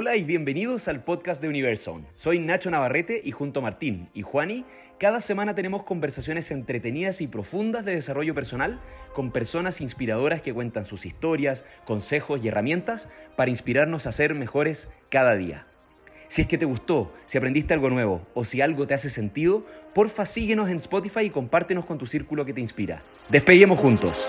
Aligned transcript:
Hola 0.00 0.14
y 0.14 0.22
bienvenidos 0.22 0.86
al 0.86 1.02
podcast 1.02 1.42
de 1.42 1.48
Universal. 1.48 2.06
Soy 2.14 2.38
Nacho 2.38 2.70
Navarrete 2.70 3.20
y 3.24 3.32
junto 3.32 3.58
a 3.58 3.64
Martín 3.64 4.08
y 4.14 4.22
Juani, 4.22 4.64
cada 4.96 5.20
semana 5.20 5.56
tenemos 5.56 5.82
conversaciones 5.82 6.52
entretenidas 6.52 7.20
y 7.20 7.26
profundas 7.26 7.84
de 7.84 7.96
desarrollo 7.96 8.32
personal 8.32 8.80
con 9.12 9.32
personas 9.32 9.80
inspiradoras 9.80 10.40
que 10.40 10.54
cuentan 10.54 10.84
sus 10.84 11.04
historias, 11.04 11.64
consejos 11.84 12.44
y 12.44 12.46
herramientas 12.46 13.08
para 13.34 13.50
inspirarnos 13.50 14.06
a 14.06 14.12
ser 14.12 14.36
mejores 14.36 14.88
cada 15.10 15.34
día. 15.34 15.66
Si 16.28 16.42
es 16.42 16.46
que 16.46 16.58
te 16.58 16.64
gustó, 16.64 17.12
si 17.26 17.36
aprendiste 17.36 17.74
algo 17.74 17.90
nuevo 17.90 18.24
o 18.34 18.44
si 18.44 18.60
algo 18.60 18.86
te 18.86 18.94
hace 18.94 19.10
sentido, 19.10 19.66
porfa 19.94 20.26
síguenos 20.26 20.68
en 20.68 20.76
Spotify 20.76 21.22
y 21.22 21.30
compártenos 21.30 21.84
con 21.84 21.98
tu 21.98 22.06
círculo 22.06 22.44
que 22.44 22.52
te 22.52 22.60
inspira. 22.60 23.02
Despeguemos 23.30 23.80
juntos. 23.80 24.28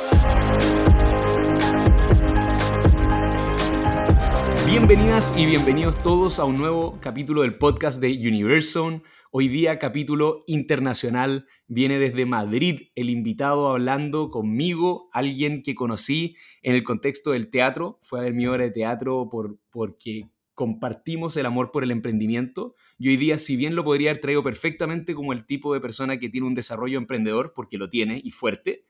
Bienvenidas 4.69 5.33
y 5.35 5.47
bienvenidos 5.47 6.03
todos 6.03 6.37
a 6.37 6.45
un 6.45 6.59
nuevo 6.59 6.99
capítulo 7.01 7.41
del 7.41 7.57
podcast 7.57 7.99
de 7.99 8.11
Universal. 8.11 9.01
Hoy 9.31 9.47
día 9.47 9.79
capítulo 9.79 10.43
internacional. 10.45 11.47
Viene 11.65 11.97
desde 11.97 12.27
Madrid 12.27 12.81
el 12.93 13.09
invitado 13.09 13.69
hablando 13.69 14.29
conmigo, 14.29 15.09
alguien 15.11 15.63
que 15.63 15.73
conocí 15.73 16.35
en 16.61 16.75
el 16.75 16.83
contexto 16.83 17.31
del 17.31 17.49
teatro. 17.49 17.99
Fue 18.03 18.19
a 18.19 18.21
ver 18.21 18.35
mi 18.35 18.45
obra 18.45 18.65
de 18.65 18.69
teatro 18.69 19.27
por, 19.31 19.57
porque 19.71 20.29
compartimos 20.53 21.35
el 21.37 21.47
amor 21.47 21.71
por 21.71 21.83
el 21.83 21.89
emprendimiento. 21.89 22.75
Y 22.99 23.09
hoy 23.09 23.17
día, 23.17 23.39
si 23.39 23.55
bien 23.55 23.73
lo 23.73 23.83
podría 23.83 24.11
haber 24.11 24.21
traído 24.21 24.43
perfectamente 24.43 25.15
como 25.15 25.33
el 25.33 25.47
tipo 25.47 25.73
de 25.73 25.81
persona 25.81 26.19
que 26.19 26.29
tiene 26.29 26.45
un 26.45 26.53
desarrollo 26.53 26.99
emprendedor, 26.99 27.53
porque 27.55 27.79
lo 27.79 27.89
tiene 27.89 28.21
y 28.23 28.29
fuerte, 28.29 28.85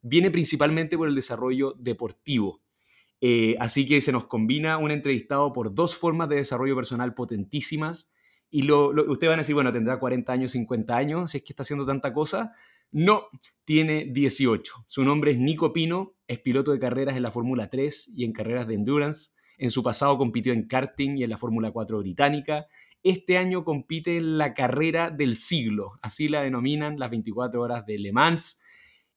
viene 0.00 0.30
principalmente 0.30 0.96
por 0.96 1.08
el 1.08 1.16
desarrollo 1.16 1.74
deportivo 1.76 2.62
eh, 3.20 3.56
así 3.58 3.86
que 3.86 4.00
se 4.00 4.12
nos 4.12 4.26
combina 4.26 4.78
un 4.78 4.90
entrevistado 4.90 5.52
por 5.52 5.74
dos 5.74 5.96
formas 5.96 6.28
de 6.28 6.36
desarrollo 6.36 6.76
personal 6.76 7.14
potentísimas. 7.14 8.12
Y 8.50 8.62
lo, 8.62 8.90
ustedes 9.10 9.30
van 9.30 9.40
a 9.40 9.42
decir, 9.42 9.54
bueno, 9.54 9.72
tendrá 9.72 9.98
40 9.98 10.32
años, 10.32 10.52
50 10.52 10.96
años, 10.96 11.30
si 11.30 11.38
es 11.38 11.44
que 11.44 11.52
está 11.52 11.62
haciendo 11.62 11.84
tanta 11.84 12.12
cosa. 12.12 12.52
No, 12.90 13.26
tiene 13.64 14.06
18. 14.06 14.84
Su 14.86 15.04
nombre 15.04 15.32
es 15.32 15.38
Nico 15.38 15.72
Pino, 15.72 16.14
es 16.26 16.38
piloto 16.38 16.72
de 16.72 16.78
carreras 16.78 17.16
en 17.16 17.22
la 17.22 17.30
Fórmula 17.30 17.68
3 17.68 18.12
y 18.16 18.24
en 18.24 18.32
carreras 18.32 18.66
de 18.66 18.74
endurance. 18.74 19.32
En 19.58 19.70
su 19.70 19.82
pasado 19.82 20.16
compitió 20.16 20.52
en 20.52 20.66
karting 20.66 21.18
y 21.18 21.24
en 21.24 21.30
la 21.30 21.36
Fórmula 21.36 21.72
4 21.72 21.98
británica. 21.98 22.66
Este 23.02 23.36
año 23.36 23.64
compite 23.64 24.16
en 24.16 24.38
la 24.38 24.54
carrera 24.54 25.10
del 25.10 25.36
siglo, 25.36 25.92
así 26.02 26.28
la 26.28 26.42
denominan 26.42 26.98
las 26.98 27.10
24 27.10 27.60
horas 27.60 27.86
de 27.86 27.98
Le 27.98 28.12
Mans. 28.12 28.62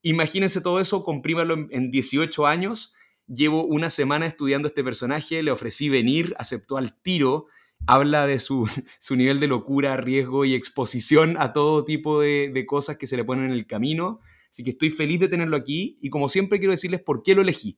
Imagínense 0.03 0.61
todo 0.61 0.79
eso, 0.79 1.03
comprímalo 1.03 1.67
en 1.69 1.91
18 1.91 2.45
años 2.45 2.93
llevo 3.33 3.65
una 3.65 3.89
semana 3.89 4.25
estudiando 4.25 4.67
este 4.67 4.83
personaje, 4.83 5.41
le 5.43 5.51
ofrecí 5.51 5.89
venir, 5.89 6.35
aceptó 6.37 6.77
al 6.77 6.99
tiro, 7.01 7.47
habla 7.87 8.27
de 8.27 8.39
su, 8.39 8.67
nivel 9.11 9.39
de 9.39 9.47
locura, 9.47 9.97
riesgo 9.97 10.45
y 10.45 10.53
exposición 10.53 11.35
a 11.39 11.53
todo 11.53 11.85
tipo 11.85 12.19
de, 12.19 12.51
de, 12.53 12.65
cosas 12.65 12.97
que 12.97 13.07
se 13.07 13.17
le 13.17 13.23
ponen 13.23 13.45
en 13.45 13.51
el 13.51 13.65
camino. 13.65 14.19
Así 14.49 14.63
que 14.63 14.71
estoy 14.71 14.89
feliz 14.89 15.19
de 15.19 15.29
tenerlo 15.29 15.55
aquí 15.55 15.97
y 16.01 16.09
como 16.09 16.27
siempre 16.27 16.59
quiero 16.59 16.71
decirles 16.71 17.01
por 17.01 17.23
qué 17.23 17.35
lo 17.35 17.41
elegí. 17.41 17.77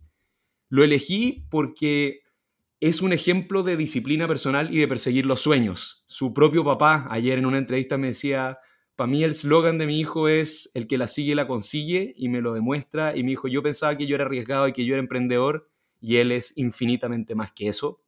Lo 0.69 0.83
elegí 0.83 1.45
porque 1.51 2.21
es 2.79 3.01
un 3.01 3.13
ejemplo 3.13 3.63
de 3.63 3.77
disciplina 3.77 4.27
personal 4.27 4.73
y 4.73 4.79
de 4.79 4.87
perseguir 4.87 5.25
los 5.25 5.39
sueños. 5.39 6.03
Su 6.07 6.33
propio 6.33 6.65
papá 6.65 7.07
ayer 7.09 7.37
en 7.37 7.45
una 7.45 7.59
entrevista 7.59 7.97
me 7.97 8.07
decía, 8.07 8.57
para 8.95 9.09
mí 9.09 9.23
el 9.23 9.33
slogan 9.33 9.77
de 9.77 9.87
mi 9.87 9.99
hijo 9.99 10.27
es 10.27 10.69
el 10.75 10.87
que 10.87 10.97
la 10.97 11.07
sigue 11.07 11.35
la 11.35 11.47
consigue 11.47 12.13
y 12.15 12.29
me 12.29 12.41
lo 12.41 12.53
demuestra. 12.53 13.15
Y 13.15 13.23
mi 13.23 13.31
hijo, 13.33 13.47
yo 13.47 13.63
pensaba 13.63 13.97
que 13.97 14.05
yo 14.05 14.15
era 14.15 14.25
arriesgado 14.25 14.67
y 14.67 14.73
que 14.73 14.85
yo 14.85 14.93
era 14.93 15.01
emprendedor 15.01 15.69
y 15.99 16.17
él 16.17 16.31
es 16.31 16.57
infinitamente 16.57 17.33
más 17.33 17.51
que 17.51 17.67
eso. 17.69 18.03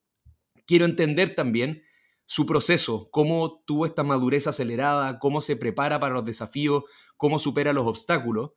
Quiero 0.68 0.86
entender 0.86 1.34
también 1.34 1.84
su 2.26 2.46
proceso, 2.46 3.10
cómo 3.12 3.64
tuvo 3.66 3.86
esta 3.86 4.04
madurez 4.04 4.48
acelerada, 4.48 5.20
cómo 5.20 5.42
se 5.42 5.56
prepara 5.56 6.00
para 6.00 6.14
los 6.14 6.26
desafíos, 6.26 6.84
cómo 7.18 7.40
supera 7.40 7.74
los 7.74 7.88
obstáculos. 7.88 8.52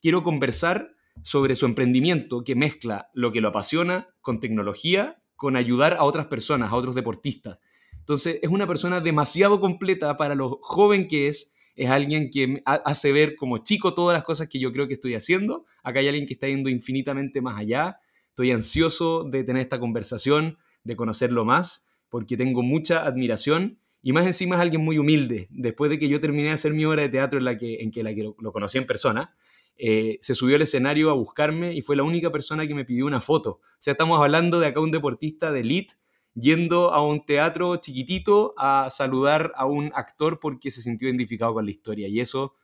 Quiero 0.00 0.22
conversar 0.22 0.94
sobre 1.22 1.54
su 1.56 1.66
emprendimiento 1.66 2.44
que 2.44 2.54
mezcla 2.54 3.10
lo 3.12 3.32
que 3.32 3.40
lo 3.40 3.48
apasiona 3.48 4.08
con 4.20 4.40
tecnología, 4.40 5.22
con 5.36 5.56
ayudar 5.56 5.94
a 5.94 6.04
otras 6.04 6.26
personas, 6.26 6.72
a 6.72 6.76
otros 6.76 6.94
deportistas. 6.94 7.58
Entonces 7.92 8.38
es 8.42 8.50
una 8.50 8.66
persona 8.66 9.00
demasiado 9.00 9.60
completa 9.60 10.16
para 10.16 10.34
lo 10.34 10.58
joven 10.62 11.06
que 11.08 11.28
es 11.28 11.54
es 11.76 11.90
alguien 11.90 12.30
que 12.30 12.62
hace 12.64 13.12
ver 13.12 13.36
como 13.36 13.58
chico 13.58 13.94
todas 13.94 14.14
las 14.14 14.24
cosas 14.24 14.48
que 14.48 14.58
yo 14.58 14.72
creo 14.72 14.88
que 14.88 14.94
estoy 14.94 15.14
haciendo. 15.14 15.64
Acá 15.82 16.00
hay 16.00 16.08
alguien 16.08 16.26
que 16.26 16.34
está 16.34 16.46
yendo 16.48 16.68
infinitamente 16.68 17.40
más 17.40 17.58
allá. 17.58 18.00
Estoy 18.28 18.50
ansioso 18.52 19.24
de 19.24 19.44
tener 19.44 19.62
esta 19.62 19.80
conversación, 19.80 20.58
de 20.84 20.96
conocerlo 20.96 21.44
más, 21.44 21.88
porque 22.08 22.36
tengo 22.36 22.62
mucha 22.62 23.04
admiración 23.04 23.78
y 24.02 24.12
más 24.12 24.26
encima 24.26 24.56
es 24.56 24.62
alguien 24.62 24.82
muy 24.82 24.98
humilde. 24.98 25.48
Después 25.50 25.90
de 25.90 25.98
que 25.98 26.08
yo 26.08 26.20
terminé 26.20 26.44
de 26.44 26.50
hacer 26.52 26.72
mi 26.72 26.84
obra 26.84 27.02
de 27.02 27.08
teatro 27.08 27.38
en 27.38 27.44
la 27.44 27.56
que, 27.56 27.80
en 27.80 27.90
que, 27.90 28.02
la 28.02 28.14
que 28.14 28.22
lo, 28.22 28.52
conocí 28.52 28.78
en 28.78 28.86
persona, 28.86 29.34
eh, 29.76 30.18
se 30.20 30.34
subió 30.34 30.56
al 30.56 30.62
escenario 30.62 31.10
a 31.10 31.14
buscarme 31.14 31.74
y 31.74 31.82
fue 31.82 31.96
la 31.96 32.02
única 32.02 32.30
persona 32.30 32.66
que 32.66 32.74
me 32.74 32.84
pidió 32.84 33.06
una 33.06 33.20
foto. 33.20 33.50
O 33.50 33.78
sea, 33.78 33.92
estamos 33.92 34.20
hablando 34.20 34.60
de 34.60 34.66
acá 34.66 34.80
un 34.80 34.90
deportista 34.90 35.52
de 35.52 35.60
elite 35.60 35.94
yendo 36.34 36.92
a 36.92 37.04
un 37.04 37.24
teatro 37.24 37.76
chiquitito 37.76 38.54
a 38.56 38.88
saludar 38.90 39.52
a 39.56 39.66
un 39.66 39.90
actor 39.94 40.38
porque 40.40 40.70
se 40.70 40.82
sintió 40.82 41.08
identificado 41.08 41.54
con 41.54 41.64
la 41.64 41.70
historia. 41.70 42.08
Y 42.08 42.20
eso, 42.20 42.54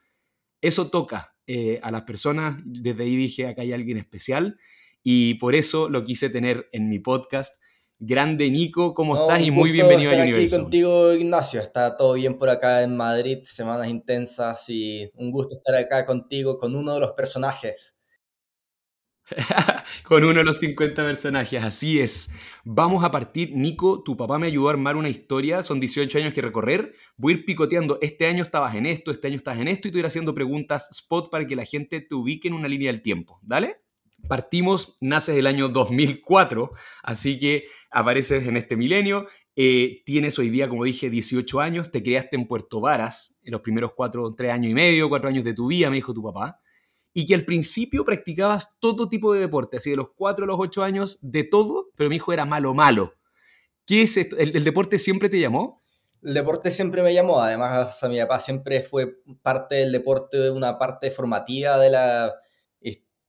eso 0.61 0.89
toca 0.89 1.35
eh, 1.45 1.79
a 1.83 1.91
las 1.91 2.03
personas. 2.03 2.61
Desde 2.65 3.03
ahí 3.03 3.15
dije, 3.15 3.47
acá 3.47 3.61
hay 3.61 3.73
alguien 3.73 3.97
especial. 3.97 4.57
Y 5.03 5.35
por 5.35 5.55
eso 5.55 5.89
lo 5.89 6.03
quise 6.03 6.29
tener 6.29 6.67
en 6.71 6.89
mi 6.89 6.99
podcast. 6.99 7.61
Grande 7.99 8.51
Nico, 8.51 8.93
¿cómo 8.93 9.15
estás? 9.17 9.41
Y 9.41 9.49
muy 9.49 9.71
bienvenido 9.71 10.11
a 10.11 10.15
Universo. 10.15 10.55
aquí 10.55 10.63
contigo, 10.63 11.13
Ignacio. 11.13 11.61
Está 11.61 11.97
todo 11.97 12.13
bien 12.13 12.37
por 12.37 12.49
acá 12.49 12.83
en 12.83 12.95
Madrid, 12.95 13.39
semanas 13.45 13.87
intensas 13.87 14.65
y 14.69 15.09
un 15.15 15.31
gusto 15.31 15.55
estar 15.55 15.75
acá 15.75 16.05
contigo 16.05 16.59
con 16.59 16.75
uno 16.75 16.93
de 16.93 16.99
los 16.99 17.11
personajes 17.13 17.96
con 20.03 20.23
uno 20.23 20.39
de 20.39 20.45
los 20.45 20.59
50 20.59 21.03
personajes, 21.03 21.63
así 21.63 21.99
es. 21.99 22.31
Vamos 22.63 23.03
a 23.03 23.11
partir, 23.11 23.51
Nico, 23.53 24.01
tu 24.03 24.15
papá 24.15 24.39
me 24.39 24.47
ayudó 24.47 24.69
a 24.69 24.71
armar 24.71 24.95
una 24.95 25.09
historia, 25.09 25.63
son 25.63 25.79
18 25.79 26.17
años 26.17 26.33
que 26.33 26.41
recorrer, 26.41 26.93
voy 27.17 27.33
a 27.33 27.37
ir 27.37 27.45
picoteando, 27.45 27.97
este 28.01 28.27
año 28.27 28.43
estabas 28.43 28.75
en 28.75 28.85
esto, 28.85 29.11
este 29.11 29.27
año 29.27 29.37
estás 29.37 29.59
en 29.59 29.67
esto, 29.67 29.87
y 29.87 29.91
te 29.91 29.95
voy 29.95 29.99
a 29.99 30.03
ir 30.03 30.05
haciendo 30.07 30.33
preguntas 30.33 30.89
spot 30.91 31.29
para 31.29 31.45
que 31.45 31.55
la 31.55 31.65
gente 31.65 32.01
te 32.01 32.15
ubique 32.15 32.47
en 32.47 32.53
una 32.53 32.67
línea 32.67 32.91
del 32.91 33.01
tiempo, 33.01 33.39
¿dale? 33.43 33.81
Partimos, 34.27 34.97
naces 34.99 35.35
el 35.35 35.47
año 35.47 35.69
2004, 35.69 36.71
así 37.03 37.37
que 37.37 37.65
apareces 37.91 38.47
en 38.47 38.57
este 38.57 38.75
milenio, 38.75 39.27
eh, 39.55 40.03
tienes 40.05 40.39
hoy 40.39 40.49
día, 40.49 40.69
como 40.69 40.83
dije, 40.83 41.09
18 41.09 41.59
años, 41.59 41.91
te 41.91 42.01
criaste 42.01 42.35
en 42.35 42.47
Puerto 42.47 42.79
Varas 42.79 43.39
en 43.43 43.51
los 43.51 43.61
primeros 43.61 43.91
4, 43.95 44.35
3 44.35 44.51
años 44.51 44.71
y 44.71 44.73
medio, 44.73 45.09
4 45.09 45.29
años 45.29 45.43
de 45.43 45.53
tu 45.53 45.67
vida, 45.67 45.89
me 45.89 45.97
dijo 45.97 46.13
tu 46.13 46.23
papá 46.23 46.59
y 47.17 47.25
que 47.25 47.33
al 47.33 47.45
principio 47.45 48.05
practicabas 48.05 48.77
todo 48.79 49.09
tipo 49.09 49.33
de 49.33 49.39
deporte, 49.39 49.77
así 49.77 49.89
de 49.89 49.95
los 49.95 50.09
4 50.15 50.43
a 50.43 50.47
los 50.47 50.57
8 50.59 50.83
años, 50.83 51.17
de 51.23 51.43
todo, 51.43 51.89
pero 51.95 52.11
mi 52.11 52.17
hijo 52.17 52.31
era 52.31 52.45
malo, 52.45 52.75
malo. 52.75 53.15
¿Qué 53.87 54.03
es 54.03 54.17
esto? 54.17 54.37
¿El, 54.37 54.63
deporte 54.63 54.99
siempre 54.99 55.27
te 55.27 55.39
llamó? 55.39 55.81
El 56.21 56.35
deporte 56.35 56.69
siempre 56.69 57.01
me 57.01 57.15
llamó, 57.15 57.41
además 57.41 58.03
a 58.03 58.07
mi 58.07 58.19
papá 58.19 58.39
siempre 58.39 58.83
fue 58.83 59.15
parte 59.41 59.77
del 59.77 59.93
deporte, 59.93 60.51
una 60.51 60.77
parte 60.77 61.09
formativa 61.09 61.79
de 61.79 61.89
la, 61.89 62.35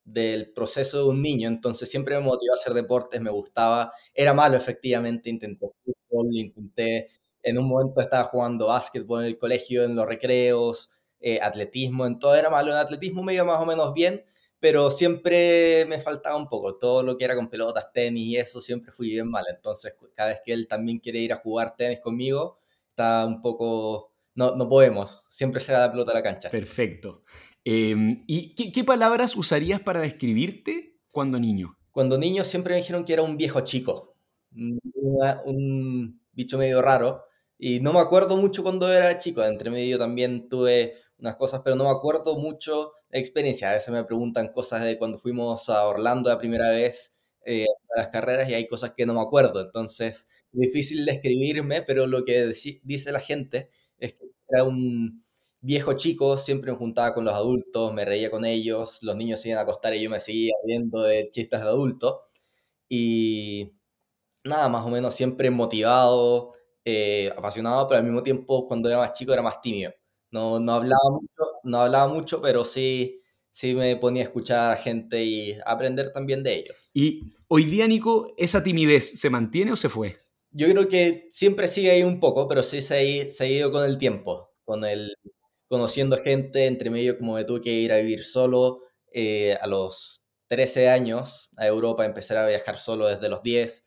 del 0.05 0.53
proceso 0.53 1.05
de 1.05 1.09
un 1.09 1.23
niño, 1.23 1.49
entonces 1.49 1.91
siempre 1.91 2.15
me 2.17 2.25
motivó 2.25 2.53
a 2.53 2.57
hacer 2.57 2.75
deportes, 2.75 3.23
me 3.23 3.31
gustaba, 3.31 3.91
era 4.13 4.35
malo 4.35 4.59
efectivamente, 4.59 5.31
intenté 5.31 5.67
fútbol, 5.83 6.27
intenté, 6.37 7.09
en 7.43 7.57
un 7.57 7.67
momento 7.67 8.03
estaba 8.03 8.25
jugando 8.25 8.67
básquetbol 8.67 9.23
en 9.23 9.29
el 9.29 9.39
colegio, 9.39 9.85
en 9.85 9.97
los 9.97 10.07
recreos, 10.07 10.91
eh, 11.21 11.41
atletismo, 11.43 12.07
en 12.07 12.19
todo 12.19 12.35
era 12.35 12.51
malo. 12.51 12.71
En 12.71 12.79
atletismo 12.79 13.23
me 13.23 13.35
iba 13.35 13.45
más 13.45 13.61
o 13.61 13.67
menos 13.67 13.93
bien, 13.95 14.25
pero 14.61 14.91
siempre 14.91 15.85
me 15.87 16.01
faltaba 16.01 16.37
un 16.37 16.49
poco. 16.49 16.77
Todo 16.77 17.03
lo 17.03 17.17
que 17.17 17.25
era 17.25 17.35
con 17.35 17.49
pelotas, 17.49 17.93
tenis 17.93 18.27
y 18.27 18.37
eso, 18.37 18.61
siempre 18.61 18.93
fui 18.93 19.11
bien 19.11 19.29
mal. 19.29 19.45
Entonces, 19.49 19.95
cada 20.15 20.31
vez 20.31 20.41
que 20.45 20.53
él 20.53 20.69
también 20.69 20.99
quiere 20.99 21.19
ir 21.21 21.33
a 21.33 21.37
jugar 21.37 21.77
tenis 21.77 22.01
conmigo, 22.01 22.59
está 22.91 23.27
un 23.27 23.41
poco... 23.41 24.13
No, 24.35 24.55
no 24.55 24.69
podemos, 24.69 25.25
siempre 25.29 25.61
se 25.61 25.73
da 25.73 25.81
la 25.81 25.91
pelota 25.91 26.13
a 26.13 26.15
la 26.15 26.23
cancha. 26.23 26.49
Perfecto. 26.49 27.25
Em, 27.65 28.23
¿Y 28.27 28.55
qué, 28.55 28.85
palabras 28.85 29.37
usarías 29.37 29.81
para 29.81 30.01
describirte 30.01 30.97
cuando 31.11 31.41
niño? 31.41 31.77
Cuando 31.91 32.17
niño 32.17 32.45
siempre 32.45 32.75
me 32.75 32.81
dijeron 32.81 33.05
que 33.05 33.13
era 33.13 33.23
un 33.23 33.37
viejo 33.37 33.61
chico, 33.63 34.17
un 34.53 36.21
bicho 36.33 36.57
medio 36.57 36.81
raro, 36.81 37.25
y 37.59 37.81
no 37.81 37.93
me 37.93 37.99
acuerdo 37.99 38.37
mucho 38.37 38.63
cuando 38.63 38.91
era 38.93 39.19
chico, 39.19 39.45
entre 39.45 39.71
medio 39.71 39.99
también 39.99 40.49
tuve 40.49 40.95
unas 41.19 41.37
cosas, 41.37 41.61
pero 41.65 41.77
no 41.77 41.85
me 41.85 41.91
acuerdo 41.91 42.39
mucho 42.39 42.93
de 43.11 43.19
experiencia. 43.19 43.71
A 43.71 43.75
veces 43.75 43.91
me 43.93 44.05
preguntan 44.05 44.49
cosas 44.53 44.85
de 44.85 44.99
cuando 44.99 45.19
fuimos 45.19 45.69
a 45.69 45.87
Orlando 45.87 46.31
la 46.31 46.39
primera 46.39 46.71
vez 46.71 47.15
eh, 47.45 47.65
a 47.97 47.99
las 48.01 48.09
carreras 48.09 48.49
y 48.49 48.55
hay 48.55 48.67
cosas 48.69 48.93
que 48.97 49.07
no 49.07 49.15
me 49.15 49.21
acuerdo. 49.23 49.61
Entonces, 49.61 50.29
difícil 50.53 51.05
describirme, 51.07 51.83
pero 51.83 52.07
lo 52.07 52.25
que 52.25 52.53
dice 52.85 53.13
la 53.13 53.21
gente 53.21 53.71
es 53.99 54.15
que 54.15 54.27
era 54.49 54.65
un 54.65 55.25
viejo 55.61 55.95
chico, 55.95 56.39
siempre 56.39 56.71
me 56.73 56.79
juntaba 56.79 57.15
con 57.15 57.25
los 57.25 57.35
adultos, 57.35 57.93
me 57.93 58.05
reía 58.05 58.31
con 58.31 58.45
ellos, 58.45 59.03
los 59.03 59.17
niños 59.17 59.41
se 59.41 59.49
iban 59.49 59.59
a 59.59 59.63
acostar 59.63 59.95
y 59.95 60.03
yo 60.03 60.11
me 60.11 60.21
seguía 60.21 60.53
viendo 60.65 61.03
de 61.03 61.31
chistes 61.31 61.61
de 61.61 61.67
adulto. 61.67 62.23
Y 62.89 63.73
nada, 64.45 64.69
más 64.69 64.85
o 64.87 64.91
menos 64.91 65.15
siempre 65.15 65.51
motivado, 65.51 66.53
eh, 66.85 67.31
apasionado, 67.37 67.87
pero 67.89 67.99
al 68.01 68.05
mismo 68.05 68.23
tiempo 68.23 68.67
cuando 68.69 68.89
era 68.89 68.99
más 68.99 69.13
chico 69.13 69.33
era 69.33 69.43
más 69.43 69.61
tímido. 69.61 69.93
No, 70.31 70.61
no, 70.61 70.75
hablaba, 70.75 71.11
mucho, 71.11 71.45
no 71.65 71.81
hablaba 71.81 72.13
mucho, 72.13 72.43
pero 72.43 72.65
sí, 72.65 73.23
sí 73.51 73.75
me 73.75 73.97
ponía 73.97 74.23
a 74.23 74.27
escuchar 74.27 74.73
a 74.73 74.77
gente 74.77 75.25
y 75.25 75.59
aprender 75.65 76.13
también 76.13 76.43
de 76.43 76.57
ellos. 76.57 76.77
Y 76.93 77.35
hoy 77.49 77.65
día, 77.65 77.87
Nico, 77.87 78.35
¿esa 78.37 78.63
timidez 78.63 79.19
se 79.19 79.31
mantiene 79.31 79.73
o 79.73 79.77
se 79.77 79.89
fue? 79.89 80.19
Yo 80.51 80.69
creo 80.69 80.89
que 80.89 81.29
siempre 81.33 81.69
sigue 81.69 81.91
ahí 81.91 82.03
un 82.03 82.21
poco, 82.21 82.49
pero 82.49 82.63
sí 82.63 82.83
se 82.83 82.95
ha, 82.97 83.31
se 83.31 83.45
ha 83.45 83.47
ido 83.47 83.73
con 83.73 83.85
el 83.85 83.99
tiempo, 83.99 84.51
con 84.65 84.85
el 84.85 85.15
conociendo 85.69 86.17
gente, 86.19 86.67
entre 86.67 86.91
medio 86.91 87.19
como 87.19 87.35
me 87.35 87.45
tuve 87.45 87.61
que 87.61 87.73
ir 87.73 87.93
a 87.93 87.99
vivir 87.99 88.25
solo 88.25 88.81
eh, 89.13 89.57
a 89.61 89.67
los 89.67 90.25
13 90.49 90.89
años 90.89 91.51
a 91.57 91.67
Europa, 91.67 92.05
empezar 92.05 92.39
a 92.39 92.47
viajar 92.47 92.79
solo 92.79 93.07
desde 93.07 93.29
los 93.29 93.43
10. 93.43 93.85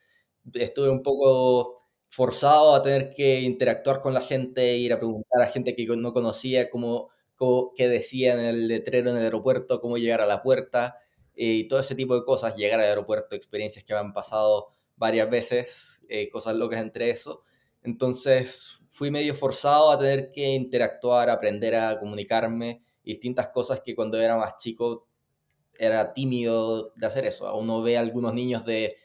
Estuve 0.54 0.90
un 0.90 1.02
poco 1.02 1.81
forzado 2.12 2.76
a 2.76 2.84
tener 2.84 3.14
que 3.14 3.40
interactuar 3.40 4.02
con 4.02 4.14
la 4.14 4.20
gente, 4.20 4.76
ir 4.76 4.92
a 4.92 4.98
preguntar 4.98 5.42
a 5.42 5.48
gente 5.48 5.78
que 5.78 5.88
no 5.96 6.12
conocía 6.12 6.70
cómo, 6.70 7.10
cómo 7.38 7.72
qué 7.74 7.88
decía 7.88 8.34
en 8.34 8.42
el 8.42 8.68
letrero 8.68 9.12
en 9.12 9.16
el 9.16 9.24
aeropuerto, 9.24 9.80
cómo 9.80 9.98
llegar 9.98 10.20
a 10.20 10.26
la 10.26 10.44
puerta 10.44 10.98
eh, 11.38 11.46
y 11.46 11.68
todo 11.70 11.80
ese 11.80 11.96
tipo 11.96 12.14
de 12.14 12.26
cosas, 12.26 12.58
llegar 12.58 12.82
al 12.82 12.88
aeropuerto, 12.88 13.34
experiencias 13.38 13.86
que 13.86 13.94
me 13.94 14.02
han 14.02 14.12
pasado 14.12 14.68
varias 14.98 15.30
veces, 15.30 16.04
eh, 16.10 16.28
cosas 16.30 16.58
locas 16.58 16.82
entre 16.82 17.12
eso. 17.12 17.46
Entonces 17.82 18.82
fui 18.92 19.10
medio 19.10 19.34
forzado 19.34 19.90
a 19.90 19.98
tener 19.98 20.34
que 20.34 20.50
interactuar, 20.50 21.30
aprender 21.30 21.76
a 21.76 21.98
comunicarme, 21.98 22.82
distintas 23.06 23.48
cosas 23.52 23.80
que 23.80 23.96
cuando 23.96 24.20
era 24.20 24.36
más 24.36 24.58
chico 24.58 25.08
era 25.80 26.14
tímido 26.14 26.92
de 26.98 27.08
hacer 27.08 27.24
eso. 27.24 27.56
Uno 27.58 27.82
ve 27.82 27.96
a 27.96 28.02
algunos 28.02 28.34
niños 28.34 28.66
de 28.66 28.98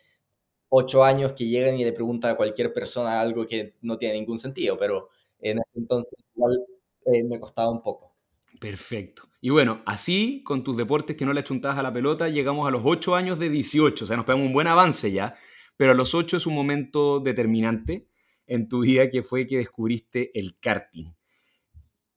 8 0.69 1.05
años 1.05 1.33
que 1.33 1.47
llegan 1.47 1.77
y 1.77 1.85
le 1.85 1.93
preguntan 1.93 2.33
a 2.33 2.37
cualquier 2.37 2.73
persona 2.73 3.21
algo 3.21 3.47
que 3.47 3.75
no 3.83 3.99
tiene 3.99 4.15
ningún 4.15 4.39
sentido, 4.39 4.77
pero 4.79 5.09
en 5.41 5.59
ese 5.59 5.79
entonces 5.79 6.27
igual 6.35 6.59
eh, 7.07 7.25
me 7.25 7.39
costaba 7.39 7.71
un 7.71 7.83
poco. 7.83 8.15
Perfecto. 8.61 9.29
Y 9.41 9.51
bueno, 9.51 9.83
así, 9.87 10.43
con 10.43 10.65
tus 10.65 10.77
deportes 10.77 11.17
que 11.17 11.27
no 11.27 11.33
le 11.33 11.41
achuntabas 11.41 11.79
a 11.79 11.83
la 11.83 11.93
pelota, 11.93 12.29
llegamos 12.29 12.67
a 12.67 12.71
los 12.71 12.83
8 12.85 13.15
años 13.15 13.39
de 13.39 13.51
18, 13.51 14.05
o 14.05 14.07
sea, 14.07 14.17
nos 14.17 14.27
pegamos 14.27 14.47
un 14.47 14.53
buen 14.53 14.67
avance 14.67 15.13
ya, 15.13 15.35
pero 15.77 15.93
a 15.93 15.95
los 15.95 16.15
8 16.15 16.39
es 16.39 16.47
un 16.47 16.55
momento 16.55 17.21
determinante 17.21 18.09
en 18.47 18.69
tu 18.69 18.81
vida 18.81 19.09
que 19.09 19.23
fue 19.23 19.47
que 19.47 19.59
descubriste 19.59 20.31
el 20.39 20.59
karting. 20.59 21.13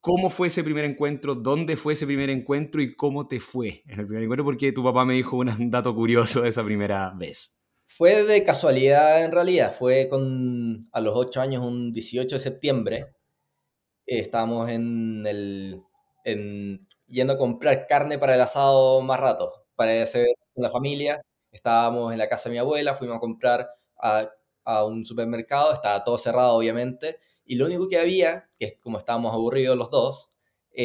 ¿Cómo 0.01 0.30
fue 0.30 0.48
ese 0.48 0.63
primer 0.63 0.86
encuentro? 0.86 1.36
¿Dónde 1.36 1.75
fue 1.75 1.92
ese 1.94 2.06
primer 2.06 2.30
encuentro? 2.30 2.81
¿Y 2.81 2.96
cómo 2.96 3.28
te 3.28 3.42
fue 3.42 3.84
en 3.86 4.00
el 4.00 4.07
primer 4.07 4.24
encuentro? 4.24 4.46
Porque 4.46 4.72
tu 4.72 4.81
papá 4.81 5.04
me 5.04 5.13
dijo 5.13 5.36
un 5.36 5.69
dato 5.69 5.94
curioso 5.94 6.42
de 6.42 6.50
esa 6.50 6.63
primera 6.63 7.13
vez. 7.18 7.58
Fue 8.00 8.24
de 8.24 8.46
casualidad 8.46 9.25
en 9.25 9.34
realidad. 9.34 9.75
Fue 9.78 10.07
con, 10.10 10.80
a 10.94 11.01
los 11.01 11.18
8 11.18 11.42
años, 11.42 11.66
un 11.66 11.92
18 11.92 12.38
de 12.38 12.40
septiembre. 12.40 13.13
estábamos 14.06 14.69
en 14.69 15.28
el, 15.28 15.84
en, 16.24 16.80
yendo 17.07 17.34
a 17.34 17.38
comprar 17.38 17.88
carne 17.88 18.18
para 18.18 18.36
el 18.36 18.42
asado 18.42 19.01
más 19.01 19.19
rato, 19.19 19.51
para 19.75 20.01
hacer 20.01 20.28
con 20.54 20.63
la 20.63 20.72
familia. 20.72 21.22
Estábamos 21.51 22.13
en 22.13 22.19
la 22.19 22.30
casa 22.30 22.50
de 22.50 22.54
mi 22.54 22.60
abuela, 22.60 22.96
fuimos 22.96 23.18
a 23.18 23.19
comprar 23.19 23.69
a 23.98 24.30
a 24.66 24.86
un 24.86 25.04
supermercado, 25.06 25.74
estaba 25.74 26.04
todo 26.04 26.18
cerrado 26.18 26.54
obviamente, 26.54 27.18
y 27.46 27.56
lo 27.56 27.66
único 27.66 27.90
que 27.90 27.98
había, 27.98 28.50
que 28.60 28.66
es 28.66 28.74
como 28.80 29.00
estábamos 29.00 29.34
aburridos 29.34 29.75
los 29.78 29.90
dos, 29.90 30.30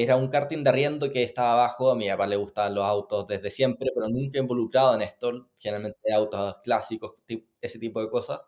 era 0.02 0.16
un 0.16 0.28
karting 0.28 0.64
de 0.64 0.70
arriendo 0.70 1.10
que 1.10 1.22
estaba 1.22 1.52
abajo, 1.52 1.90
a 1.90 1.94
mi 1.94 2.08
papá 2.08 2.26
le 2.26 2.34
gustaban 2.36 2.74
los 2.74 2.84
autos 2.84 3.28
desde 3.28 3.48
siempre, 3.50 3.90
pero 3.94 4.08
nunca 4.08 4.38
involucrado 4.40 4.94
en 4.96 5.02
esto, 5.02 5.50
generalmente 5.56 6.12
autos 6.12 6.58
clásicos, 6.64 7.14
ese 7.60 7.78
tipo 7.78 8.00
de 8.00 8.10
cosas. 8.10 8.40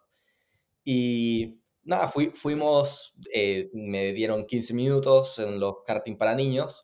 Y 0.84 1.60
nada, 1.84 2.08
fuimos, 2.34 3.14
eh, 3.32 3.70
me 3.74 4.12
dieron 4.12 4.46
15 4.46 4.74
minutos 4.74 5.38
en 5.38 5.60
los 5.60 5.84
karting 5.86 6.16
para 6.16 6.34
niños, 6.34 6.82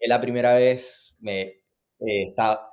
la 0.00 0.20
primera 0.20 0.54
vez 0.54 1.16
me 1.20 1.42
eh, 2.00 2.28
estaba, 2.28 2.72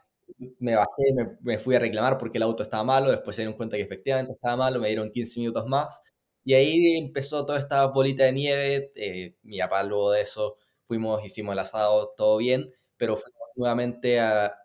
me 0.59 0.75
bajé, 0.75 1.03
me, 1.41 1.59
fui 1.59 1.75
a 1.75 1.79
reclamar 1.79 2.17
porque 2.17 2.37
el 2.39 2.43
auto 2.43 2.63
estaba 2.63 2.83
malo, 2.83 3.11
después 3.11 3.35
se 3.35 3.43
dieron 3.43 3.57
cuenta 3.57 3.77
que 3.77 3.83
efectivamente 3.83 4.33
estaba 4.33 4.57
malo, 4.57 4.79
me 4.79 4.87
dieron 4.87 5.11
15 5.11 5.39
minutos 5.39 5.67
más, 5.67 6.01
y 6.43 6.53
ahí 6.55 6.97
empezó 6.97 7.45
toda 7.45 7.59
esta 7.59 7.85
bolita 7.87 8.25
de 8.25 8.31
nieve, 8.33 8.91
eh, 8.95 9.35
mi 9.43 9.59
papá 9.59 9.83
luego 9.83 10.11
de 10.11 10.21
eso 10.21 10.57
fuimos, 10.87 11.23
hicimos 11.25 11.53
el 11.53 11.59
asado, 11.59 12.13
todo 12.17 12.37
bien, 12.37 12.71
pero 12.97 13.15
fuimos 13.17 13.49
nuevamente 13.55 14.19
a 14.19 14.55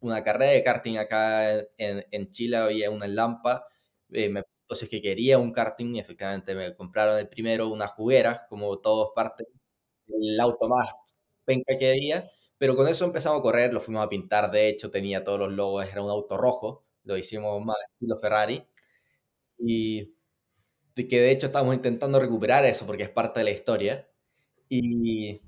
una 0.00 0.22
carrera 0.24 0.52
de 0.52 0.62
karting 0.64 0.96
acá 0.98 1.50
en, 1.78 2.06
en 2.10 2.30
Chile, 2.30 2.56
había 2.56 2.90
una 2.90 3.06
en 3.06 3.16
Lampa, 3.16 3.66
eh, 4.12 4.28
me 4.28 4.42
preguntó 4.42 4.74
si 4.74 4.84
es 4.86 4.90
que 4.90 5.02
quería 5.02 5.38
un 5.38 5.52
karting 5.52 5.94
y 5.96 6.00
efectivamente 6.00 6.54
me 6.54 6.74
compraron 6.74 7.18
el 7.18 7.28
primero 7.28 7.68
unas 7.68 7.90
jugueras, 7.92 8.42
como 8.48 8.78
todos 8.80 9.10
parten, 9.14 9.46
el 10.08 10.40
auto 10.40 10.68
más 10.68 10.88
penca 11.44 11.78
que 11.78 11.90
había, 11.90 12.30
pero 12.58 12.76
con 12.76 12.88
eso 12.88 13.04
empezamos 13.04 13.40
a 13.40 13.42
correr, 13.42 13.72
lo 13.74 13.80
fuimos 13.80 14.04
a 14.04 14.08
pintar, 14.08 14.50
de 14.50 14.68
hecho 14.68 14.90
tenía 14.90 15.24
todos 15.24 15.38
los 15.40 15.52
logos, 15.52 15.86
era 15.90 16.02
un 16.02 16.10
auto 16.10 16.36
rojo, 16.36 16.86
lo 17.04 17.16
hicimos 17.16 17.64
más 17.64 17.76
estilo 17.92 18.18
Ferrari. 18.20 18.66
Y 19.58 20.14
de 20.96 21.08
que 21.08 21.20
de 21.20 21.30
hecho 21.32 21.46
estamos 21.48 21.74
intentando 21.74 22.20
recuperar 22.20 22.64
eso 22.66 22.86
porque 22.86 23.04
es 23.04 23.10
parte 23.10 23.40
de 23.40 23.44
la 23.46 23.50
historia. 23.52 24.08
Y 24.68 25.40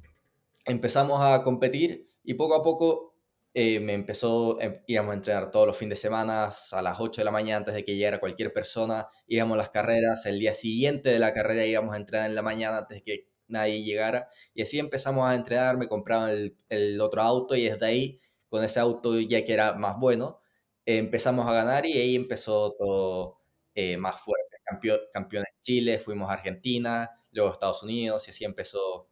empezamos 0.65 1.21
a 1.23 1.43
competir 1.43 2.09
y 2.25 2.35
poco 2.35 2.55
a 2.57 2.63
poco 2.63 3.15
eh, 3.55 3.81
me 3.81 3.95
empezó, 3.95 4.61
em, 4.61 4.83
íbamos 4.87 5.13
a 5.13 5.15
entrenar 5.17 5.51
todos 5.51 5.67
los 5.67 5.77
fines 5.77 5.99
de 5.99 6.03
semana 6.03 6.51
a 6.73 6.83
las 6.83 7.01
8 7.01 7.21
de 7.23 7.25
la 7.25 7.31
mañana 7.33 7.59
antes 7.59 7.75
de 7.75 7.85
que 7.85 7.97
llegara 7.97 8.21
cualquier 8.21 8.53
persona, 8.53 9.09
íbamos 9.27 9.55
a 9.57 9.59
las 9.59 9.71
carreras, 9.71 10.27
el 10.27 10.39
día 10.39 10.55
siguiente 10.55 11.11
de 11.11 11.19
la 11.19 11.35
carrera 11.35 11.65
íbamos 11.67 11.95
a 11.95 11.99
entrenar 11.99 12.29
en 12.31 12.37
la 12.37 12.43
mañana 12.43 12.79
antes 12.79 12.99
de 12.99 13.03
que 13.05 13.29
nadie 13.49 13.83
llegara. 13.83 14.29
Y 14.55 14.63
así 14.63 14.79
empezamos 14.79 15.27
a 15.29 15.35
entrenar, 15.35 15.77
me 15.79 15.89
compraron 15.89 16.31
el, 16.31 16.57
el 16.69 17.01
otro 17.01 17.23
auto 17.23 17.57
y 17.57 17.65
desde 17.69 17.87
ahí, 17.87 18.21
con 18.49 18.63
ese 18.65 18.81
auto 18.81 19.19
ya 19.21 19.45
que 19.45 19.53
era 19.55 19.75
más 19.75 19.99
bueno, 19.99 20.41
empezamos 20.87 21.47
a 21.49 21.53
ganar 21.53 21.87
y 21.87 21.93
ahí 21.99 22.15
empezó 22.17 22.73
todo 22.79 23.39
eh, 23.75 23.97
más 23.97 24.21
fuerte. 24.21 24.57
Campeón, 24.65 24.99
campeones 25.13 25.49
Chile, 25.63 25.99
fuimos 25.99 26.31
a 26.31 26.35
Argentina, 26.35 27.11
luego 27.33 27.53
Estados 27.53 27.83
Unidos 27.83 28.27
y 28.27 28.31
así 28.31 28.45
empezó 28.45 29.09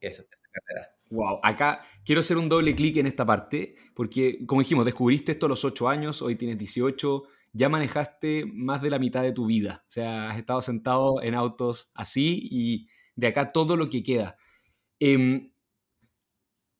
esa, 0.00 0.24
carrera. 0.24 0.94
Wow, 1.10 1.40
acá 1.42 1.86
quiero 2.04 2.20
hacer 2.20 2.36
un 2.36 2.48
doble 2.48 2.74
clic 2.74 2.96
en 2.96 3.06
esta 3.06 3.24
parte, 3.24 3.76
porque 3.94 4.44
como 4.46 4.60
dijimos, 4.60 4.84
descubriste 4.84 5.32
esto 5.32 5.46
a 5.46 5.48
los 5.48 5.64
8 5.64 5.88
años, 5.88 6.22
hoy 6.22 6.36
tienes 6.36 6.58
18, 6.58 7.24
ya 7.52 7.68
manejaste 7.68 8.44
más 8.46 8.82
de 8.82 8.90
la 8.90 8.98
mitad 8.98 9.22
de 9.22 9.32
tu 9.32 9.46
vida, 9.46 9.84
o 9.86 9.90
sea, 9.90 10.30
has 10.30 10.38
estado 10.38 10.60
sentado 10.60 11.22
en 11.22 11.34
autos 11.34 11.90
así 11.94 12.48
y 12.50 12.88
de 13.14 13.28
acá 13.28 13.48
todo 13.48 13.76
lo 13.76 13.88
que 13.88 14.02
queda. 14.02 14.36
Em, 14.98 15.52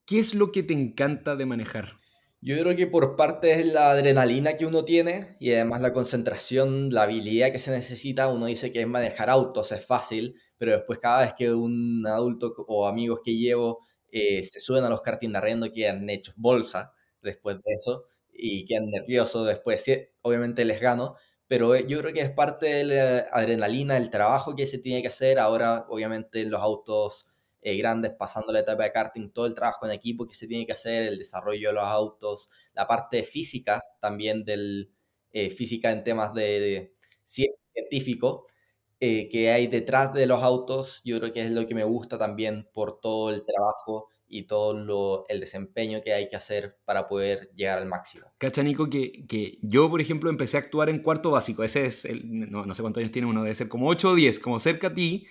¿Qué 0.07 0.19
es 0.21 0.35
lo 0.35 0.53
que 0.53 0.63
te 0.63 0.73
encanta 0.73 1.35
de 1.35 1.47
manejar? 1.47 1.99
Yo 2.47 2.57
creo 2.61 2.77
que 2.77 2.87
por 2.87 3.17
parte 3.17 3.55
es 3.59 3.67
la 3.67 3.91
adrenalina 3.91 4.57
que 4.57 4.67
uno 4.67 4.85
tiene 4.85 5.37
y 5.41 5.53
además 5.53 5.81
la 5.81 5.93
concentración, 5.93 6.95
la 6.95 7.03
habilidad 7.03 7.51
que 7.51 7.59
se 7.59 7.73
necesita. 7.73 8.29
Uno 8.29 8.47
dice 8.47 8.71
que 8.71 8.83
es 8.83 8.87
manejar 8.87 9.31
autos 9.31 9.73
es 9.73 9.85
fácil, 9.85 10.37
pero 10.57 10.71
después 10.71 11.01
cada 11.01 11.23
vez 11.23 11.35
que 11.35 11.53
un 11.53 12.07
adulto 12.07 12.55
o 12.69 12.87
amigos 12.87 13.21
que 13.25 13.37
llevo 13.37 13.81
eh, 14.13 14.45
se 14.45 14.61
suben 14.61 14.85
a 14.85 14.89
los 14.89 15.03
karting 15.03 15.33
de 15.33 15.39
arrendo 15.39 15.73
quedan 15.73 16.09
hechos 16.09 16.37
bolsa 16.37 16.93
después 17.21 17.57
de 17.65 17.75
eso 17.75 18.05
y 18.33 18.65
quedan 18.65 18.91
nerviosos 18.91 19.45
después. 19.45 19.85
obviamente 20.23 20.65
les 20.65 20.81
gano, 20.81 21.17
pero 21.49 21.75
eh, 21.75 21.85
yo 21.89 21.99
creo 21.99 22.13
que 22.15 22.21
es 22.21 22.31
parte 22.31 22.67
de 22.67 22.85
la 22.85 23.19
adrenalina, 23.33 23.95
del 23.95 24.09
trabajo 24.09 24.55
que 24.55 24.69
se 24.69 24.79
tiene 24.79 25.03
que 25.03 25.09
hacer. 25.09 25.41
Ahora, 25.41 25.87
obviamente, 25.89 26.43
en 26.43 26.53
los 26.53 26.63
autos 26.63 27.27
eh, 27.67 27.77
grandes, 27.77 28.13
pasando 28.13 28.53
la 28.53 28.61
etapa 28.61 28.85
de 28.85 28.93
karting, 28.93 29.31
todo 29.31 29.47
el 29.47 29.55
trabajo 29.55 29.87
en 29.87 29.93
equipo 29.93 30.27
que 30.27 30.35
se 30.35 30.47
tiene 30.47 30.67
que 30.67 30.73
hacer, 30.73 31.05
el 31.05 31.19
desarrollo 31.19 31.69
de 31.69 31.75
los 31.75 31.85
autos, 31.85 32.49
la 32.75 32.87
parte 32.87 33.23
física 33.25 33.83
también 34.01 34.45
del 34.45 34.93
eh, 35.33 35.51
física 35.51 35.91
en 35.91 36.05
temas 36.05 36.33
de, 36.35 36.95
científico 37.25 38.47
que 38.99 39.51
hay 39.53 39.67
detrás 39.67 40.15
de 40.15 40.27
los 40.27 40.43
autos, 40.43 41.03
yo 41.05 41.21
creo 41.21 41.33
que 41.33 41.45
es 41.45 41.51
lo 41.51 41.67
que 41.67 41.75
me 41.75 41.85
gusta 41.85 42.17
también 42.19 42.69
por 42.73 42.99
todo 42.99 43.31
el 43.31 43.45
trabajo 43.45 44.09
y 44.29 44.45
todo 44.45 45.25
el 45.29 45.41
desempeño 45.41 46.03
que 46.03 46.13
hay 46.13 46.29
que 46.29 46.37
hacer 46.37 46.79
para 46.85 47.07
poder 47.07 47.51
llegar 47.55 47.79
al 47.79 47.87
máximo. 47.87 48.27
Cacha, 48.39 48.63
Nico, 48.63 48.91
que, 48.91 49.27
que 49.27 49.59
yo, 49.63 49.89
por 49.89 50.01
ejemplo, 50.01 50.31
empecé 50.31 50.57
a 50.57 50.61
actuar 50.61 50.89
en 50.89 51.01
cuarto 51.01 51.31
básico. 51.31 51.63
Ese 51.63 51.87
es, 51.87 52.05
el, 52.05 52.51
no, 52.51 52.75
sé 52.75 52.83
cuántos 52.83 53.01
años 53.01 53.13
tiene 53.13 53.29
uno, 53.29 53.43
debe 53.43 53.55
ser 53.55 53.69
como 53.69 53.89
8 53.89 54.11
o 54.11 54.15
10, 54.15 54.39
como 54.41 54.59
cerca 54.59 54.89
a 54.89 54.95
ti. 54.95 55.27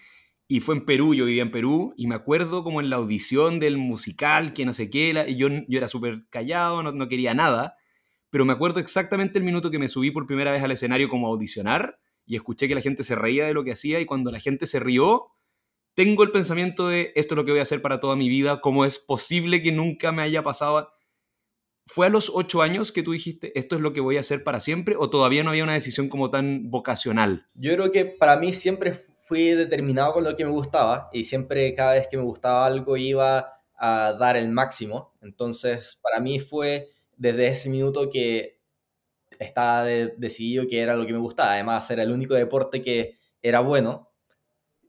Y 0.48 0.60
fue 0.60 0.76
en 0.76 0.86
Perú, 0.86 1.16
yo 1.16 1.26
vivía 1.26 1.42
en 1.42 1.52
Perú, 1.52 1.94
y 1.98 2.08
me 2.08 2.16
acuerdo 2.16 2.64
como 2.64 2.80
en 2.80 2.90
la 2.90 2.98
audición 2.98 3.60
del 3.60 3.78
musical, 3.78 4.54
que 4.54 4.66
no 4.66 4.74
sé 4.74 4.90
qué, 4.90 5.26
y 5.28 5.36
yo, 5.36 5.50
yo 5.50 5.78
era 5.78 5.88
súper 5.88 6.28
callado, 6.30 6.84
no, 6.84 6.92
no 6.92 7.08
quería 7.08 7.34
nada, 7.34 7.76
pero 8.30 8.46
me 8.46 8.54
acuerdo 8.54 8.80
exactamente 8.80 9.40
el 9.40 9.46
minuto 9.46 9.72
que 9.72 9.80
me 9.80 9.88
subí 9.88 10.12
por 10.12 10.28
primera 10.28 10.52
vez 10.52 10.64
al 10.64 10.72
escenario 10.72 11.10
como 11.10 11.28
a 11.28 11.30
audicionar, 11.32 12.00
y 12.28 12.36
escuché 12.36 12.68
que 12.68 12.76
la 12.76 12.82
gente 12.82 13.04
se 13.04 13.16
reía 13.16 13.48
de 13.48 13.54
lo 13.54 13.64
que 13.64 13.72
hacía, 13.72 14.00
y 14.00 14.06
cuando 14.06 14.32
la 14.32 14.40
gente 14.40 14.68
se 14.68 14.80
rió, 14.80 15.32
tengo 15.96 16.24
el 16.24 16.32
pensamiento 16.32 16.90
de 16.90 17.14
esto 17.16 17.34
es 17.34 17.38
lo 17.38 17.46
que 17.46 17.52
voy 17.52 17.60
a 17.60 17.64
hacer 17.64 17.82
para 17.82 18.00
toda 18.00 18.16
mi 18.16 18.30
vida, 18.30 18.62
cómo 18.62 18.86
es 18.86 19.00
posible 19.00 19.64
que 19.64 19.72
nunca 19.72 20.12
me 20.12 20.22
haya 20.22 20.44
pasado. 20.44 20.92
¿Fue 21.88 22.08
a 22.08 22.10
los 22.10 22.30
ocho 22.34 22.62
años 22.62 22.92
que 22.92 23.02
tú 23.02 23.14
dijiste, 23.14 23.58
esto 23.58 23.78
es 23.78 23.82
lo 23.82 23.94
que 23.94 24.02
voy 24.02 24.18
a 24.18 24.20
hacer 24.20 24.44
para 24.44 24.60
siempre? 24.60 24.96
¿O 24.98 25.10
todavía 25.10 25.44
no 25.44 25.52
había 25.52 25.64
una 25.64 25.74
decisión 25.74 26.10
como 26.10 26.30
tan 26.32 26.70
vocacional? 26.70 27.48
Yo 27.54 27.74
creo 27.74 27.92
que 27.92 28.06
para 28.06 28.38
mí 28.38 28.54
siempre 28.54 29.06
fui 29.26 29.50
determinado 29.52 30.14
con 30.14 30.24
lo 30.24 30.36
que 30.36 30.46
me 30.46 30.52
gustaba 30.52 31.10
y 31.12 31.26
siempre 31.26 31.74
cada 31.76 31.94
vez 31.94 32.08
que 32.08 32.18
me 32.18 32.24
gustaba 32.24 32.66
algo 32.66 32.98
iba 32.98 33.62
a 33.76 34.14
dar 34.14 34.38
el 34.38 34.50
máximo. 34.50 35.14
Entonces, 35.22 36.00
para 36.02 36.20
mí 36.22 36.40
fue 36.40 36.90
desde 37.18 37.48
ese 37.48 37.70
minuto 37.70 38.10
que 38.10 38.62
estaba 39.40 39.84
decidido 39.86 40.68
que 40.68 40.82
era 40.82 40.96
lo 40.96 41.06
que 41.06 41.14
me 41.14 41.20
gustaba. 41.20 41.54
Además, 41.54 41.90
era 41.92 42.04
el 42.04 42.12
único 42.12 42.36
deporte 42.36 42.82
que 42.82 43.20
era 43.42 43.60
bueno 43.60 44.12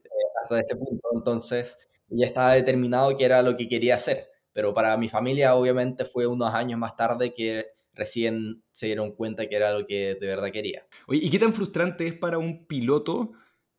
eh, 0.03 0.09
hasta 0.43 0.59
ese 0.59 0.75
punto. 0.77 1.09
Entonces, 1.13 1.77
ya 2.07 2.25
estaba 2.25 2.53
determinado 2.53 3.17
que 3.17 3.25
era 3.25 3.41
lo 3.41 3.57
que 3.57 3.67
quería 3.67 3.95
hacer 3.95 4.29
pero 4.57 4.73
para 4.73 4.97
mi 4.97 5.07
familia 5.07 5.53
obviamente 5.53 6.03
fue 6.03 6.25
unos 6.25 6.51
años 6.51 6.79
más 6.79 6.95
tarde 6.95 7.31
que 7.31 7.67
recién 7.93 8.63
se 8.71 8.87
dieron 8.87 9.11
cuenta 9.11 9.47
que 9.47 9.55
era 9.55 9.71
lo 9.71 9.85
que 9.85 10.17
de 10.19 10.25
verdad 10.25 10.49
quería. 10.51 10.87
¿y 11.09 11.29
qué 11.29 11.37
tan 11.37 11.53
frustrante 11.53 12.07
es 12.07 12.15
para 12.15 12.39
un 12.39 12.65
piloto 12.65 13.33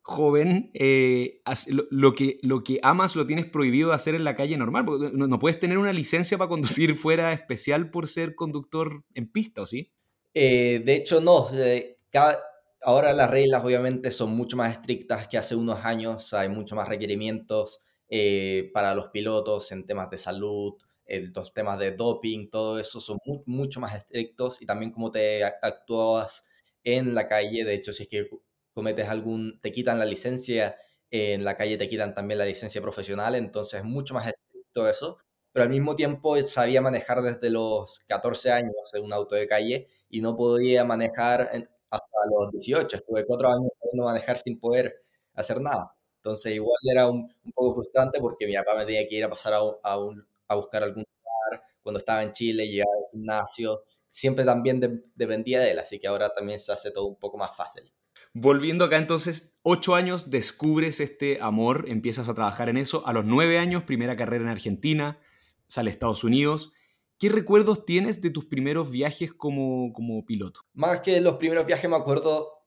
joven 0.08 0.70
eh, 0.72 1.42
lo, 1.90 2.14
que, 2.14 2.38
lo 2.42 2.64
que 2.64 2.80
amas 2.82 3.14
lo 3.14 3.26
tienes 3.26 3.44
prohibido 3.44 3.90
de 3.90 3.94
hacer 3.94 4.14
en 4.14 4.24
la 4.24 4.34
calle 4.34 4.56
normal? 4.56 4.86
Porque 4.86 5.10
no, 5.12 5.38
puedes 5.38 5.60
tener 5.60 5.76
una 5.76 5.92
licencia 5.92 6.38
para 6.38 6.48
conducir 6.48 6.94
fuera 6.96 7.34
especial 7.34 7.90
por 7.90 8.08
ser 8.08 8.34
conductor 8.34 9.04
en 9.12 9.30
pista, 9.30 9.60
¿o 9.62 9.66
sí? 9.66 9.92
Eh, 10.32 10.80
de 10.82 10.94
hecho, 10.94 11.20
no. 11.20 11.46
ahora 12.80 13.12
las 13.12 13.30
reglas 13.30 13.62
obviamente 13.62 14.10
son 14.10 14.34
mucho 14.34 14.56
más 14.56 14.72
estrictas 14.72 15.28
que 15.28 15.36
hace 15.36 15.54
unos 15.54 15.84
años, 15.84 16.32
hay 16.32 16.48
mucho 16.48 16.74
más 16.74 16.88
requerimientos 16.88 17.80
eh, 18.08 18.70
para 18.72 18.94
los 18.94 19.08
pilotos 19.08 19.70
en 19.72 19.84
temas 19.84 20.08
de 20.08 20.16
salud, 20.16 20.72
los 21.34 21.52
temas 21.52 21.78
de 21.78 21.92
doping, 21.92 22.48
todo 22.48 22.78
eso 22.78 22.98
son 22.98 23.18
mucho 23.44 23.78
más 23.78 23.94
estrictos 23.94 24.62
y 24.62 24.66
también 24.66 24.90
cómo 24.90 25.10
te 25.10 25.44
actúas 25.44 26.48
en 26.82 27.14
la 27.14 27.28
calle. 27.28 27.64
De 27.64 27.74
hecho, 27.74 27.92
si 27.92 28.04
es 28.04 28.08
que 28.08 28.26
cometes 28.78 29.08
algún, 29.08 29.58
te 29.60 29.72
quitan 29.72 29.98
la 29.98 30.04
licencia 30.04 30.76
en 31.10 31.42
la 31.42 31.56
calle, 31.56 31.76
te 31.76 31.88
quitan 31.88 32.14
también 32.14 32.38
la 32.38 32.44
licencia 32.44 32.80
profesional, 32.80 33.34
entonces 33.34 33.80
es 33.80 33.84
mucho 33.84 34.14
más 34.14 34.28
estricto 34.28 34.88
eso. 34.88 35.18
Pero 35.52 35.64
al 35.64 35.70
mismo 35.70 35.96
tiempo 35.96 36.40
sabía 36.44 36.80
manejar 36.80 37.22
desde 37.22 37.50
los 37.50 38.04
14 38.06 38.52
años 38.52 38.74
en 38.94 39.02
un 39.02 39.12
auto 39.12 39.34
de 39.34 39.48
calle 39.48 39.88
y 40.08 40.20
no 40.20 40.36
podía 40.36 40.84
manejar 40.84 41.50
hasta 41.90 42.16
los 42.30 42.52
18. 42.52 42.98
Estuve 42.98 43.26
cuatro 43.26 43.48
años 43.48 43.72
sabiendo 43.80 44.04
manejar 44.04 44.38
sin 44.38 44.60
poder 44.60 45.02
hacer 45.34 45.60
nada. 45.60 45.92
Entonces 46.18 46.52
igual 46.54 46.78
era 46.88 47.08
un, 47.08 47.34
poco 47.54 47.74
frustrante 47.74 48.20
porque 48.20 48.46
mi 48.46 48.54
papá 48.54 48.76
me 48.76 48.86
tenía 48.86 49.08
que 49.08 49.16
ir 49.16 49.24
a 49.24 49.30
pasar 49.30 49.54
a, 49.54 49.60
a, 49.82 50.54
buscar 50.54 50.84
algún 50.84 51.02
lugar. 51.02 51.64
Cuando 51.82 51.98
estaba 51.98 52.22
en 52.22 52.30
Chile, 52.30 52.68
llegaba 52.68 52.92
al 52.96 53.10
gimnasio. 53.10 53.82
Siempre 54.08 54.44
también 54.44 54.78
dependía 55.16 55.58
de 55.60 55.72
él, 55.72 55.78
así 55.80 55.98
que 55.98 56.06
ahora 56.06 56.32
también 56.32 56.60
se 56.60 56.70
hace 56.72 56.92
todo 56.92 57.06
un 57.06 57.16
poco 57.16 57.38
más 57.38 57.56
fácil. 57.56 57.92
Volviendo 58.34 58.84
acá 58.84 58.98
entonces, 58.98 59.58
ocho 59.62 59.94
años 59.94 60.30
descubres 60.30 61.00
este 61.00 61.38
amor, 61.40 61.86
empiezas 61.88 62.28
a 62.28 62.34
trabajar 62.34 62.68
en 62.68 62.76
eso. 62.76 63.06
A 63.06 63.12
los 63.12 63.24
nueve 63.24 63.58
años, 63.58 63.84
primera 63.84 64.16
carrera 64.16 64.44
en 64.44 64.50
Argentina, 64.50 65.18
sale 65.66 65.90
a 65.90 65.92
Estados 65.92 66.24
Unidos. 66.24 66.72
¿Qué 67.18 67.28
recuerdos 67.28 67.84
tienes 67.84 68.20
de 68.22 68.30
tus 68.30 68.44
primeros 68.44 68.90
viajes 68.90 69.32
como, 69.32 69.92
como 69.92 70.24
piloto? 70.24 70.60
Más 70.74 71.00
que 71.00 71.20
los 71.20 71.36
primeros 71.36 71.66
viajes 71.66 71.90
me 71.90 71.96
acuerdo 71.96 72.58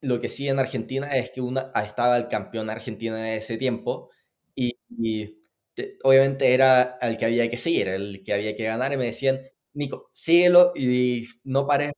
lo 0.00 0.20
que 0.20 0.28
sí 0.28 0.48
en 0.48 0.58
Argentina 0.58 1.08
es 1.16 1.30
que 1.30 1.40
una, 1.40 1.72
estaba 1.84 2.16
el 2.16 2.28
campeón 2.28 2.70
argentino 2.70 3.16
de 3.16 3.36
ese 3.36 3.56
tiempo 3.56 4.10
y, 4.54 4.76
obviamente 6.02 6.54
era 6.54 6.98
el 7.00 7.18
que 7.18 7.24
había 7.26 7.50
que 7.50 7.58
seguir, 7.58 7.88
el 7.88 8.24
que 8.24 8.32
había 8.32 8.56
que 8.56 8.64
ganar 8.64 8.92
y 8.92 8.96
me 8.96 9.06
decían, 9.06 9.40
Nico, 9.74 10.08
síguelo 10.10 10.72
y 10.74 11.26
no 11.44 11.66
pares 11.66 11.92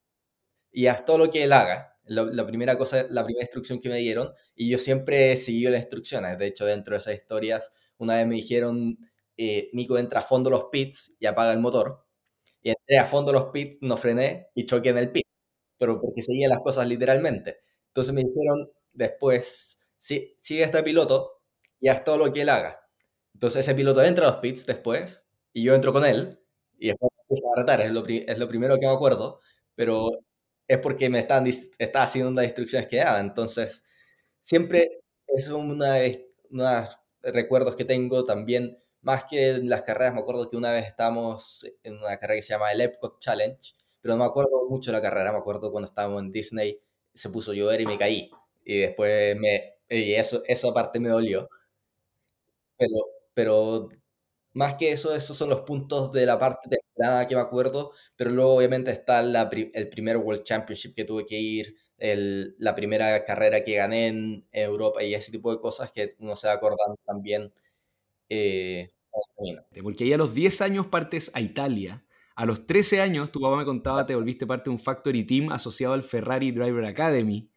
y 0.72 0.86
haz 0.86 1.04
todo 1.04 1.18
lo 1.18 1.30
que 1.30 1.44
él 1.44 1.52
haga. 1.52 1.89
La, 2.12 2.44
primera 2.44 2.76
cosa, 2.76 3.06
la 3.10 3.24
primera 3.24 3.44
instrucción 3.44 3.80
que 3.80 3.88
me 3.88 3.98
dieron 3.98 4.32
y 4.56 4.68
yo 4.68 4.78
siempre 4.78 5.32
he 5.32 5.36
seguido 5.36 5.70
las 5.70 5.82
instrucciones. 5.82 6.36
De 6.38 6.46
hecho, 6.48 6.66
dentro 6.66 6.94
de 6.94 6.98
esas 6.98 7.14
historias, 7.14 7.72
una 7.98 8.16
vez 8.16 8.26
me 8.26 8.34
dijeron, 8.34 8.98
eh, 9.36 9.70
Nico, 9.72 9.96
entra 9.96 10.20
a 10.20 10.22
fondo 10.24 10.50
los 10.50 10.64
pits 10.72 11.14
y 11.20 11.26
apaga 11.26 11.52
el 11.52 11.60
motor. 11.60 12.04
Y 12.62 12.70
entré 12.70 12.98
a 12.98 13.06
fondo 13.06 13.32
los 13.32 13.46
pits, 13.52 13.78
no 13.82 13.96
frené 13.96 14.48
y 14.54 14.66
choqué 14.66 14.90
en 14.90 14.98
el 14.98 15.12
pit, 15.12 15.26
pero 15.78 16.00
porque 16.00 16.22
seguía 16.22 16.48
las 16.48 16.60
cosas 16.60 16.88
literalmente. 16.88 17.58
Entonces 17.88 18.14
me 18.14 18.22
dijeron 18.24 18.70
después, 18.92 19.86
sí, 19.98 20.34
sigue 20.40 20.64
este 20.64 20.82
piloto 20.82 21.42
y 21.80 21.88
haz 21.88 22.04
todo 22.04 22.18
lo 22.18 22.32
que 22.32 22.42
él 22.42 22.48
haga. 22.50 22.80
Entonces 23.34 23.60
ese 23.66 23.74
piloto 23.76 24.02
entra 24.02 24.26
a 24.28 24.30
los 24.32 24.40
pits 24.40 24.66
después 24.66 25.28
y 25.52 25.62
yo 25.64 25.74
entro 25.74 25.92
con 25.92 26.04
él 26.04 26.40
y 26.78 26.88
después 26.88 27.10
empieza 27.22 27.46
a 27.56 27.60
retar, 27.60 27.80
es 27.82 27.92
lo 28.38 28.48
primero 28.48 28.78
que 28.78 28.86
me 28.86 28.92
acuerdo, 28.92 29.40
pero 29.76 30.10
es 30.70 30.78
porque 30.78 31.10
me 31.10 31.18
están, 31.18 31.46
está 31.48 32.04
haciendo 32.04 32.30
las 32.32 32.44
instrucciones 32.44 32.86
que 32.88 32.98
daba. 32.98 33.18
Entonces, 33.20 33.82
siempre 34.40 35.02
es 35.26 35.48
una, 35.48 35.96
unos 36.50 36.98
recuerdos 37.22 37.74
que 37.76 37.84
tengo 37.84 38.24
también, 38.24 38.78
más 39.02 39.24
que 39.24 39.50
en 39.50 39.68
las 39.68 39.82
carreras, 39.82 40.14
me 40.14 40.20
acuerdo 40.20 40.48
que 40.48 40.56
una 40.56 40.70
vez 40.72 40.86
estábamos 40.86 41.66
en 41.82 41.94
una 41.98 42.16
carrera 42.18 42.36
que 42.36 42.42
se 42.42 42.50
llama 42.54 42.70
el 42.72 42.82
Epcot 42.82 43.18
Challenge, 43.20 43.74
pero 44.00 44.14
no 44.14 44.22
me 44.24 44.28
acuerdo 44.30 44.68
mucho 44.68 44.92
de 44.92 44.98
la 44.98 45.02
carrera, 45.02 45.32
me 45.32 45.38
acuerdo 45.38 45.72
cuando 45.72 45.88
estábamos 45.88 46.22
en 46.22 46.30
Disney 46.30 46.80
se 47.14 47.30
puso 47.30 47.50
a 47.52 47.54
llover 47.54 47.80
y 47.80 47.86
me 47.86 47.98
caí. 47.98 48.30
Y 48.64 48.78
después 48.80 49.36
me... 49.36 49.74
Y 49.88 50.14
eso, 50.14 50.42
eso 50.46 50.70
aparte 50.70 51.00
me 51.00 51.08
dolió. 51.08 51.48
Pero, 52.78 52.96
pero 53.34 53.88
más 54.52 54.74
que 54.74 54.92
eso, 54.92 55.14
esos 55.14 55.36
son 55.36 55.50
los 55.50 55.60
puntos 55.62 56.12
de 56.12 56.26
la 56.26 56.38
parte 56.38 56.68
temprana 56.68 57.26
que 57.26 57.34
me 57.34 57.40
acuerdo, 57.40 57.92
pero 58.16 58.30
luego 58.30 58.56
obviamente 58.56 58.90
está 58.90 59.22
la, 59.22 59.48
el 59.52 59.88
primer 59.88 60.16
World 60.16 60.42
Championship 60.42 60.94
que 60.94 61.04
tuve 61.04 61.26
que 61.26 61.38
ir, 61.38 61.76
el, 61.98 62.56
la 62.58 62.74
primera 62.74 63.24
carrera 63.24 63.62
que 63.62 63.76
gané 63.76 64.08
en 64.08 64.48
Europa 64.52 65.02
y 65.02 65.14
ese 65.14 65.32
tipo 65.32 65.54
de 65.54 65.60
cosas 65.60 65.92
que 65.92 66.16
uno 66.18 66.34
se 66.36 66.48
va 66.48 66.54
acordando 66.54 66.98
también. 67.04 67.52
Eh, 68.28 68.90
Porque 69.82 70.04
ahí 70.04 70.12
a 70.12 70.16
los 70.18 70.34
10 70.34 70.60
años 70.62 70.86
partes 70.86 71.30
a 71.34 71.40
Italia 71.40 72.04
a 72.40 72.46
los 72.46 72.64
13 72.64 73.02
años, 73.02 73.30
tu 73.30 73.38
papá 73.38 73.58
me 73.58 73.66
contaba, 73.66 74.06
te 74.06 74.14
volviste 74.14 74.46
parte 74.46 74.64
de 74.64 74.70
un 74.70 74.78
factory 74.78 75.24
team 75.24 75.52
asociado 75.52 75.92
al 75.92 76.02
Ferrari 76.02 76.52
Driver 76.52 76.86
Academy 76.86 77.50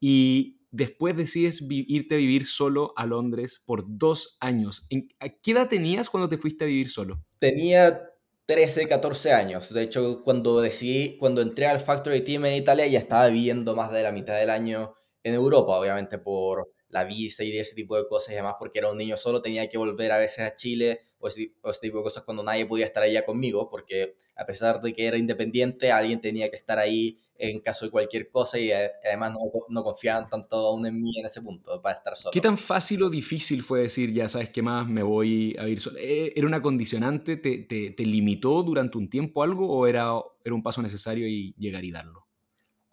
y 0.00 0.61
después 0.72 1.16
decides 1.16 1.64
irte 1.68 2.16
a 2.16 2.18
vivir 2.18 2.46
solo 2.46 2.92
a 2.96 3.06
Londres 3.06 3.62
por 3.64 3.84
dos 3.86 4.36
años. 4.40 4.88
¿A 5.20 5.28
qué 5.28 5.52
edad 5.52 5.68
tenías 5.68 6.10
cuando 6.10 6.28
te 6.28 6.38
fuiste 6.38 6.64
a 6.64 6.66
vivir 6.66 6.88
solo? 6.88 7.22
Tenía 7.38 8.02
13, 8.46 8.88
14 8.88 9.32
años. 9.32 9.72
De 9.72 9.82
hecho, 9.82 10.22
cuando 10.24 10.60
decidí, 10.60 11.16
cuando 11.18 11.42
entré 11.42 11.66
al 11.66 11.80
factory 11.80 12.22
team 12.22 12.46
en 12.46 12.54
Italia, 12.54 12.86
ya 12.86 12.98
estaba 12.98 13.28
viviendo 13.28 13.76
más 13.76 13.92
de 13.92 14.02
la 14.02 14.10
mitad 14.10 14.36
del 14.36 14.50
año 14.50 14.94
en 15.22 15.34
Europa, 15.34 15.78
obviamente 15.78 16.18
por 16.18 16.72
la 16.88 17.04
visa 17.04 17.44
y 17.44 17.56
ese 17.56 17.74
tipo 17.74 17.96
de 17.96 18.06
cosas 18.06 18.30
y 18.30 18.34
además 18.34 18.56
porque 18.58 18.78
era 18.78 18.90
un 18.90 18.98
niño 18.98 19.16
solo, 19.16 19.40
tenía 19.40 19.68
que 19.68 19.78
volver 19.78 20.12
a 20.12 20.18
veces 20.18 20.40
a 20.40 20.54
Chile 20.54 21.00
o 21.22 21.28
ese, 21.28 21.80
tipo 21.80 21.98
de 21.98 22.02
cosas 22.02 22.24
cuando 22.24 22.42
nadie 22.42 22.66
podía 22.66 22.84
estar 22.84 23.02
allá 23.02 23.24
conmigo, 23.24 23.70
porque 23.70 24.16
a 24.34 24.44
pesar 24.44 24.80
de 24.80 24.92
que 24.92 25.06
era 25.06 25.16
independiente, 25.16 25.92
alguien 25.92 26.20
tenía 26.20 26.50
que 26.50 26.56
estar 26.56 26.78
ahí 26.78 27.18
en 27.38 27.60
caso 27.60 27.84
de 27.84 27.90
cualquier 27.90 28.28
cosa 28.28 28.58
y 28.58 28.72
eh, 28.72 28.90
además 29.04 29.32
no, 29.32 29.38
no, 29.68 29.84
confiaban 29.84 30.28
tanto 30.28 30.56
aún 30.56 30.86
en 30.86 31.00
mí 31.00 31.18
en 31.18 31.26
ese 31.26 31.40
punto 31.40 31.80
para 31.80 31.98
estar 31.98 32.16
solo. 32.16 32.32
¿Qué 32.32 32.40
tan 32.40 32.58
fácil 32.58 33.02
o 33.04 33.10
difícil 33.10 33.62
fue 33.62 33.80
decir, 33.80 34.12
ya 34.12 34.28
sabes 34.28 34.50
qué 34.50 34.62
más, 34.62 34.88
me 34.88 35.02
voy 35.02 35.56
a 35.58 35.68
ir 35.68 35.80
solo? 35.80 35.98
¿E-, 35.98 36.32
¿Era 36.34 36.46
una 36.46 36.60
condicionante? 36.60 37.36
¿Te, 37.36 37.58
te, 37.58 37.90
te 37.90 38.04
limitó 38.04 38.62
durante 38.62 38.98
un 38.98 39.08
tiempo 39.08 39.42
algo 39.42 39.68
o 39.68 39.86
era, 39.86 40.12
era 40.44 40.54
un 40.54 40.62
paso 40.62 40.82
necesario 40.82 41.28
y 41.28 41.54
llegar 41.56 41.84
y 41.84 41.92
darlo? 41.92 42.21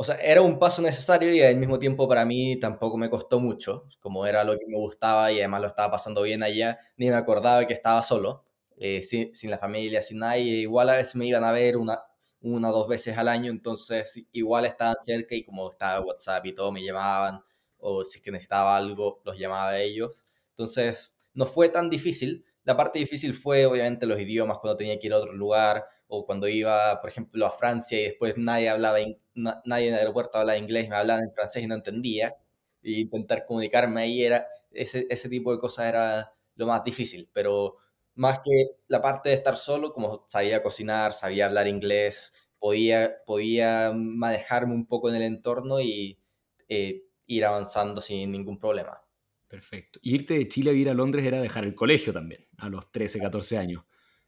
O 0.02 0.04
sea, 0.06 0.16
era 0.16 0.42
un 0.42 0.58
paso 0.60 0.82
necesario 0.82 1.34
y 1.34 1.42
al 1.42 1.58
mismo 1.58 1.78
tiempo 1.78 2.08
para 2.08 2.24
mí 2.24 2.58
tampoco 2.58 2.96
me 2.96 3.10
costó 3.10 3.38
mucho, 3.42 3.86
como 4.00 4.26
era 4.26 4.46
lo 4.46 4.58
que 4.58 4.66
me 4.66 4.78
gustaba 4.78 5.30
y 5.30 5.40
además 5.40 5.60
lo 5.60 5.68
estaba 5.68 5.92
pasando 5.92 6.22
bien 6.22 6.42
allá, 6.42 6.80
ni 6.96 7.10
me 7.10 7.16
acordaba 7.16 7.68
que 7.68 7.74
estaba 7.74 8.02
solo, 8.02 8.46
eh, 8.78 9.02
sin, 9.04 9.36
sin, 9.36 9.52
la 9.52 9.58
familia, 9.58 10.02
sin 10.02 10.20
nadie, 10.20 10.54
igual 10.60 10.88
a 10.88 10.94
veces 10.96 11.16
me 11.16 11.26
iban 11.26 11.44
a 11.44 11.52
ver 11.52 11.76
una, 11.76 12.00
una 12.40 12.70
o 12.70 12.72
dos 12.72 12.88
veces 12.88 13.18
al 13.18 13.28
año, 13.28 13.52
entonces 13.52 14.24
igual 14.32 14.64
estaban 14.66 14.96
cerca 14.96 15.36
y 15.36 15.44
como 15.44 15.70
estaba 15.70 16.00
WhatsApp 16.00 16.46
y 16.46 16.56
todo, 16.56 16.72
me 16.72 16.82
llamaban, 16.82 17.42
o 17.78 18.06
si 18.06 18.20
es 18.20 18.24
que 18.24 18.32
necesitaba 18.32 18.78
algo, 18.78 19.22
los 19.26 19.38
llamaba 19.38 19.72
a 19.72 19.82
ellos, 19.82 20.28
entonces 20.52 21.14
no 21.34 21.46
fue 21.46 21.68
tan 21.68 21.90
difícil, 21.90 22.46
la 22.64 22.78
parte 22.78 23.00
difícil 23.00 23.34
fue 23.34 23.66
obviamente 23.66 24.06
los 24.06 24.18
idiomas 24.18 24.60
cuando 24.60 24.78
tenía 24.78 24.98
que 24.98 25.08
ir 25.08 25.14
a 25.14 25.18
otro 25.18 25.34
lugar, 25.34 25.84
o 26.12 26.26
cuando 26.26 26.48
iba, 26.48 27.00
por 27.02 27.10
ejemplo, 27.10 27.46
a 27.46 27.52
Francia 27.52 28.00
y 28.00 28.04
después 28.06 28.34
nadie 28.36 28.68
hablaba, 28.68 28.98
nadie 29.40 29.88
en 29.88 29.94
el 29.94 30.00
aeropuerto 30.00 30.38
hablaba 30.38 30.58
inglés, 30.58 30.90
me 30.90 30.96
hablaban 30.96 31.24
en 31.24 31.34
francés 31.34 31.64
y 31.64 31.68
no 31.68 31.76
entendía, 31.76 32.36
y 32.82 33.02
intentar 33.02 33.46
comunicarme 33.46 34.02
ahí 34.02 34.24
era, 34.24 34.48
ese, 34.72 35.08
ese 35.10 35.30
tipo 35.30 35.52
de 35.52 35.60
cosas 35.60 35.88
era 35.88 36.34
lo 36.56 36.68
más 36.68 36.84
difícil, 36.84 37.30
pero 37.34 37.78
más 38.16 38.40
que 38.40 38.52
la 38.88 39.02
parte 39.02 39.30
de 39.30 39.36
estar 39.36 39.56
solo, 39.56 39.94
como 39.94 40.26
sabía 40.28 40.62
cocinar, 40.62 41.14
sabía 41.14 41.46
hablar 41.46 41.68
inglés, 41.68 42.34
podía, 42.60 43.24
podía 43.26 43.92
manejarme 43.96 44.74
un 44.74 44.86
poco 44.86 45.10
en 45.10 45.16
el 45.16 45.24
entorno 45.24 45.80
y 45.80 46.20
eh, 46.68 47.06
ir 47.26 47.46
avanzando 47.46 48.02
sin 48.02 48.32
ningún 48.32 48.60
problema. 48.60 49.02
Perfecto. 49.48 50.00
irte 50.04 50.36
de 50.36 50.48
Chile 50.48 50.70
a 50.70 50.74
vivir 50.74 50.90
a 50.90 50.94
Londres 50.94 51.26
era 51.26 51.42
dejar 51.42 51.66
el 51.66 51.74
colegio 51.74 52.14
también, 52.14 52.48
a 52.58 52.70
los 52.70 52.92
13, 52.92 53.20
14 53.20 53.58
años. 53.58 53.84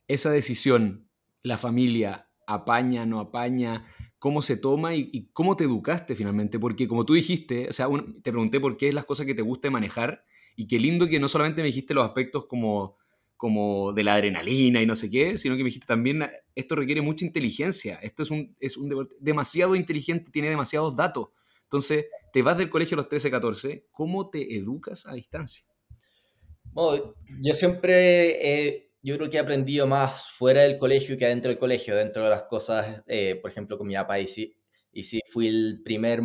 Esa 0.08 0.32
decisión 0.32 1.12
la 1.44 1.58
familia 1.58 2.31
apaña, 2.54 3.06
no 3.06 3.20
apaña, 3.20 3.86
cómo 4.20 4.42
se 4.42 4.58
toma 4.58 4.96
y, 4.96 5.30
cómo 5.34 5.56
te 5.56 5.64
educaste 5.64 6.16
finalmente, 6.16 6.60
porque 6.60 6.88
como 6.88 7.06
tú 7.06 7.14
dijiste, 7.14 7.68
o 7.70 7.74
sea, 7.74 7.88
te 8.22 8.32
pregunté 8.32 8.60
por 8.60 8.78
qué 8.78 8.90
es 8.90 8.94
las 8.94 9.06
cosas 9.06 9.26
que 9.26 9.36
te 9.36 9.42
gusta 9.42 9.70
manejar 9.70 10.26
y 10.56 10.68
qué 10.68 10.80
lindo 10.80 11.08
que 11.08 11.20
no 11.20 11.28
solamente 11.28 11.62
me 11.62 11.68
dijiste 11.68 11.94
los 11.94 12.06
aspectos 12.06 12.46
como 12.46 12.98
como 13.42 13.92
de 13.92 14.04
la 14.04 14.14
adrenalina 14.14 14.84
y 14.84 14.86
no 14.86 14.96
sé 14.96 15.10
qué, 15.10 15.36
sino 15.36 15.58
que 15.58 15.64
me 15.64 15.70
dijiste 15.70 15.88
también, 15.88 16.24
esto 16.54 16.76
requiere 16.76 17.02
mucha 17.02 17.26
inteligencia, 17.26 17.96
esto 17.96 18.22
es 18.22 18.30
un, 18.30 18.56
es 18.60 18.78
un 18.78 18.88
deporte 18.88 19.16
demasiado 19.20 19.76
inteligente, 19.76 20.30
tiene 20.30 20.48
demasiados 20.48 20.96
datos. 20.96 21.30
Entonces, 21.64 22.06
te 22.32 22.44
vas 22.44 22.56
del 22.56 22.70
colegio 22.70 22.94
a 22.94 22.98
los 22.98 23.10
13, 23.10 23.32
14, 23.32 23.88
¿cómo 23.90 24.30
te 24.30 24.56
educas 24.56 25.08
a 25.08 25.16
distancia? 25.16 25.66
yo 26.76 27.54
siempre, 27.56 28.91
yo 29.04 29.18
creo 29.18 29.30
que 29.30 29.38
he 29.38 29.40
aprendido 29.40 29.88
más 29.88 30.30
fuera 30.32 30.62
del 30.62 30.78
colegio 30.78 31.18
que 31.18 31.26
adentro 31.26 31.50
del 31.50 31.58
colegio, 31.60 31.96
dentro 31.96 32.24
de 32.24 32.30
las 32.30 32.44
cosas, 32.44 33.04
eh, 33.08 33.36
por 33.42 33.52
ejemplo, 33.52 33.78
con 33.78 33.88
mi 33.88 33.96
papá, 33.96 34.20
y 34.20 34.28
sí, 34.28 34.56
y 34.92 35.04
sí 35.04 35.22
fui 35.32 35.48
el 35.48 35.82
primer 35.84 36.22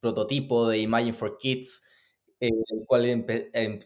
prototipo 0.00 0.68
de 0.68 0.78
Imagine 0.78 1.12
for 1.12 1.38
Kids, 1.38 1.82
el 2.40 2.52
cual 2.86 3.06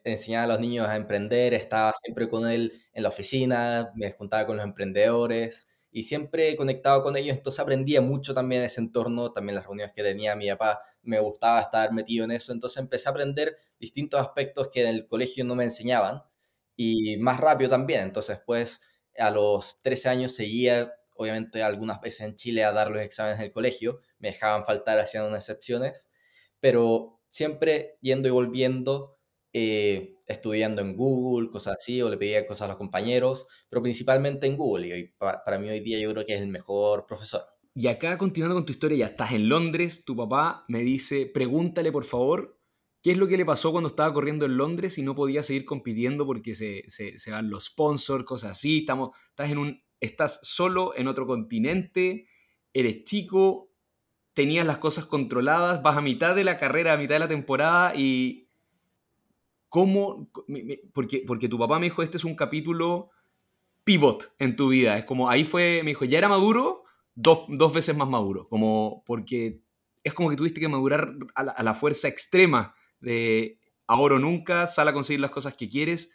enseñaba 0.05 0.45
a 0.45 0.47
los 0.49 0.61
niños 0.61 0.89
a 0.89 0.97
emprender, 0.97 1.53
estaba 1.55 1.93
siempre 2.03 2.29
con 2.29 2.49
él 2.49 2.73
en 2.95 3.03
la 3.03 3.11
oficina, 3.11 3.93
me 3.95 4.11
juntaba 4.13 4.47
con 4.47 4.57
los 4.57 4.65
emprendedores 4.65 5.69
y 5.91 6.05
siempre 6.05 6.57
conectado 6.57 7.03
con 7.03 7.17
ellos, 7.17 7.37
entonces 7.37 7.61
aprendía 7.61 8.01
mucho 8.01 8.33
también 8.35 8.63
ese 8.63 8.81
entorno, 8.81 9.33
también 9.33 9.57
las 9.57 9.67
reuniones 9.67 9.93
que 9.95 10.03
tenía 10.03 10.37
mi 10.37 10.49
papá, 10.49 10.81
me 11.03 11.21
gustaba 11.21 11.61
estar 11.61 11.93
metido 11.93 12.25
en 12.25 12.31
eso, 12.31 12.53
entonces 12.53 12.79
empecé 12.79 13.09
a 13.09 13.13
aprender 13.13 13.57
distintos 13.79 14.21
aspectos 14.21 14.69
que 14.73 14.83
en 14.83 14.89
el 14.89 15.07
colegio 15.07 15.45
no 15.45 15.55
me 15.55 15.65
enseñaban 15.65 16.23
y 16.77 17.17
más 17.17 17.41
rápido 17.41 17.71
también, 17.71 18.03
entonces 18.03 18.39
pues 18.45 18.81
a 19.19 19.31
los 19.31 19.81
13 19.83 20.09
años 20.11 20.35
seguía 20.35 20.93
obviamente 21.17 21.63
algunas 21.63 22.01
veces 22.01 22.21
en 22.21 22.37
Chile 22.37 22.65
a 22.65 22.73
dar 22.73 22.91
los 22.91 23.03
exámenes 23.03 23.39
del 23.39 23.53
colegio, 23.53 24.01
me 24.19 24.29
dejaban 24.29 24.65
faltar 24.65 24.99
haciendo 24.99 25.29
unas 25.29 25.45
excepciones, 25.45 26.09
pero 26.61 27.21
siempre 27.29 27.99
yendo 28.01 28.29
y 28.29 28.31
volviendo, 28.31 29.19
eh, 29.53 30.17
estudiando 30.27 30.83
en 30.83 30.97
Google, 30.97 31.51
cosas 31.51 31.77
así, 31.79 32.03
o 32.03 32.11
le 32.11 32.19
pedía 32.19 32.47
cosas 32.47 32.63
a 32.63 32.69
los 32.69 32.77
compañeros, 32.77 33.47
pero 33.69 33.83
principalmente 33.83 34.47
en 34.47 34.57
Google. 34.57 34.99
Y 34.99 35.09
para, 35.19 35.59
mí 35.59 35.69
hoy 35.69 35.81
día 35.81 35.99
yo 35.99 36.13
creo 36.13 36.27
que 36.27 36.35
es 36.35 36.43
el 36.43 36.49
mejor 36.49 37.07
profesor. 37.07 37.43
Y 37.75 37.89
acá, 37.89 38.17
continuando 38.17 38.55
con 38.55 38.65
tu 38.65 38.73
historia, 38.73 38.99
ya 38.99 39.07
estás 39.07 39.33
en 39.33 39.49
Londres, 39.49 40.05
tu 40.05 40.17
papá 40.17 40.65
me 40.69 40.81
dice, 40.81 41.27
pregúntale 41.27 41.93
por 41.93 42.05
favor, 42.05 42.56
¿qué 43.07 43.13
es 43.13 43.19
lo 43.19 43.29
que 43.29 43.37
le 43.37 43.45
pasó 43.45 43.71
cuando 43.71 43.87
estaba 43.87 44.13
corriendo 44.13 44.47
en 44.47 44.57
Londres 44.57 44.99
y 44.99 45.03
no 45.05 45.15
podía 45.15 45.45
seguir 45.45 45.65
compitiendo 45.65 46.27
porque 46.27 46.57
se, 46.57 46.83
se, 46.89 47.31
van 47.31 47.49
los 47.49 47.67
sponsors, 47.67 48.25
cosas 48.25 48.51
así? 48.51 48.79
Estamos, 48.79 49.11
estás, 49.29 49.49
en 49.49 49.59
un, 49.59 49.81
estás 50.01 50.41
solo 50.43 50.93
en 50.97 51.07
otro 51.07 51.25
continente, 51.25 52.27
eres 52.75 53.05
chico, 53.05 53.71
tenías 54.33 54.67
las 54.67 54.79
cosas 54.79 55.07
controladas, 55.07 55.85
vas 55.85 55.97
a 55.97 56.01
mitad 56.01 56.35
de 56.35 56.43
la 56.43 56.59
carrera, 56.59 56.95
a 56.95 56.97
mitad 56.97 57.15
de 57.15 57.21
la 57.21 57.29
temporada 57.29 57.95
y 57.95 58.49
cómo, 59.69 60.29
porque, 60.93 61.23
porque 61.25 61.49
tu 61.49 61.61
papá 61.61 61.79
me 61.79 61.87
dijo, 61.87 62.03
este 62.03 62.17
es 62.17 62.25
un 62.25 62.35
capítulo 62.35 63.11
pivot 63.85 64.35
en 64.41 64.57
tu 64.57 64.71
vida, 64.71 64.99
es 64.99 65.05
como, 65.05 65.31
ahí 65.31 65.45
fue, 65.45 65.83
me 65.85 65.93
dijo, 65.93 66.05
ya 66.05 66.19
era 66.19 66.29
maduro, 66.29 66.83
dos, 67.15 67.73
veces 67.73 67.97
más 67.97 68.09
maduro, 68.09 68.49
como 68.49 69.05
porque 69.07 69.63
es 70.03 70.13
como 70.13 70.29
que 70.29 70.35
tuviste 70.35 70.59
que 70.59 70.67
madurar 70.67 71.15
a 71.37 71.63
la, 71.63 71.75
fuerza 71.75 72.09
extrema 72.09 72.75
de 73.01 73.59
ahora 73.87 74.17
o 74.17 74.19
nunca, 74.19 74.67
sal 74.67 74.89
a 74.89 74.93
conseguir 74.93 75.21
las 75.21 75.31
cosas 75.31 75.55
que 75.55 75.69
quieres. 75.69 76.11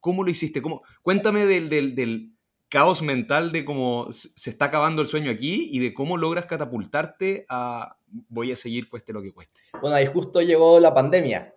¿Cómo 0.00 0.24
lo 0.24 0.30
hiciste? 0.30 0.62
¿Cómo? 0.62 0.82
Cuéntame 1.02 1.46
del, 1.46 1.68
del 1.68 2.36
caos 2.68 3.02
mental 3.02 3.52
de 3.52 3.64
cómo 3.64 4.08
se 4.10 4.50
está 4.50 4.66
acabando 4.66 5.02
el 5.02 5.08
sueño 5.08 5.30
aquí 5.30 5.68
y 5.70 5.78
de 5.78 5.94
cómo 5.94 6.16
logras 6.16 6.46
catapultarte 6.46 7.46
a 7.48 7.96
voy 8.28 8.52
a 8.52 8.56
seguir 8.56 8.88
cueste 8.88 9.12
lo 9.12 9.22
que 9.22 9.32
cueste. 9.32 9.60
Bueno, 9.80 9.96
ahí 9.96 10.06
justo 10.06 10.40
llegó 10.40 10.80
la 10.80 10.94
pandemia. 10.94 11.54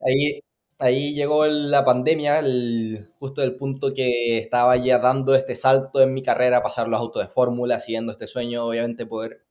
Ahí, 0.00 0.40
ahí 0.78 1.14
llegó 1.14 1.46
la 1.46 1.84
pandemia, 1.84 2.42
justo 3.18 3.42
el 3.42 3.56
punto 3.56 3.94
que 3.94 4.38
estaba 4.38 4.76
ya 4.76 4.98
dando 4.98 5.34
este 5.34 5.54
salto 5.56 6.00
en 6.00 6.14
mi 6.14 6.22
carrera, 6.22 6.62
pasar 6.62 6.88
los 6.88 7.00
autos 7.00 7.26
de 7.26 7.32
fórmula, 7.32 7.80
siguiendo 7.80 8.12
este 8.12 8.26
sueño, 8.26 8.64
obviamente 8.64 9.06
poder 9.06 9.44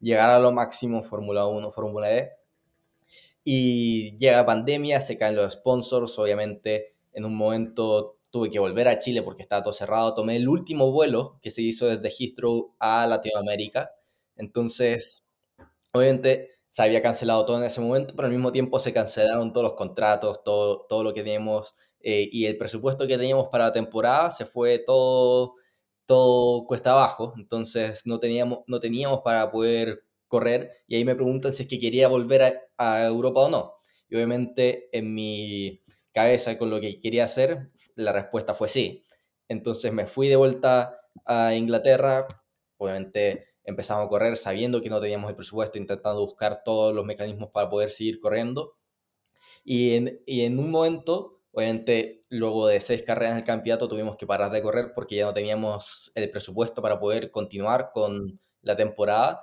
llegar 0.00 0.30
a 0.30 0.38
lo 0.38 0.52
máximo 0.52 1.02
Fórmula 1.02 1.46
1, 1.46 1.72
Fórmula 1.72 2.12
E. 2.12 2.32
Y 3.44 4.16
llega 4.18 4.44
pandemia, 4.44 5.00
se 5.00 5.18
caen 5.18 5.36
los 5.36 5.52
sponsors, 5.54 6.18
obviamente 6.18 6.96
en 7.12 7.24
un 7.24 7.34
momento 7.34 8.18
tuve 8.30 8.50
que 8.50 8.58
volver 8.58 8.88
a 8.88 8.98
Chile 8.98 9.22
porque 9.22 9.42
estaba 9.42 9.62
todo 9.62 9.72
cerrado. 9.72 10.14
Tomé 10.14 10.36
el 10.36 10.48
último 10.48 10.92
vuelo 10.92 11.38
que 11.42 11.50
se 11.50 11.62
hizo 11.62 11.86
desde 11.86 12.10
Heathrow 12.10 12.74
a 12.78 13.06
Latinoamérica. 13.06 13.92
Entonces, 14.36 15.24
obviamente 15.92 16.50
se 16.68 16.82
había 16.82 17.00
cancelado 17.00 17.46
todo 17.46 17.56
en 17.56 17.64
ese 17.64 17.80
momento, 17.80 18.14
pero 18.14 18.26
al 18.26 18.34
mismo 18.34 18.52
tiempo 18.52 18.78
se 18.78 18.92
cancelaron 18.92 19.52
todos 19.52 19.64
los 19.64 19.74
contratos, 19.74 20.44
todo, 20.44 20.84
todo 20.88 21.02
lo 21.04 21.14
que 21.14 21.22
teníamos 21.22 21.74
eh, 22.00 22.28
y 22.30 22.44
el 22.44 22.58
presupuesto 22.58 23.06
que 23.06 23.16
teníamos 23.16 23.48
para 23.48 23.64
la 23.64 23.72
temporada 23.72 24.30
se 24.30 24.44
fue 24.44 24.78
todo, 24.80 25.54
todo 26.06 26.66
cuesta 26.66 26.92
abajo. 26.92 27.34
Entonces, 27.36 28.02
no 28.06 28.18
teníamos, 28.20 28.60
no 28.66 28.80
teníamos 28.80 29.20
para 29.22 29.50
poder 29.50 30.06
correr 30.28 30.72
y 30.86 30.96
ahí 30.96 31.04
me 31.04 31.14
preguntan 31.14 31.52
si 31.52 31.64
es 31.64 31.68
que 31.68 31.78
quería 31.80 32.08
volver 32.08 32.70
a, 32.76 33.06
Europa 33.06 33.40
o 33.40 33.48
no. 33.48 33.74
Y 34.08 34.16
obviamente 34.16 34.88
en 34.96 35.14
mi 35.14 35.82
cabeza 36.12 36.58
con 36.58 36.70
lo 36.70 36.80
que 36.80 37.00
quería 37.00 37.24
hacer 37.24 37.66
la 37.94 38.12
respuesta 38.12 38.54
fue 38.54 38.68
sí. 38.68 39.02
Entonces 39.48 39.92
me 39.92 40.06
fui 40.06 40.28
de 40.28 40.36
vuelta 40.36 41.00
a 41.24 41.54
Inglaterra, 41.54 42.26
obviamente 42.78 43.48
empezamos 43.64 44.06
a 44.06 44.08
correr 44.08 44.36
sabiendo 44.36 44.82
que 44.82 44.90
no 44.90 45.00
teníamos 45.00 45.30
el 45.30 45.36
presupuesto, 45.36 45.78
intentando 45.78 46.20
buscar 46.20 46.62
todos 46.64 46.94
los 46.94 47.04
mecanismos 47.04 47.50
para 47.50 47.68
poder 47.70 47.90
seguir 47.90 48.20
corriendo. 48.20 48.76
Y 49.64 49.94
en, 49.94 50.22
y 50.26 50.42
en 50.42 50.58
un 50.58 50.70
momento, 50.70 51.35
obviamente, 51.56 52.24
luego 52.28 52.68
de 52.68 52.80
seis 52.80 53.02
carreras 53.02 53.32
en 53.32 53.38
el 53.38 53.44
campeonato, 53.44 53.88
tuvimos 53.88 54.16
que 54.16 54.26
parar 54.26 54.50
de 54.50 54.62
correr 54.62 54.92
porque 54.94 55.16
ya 55.16 55.24
no 55.26 55.34
teníamos 55.34 56.12
el 56.14 56.30
presupuesto 56.30 56.82
para 56.82 57.00
poder 57.00 57.30
continuar 57.30 57.90
con 57.92 58.40
la 58.62 58.76
temporada. 58.76 59.42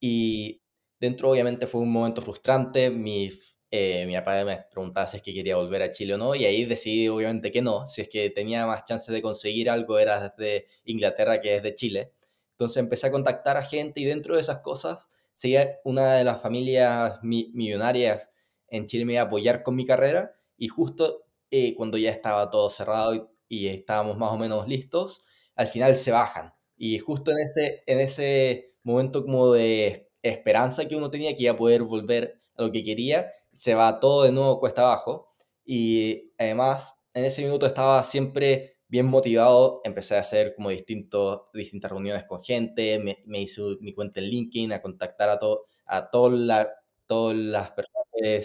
Y 0.00 0.62
dentro, 1.00 1.30
obviamente, 1.30 1.66
fue 1.66 1.80
un 1.82 1.92
momento 1.92 2.20
frustrante. 2.22 2.90
Mi 2.90 3.30
eh, 3.74 4.04
mi 4.06 4.14
papá 4.14 4.44
me 4.44 4.66
preguntaba 4.70 5.06
si 5.06 5.16
es 5.16 5.22
que 5.22 5.32
quería 5.32 5.56
volver 5.56 5.80
a 5.82 5.90
Chile 5.90 6.14
o 6.14 6.18
no, 6.18 6.34
y 6.34 6.44
ahí 6.44 6.66
decidí 6.66 7.08
obviamente 7.08 7.50
que 7.50 7.62
no, 7.62 7.86
si 7.86 8.02
es 8.02 8.08
que 8.10 8.28
tenía 8.28 8.66
más 8.66 8.84
chance 8.84 9.10
de 9.10 9.22
conseguir 9.22 9.70
algo 9.70 9.98
era 9.98 10.20
desde 10.36 10.66
Inglaterra 10.84 11.40
que 11.40 11.52
desde 11.52 11.74
Chile. 11.74 12.12
Entonces 12.50 12.76
empecé 12.76 13.06
a 13.06 13.10
contactar 13.10 13.56
a 13.56 13.64
gente 13.64 14.00
y 14.02 14.04
dentro 14.04 14.34
de 14.34 14.42
esas 14.42 14.58
cosas, 14.60 15.08
seguía 15.32 15.78
una 15.84 16.14
de 16.14 16.24
las 16.24 16.42
familias 16.42 17.20
millonarias 17.22 18.30
en 18.68 18.86
Chile 18.86 19.04
me 19.06 19.14
iba 19.14 19.22
a 19.22 19.26
apoyar 19.26 19.62
con 19.62 19.74
mi 19.76 19.86
carrera 19.86 20.34
y 20.58 20.68
justo 20.68 21.24
eh, 21.52 21.74
cuando 21.76 21.98
ya 21.98 22.10
estaba 22.10 22.50
todo 22.50 22.68
cerrado 22.70 23.14
y, 23.14 23.22
y, 23.48 23.68
estábamos 23.68 24.18
más 24.18 24.32
o 24.32 24.38
menos 24.38 24.66
listos, 24.66 25.22
al 25.54 25.68
final 25.68 25.94
se 25.96 26.10
bajan. 26.10 26.54
Y 26.76 26.98
justo 26.98 27.30
en 27.30 27.38
ese, 27.40 27.84
en 27.86 28.00
ese 28.00 28.74
momento 28.82 29.22
como 29.22 29.52
de 29.52 30.10
esperanza 30.22 30.88
que 30.88 30.96
uno 30.96 31.10
tenía 31.10 31.36
que 31.36 31.44
iba 31.44 31.52
a 31.52 31.56
poder 31.56 31.82
volver 31.82 32.40
a 32.56 32.62
lo 32.62 32.72
que 32.72 32.84
quería, 32.84 33.30
se 33.52 33.74
va 33.74 34.00
todo 34.00 34.24
de 34.24 34.32
nuevo 34.32 34.60
cuesta 34.60 34.82
abajo. 34.82 35.34
Y 35.64 36.32
además, 36.38 36.94
en 37.14 37.24
ese 37.24 37.42
minuto 37.44 37.66
estaba 37.66 38.02
siempre 38.04 38.78
bien 38.88 39.06
motivado, 39.06 39.80
empecé 39.84 40.16
a 40.16 40.20
hacer 40.20 40.54
como 40.54 40.70
distintos, 40.70 41.42
distintas 41.54 41.90
reuniones 41.90 42.24
con 42.24 42.42
gente, 42.42 42.98
me, 42.98 43.22
me 43.26 43.40
hice 43.40 43.62
mi 43.80 43.94
cuenta 43.94 44.20
en 44.20 44.26
LinkedIn, 44.26 44.72
a 44.72 44.82
contactar 44.82 45.30
a, 45.30 45.38
todo, 45.38 45.66
a 45.86 46.08
la, 46.30 46.70
todas 47.06 47.36
las 47.36 47.70
personas 47.72 48.06
que 48.12 48.42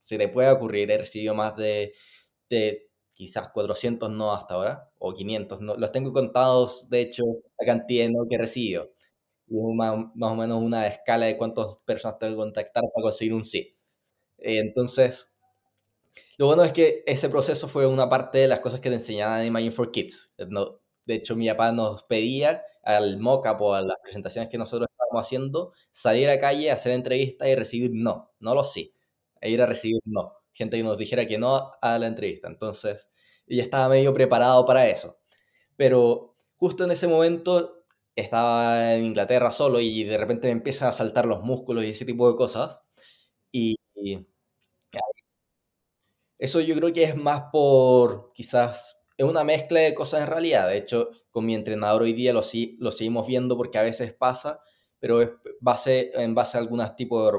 se 0.00 0.18
te 0.18 0.28
puede 0.28 0.50
ocurrir. 0.50 0.90
He 0.90 0.98
recibido 0.98 1.34
más 1.34 1.56
de, 1.56 1.94
de 2.50 2.90
quizás 3.14 3.50
400 3.50 4.10
no 4.10 4.32
hasta 4.34 4.54
ahora, 4.54 4.90
o 4.98 5.14
500, 5.14 5.60
no, 5.62 5.76
los 5.76 5.92
tengo 5.92 6.12
contados, 6.12 6.88
de 6.90 7.02
hecho, 7.02 7.24
la 7.58 7.66
cantidad 7.66 8.06
de 8.06 8.12
no 8.12 8.26
que 8.28 8.36
he 8.36 8.38
recibido. 8.38 8.92
Y 9.48 9.56
más, 9.74 9.96
más 10.16 10.32
o 10.32 10.36
menos 10.36 10.62
una 10.62 10.86
escala 10.88 11.26
de 11.26 11.36
cuántas 11.38 11.78
personas 11.86 12.18
tengo 12.18 12.34
que 12.34 12.38
contactar 12.38 12.84
para 12.94 13.02
conseguir 13.04 13.34
un 13.34 13.44
sí. 13.44 13.72
Entonces, 14.38 15.32
lo 16.38 16.46
bueno 16.46 16.62
es 16.64 16.72
que 16.72 17.02
ese 17.06 17.28
proceso 17.28 17.68
fue 17.68 17.86
una 17.86 18.08
parte 18.08 18.38
de 18.38 18.48
las 18.48 18.60
cosas 18.60 18.80
que 18.80 18.88
te 18.88 18.96
enseñaban 18.96 19.40
en 19.40 19.48
Imagine 19.48 19.70
for 19.72 19.90
Kids. 19.90 20.34
No, 20.48 20.80
de 21.04 21.14
hecho, 21.14 21.36
mi 21.36 21.48
papá 21.48 21.72
nos 21.72 22.02
pedía 22.04 22.62
al 22.82 23.18
mock-up 23.20 23.60
o 23.60 23.74
a 23.74 23.82
las 23.82 23.96
presentaciones 24.02 24.48
que 24.50 24.58
nosotros 24.58 24.88
estábamos 24.90 25.26
haciendo, 25.26 25.72
salir 25.90 26.30
a 26.30 26.40
calle, 26.40 26.70
hacer 26.70 26.92
entrevistas 26.92 27.48
y 27.48 27.54
recibir 27.54 27.90
no, 27.94 28.32
no 28.40 28.54
lo 28.54 28.64
sí, 28.64 28.94
e 29.40 29.50
ir 29.50 29.60
a 29.62 29.66
recibir 29.66 30.00
no. 30.06 30.39
Gente 30.52 30.76
que 30.76 30.82
nos 30.82 30.98
dijera 30.98 31.26
que 31.26 31.38
no 31.38 31.72
a 31.80 31.98
la 31.98 32.06
entrevista. 32.06 32.48
Entonces, 32.48 33.10
ya 33.46 33.62
estaba 33.62 33.88
medio 33.88 34.12
preparado 34.14 34.64
para 34.66 34.88
eso. 34.88 35.18
Pero 35.76 36.36
justo 36.56 36.84
en 36.84 36.90
ese 36.92 37.08
momento 37.08 37.84
estaba 38.16 38.94
en 38.94 39.04
Inglaterra 39.04 39.52
solo 39.52 39.80
y 39.80 40.04
de 40.04 40.18
repente 40.18 40.48
me 40.48 40.52
empiezan 40.52 40.88
a 40.88 40.92
saltar 40.92 41.26
los 41.26 41.42
músculos 41.42 41.84
y 41.84 41.90
ese 41.90 42.04
tipo 42.04 42.30
de 42.30 42.36
cosas. 42.36 42.80
Y 43.52 43.76
eso 46.38 46.60
yo 46.60 46.74
creo 46.76 46.92
que 46.92 47.04
es 47.04 47.16
más 47.16 47.44
por 47.52 48.32
quizás 48.32 48.98
es 49.16 49.26
una 49.26 49.44
mezcla 49.44 49.80
de 49.80 49.94
cosas 49.94 50.22
en 50.22 50.28
realidad. 50.28 50.68
De 50.68 50.78
hecho, 50.78 51.10
con 51.30 51.44
mi 51.44 51.54
entrenador 51.54 52.02
hoy 52.02 52.14
día 52.14 52.32
lo, 52.32 52.40
lo 52.78 52.90
seguimos 52.90 53.26
viendo 53.26 53.56
porque 53.56 53.76
a 53.78 53.82
veces 53.82 54.14
pasa, 54.14 54.60
pero 54.98 55.20
es 55.20 55.30
base, 55.60 56.10
en 56.14 56.34
base 56.34 56.56
a 56.56 56.60
algunos 56.60 56.96
tipos 56.96 57.30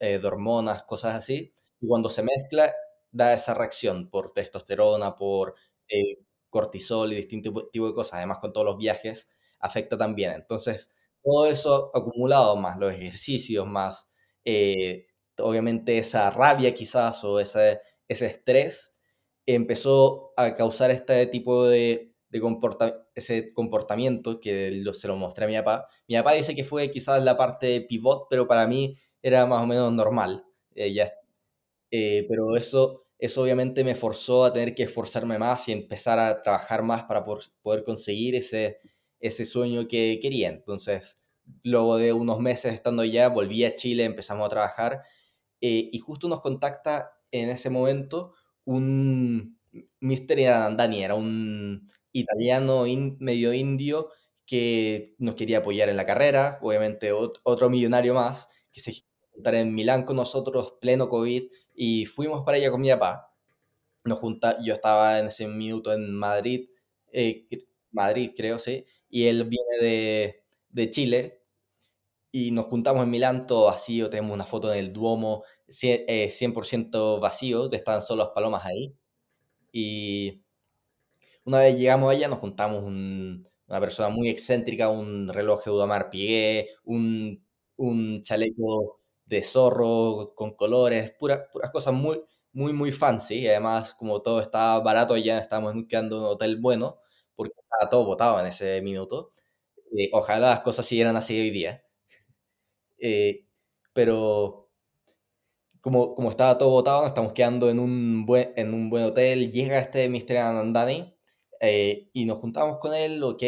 de, 0.00 0.14
eh, 0.14 0.18
de 0.18 0.26
hormonas, 0.26 0.82
cosas 0.82 1.14
así. 1.14 1.52
Y 1.80 1.86
cuando 1.88 2.08
se 2.10 2.22
mezcla, 2.22 2.72
da 3.10 3.32
esa 3.34 3.54
reacción 3.54 4.10
por 4.10 4.32
testosterona, 4.32 5.14
por 5.16 5.54
eh, 5.88 6.18
cortisol 6.50 7.12
y 7.12 7.16
distintos 7.16 7.70
tipos 7.72 7.90
de 7.90 7.94
cosas. 7.94 8.14
Además, 8.14 8.38
con 8.40 8.52
todos 8.52 8.66
los 8.66 8.78
viajes, 8.78 9.30
afecta 9.60 9.96
también. 9.98 10.32
Entonces, 10.32 10.92
todo 11.22 11.46
eso 11.46 11.90
acumulado, 11.94 12.56
más 12.56 12.78
los 12.78 12.92
ejercicios, 12.94 13.66
más 13.66 14.08
eh, 14.44 15.06
obviamente 15.38 15.98
esa 15.98 16.30
rabia 16.30 16.74
quizás 16.74 17.22
o 17.24 17.40
ese, 17.40 17.80
ese 18.08 18.26
estrés, 18.26 18.96
empezó 19.46 20.32
a 20.36 20.54
causar 20.54 20.90
este 20.90 21.26
tipo 21.26 21.66
de, 21.66 22.12
de 22.30 22.40
ese 23.14 23.52
comportamiento 23.54 24.40
que 24.40 24.82
se 24.92 25.08
lo 25.08 25.16
mostré 25.16 25.44
a 25.46 25.48
mi 25.48 25.56
papá. 25.56 25.88
Mi 26.08 26.16
papá 26.16 26.32
dice 26.34 26.54
que 26.54 26.64
fue 26.64 26.90
quizás 26.90 27.22
la 27.24 27.36
parte 27.36 27.80
pivot, 27.82 28.26
pero 28.30 28.46
para 28.46 28.66
mí 28.66 28.96
era 29.22 29.46
más 29.46 29.62
o 29.62 29.66
menos 29.66 29.92
normal. 29.92 30.44
Eh, 30.74 30.92
ya, 30.92 31.12
eh, 31.90 32.26
pero 32.28 32.56
eso, 32.56 33.04
eso 33.18 33.42
obviamente 33.42 33.84
me 33.84 33.94
forzó 33.94 34.44
a 34.44 34.52
tener 34.52 34.74
que 34.74 34.84
esforzarme 34.84 35.38
más 35.38 35.68
y 35.68 35.72
empezar 35.72 36.18
a 36.18 36.42
trabajar 36.42 36.82
más 36.82 37.04
para 37.04 37.24
poder 37.24 37.84
conseguir 37.84 38.34
ese, 38.36 38.78
ese 39.20 39.44
sueño 39.44 39.88
que 39.88 40.18
quería. 40.22 40.48
Entonces, 40.50 41.20
luego 41.62 41.96
de 41.98 42.12
unos 42.12 42.40
meses 42.40 42.74
estando 42.74 43.02
allá, 43.02 43.28
volví 43.28 43.64
a 43.64 43.74
Chile, 43.74 44.04
empezamos 44.04 44.46
a 44.46 44.50
trabajar 44.50 45.02
eh, 45.60 45.88
y 45.92 45.98
justo 45.98 46.28
nos 46.28 46.40
contacta 46.40 47.12
en 47.30 47.48
ese 47.50 47.70
momento 47.70 48.34
un 48.64 49.58
Mr. 50.00 50.48
Anandani, 50.48 51.02
era 51.04 51.14
un 51.14 51.88
italiano 52.12 52.84
medio 53.20 53.52
indio 53.52 54.10
que 54.46 55.14
nos 55.18 55.34
quería 55.34 55.58
apoyar 55.58 55.88
en 55.88 55.96
la 55.96 56.06
carrera, 56.06 56.58
obviamente 56.62 57.12
otro 57.12 57.70
millonario 57.70 58.14
más, 58.14 58.48
que 58.72 58.80
se 58.80 58.92
juntar 59.38 59.54
en 59.56 59.74
Milán 59.74 60.04
con 60.04 60.16
nosotros, 60.16 60.74
pleno 60.80 61.08
COVID, 61.08 61.44
y 61.74 62.06
fuimos 62.06 62.44
para 62.44 62.58
allá 62.58 62.70
con 62.70 62.80
mi 62.80 62.90
papá. 62.90 63.32
Nos 64.04 64.18
junta, 64.20 64.58
yo 64.64 64.74
estaba 64.74 65.18
en 65.20 65.26
ese 65.28 65.48
minuto 65.48 65.92
en 65.92 66.12
Madrid, 66.14 66.70
eh, 67.12 67.46
Madrid 67.92 68.32
creo, 68.36 68.58
sí, 68.58 68.84
y 69.10 69.26
él 69.26 69.44
viene 69.44 69.78
de, 69.82 70.44
de 70.70 70.90
Chile, 70.90 71.42
y 72.32 72.50
nos 72.52 72.66
juntamos 72.66 73.02
en 73.04 73.10
Milán 73.10 73.46
todo 73.46 73.66
vacío, 73.66 74.10
tenemos 74.10 74.32
una 74.34 74.44
foto 74.44 74.72
en 74.72 74.78
el 74.80 74.92
Duomo 74.92 75.44
100%, 75.68 77.16
eh, 77.16 77.20
vacío, 77.20 77.70
estaban 77.72 78.02
solo 78.02 78.24
las 78.24 78.32
palomas 78.34 78.64
ahí. 78.66 78.94
Y 79.72 80.42
una 81.44 81.58
vez 81.60 81.78
llegamos 81.78 82.10
allá 82.12 82.28
nos 82.28 82.38
juntamos 82.40 82.82
una 82.84 83.80
persona 83.80 84.08
muy 84.08 84.28
excéntrica, 84.28 84.88
un 84.90 85.28
reloj 85.28 85.64
de 85.64 85.70
Audemars 85.70 86.06
Piguet, 86.10 86.68
un, 86.84 87.42
un 87.76 88.22
chaleco 88.22 88.97
de 89.28 89.42
zorro 89.44 90.32
con 90.34 90.54
colores, 90.54 91.12
puras, 91.18 91.42
puras 91.52 91.70
cosas 91.70 91.94
muy, 91.94 92.22
muy, 92.52 92.72
muy 92.72 92.92
fancy. 92.92 93.36
Y 93.40 93.48
además, 93.48 93.94
como 93.94 94.22
todo 94.22 94.40
estaba 94.40 94.80
barato 94.80 95.14
allá, 95.14 95.38
estábamos 95.38 95.74
quedando 95.88 96.18
un 96.20 96.24
hotel 96.26 96.56
bueno, 96.60 96.98
porque 97.36 97.52
estaba 97.60 97.90
todo 97.90 98.04
botado 98.06 98.40
en 98.40 98.46
ese 98.46 98.80
minuto. 98.82 99.32
Eh, 99.96 100.10
ojalá 100.12 100.50
las 100.50 100.60
cosas 100.60 100.86
siguieran 100.86 101.16
así 101.16 101.38
hoy 101.40 101.50
día. 101.50 101.82
Eh, 103.00 103.46
pero 103.92 104.70
como, 105.80 106.14
como 106.14 106.30
estaba 106.30 106.58
todo 106.58 106.70
votado, 106.70 107.06
estamos 107.06 107.32
quedando 107.32 107.70
en 107.70 107.78
un 107.80 108.26
buen, 108.26 108.52
en 108.56 108.74
un 108.74 108.90
buen 108.90 109.04
hotel. 109.04 109.50
Llega 109.52 109.78
este 109.78 110.08
Mr. 110.08 110.38
Anandani 110.38 111.14
eh, 111.60 112.08
y 112.12 112.24
nos 112.26 112.38
juntamos 112.38 112.78
con 112.78 112.94
él. 112.94 113.22
Ok, 113.22 113.40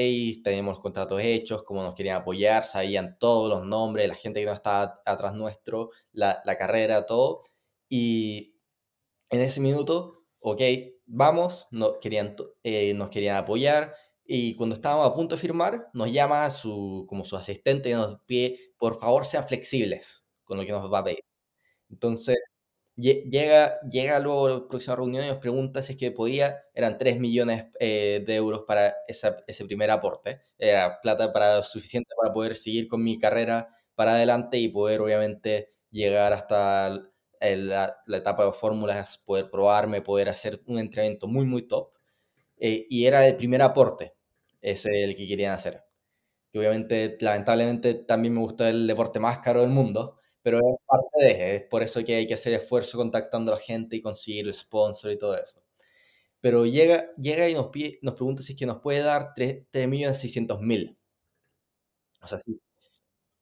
teníamos 0.45 0.75
los 0.77 0.81
contratos 0.83 1.21
hechos, 1.23 1.63
como 1.63 1.83
nos 1.83 1.95
querían 1.95 2.17
apoyar, 2.23 2.65
sabían 2.65 3.17
todos 3.19 3.51
los 3.51 3.67
nombres, 3.67 4.09
la 4.09 4.15
gente 4.15 4.41
que 4.41 4.47
no 4.47 4.53
estaba 4.53 5.01
atrás 5.07 5.35
nuestro, 5.35 5.91
la, 6.13 6.41
la 6.45 6.57
carrera, 6.59 7.07
todo. 7.07 7.43
Y 7.89 8.55
en 9.31 9.41
ese 9.43 9.61
minuto, 9.61 10.25
ok, 10.41 10.61
vamos, 11.07 11.67
no, 11.71 12.01
querían, 12.01 12.37
eh, 12.65 12.95
nos 12.95 13.11
querían 13.11 13.37
apoyar 13.37 13.95
y 14.25 14.55
cuando 14.57 14.75
estábamos 14.77 15.07
a 15.09 15.15
punto 15.15 15.35
de 15.37 15.41
firmar, 15.41 15.89
nos 15.95 16.13
llama 16.13 16.51
su, 16.51 17.07
como 17.09 17.25
su 17.25 17.37
asistente 17.37 17.91
y 17.91 17.95
nos 17.95 18.19
pide, 18.27 18.59
por 18.79 19.01
favor, 19.01 19.25
sean 19.27 19.47
flexibles 19.47 20.25
con 20.45 20.59
lo 20.59 20.65
que 20.65 20.73
nos 20.73 20.93
va 20.93 21.01
a 21.01 21.05
pedir. 21.05 21.21
Entonces, 21.91 22.39
llega, 22.97 23.81
llega 23.89 24.19
luego 24.21 24.49
la 24.49 24.69
próxima 24.69 24.97
reunión 24.97 25.25
y 25.25 25.29
nos 25.29 25.39
pregunta 25.39 25.83
si 25.83 25.93
es 25.95 25.99
que 25.99 26.11
podía, 26.11 26.63
eran 26.75 26.99
3 26.99 27.19
millones 27.21 27.67
eh, 27.81 28.23
de 28.27 28.35
euros 28.37 28.65
para 28.67 28.95
ese 29.09 29.65
primer 29.67 29.91
aporte, 29.91 30.41
era 30.59 31.01
plata 31.01 31.33
para, 31.33 31.63
suficiente 31.63 32.11
para 32.21 32.33
poder 32.33 32.57
seguir 32.57 32.89
con 32.89 33.03
mi 33.03 33.19
carrera 33.19 33.69
para 33.95 34.13
adelante 34.15 34.59
y 34.59 34.69
poder 34.69 35.01
obviamente 35.01 35.73
llegar 35.91 36.33
hasta 36.33 36.91
la, 37.41 37.97
la 38.07 38.17
etapa 38.17 38.45
de 38.47 38.53
fórmulas, 38.53 39.19
poder 39.19 39.51
probarme, 39.51 40.03
poder 40.03 40.29
hacer 40.29 40.63
un 40.67 40.79
entrenamiento 40.79 41.27
muy, 41.27 41.47
muy 41.47 41.63
top. 41.63 41.93
Eh, 42.59 42.87
y 42.91 43.07
era 43.07 43.27
el 43.27 43.37
primer 43.37 43.63
aporte 43.63 44.15
es 44.61 44.87
el 44.87 45.17
que 45.17 45.27
querían 45.29 45.53
hacer. 45.55 45.85
Que 46.53 46.61
obviamente, 46.61 47.19
lamentablemente, 47.21 47.95
también 47.95 48.35
me 48.35 48.41
gusta 48.41 48.71
el 48.71 48.87
deporte 48.87 49.21
más 49.21 49.41
caro 49.41 49.63
del 49.63 49.71
mundo, 49.71 50.20
pero 50.43 50.59
es 50.59 50.77
parte 50.87 51.25
de 51.25 51.57
es 51.57 51.63
por 51.65 51.83
eso 51.83 52.05
que 52.05 52.17
hay 52.17 52.27
que 52.27 52.35
hacer 52.35 52.53
esfuerzo 52.55 52.99
contactando 52.99 53.53
a 53.53 53.57
la 53.57 53.61
gente 53.61 53.97
y 53.97 54.03
conseguir 54.03 54.47
el 54.47 54.55
sponsor 54.55 55.13
y 55.13 55.19
todo 55.19 55.37
eso. 55.37 55.63
Pero 56.41 56.67
llega, 56.67 57.11
llega 57.17 57.49
y 57.49 57.55
nos, 57.55 57.69
pide, 57.69 57.99
nos 58.03 58.15
pregunta 58.15 58.43
si 58.43 58.55
es 58.55 58.59
que 58.59 58.67
nos 58.67 58.81
puede 58.81 59.01
dar 59.01 59.35
3.600.000. 59.37 60.97
O 62.23 62.27
sea, 62.27 62.39
sí. 62.39 62.61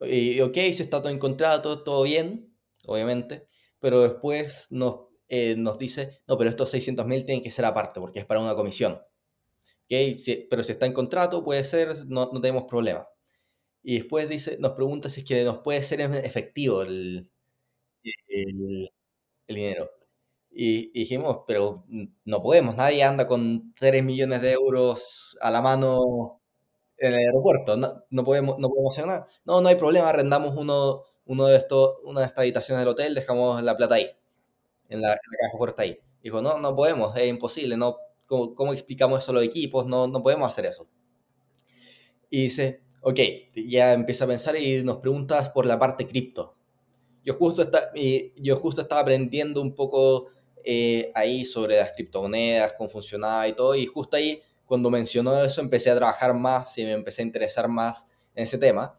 Y, 0.01 0.41
ok, 0.41 0.55
si 0.55 0.83
está 0.83 1.01
todo 1.01 1.11
en 1.11 1.19
contrato, 1.19 1.83
todo 1.85 2.05
bien, 2.05 2.55
obviamente, 2.87 3.47
pero 3.81 4.03
después 4.03 4.69
nos, 4.71 5.09
eh, 5.29 5.57
nos 5.57 5.79
dice, 5.79 6.21
no, 6.29 6.39
pero 6.39 6.51
estos 6.51 6.71
600.000 6.71 7.25
tienen 7.25 7.43
que 7.43 7.51
ser 7.51 7.65
aparte 7.65 8.01
porque 8.01 8.21
es 8.21 8.27
para 8.27 8.41
una 8.41 8.55
comisión 8.55 9.01
pero 10.51 10.63
si 10.63 10.73
está 10.73 10.87
en 10.87 10.93
contrato, 10.93 11.43
puede 11.43 11.65
ser, 11.65 12.07
no, 12.07 12.31
no, 12.33 12.41
tenemos 12.41 12.65
problema. 12.65 13.07
Y 13.83 13.99
después 13.99 14.29
dice, 14.29 14.59
nos 14.59 14.73
pregunta 14.73 15.11
si 15.11 15.21
es 15.21 15.27
que 15.27 15.45
nos 15.45 15.59
puede 15.59 15.83
ser 15.83 16.01
efectivo 16.01 16.83
el, 16.83 17.31
el, 18.29 18.91
dinero. 19.49 19.91
Y, 20.51 20.91
dijimos, 20.93 21.41
pero 21.47 21.85
no 22.25 22.43
podemos, 22.43 22.77
nadie 22.77 23.05
anda 23.05 23.27
con 23.27 23.75
3 23.77 24.05
millones 24.05 24.43
de 24.43 24.53
euros 24.53 25.37
a 25.41 25.51
la 25.51 25.63
mano 25.63 26.41
en 26.99 27.13
el 27.13 27.19
aeropuerto, 27.19 27.77
no, 27.77 28.05
no, 28.11 28.25
podemos, 28.25 28.59
no 28.59 28.69
podemos 28.69 28.95
hacer 28.95 29.07
nada. 29.07 29.27
No, 29.45 29.61
no 29.61 29.69
hay 29.69 29.77
problema, 29.77 30.09
arrendamos 30.09 30.57
uno, 30.57 31.05
uno 31.27 31.47
de 31.47 31.57
estos, 31.57 31.97
una 32.05 32.21
de 32.21 32.27
estas 32.27 32.41
habitaciones 32.41 32.81
del 32.81 32.89
hotel, 32.89 33.15
dejamos 33.15 33.63
la 33.63 33.77
plata 33.77 33.97
ahí, 33.97 34.11
en 34.89 35.03
la, 35.03 35.13
en 35.13 35.21
la 35.31 35.39
caja 35.43 35.59
fuerte 35.59 35.83
ahí. 35.83 35.99
Dijo, 36.23 36.43
no, 36.43 36.59
no 36.59 36.75
podemos, 36.77 37.17
es 37.17 37.29
imposible, 37.29 37.77
no, 37.77 37.99
¿Cómo, 38.29 38.75
explicamos 38.75 39.23
eso 39.23 39.31
a 39.31 39.35
los 39.35 39.43
equipos? 39.43 39.87
No, 39.87 40.07
no 40.07 40.23
podemos 40.23 40.53
hacer 40.53 40.67
eso. 40.67 40.87
Y 42.29 42.43
dice, 42.43 42.83
ok, 43.03 43.21
ya 43.55 43.93
empieza 43.93 44.25
a 44.25 44.29
pensar 44.29 44.57
y 44.57 44.83
nos 44.85 44.99
preguntas 44.99 45.51
por 45.51 45.67
la 45.67 45.79
parte 45.79 46.07
cripto. 46.07 46.55
Yo 47.25 47.35
justo, 47.35 47.63
está, 47.63 47.93
yo 48.37 48.57
justo 48.57 48.81
estaba 48.81 49.03
aprendiendo 49.03 49.61
un 49.61 49.75
poco 49.75 50.29
eh, 50.65 51.13
ahí 51.15 51.45
sobre 51.45 51.77
las 51.77 51.93
criptomonedas, 51.93 52.75
cómo 52.75 52.89
funcionaba 52.91 53.47
y 53.49 53.53
todo, 53.55 53.75
y 53.75 53.87
justo 53.87 54.17
ahí, 54.17 54.43
cuando 54.67 54.91
mencionó 54.91 55.43
eso, 55.43 55.61
empecé 55.61 55.91
a 55.91 55.97
trabajar 55.97 56.35
más 56.35 56.77
y 56.79 56.85
me 56.85 56.93
empecé 56.93 57.23
a 57.23 57.27
interesar 57.27 57.69
más 57.69 58.07
en 58.35 58.45
ese 58.45 58.59
tema. 58.59 58.99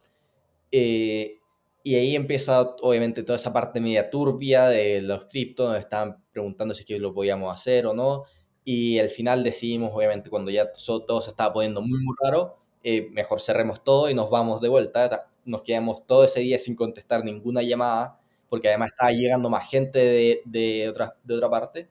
Eh, 0.72 1.40
y 1.84 1.96
ahí 1.96 2.16
empieza, 2.16 2.62
obviamente, 2.82 3.24
toda 3.24 3.38
esa 3.38 3.54
parte 3.54 3.80
media 3.82 4.10
turbia 4.10 4.68
de 4.68 5.02
los 5.02 5.26
criptos, 5.26 5.68
donde 5.68 5.80
estaban 5.80 6.24
preguntando 6.32 6.74
si 6.74 6.82
es 6.82 6.88
que 6.88 7.00
lo 7.00 7.14
podíamos 7.14 7.54
hacer 7.54 7.88
o 7.88 7.94
no. 7.94 8.26
Y 8.64 9.00
al 9.00 9.10
final 9.10 9.44
decidimos, 9.44 9.92
obviamente, 9.94 10.30
cuando 10.30 10.52
ya 10.52 10.72
todo 11.08 11.22
se 11.22 11.32
estaba 11.32 11.54
poniendo 11.54 11.82
muy, 11.82 12.00
muy 12.04 12.16
raro, 12.22 12.59
eh, 12.84 13.10
mejor 13.12 13.42
cerremos 13.42 13.84
todo 13.84 14.10
y 14.10 14.13
nos 14.13 14.30
vamos 14.30 14.62
de 14.62 14.70
vuelta. 14.70 15.30
Nos 15.46 15.63
quedamos 15.63 16.06
todo 16.06 16.24
ese 16.24 16.42
día 16.42 16.60
sin 16.60 16.76
contestar 16.76 17.24
ninguna 17.24 17.62
llamada, 17.62 18.20
porque 18.50 18.70
además 18.70 18.89
estaba 18.92 19.12
llegando 19.12 19.50
más 19.50 19.70
gente 19.70 20.00
de, 20.00 20.42
de, 20.46 20.89
otra, 20.89 21.15
de 21.24 21.36
otra 21.36 21.50
parte, 21.50 21.89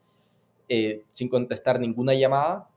eh, 0.68 1.05
sin 1.12 1.29
contestar 1.29 1.81
ninguna 1.81 2.14
llamada. 2.14 2.68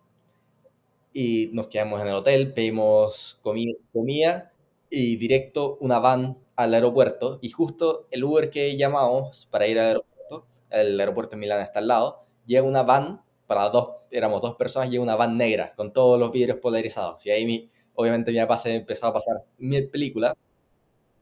Y 1.13 1.49
nos 1.53 1.67
quedamos 1.67 2.01
en 2.01 2.07
el 2.07 2.15
hotel, 2.15 2.51
pedimos 2.53 3.37
comida, 3.41 3.73
comida 3.91 4.53
y 4.89 5.17
directo 5.17 5.77
una 5.81 5.99
van 5.99 6.37
al 6.55 6.73
aeropuerto. 6.73 7.39
Y 7.41 7.49
justo 7.49 8.07
el 8.11 8.23
Uber 8.23 8.49
que 8.49 8.77
llamamos 8.77 9.47
para 9.51 9.67
ir 9.67 9.79
al 9.79 9.87
aeropuerto, 9.87 10.47
el 10.69 10.99
aeropuerto 10.99 11.31
de 11.31 11.37
Milán 11.37 11.61
está 11.61 11.79
al 11.79 11.87
lado, 11.87 12.25
llega 12.45 12.63
una 12.63 12.83
van 12.83 13.21
para 13.47 13.69
dos, 13.69 13.89
éramos 14.11 14.41
dos 14.41 14.55
personas 14.55 14.91
y 14.93 14.97
una 14.97 15.15
van 15.17 15.37
negra 15.37 15.73
con 15.75 15.91
todos 15.91 16.19
los 16.19 16.31
vidrios 16.31 16.57
polarizados. 16.59 17.25
Y 17.25 17.31
ahí 17.31 17.45
mi, 17.45 17.69
obviamente 18.01 18.31
mi 18.31 18.39
papá 18.39 18.57
se 18.57 18.75
empezó 18.75 19.07
a 19.07 19.13
pasar 19.13 19.43
mil 19.57 19.89
películas 19.89 20.33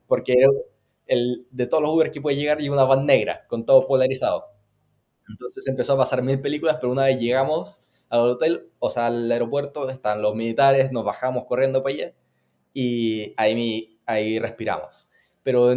porque 0.08 0.36
el, 1.08 1.48
de 1.52 1.68
todos 1.68 1.84
los 1.84 1.94
Uber 1.94 2.12
que 2.12 2.22
puede 2.22 2.38
llegar 2.38 2.62
y 2.62 2.70
una 2.70 2.84
van 2.86 3.06
negra 3.06 3.46
con 3.48 3.65
todo 3.65 3.88
polarizado. 3.88 4.46
Entonces 5.30 5.68
empezó 5.68 5.94
a 5.94 5.98
pasar 5.98 6.24
mil 6.24 6.42
películas, 6.42 6.78
pero 6.82 6.92
una 6.92 7.06
vez 7.06 7.20
llegamos 7.20 7.82
al 8.10 8.22
hotel, 8.22 8.70
o 8.80 8.89
sea, 8.89 9.08
al 9.08 9.32
aeropuerto, 9.32 9.89
están 9.89 10.22
los 10.22 10.36
militares, 10.36 10.92
nos 10.92 11.06
bajamos 11.06 11.46
corriendo 11.46 11.84
para 11.84 11.96
allá 11.96 12.13
y 12.74 13.34
ahí, 13.38 14.00
ahí 14.06 14.39
respiramos. 14.39 15.08
Pero, 15.44 15.76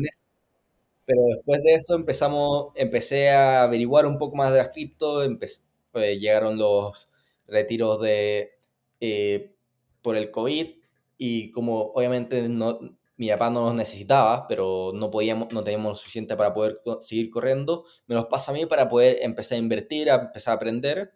pero 1.05 1.23
después 1.37 1.62
de 1.62 1.75
eso 1.75 1.95
empezamos, 1.95 2.69
empecé 2.77 3.31
a 3.31 3.65
averiguar 3.65 4.07
un 4.07 4.19
poco 4.19 4.37
más 4.37 4.53
de 4.53 4.59
las 4.59 4.69
cripto, 4.71 5.23
eh, 5.25 6.19
llegaron 6.19 6.59
los 6.59 7.12
retiros 7.47 8.01
de, 8.01 8.53
eh, 9.01 9.55
por 10.03 10.17
el 10.17 10.31
COVID 10.31 10.82
y 11.24 11.52
como 11.52 11.92
obviamente 11.94 12.48
no, 12.48 12.80
mi 13.16 13.28
papá 13.28 13.48
no 13.48 13.66
los 13.66 13.74
necesitaba, 13.74 14.48
pero 14.48 14.90
no, 14.92 15.08
podíamos, 15.08 15.52
no 15.52 15.62
teníamos 15.62 15.90
lo 15.92 15.94
suficiente 15.94 16.37
para 16.37 16.52
poder 16.52 16.80
seguir 16.98 17.30
corriendo, 17.30 17.85
me 18.08 18.16
los 18.16 18.26
pasa 18.26 18.50
a 18.50 18.54
mí 18.54 18.66
para 18.66 18.88
poder 18.88 19.18
empezar 19.22 19.54
a 19.54 19.61
invertir, 19.61 20.11
a 20.11 20.16
empezar 20.16 20.52
a 20.52 20.56
aprender 20.56 21.12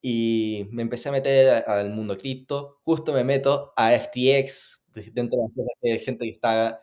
y 0.00 0.68
me 0.70 0.82
empecé 0.82 1.08
a 1.08 1.12
meter 1.12 1.64
al 1.68 1.90
mundo 1.90 2.16
cripto. 2.18 2.78
Justo 2.84 3.12
me 3.12 3.24
meto 3.24 3.72
a 3.76 3.92
FTX, 3.94 4.84
dentro 5.12 5.38
de 5.40 5.44
las 5.48 5.54
cosas 5.56 5.74
que 5.82 5.92
hay 5.92 5.98
gente 6.00 6.24
que 6.26 6.32
está 6.32 6.80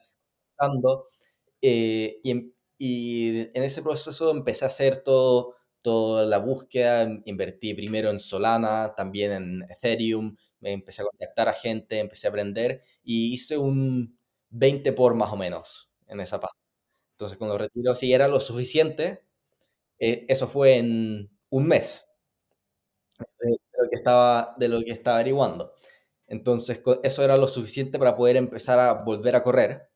dando. 0.60 1.08
Eh, 1.62 2.20
y, 2.24 2.54
y, 2.78 3.40
en 3.54 3.64
ese 3.64 3.82
proceso 3.82 4.32
empecé 4.32 4.66
a 4.66 4.70
hacer 4.70 5.04
todo, 5.04 5.56
toda 5.82 6.26
la 6.26 6.40
búsqueda. 6.40 7.08
Invertí 7.26 7.74
primero 7.74 8.10
en 8.10 8.20
Solana, 8.20 8.96
también 8.98 9.32
en 9.32 9.64
Ethereum. 9.72 10.36
Me 10.62 10.72
empecé 10.74 11.02
a 11.02 11.06
contactar 11.06 11.48
a 11.50 11.54
gente, 11.54 12.00
empecé 12.00 12.28
a 12.28 12.30
aprender 12.32 12.84
y 13.04 13.34
hice 13.34 13.58
un 13.58 14.18
20 14.50 14.94
por 14.94 15.16
más 15.16 15.32
o 15.32 15.38
menos 15.38 15.92
en 16.08 16.20
esa 16.20 16.40
parte. 16.40 16.58
Entonces, 17.14 17.38
cuando 17.38 17.58
retiro, 17.58 17.96
si 17.96 18.14
era 18.14 18.28
lo 18.28 18.40
suficiente, 18.40 19.24
eh, 20.00 20.26
eso 20.30 20.48
fue 20.48 20.78
en 20.78 21.32
un 21.50 21.68
mes 21.68 22.08
de, 23.40 23.58
lo 23.78 23.90
que 23.90 23.96
estaba, 23.96 24.56
de 24.58 24.68
lo 24.68 24.80
que 24.82 24.92
estaba 24.92 25.18
averiguando. 25.18 25.74
Entonces, 26.28 26.82
eso 27.04 27.24
era 27.24 27.38
lo 27.38 27.48
suficiente 27.48 28.00
para 28.00 28.16
poder 28.16 28.38
empezar 28.38 28.80
a 28.80 28.94
volver 28.94 29.36
a 29.36 29.44
correr. 29.44 29.90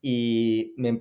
Y 0.00 0.74
me 0.76 1.00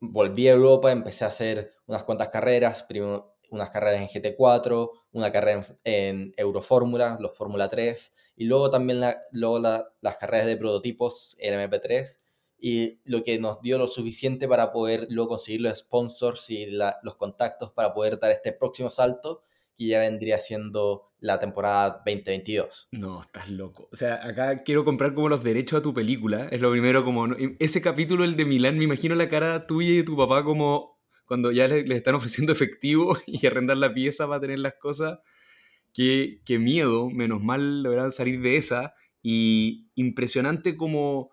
volví 0.00 0.48
a 0.48 0.52
Europa, 0.52 0.92
empecé 0.92 1.24
a 1.24 1.28
hacer 1.28 1.72
unas 1.86 2.04
cuantas 2.04 2.28
carreras, 2.28 2.82
primero 2.82 3.36
unas 3.50 3.70
carreras 3.70 4.00
en 4.00 4.08
GT4, 4.08 4.90
una 5.16 5.32
carrera 5.32 5.66
en, 5.84 6.34
Eurofórmula, 6.36 7.16
los 7.20 7.36
Fórmula 7.36 7.68
3, 7.68 8.14
y 8.36 8.44
luego 8.44 8.70
también 8.70 9.00
luego 9.32 9.58
las 9.58 10.16
carreras 10.18 10.46
de 10.46 10.56
prototipos, 10.56 11.36
el 11.40 11.54
MP3, 11.54 12.18
y 12.58 13.00
lo 13.04 13.22
que 13.24 13.38
nos 13.38 13.60
dio 13.60 13.78
lo 13.78 13.86
suficiente 13.86 14.46
para 14.48 14.72
poder 14.72 15.06
luego 15.10 15.30
conseguir 15.30 15.62
los 15.62 15.78
sponsors 15.78 16.50
y 16.50 16.66
los 16.66 17.16
contactos 17.16 17.70
para 17.72 17.92
poder 17.92 18.18
dar 18.18 18.30
este 18.30 18.52
próximo 18.52 18.88
salto 18.88 19.42
que 19.76 19.86
ya 19.86 20.00
vendría 20.00 20.38
siendo 20.38 21.12
la 21.18 21.38
temporada 21.38 22.02
2022. 22.04 22.88
No, 22.92 23.20
estás 23.20 23.50
loco. 23.50 23.88
O 23.92 23.96
sea, 23.96 24.26
acá 24.26 24.62
quiero 24.62 24.84
comprar 24.84 25.14
como 25.14 25.28
los 25.28 25.44
derechos 25.44 25.80
a 25.80 25.82
tu 25.82 25.92
película. 25.92 26.48
Es 26.50 26.60
lo 26.60 26.70
primero 26.70 27.04
como... 27.04 27.26
Ese 27.58 27.82
capítulo, 27.82 28.24
el 28.24 28.36
de 28.36 28.46
Milán, 28.46 28.78
me 28.78 28.84
imagino 28.84 29.14
la 29.14 29.28
cara 29.28 29.66
tuya 29.66 29.90
y 29.90 29.96
de 29.98 30.02
tu 30.04 30.16
papá 30.16 30.44
como 30.44 30.95
cuando 31.26 31.52
ya 31.52 31.68
les, 31.68 31.88
están 31.90 32.14
ofreciendo 32.14 32.52
efectivo 32.54 33.18
y 33.26 33.46
arrendar 33.46 33.76
la 33.76 33.92
pieza 33.92 34.26
para 34.26 34.40
tener 34.40 34.58
las 34.58 34.74
cosas. 34.74 35.18
Qué, 35.92 36.40
qué 36.44 36.58
miedo, 36.58 37.10
menos 37.10 37.42
mal 37.42 37.82
lograron 37.82 38.10
salir 38.10 38.40
de 38.40 38.56
esa. 38.56 38.94
Y 39.22 39.88
impresionante 39.94 40.76
como 40.76 41.30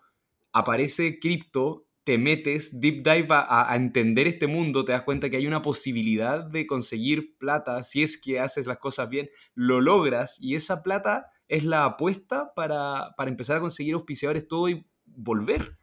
aparece 0.52 1.18
cripto 1.18 1.84
te 2.04 2.18
metes 2.18 2.80
deep 2.80 3.02
dive 3.02 3.28
a, 3.30 3.74
entender 3.74 4.26
este 4.28 4.46
mundo, 4.46 4.84
te 4.84 4.92
das 4.92 5.02
cuenta 5.02 5.30
que 5.30 5.38
hay 5.38 5.46
una 5.46 5.62
posibilidad 5.62 6.44
de 6.44 6.66
conseguir 6.66 7.36
plata 7.38 7.82
si 7.82 8.02
es 8.02 8.20
que 8.20 8.38
haces 8.38 8.66
las 8.66 8.76
cosas 8.76 9.08
bien, 9.08 9.30
lo 9.54 9.80
logras 9.80 10.38
y 10.40 10.54
esa 10.54 10.82
plata 10.82 11.30
es 11.48 11.64
la 11.64 11.84
apuesta 11.84 12.52
para, 12.54 13.14
empezar 13.26 13.56
a 13.56 13.60
conseguir 13.60 13.94
auspiciadores 13.94 14.46
todo 14.46 14.68
y 14.68 14.86
volver. 15.06 15.78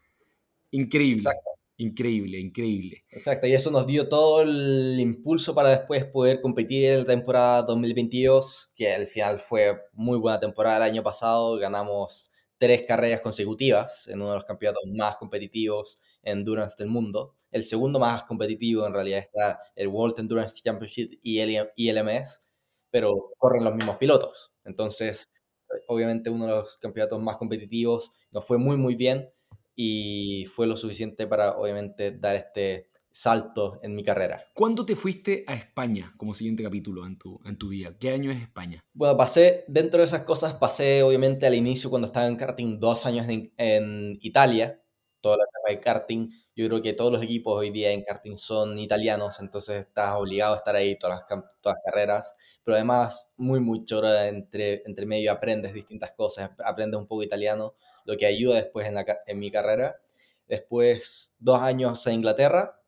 Increíble. 0.69 1.23
Increíble, 1.81 2.37
increíble. 2.37 3.05
Exacto, 3.09 3.47
y 3.47 3.53
eso 3.53 3.71
nos 3.71 3.87
dio 3.87 4.07
todo 4.07 4.43
el 4.43 4.99
impulso 4.99 5.55
para 5.55 5.69
después 5.69 6.05
poder 6.05 6.39
competir 6.39 6.85
en 6.85 6.99
la 6.99 7.05
temporada 7.05 7.63
2022, 7.63 8.71
que 8.75 8.93
al 8.93 9.07
final 9.07 9.39
fue 9.39 9.81
muy 9.93 10.19
buena 10.19 10.39
temporada 10.39 10.77
el 10.77 10.83
año 10.83 11.01
pasado, 11.01 11.57
ganamos 11.57 12.29
tres 12.59 12.83
carreras 12.87 13.21
consecutivas 13.21 14.07
en 14.07 14.21
uno 14.21 14.29
de 14.29 14.35
los 14.35 14.45
campeonatos 14.45 14.83
más 14.95 15.17
competitivos 15.17 15.99
Endurance 16.21 16.75
del 16.77 16.87
mundo. 16.87 17.33
El 17.49 17.63
segundo 17.63 17.97
más 17.97 18.21
competitivo 18.25 18.85
en 18.85 18.93
realidad 18.93 19.17
está 19.17 19.59
el 19.75 19.87
World 19.87 20.19
Endurance 20.19 20.61
Championship 20.61 21.17
y 21.23 21.39
el 21.39 21.67
ILMS, 21.77 22.43
pero 22.91 23.31
corren 23.39 23.63
los 23.63 23.73
mismos 23.73 23.97
pilotos. 23.97 24.53
Entonces, 24.65 25.27
obviamente 25.87 26.29
uno 26.29 26.45
de 26.45 26.51
los 26.51 26.77
campeonatos 26.77 27.19
más 27.23 27.37
competitivos 27.37 28.11
nos 28.29 28.45
fue 28.45 28.59
muy, 28.59 28.77
muy 28.77 28.93
bien 28.93 29.27
y 29.75 30.45
fue 30.53 30.67
lo 30.67 30.75
suficiente 30.75 31.27
para, 31.27 31.57
obviamente, 31.57 32.11
dar 32.11 32.35
este 32.35 32.91
salto 33.11 33.79
en 33.83 33.93
mi 33.95 34.03
carrera. 34.03 34.45
¿Cuándo 34.53 34.85
te 34.85 34.95
fuiste 34.95 35.43
a 35.47 35.53
España 35.53 36.13
como 36.17 36.33
siguiente 36.33 36.63
capítulo 36.63 37.05
en 37.05 37.17
tu, 37.17 37.39
en 37.45 37.57
tu 37.57 37.69
vida? 37.69 37.95
¿Qué 37.99 38.11
año 38.11 38.31
es 38.31 38.41
España? 38.41 38.83
Bueno, 38.93 39.17
pasé, 39.17 39.65
dentro 39.67 39.99
de 39.99 40.05
esas 40.05 40.23
cosas, 40.23 40.53
pasé 40.53 41.03
obviamente 41.03 41.45
al 41.45 41.55
inicio 41.55 41.89
cuando 41.89 42.07
estaba 42.07 42.27
en 42.27 42.35
karting 42.35 42.79
dos 42.79 43.05
años 43.05 43.27
en, 43.27 43.53
en 43.57 44.17
Italia, 44.21 44.81
toda 45.19 45.37
la 45.37 45.43
etapa 45.43 45.73
de 45.73 45.79
karting. 45.79 46.29
Yo 46.55 46.67
creo 46.67 46.81
que 46.81 46.93
todos 46.93 47.11
los 47.11 47.23
equipos 47.23 47.53
hoy 47.57 47.69
día 47.69 47.91
en 47.91 48.03
karting 48.03 48.37
son 48.37 48.77
italianos, 48.77 49.39
entonces 49.39 49.85
estás 49.85 50.15
obligado 50.15 50.53
a 50.53 50.57
estar 50.57 50.75
ahí 50.75 50.97
todas 50.97 51.19
las, 51.19 51.27
todas 51.61 51.77
las 51.77 51.83
carreras. 51.85 52.33
Pero 52.63 52.75
además, 52.75 53.31
muy, 53.37 53.59
muy 53.59 53.85
chora 53.85 54.27
entre, 54.27 54.83
entre 54.85 55.05
medio, 55.05 55.31
aprendes 55.31 55.73
distintas 55.73 56.11
cosas, 56.11 56.51
aprendes 56.63 56.99
un 56.99 57.07
poco 57.07 57.23
italiano, 57.23 57.73
lo 58.05 58.17
que 58.17 58.25
ayuda 58.25 58.55
después 58.55 58.87
en, 58.87 58.95
la, 58.95 59.05
en 59.27 59.39
mi 59.39 59.51
carrera. 59.51 59.97
Después, 60.47 61.35
dos 61.39 61.61
años 61.61 62.05
en 62.07 62.15
Inglaterra. 62.15 62.79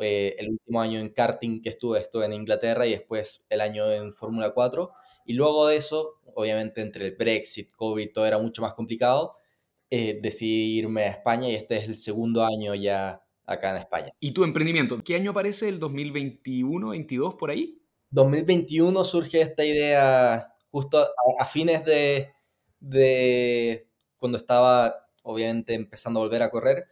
Eh, 0.00 0.36
el 0.38 0.50
último 0.50 0.80
año 0.80 0.98
en 0.98 1.10
karting 1.10 1.62
que 1.62 1.68
estuve, 1.68 2.00
estuve 2.00 2.24
en 2.24 2.32
Inglaterra 2.32 2.86
y 2.86 2.90
después 2.90 3.44
el 3.48 3.60
año 3.60 3.90
en 3.92 4.12
Fórmula 4.12 4.50
4. 4.50 4.90
Y 5.26 5.34
luego 5.34 5.68
de 5.68 5.76
eso, 5.76 6.20
obviamente 6.34 6.80
entre 6.80 7.06
el 7.06 7.16
Brexit, 7.16 7.70
COVID, 7.76 8.12
todo 8.12 8.26
era 8.26 8.38
mucho 8.38 8.62
más 8.62 8.74
complicado 8.74 9.36
eh, 9.96 10.18
decidí 10.20 10.78
irme 10.78 11.04
a 11.04 11.10
España 11.10 11.48
y 11.48 11.54
este 11.54 11.76
es 11.76 11.84
el 11.86 11.96
segundo 11.96 12.44
año 12.44 12.74
ya 12.74 13.22
acá 13.46 13.70
en 13.70 13.76
España. 13.76 14.12
¿Y 14.18 14.32
tu 14.32 14.42
emprendimiento? 14.42 15.00
¿Qué 15.04 15.14
año 15.14 15.30
aparece? 15.30 15.68
¿El 15.68 15.78
2021, 15.78 16.88
22 16.88 17.34
por 17.34 17.50
ahí? 17.50 17.80
2021 18.10 19.04
surge 19.04 19.40
esta 19.40 19.64
idea 19.64 20.52
justo 20.72 21.06
a, 21.38 21.46
fines 21.46 21.84
de, 21.84 22.32
de 22.80 23.88
cuando 24.18 24.38
estaba 24.38 25.08
obviamente 25.22 25.74
empezando 25.74 26.20
a 26.20 26.24
volver 26.24 26.42
a 26.42 26.50
correr. 26.50 26.86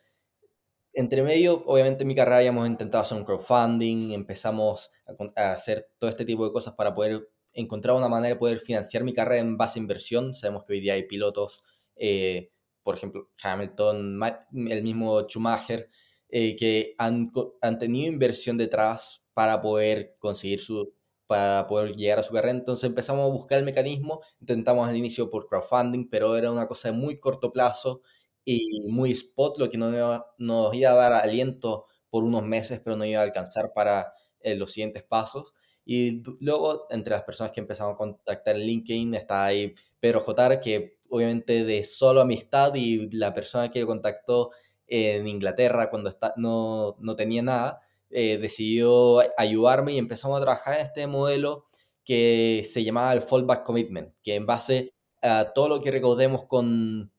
Entre 0.95 1.23
medio, 1.23 1.63
obviamente 1.67 2.03
en 2.03 2.09
mi 2.09 2.15
carrera 2.15 2.39
habíamos 2.39 2.67
intentado 2.67 3.03
hacer 3.03 3.17
un 3.19 3.25
crowdfunding, 3.25 4.13
empezamos 4.13 4.91
a, 5.37 5.53
hacer 5.53 5.91
todo 5.99 6.11
este 6.11 6.25
tipo 6.25 6.45
de 6.45 6.53
cosas 6.53 6.75
para 6.75 6.95
poder 6.95 7.29
encontrar 7.55 7.97
una 7.97 8.09
manera 8.09 8.35
de 8.35 8.39
poder 8.39 8.61
financiar 8.61 9.05
mi 9.05 9.13
carrera 9.13 9.41
en 9.41 9.57
base 9.57 9.79
a 9.79 9.83
inversión. 9.83 10.35
Sabemos 10.35 10.65
que 10.65 10.75
hoy 10.75 10.81
día 10.81 10.95
hay 10.95 11.05
pilotos 11.05 11.63
eh, 11.97 12.51
por 12.83 12.97
ejemplo, 12.97 13.31
Hamilton, 13.43 14.21
el 14.69 14.83
mismo 14.83 15.23
Schumacher, 15.29 15.89
eh, 16.29 16.57
que 16.57 16.95
han, 16.99 17.31
han, 17.61 17.79
tenido 17.79 18.13
inversión 18.13 18.57
detrás 18.57 19.23
para 19.35 19.61
poder 19.61 20.17
conseguir 20.19 20.61
su 20.61 20.95
para 21.27 21.67
poder 21.67 21.95
llegar 21.97 22.19
a 22.19 22.23
su 22.23 22.33
carrera. 22.35 22.57
Entonces 22.59 22.85
empezamos 22.85 23.25
a 23.25 23.33
buscar 23.33 23.59
el 23.59 23.65
mecanismo, 23.65 24.21
intentamos 24.41 24.89
al 24.89 24.97
inicio 24.97 25.31
por 25.31 25.47
crowdfunding, 25.47 26.09
pero 26.11 26.37
era 26.37 26.51
una 26.51 26.67
cosa 26.69 26.91
de 26.91 26.97
muy 26.97 27.19
corto 27.19 27.53
plazo 27.53 28.03
y 28.45 28.83
muy 28.89 29.13
spot, 29.13 29.59
lo 29.59 29.71
que 29.71 29.79
nos 29.79 29.95
iba, 29.95 30.27
nos 30.39 30.75
iba 30.75 30.91
a 30.91 30.95
dar 30.95 31.13
aliento 31.13 31.87
por 32.11 32.25
unos 32.25 32.43
meses, 32.45 32.81
pero 32.85 32.97
no 32.97 33.05
iba 33.05 33.21
a 33.21 33.25
alcanzar 33.25 33.73
para 33.73 34.13
eh, 34.41 34.55
los 34.57 34.73
siguientes 34.73 35.03
pasos. 35.03 35.55
Y 35.85 36.23
luego, 36.41 36.87
entre 36.91 37.13
las 37.13 37.25
personas 37.25 37.53
que 37.53 37.61
empezamos 37.61 37.95
a 37.95 37.97
contactar 37.97 38.57
en 38.57 38.63
LinkedIn, 38.63 39.15
está 39.15 39.47
ahí 39.47 39.75
Pedro 40.01 40.21
Jotar, 40.21 40.61
que 40.61 40.99
obviamente 41.09 41.65
de 41.65 41.85
solo 41.85 42.21
amistad 42.21 42.75
y 42.75 43.11
la 43.11 43.35
persona 43.35 43.71
que 43.71 43.81
lo 43.81 43.87
contactó 43.87 44.51
en 44.87 45.27
Inglaterra 45.27 45.91
cuando 45.91 46.11
está, 46.11 46.35
no, 46.37 46.97
no 47.01 47.17
tenía 47.17 47.43
nada, 47.43 47.81
eh, 48.13 48.39
decidió 48.39 49.21
ayudarme 49.37 49.93
y 49.93 49.99
empezamos 49.99 50.39
a 50.39 50.43
trabajar 50.43 50.75
en 50.75 50.87
este 50.87 51.07
modelo 51.07 51.67
que 52.05 52.67
se 52.69 52.85
llamaba 52.85 53.13
el 53.13 53.23
Fallback 53.23 53.65
Commitment, 53.65 54.15
que 54.23 54.35
en 54.35 54.47
base 54.47 54.95
a 55.23 55.53
todo 55.55 55.69
lo 55.69 55.81
que 55.81 55.91
recaudemos 55.91 56.45
con, 56.47 57.13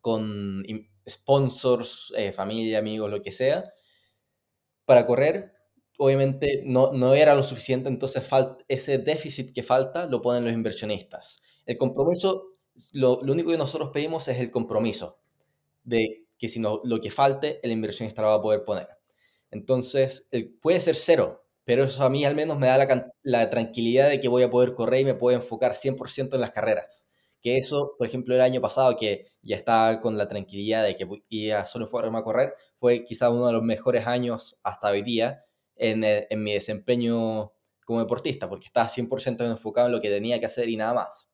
con 0.00 0.62
sponsors, 1.08 2.12
eh, 2.16 2.32
familia, 2.32 2.78
amigos, 2.78 3.10
lo 3.10 3.22
que 3.22 3.32
sea, 3.32 3.72
para 4.84 5.06
correr, 5.06 5.52
obviamente 5.98 6.62
no, 6.64 6.92
no 6.92 7.14
era 7.14 7.34
lo 7.34 7.42
suficiente, 7.42 7.88
entonces 7.88 8.22
ese 8.68 8.98
déficit 8.98 9.54
que 9.54 9.62
falta 9.62 10.06
lo 10.06 10.20
ponen 10.20 10.44
los 10.44 10.52
inversionistas. 10.52 11.40
El 11.64 11.78
compromiso 11.78 12.54
lo, 12.92 13.20
único 13.20 13.50
que 13.50 13.58
nosotros 13.58 13.90
pedimos 13.92 14.28
es 14.28 14.38
el 14.38 14.50
compromiso 14.50 15.20
de 15.84 16.26
que 16.38 16.48
si 16.48 16.60
no, 16.60 16.80
lo 16.84 17.00
que 17.00 17.10
falte, 17.10 17.60
el 17.62 17.72
inversionista 17.72 18.22
lo 18.22 18.28
va 18.28 18.34
a 18.34 18.42
poder 18.42 18.64
poner. 18.64 18.88
Entonces, 19.54 20.28
puede 20.60 20.80
ser 20.80 20.96
cero, 20.96 21.44
pero 21.64 21.84
eso 21.84 22.02
a 22.04 22.10
mí 22.10 22.24
al 22.24 22.34
menos 22.34 22.58
me 22.58 22.66
da 22.66 22.76
la, 22.78 23.12
la 23.22 23.50
tranquilidad 23.50 24.08
de 24.10 24.20
que 24.20 24.28
voy 24.28 24.42
a 24.42 24.50
poder 24.50 24.74
correr 24.74 25.00
y 25.02 25.04
me 25.06 25.14
puedo 25.14 25.36
enfocar 25.36 25.74
100% 25.74 26.36
en 26.36 26.42
las 26.42 26.50
carreras. 26.52 27.06
Que 27.40 27.58
eso, 27.58 27.94
por 27.98 28.06
ejemplo, 28.06 28.34
el 28.34 28.40
año 28.40 28.60
pasado, 28.60 28.96
que 28.96 29.32
ya 29.42 29.56
estaba 29.56 30.00
con 30.00 30.18
la 30.18 30.28
tranquilidad 30.28 30.82
de 30.84 30.96
que 30.96 31.06
iba 31.28 31.66
solo 31.66 31.88
a 31.92 32.24
correr, 32.24 32.54
fue 32.78 33.04
quizá 33.04 33.30
uno 33.30 33.46
de 33.46 33.52
los 33.52 33.62
mejores 33.62 34.06
años 34.06 34.58
hasta 34.62 34.90
hoy 34.90 35.02
día 35.02 35.44
en, 35.76 36.04
eh, 36.04 36.26
en 36.30 36.42
mi 36.42 36.54
desempeño 36.54 37.52
como 37.84 38.00
deportista, 38.00 38.48
porque 38.48 38.66
estaba 38.66 38.88
100% 38.88 39.44
enfocado 39.44 39.86
en 39.88 39.92
lo 39.92 40.00
que 40.00 40.08
tenía 40.10 40.40
que 40.40 40.46
hacer 40.46 40.68
y 40.70 40.76
nada 40.76 40.94
más. 40.94 41.28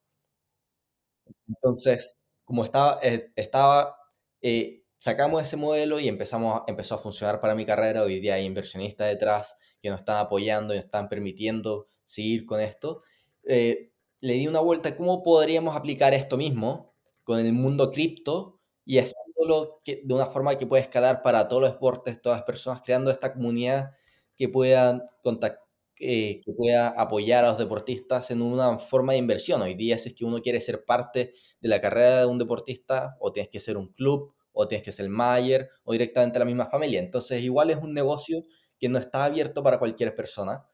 Entonces, 1.48 2.16
como 2.44 2.64
estaba, 2.64 2.98
eh, 3.02 3.30
estaba 3.36 3.96
eh, 4.42 4.79
sacamos 5.00 5.42
ese 5.42 5.56
modelo 5.56 5.98
y 5.98 6.08
empezamos, 6.08 6.62
empezó 6.68 6.94
a 6.94 6.98
funcionar 6.98 7.40
para 7.40 7.56
mi 7.56 7.64
carrera. 7.64 8.02
Hoy 8.02 8.20
día 8.20 8.34
hay 8.34 8.44
inversionistas 8.44 9.08
detrás 9.08 9.56
que 9.82 9.90
nos 9.90 10.00
están 10.00 10.18
apoyando 10.18 10.72
y 10.72 10.76
nos 10.76 10.84
están 10.84 11.08
permitiendo 11.08 11.88
seguir 12.04 12.46
con 12.46 12.60
esto. 12.60 13.02
Eh, 13.44 13.90
le 14.20 14.34
di 14.34 14.46
una 14.46 14.60
vuelta, 14.60 14.96
¿cómo 14.96 15.22
podríamos 15.22 15.74
aplicar 15.74 16.14
esto 16.14 16.36
mismo 16.36 16.94
con 17.24 17.40
el 17.40 17.52
mundo 17.52 17.90
cripto 17.90 18.60
y 18.84 18.98
haciéndolo 18.98 19.80
de 19.84 20.14
una 20.14 20.26
forma 20.26 20.58
que 20.58 20.66
pueda 20.66 20.82
escalar 20.82 21.22
para 21.22 21.48
todos 21.48 21.62
los 21.62 21.72
deportes, 21.72 22.20
todas 22.20 22.38
las 22.38 22.44
personas, 22.44 22.82
creando 22.82 23.10
esta 23.10 23.32
comunidad 23.32 23.92
que 24.36 24.48
pueda 24.48 25.10
contactar 25.22 25.70
eh, 26.02 26.40
que 26.42 26.52
pueda 26.54 26.88
apoyar 26.88 27.44
a 27.44 27.48
los 27.48 27.58
deportistas 27.58 28.30
en 28.30 28.40
una 28.40 28.78
forma 28.78 29.12
de 29.12 29.18
inversión. 29.18 29.60
Hoy 29.60 29.74
día, 29.74 29.98
si 29.98 30.08
es 30.08 30.14
que 30.14 30.24
uno 30.24 30.40
quiere 30.40 30.58
ser 30.62 30.86
parte 30.86 31.34
de 31.60 31.68
la 31.68 31.78
carrera 31.82 32.20
de 32.20 32.26
un 32.26 32.38
deportista, 32.38 33.18
o 33.20 33.32
tienes 33.32 33.50
que 33.50 33.60
ser 33.60 33.76
un 33.76 33.88
club, 33.92 34.32
o 34.60 34.68
tienes 34.68 34.84
que 34.84 34.92
ser 34.92 35.08
Mayer, 35.08 35.70
o 35.84 35.92
directamente 35.92 36.38
la 36.38 36.44
misma 36.44 36.66
familia. 36.66 37.00
Entonces, 37.00 37.42
igual 37.42 37.70
es 37.70 37.76
un 37.78 37.94
negocio 37.94 38.44
que 38.78 38.88
no 38.88 38.98
está 38.98 39.24
abierto 39.24 39.62
para 39.62 39.78
cualquier 39.78 40.14
persona 40.14 40.66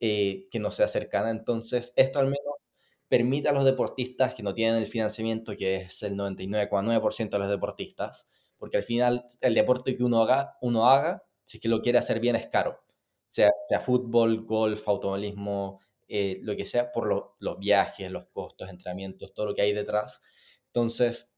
eh, 0.00 0.48
que 0.50 0.58
no 0.58 0.70
sea 0.70 0.88
cercana. 0.88 1.30
Entonces, 1.30 1.92
esto 1.96 2.18
al 2.18 2.26
menos 2.26 2.54
permite 3.08 3.48
a 3.48 3.52
los 3.52 3.64
deportistas 3.64 4.34
que 4.34 4.42
no 4.42 4.54
tienen 4.54 4.76
el 4.76 4.86
financiamiento, 4.86 5.56
que 5.56 5.76
es 5.76 6.02
el 6.02 6.16
99,9% 6.16 7.30
de 7.30 7.38
los 7.38 7.50
deportistas, 7.50 8.28
porque 8.58 8.78
al 8.78 8.82
final 8.84 9.26
el 9.40 9.54
deporte 9.54 9.96
que 9.96 10.04
uno 10.04 10.22
haga, 10.22 10.56
uno 10.62 10.88
haga, 10.88 11.24
si 11.44 11.58
es 11.58 11.62
que 11.62 11.68
lo 11.68 11.82
quiere 11.82 11.98
hacer 11.98 12.20
bien, 12.20 12.36
es 12.36 12.46
caro 12.46 12.82
sea, 13.32 13.80
fútbol, 13.80 14.44
golf, 14.44 14.86
automovilismo, 14.88 15.80
eh, 16.08 16.38
lo 16.42 16.54
que 16.56 16.66
sea, 16.66 16.92
por 16.92 17.34
los 17.38 17.58
viajes, 17.58 18.10
los 18.10 18.26
costos, 18.26 18.68
entrenamientos, 18.68 19.32
todo 19.32 19.46
lo 19.46 19.54
que 19.54 19.62
hay 19.62 19.72
detrás. 19.72 20.20
Entonces, 20.66 21.31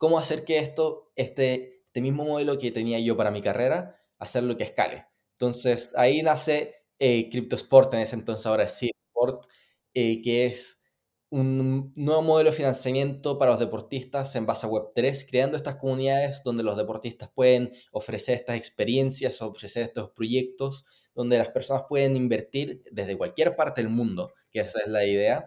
¿cómo 0.00 0.18
hacer 0.18 0.46
que 0.46 0.58
esto, 0.58 1.12
este, 1.14 1.82
este 1.84 2.00
mismo 2.00 2.24
modelo 2.24 2.56
que 2.56 2.72
tenía 2.72 2.98
yo 3.00 3.18
para 3.18 3.30
mi 3.30 3.42
carrera, 3.42 4.00
hacerlo 4.18 4.56
que 4.56 4.64
escale? 4.64 5.06
Entonces, 5.34 5.94
ahí 5.94 6.22
nace 6.22 6.74
eh, 6.98 7.28
CryptoSport, 7.28 7.92
en 7.92 8.00
ese 8.00 8.16
entonces 8.16 8.46
ahora 8.46 8.64
es 8.64 8.72
C-Sport, 8.72 9.46
eh, 9.92 10.22
que 10.22 10.46
es 10.46 10.82
un 11.28 11.92
nuevo 11.96 12.22
modelo 12.22 12.50
de 12.50 12.56
financiamiento 12.56 13.38
para 13.38 13.50
los 13.50 13.60
deportistas 13.60 14.34
en 14.36 14.46
base 14.46 14.66
a 14.66 14.70
Web3, 14.70 15.26
creando 15.28 15.58
estas 15.58 15.76
comunidades 15.76 16.42
donde 16.44 16.62
los 16.62 16.78
deportistas 16.78 17.30
pueden 17.34 17.70
ofrecer 17.92 18.36
estas 18.36 18.56
experiencias, 18.56 19.42
ofrecer 19.42 19.82
estos 19.82 20.10
proyectos, 20.12 20.86
donde 21.14 21.36
las 21.36 21.48
personas 21.50 21.82
pueden 21.90 22.16
invertir 22.16 22.82
desde 22.90 23.18
cualquier 23.18 23.54
parte 23.54 23.82
del 23.82 23.90
mundo, 23.90 24.32
que 24.50 24.60
esa 24.60 24.80
es 24.80 24.88
la 24.88 25.04
idea, 25.04 25.46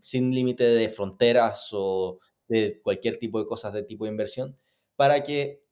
sin 0.00 0.34
límite 0.34 0.64
de 0.64 0.88
fronteras 0.88 1.68
o 1.72 2.20
de 2.48 2.80
cualquier 2.82 3.18
tipo 3.18 3.38
de 3.38 3.46
cosas 3.46 3.72
de 3.72 3.82
tipo 3.82 4.04
de 4.04 4.10
inversión, 4.10 4.56
para 4.96 5.22
que 5.22 5.62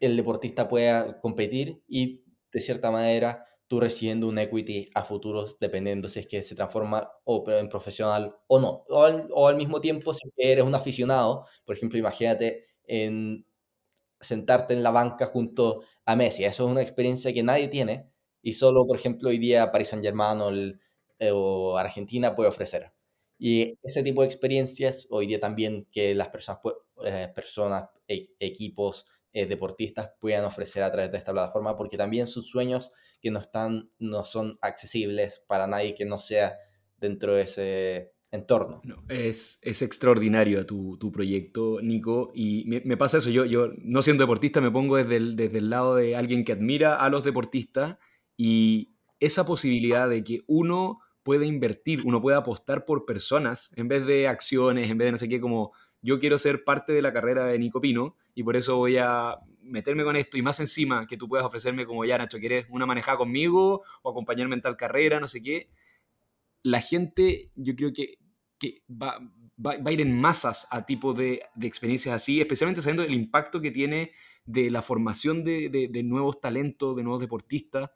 el 0.00 0.16
deportista 0.16 0.68
pueda 0.68 1.20
competir 1.20 1.82
y 1.88 2.24
de 2.52 2.60
cierta 2.60 2.90
manera 2.90 3.44
tú 3.66 3.80
recibiendo 3.80 4.28
un 4.28 4.38
equity 4.38 4.88
a 4.94 5.04
futuros 5.04 5.58
dependiendo 5.60 6.08
si 6.08 6.20
es 6.20 6.26
que 6.26 6.40
se 6.42 6.54
transforma 6.54 7.12
o 7.24 7.44
en 7.50 7.68
profesional 7.68 8.34
o 8.46 8.60
no. 8.60 8.84
O 8.88 9.46
al, 9.46 9.56
mismo 9.56 9.80
tiempo, 9.80 10.14
si 10.14 10.28
eres 10.36 10.64
un 10.64 10.74
aficionado, 10.74 11.44
por 11.66 11.76
ejemplo, 11.76 11.98
imagínate 11.98 12.66
en 12.84 13.46
sentarte 14.20 14.74
en 14.74 14.82
la 14.82 14.90
banca 14.90 15.26
junto 15.26 15.82
a 16.06 16.16
Messi. 16.16 16.44
Eso 16.44 16.66
es 16.66 16.70
una 16.70 16.82
experiencia 16.82 17.32
que 17.32 17.42
nadie 17.42 17.68
tiene 17.68 18.10
y 18.42 18.54
solo, 18.54 18.86
por 18.86 18.96
ejemplo, 18.96 19.28
hoy 19.28 19.38
día 19.38 19.70
Paris 19.70 19.88
Saint 19.88 20.04
Germain 20.04 20.40
o, 20.40 20.50
eh, 21.18 21.30
o 21.32 21.76
Argentina 21.76 22.34
puede 22.34 22.48
ofrecer. 22.48 22.92
Y 23.38 23.78
ese 23.82 24.02
tipo 24.02 24.22
de 24.22 24.26
experiencias, 24.26 25.06
hoy 25.10 25.28
día 25.28 25.38
también 25.38 25.86
que 25.92 26.14
las 26.14 26.28
personas, 26.28 26.60
eh, 27.04 27.28
personas 27.34 27.88
e, 28.08 28.30
equipos, 28.40 29.06
eh, 29.32 29.46
deportistas 29.46 30.10
puedan 30.20 30.44
ofrecer 30.44 30.82
a 30.82 30.90
través 30.90 31.12
de 31.12 31.18
esta 31.18 31.32
plataforma, 31.32 31.76
porque 31.76 31.96
también 31.96 32.26
sus 32.26 32.48
sueños 32.48 32.90
que 33.20 33.30
no, 33.30 33.38
están, 33.38 33.90
no 33.98 34.24
son 34.24 34.58
accesibles 34.62 35.42
para 35.46 35.66
nadie 35.66 35.94
que 35.94 36.04
no 36.04 36.18
sea 36.18 36.56
dentro 36.96 37.34
de 37.34 37.42
ese 37.42 38.12
entorno. 38.30 38.82
es, 39.08 39.60
es, 39.62 39.82
extraordinario 39.82 40.66
tu, 40.66 40.98
tu, 40.98 41.12
proyecto, 41.12 41.80
Nico, 41.82 42.30
y 42.34 42.64
me, 42.66 42.96
pasa 42.96 43.18
eso, 43.18 43.30
yo, 43.30 43.44
yo 43.44 43.68
no 43.78 44.02
siendo 44.02 44.24
deportista 44.24 44.60
me 44.60 44.70
pongo 44.70 44.96
desde 44.96 45.34
desde 45.34 45.58
el 45.58 45.70
lado 45.70 45.96
de 45.96 46.14
alguien 46.14 46.44
que 46.44 46.52
admira 46.52 46.96
a 46.96 47.08
los 47.08 47.22
deportistas 47.22 47.96
y 48.36 48.96
esa 49.20 49.46
posibilidad 49.46 50.08
de 50.08 50.24
que 50.24 50.42
uno 50.46 51.00
pueda 51.28 51.44
invertir, 51.44 52.00
uno 52.06 52.22
pueda 52.22 52.38
apostar 52.38 52.86
por 52.86 53.04
personas 53.04 53.74
en 53.76 53.86
vez 53.86 54.06
de 54.06 54.28
acciones, 54.28 54.90
en 54.90 54.96
vez 54.96 55.08
de 55.08 55.12
no 55.12 55.18
sé 55.18 55.28
qué, 55.28 55.42
como 55.42 55.72
yo 56.00 56.18
quiero 56.18 56.38
ser 56.38 56.64
parte 56.64 56.94
de 56.94 57.02
la 57.02 57.12
carrera 57.12 57.44
de 57.44 57.58
Nico 57.58 57.82
Pino 57.82 58.16
y 58.34 58.42
por 58.44 58.56
eso 58.56 58.78
voy 58.78 58.96
a 58.96 59.36
meterme 59.60 60.04
con 60.04 60.16
esto 60.16 60.38
y 60.38 60.42
más 60.42 60.58
encima 60.58 61.06
que 61.06 61.18
tú 61.18 61.28
puedas 61.28 61.44
ofrecerme 61.44 61.84
como 61.84 62.02
ya, 62.06 62.16
Nacho, 62.16 62.38
¿quieres 62.38 62.64
una 62.70 62.86
manejada 62.86 63.18
conmigo 63.18 63.82
o 64.00 64.10
acompañarme 64.10 64.54
en 64.54 64.62
tal 64.62 64.78
carrera, 64.78 65.20
no 65.20 65.28
sé 65.28 65.42
qué? 65.42 65.68
La 66.62 66.80
gente, 66.80 67.50
yo 67.56 67.76
creo 67.76 67.92
que, 67.92 68.14
que 68.58 68.80
va, 68.90 69.18
va, 69.62 69.74
a 69.84 69.92
ir 69.92 70.00
en 70.00 70.18
masas 70.18 70.66
a 70.70 70.86
tipo 70.86 71.12
de, 71.12 71.42
de, 71.54 71.66
experiencias 71.66 72.14
así, 72.14 72.40
especialmente 72.40 72.80
sabiendo 72.80 73.02
el 73.02 73.12
impacto 73.12 73.60
que 73.60 73.70
tiene 73.70 74.12
de 74.46 74.70
la 74.70 74.80
formación 74.80 75.44
de, 75.44 75.68
de 75.68 76.02
nuevos 76.04 76.40
talentos, 76.40 76.96
de 76.96 77.02
nuevos 77.02 77.20
deportistas 77.20 77.90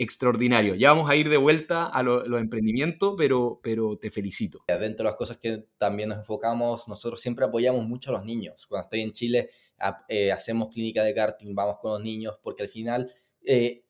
extraordinario. 0.00 0.74
Ya 0.76 0.94
vamos 0.94 1.10
a 1.10 1.14
ir 1.14 1.28
de 1.28 1.36
vuelta 1.36 1.84
a 1.84 2.02
los 2.02 2.40
emprendimientos, 2.40 3.14
pero, 3.18 3.60
pero 3.62 3.98
te 3.98 4.10
felicito. 4.10 4.64
Dentro 4.66 5.04
de 5.04 5.10
las 5.10 5.14
cosas 5.14 5.36
que 5.36 5.66
también 5.76 6.08
nos 6.08 6.18
enfocamos, 6.18 6.88
nosotros 6.88 7.20
siempre 7.20 7.44
apoyamos 7.44 7.86
mucho 7.86 8.08
a 8.08 8.14
los 8.14 8.24
niños. 8.24 8.66
Cuando 8.66 8.84
estoy 8.84 9.02
en 9.02 9.12
Chile, 9.12 9.50
eh, 10.08 10.32
hacemos 10.32 10.70
clínica 10.70 11.04
de 11.04 11.14
karting, 11.14 11.54
vamos 11.54 11.76
con 11.80 11.92
los 11.92 12.00
niños, 12.00 12.38
porque 12.42 12.62
al 12.62 12.70
final 12.70 13.12
eh, 13.44 13.84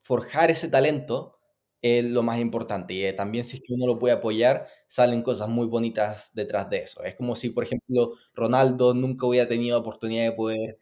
forjar 0.00 0.50
ese 0.50 0.68
talento 0.68 1.38
es 1.80 2.04
lo 2.04 2.24
más 2.24 2.40
importante. 2.40 2.92
Y 2.94 3.04
eh, 3.04 3.12
también 3.12 3.44
si 3.44 3.62
uno 3.68 3.86
lo 3.86 4.00
puede 4.00 4.14
apoyar, 4.14 4.66
salen 4.88 5.22
cosas 5.22 5.48
muy 5.48 5.68
bonitas 5.68 6.32
detrás 6.34 6.68
de 6.70 6.78
eso. 6.78 7.04
Es 7.04 7.14
como 7.14 7.36
si, 7.36 7.50
por 7.50 7.62
ejemplo, 7.62 8.14
Ronaldo 8.34 8.94
nunca 8.94 9.26
hubiera 9.26 9.46
tenido 9.46 9.78
oportunidad 9.78 10.24
de 10.24 10.32
poder 10.32 10.78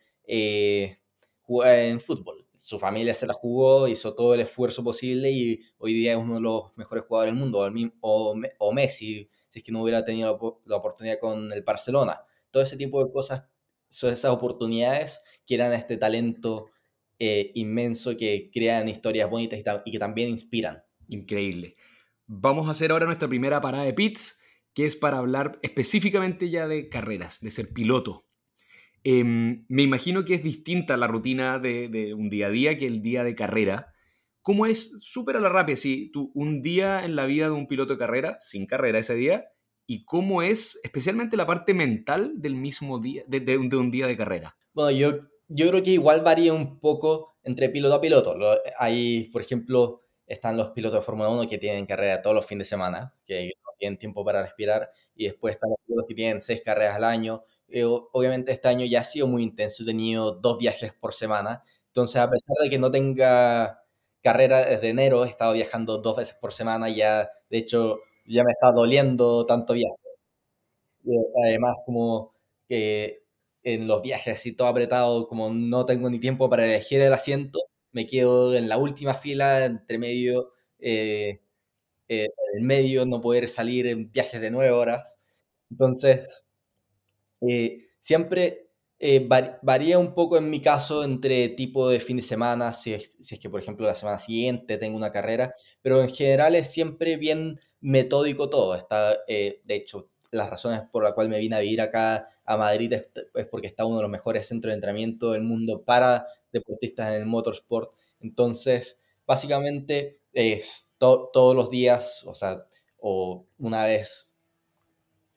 jugar 1.42 1.78
en 1.80 2.00
fútbol 2.00 2.45
su 2.56 2.78
familia 2.78 3.14
se 3.14 3.26
la 3.26 3.34
jugó, 3.34 3.88
hizo 3.88 4.14
todo 4.14 4.34
el 4.34 4.40
esfuerzo 4.40 4.82
posible 4.82 5.30
y 5.30 5.60
hoy 5.78 5.92
día 5.92 6.12
es 6.12 6.18
uno 6.18 6.34
de 6.34 6.40
los 6.40 6.76
mejores 6.76 7.04
jugadores 7.06 7.32
del 7.32 7.40
mundo, 7.40 7.70
o, 8.00 8.34
o 8.58 8.72
Messi, 8.72 9.28
si 9.48 9.58
es 9.58 9.64
que 9.64 9.72
no 9.72 9.82
hubiera 9.82 10.04
tenido 10.04 10.60
la, 10.64 10.76
oportunidad 10.76 11.18
con 11.20 11.52
el 11.52 11.62
Barcelona. 11.62 12.20
Todo 12.50 12.62
ese 12.62 12.76
tipo 12.76 13.04
de 13.04 13.12
cosas, 13.12 13.44
son 13.88 14.12
esas 14.12 14.32
oportunidades 14.32 15.22
que 15.46 15.54
eran 15.54 15.72
este 15.72 15.96
talento 15.96 16.70
eh, 17.18 17.52
inmenso 17.54 18.16
que 18.16 18.50
crean 18.52 18.88
historias 18.88 19.30
bonitas 19.30 19.58
y, 19.58 19.64
y 19.84 19.92
que 19.92 19.98
también 19.98 20.28
inspiran. 20.28 20.82
Increíble. 21.08 21.76
Vamos 22.26 22.66
a 22.66 22.72
hacer 22.72 22.90
ahora 22.90 23.06
nuestra 23.06 23.28
primera 23.28 23.60
parada 23.60 23.84
de 23.84 23.94
pits, 23.94 24.40
que 24.74 24.84
es 24.84 24.96
para 24.96 25.18
hablar 25.18 25.58
específicamente 25.62 26.50
ya 26.50 26.66
de 26.66 26.88
carreras, 26.88 27.40
de 27.40 27.50
ser 27.50 27.72
piloto. 27.72 28.25
Em, 29.08 29.64
me 29.68 29.84
imagino 29.84 30.24
que 30.24 30.34
es 30.34 30.42
distinta 30.42 30.96
la 30.96 31.06
rutina 31.06 31.60
de, 31.60 32.12
un 32.12 32.28
día 32.28 32.48
a 32.48 32.50
día 32.50 32.76
que 32.76 32.88
el 32.88 33.02
día 33.02 33.22
de 33.22 33.36
carrera. 33.36 33.94
¿Cómo 34.42 34.66
es? 34.66 35.00
Súper 35.00 35.36
a 35.36 35.40
la 35.40 35.48
rápida, 35.48 35.76
si 35.76 36.10
tú, 36.10 36.32
un 36.34 36.60
día 36.60 37.04
en 37.04 37.14
la 37.14 37.24
vida 37.24 37.44
de 37.44 37.52
un 37.52 37.68
piloto 37.68 37.92
de 37.92 38.00
carrera, 38.00 38.36
sin 38.40 38.66
carrera 38.66 38.98
ese 38.98 39.14
día, 39.14 39.46
y 39.86 40.04
cómo 40.04 40.42
es 40.42 40.80
especialmente 40.82 41.36
la 41.36 41.46
parte 41.46 41.72
mental 41.72 42.32
del 42.34 42.56
mismo 42.56 42.98
día, 42.98 43.22
de, 43.28 43.56
un 43.56 43.92
día 43.92 44.08
de 44.08 44.16
carrera. 44.16 44.56
Bueno, 44.72 44.90
yo, 44.90 45.20
yo 45.46 45.68
creo 45.68 45.84
que 45.84 45.92
igual 45.92 46.22
varía 46.22 46.52
un 46.52 46.80
poco 46.80 47.36
entre 47.44 47.68
piloto 47.68 47.94
a 47.94 48.00
piloto. 48.00 48.36
hay, 48.76 49.30
por 49.30 49.40
ejemplo, 49.40 50.02
están 50.26 50.56
los 50.56 50.70
pilotos 50.70 50.98
de 50.98 51.06
Fórmula 51.06 51.28
1 51.28 51.48
que 51.48 51.58
tienen 51.58 51.86
carrera 51.86 52.22
todos 52.22 52.34
los 52.34 52.44
fines 52.44 52.66
de 52.66 52.70
semana, 52.70 53.14
que 53.24 53.52
no 53.64 53.70
tienen 53.78 53.98
tiempo 53.98 54.24
para 54.24 54.42
respirar, 54.42 54.90
y 55.14 55.26
después 55.26 55.54
están 55.54 55.70
los 55.70 55.78
pilotos 55.86 56.08
que 56.08 56.14
tienen 56.16 56.40
seis 56.40 56.60
carreras 56.60 56.96
al 56.96 57.04
año, 57.04 57.44
eh, 57.68 57.84
obviamente 57.84 58.52
este 58.52 58.68
año 58.68 58.86
ya 58.86 59.00
ha 59.00 59.04
sido 59.04 59.26
muy 59.26 59.42
intenso, 59.42 59.82
he 59.82 59.86
tenido 59.86 60.32
dos 60.32 60.58
viajes 60.58 60.92
por 60.94 61.14
semana, 61.14 61.62
entonces 61.88 62.16
a 62.16 62.30
pesar 62.30 62.56
de 62.62 62.70
que 62.70 62.78
no 62.78 62.90
tenga 62.90 63.82
carrera 64.22 64.64
desde 64.64 64.90
enero, 64.90 65.24
he 65.24 65.28
estado 65.28 65.52
viajando 65.54 65.98
dos 65.98 66.16
veces 66.16 66.36
por 66.40 66.52
semana, 66.52 66.88
ya 66.90 67.30
de 67.50 67.58
hecho 67.58 67.98
ya 68.26 68.44
me 68.44 68.52
está 68.52 68.72
doliendo 68.72 69.46
tanto 69.46 69.74
viaje. 69.74 69.94
además 71.44 71.76
como 71.84 72.32
que 72.68 73.22
en 73.62 73.86
los 73.88 74.02
viajes 74.02 74.34
así 74.36 74.54
todo 74.56 74.68
apretado, 74.68 75.26
como 75.28 75.50
no 75.50 75.86
tengo 75.86 76.08
ni 76.10 76.18
tiempo 76.20 76.48
para 76.50 76.66
elegir 76.66 77.00
el 77.02 77.12
asiento, 77.12 77.60
me 77.92 78.06
quedo 78.06 78.54
en 78.54 78.68
la 78.68 78.78
última 78.78 79.14
fila, 79.14 79.64
entre 79.66 79.98
medio, 79.98 80.52
eh, 80.78 81.40
en 82.08 82.28
el 82.56 82.62
medio, 82.64 83.06
no 83.06 83.20
poder 83.20 83.48
salir 83.48 83.86
en 83.88 84.10
viajes 84.12 84.40
de 84.40 84.50
nueve 84.50 84.72
horas. 84.72 85.18
Entonces, 85.70 86.45
eh, 87.48 87.88
siempre 88.00 88.70
eh, 88.98 89.28
varía 89.62 89.98
un 89.98 90.14
poco 90.14 90.36
en 90.38 90.50
mi 90.50 90.60
caso 90.60 91.04
entre 91.04 91.48
tipo 91.50 91.88
de 91.88 92.00
fin 92.00 92.16
de 92.16 92.22
semana, 92.22 92.72
si 92.72 92.94
es, 92.94 93.16
si 93.20 93.34
es 93.34 93.40
que 93.40 93.50
por 93.50 93.60
ejemplo 93.60 93.86
la 93.86 93.94
semana 93.94 94.18
siguiente 94.18 94.78
tengo 94.78 94.96
una 94.96 95.12
carrera, 95.12 95.54
pero 95.82 96.02
en 96.02 96.08
general 96.08 96.54
es 96.54 96.70
siempre 96.72 97.16
bien 97.16 97.58
metódico 97.80 98.48
todo. 98.48 98.74
Está, 98.74 99.18
de 99.26 99.62
hecho, 99.68 100.08
las 100.30 100.50
razones 100.50 100.82
por 100.90 101.02
las 101.02 101.12
cuales 101.12 101.30
me 101.30 101.38
vine 101.38 101.56
a 101.56 101.60
vivir 101.60 101.80
acá 101.80 102.26
a 102.44 102.56
Madrid 102.56 102.92
es, 102.92 103.10
porque 103.50 103.66
está 103.66 103.84
uno 103.84 103.96
de 103.96 104.02
los 104.02 104.10
mejores 104.10 104.46
centros 104.46 104.70
de 104.70 104.74
entrenamiento 104.74 105.32
del 105.32 105.42
mundo 105.42 105.82
para 105.82 106.26
deportistas 106.52 107.08
en 107.08 107.14
el 107.14 107.26
motorsport. 107.26 107.92
Entonces, 108.20 109.00
básicamente 109.26 110.20
es 110.32 110.90
todos 110.98 111.56
los 111.56 111.70
días, 111.70 112.24
o 112.26 112.34
sea, 112.34 112.64
o 112.98 113.46
una 113.58 113.84
vez, 113.84 114.32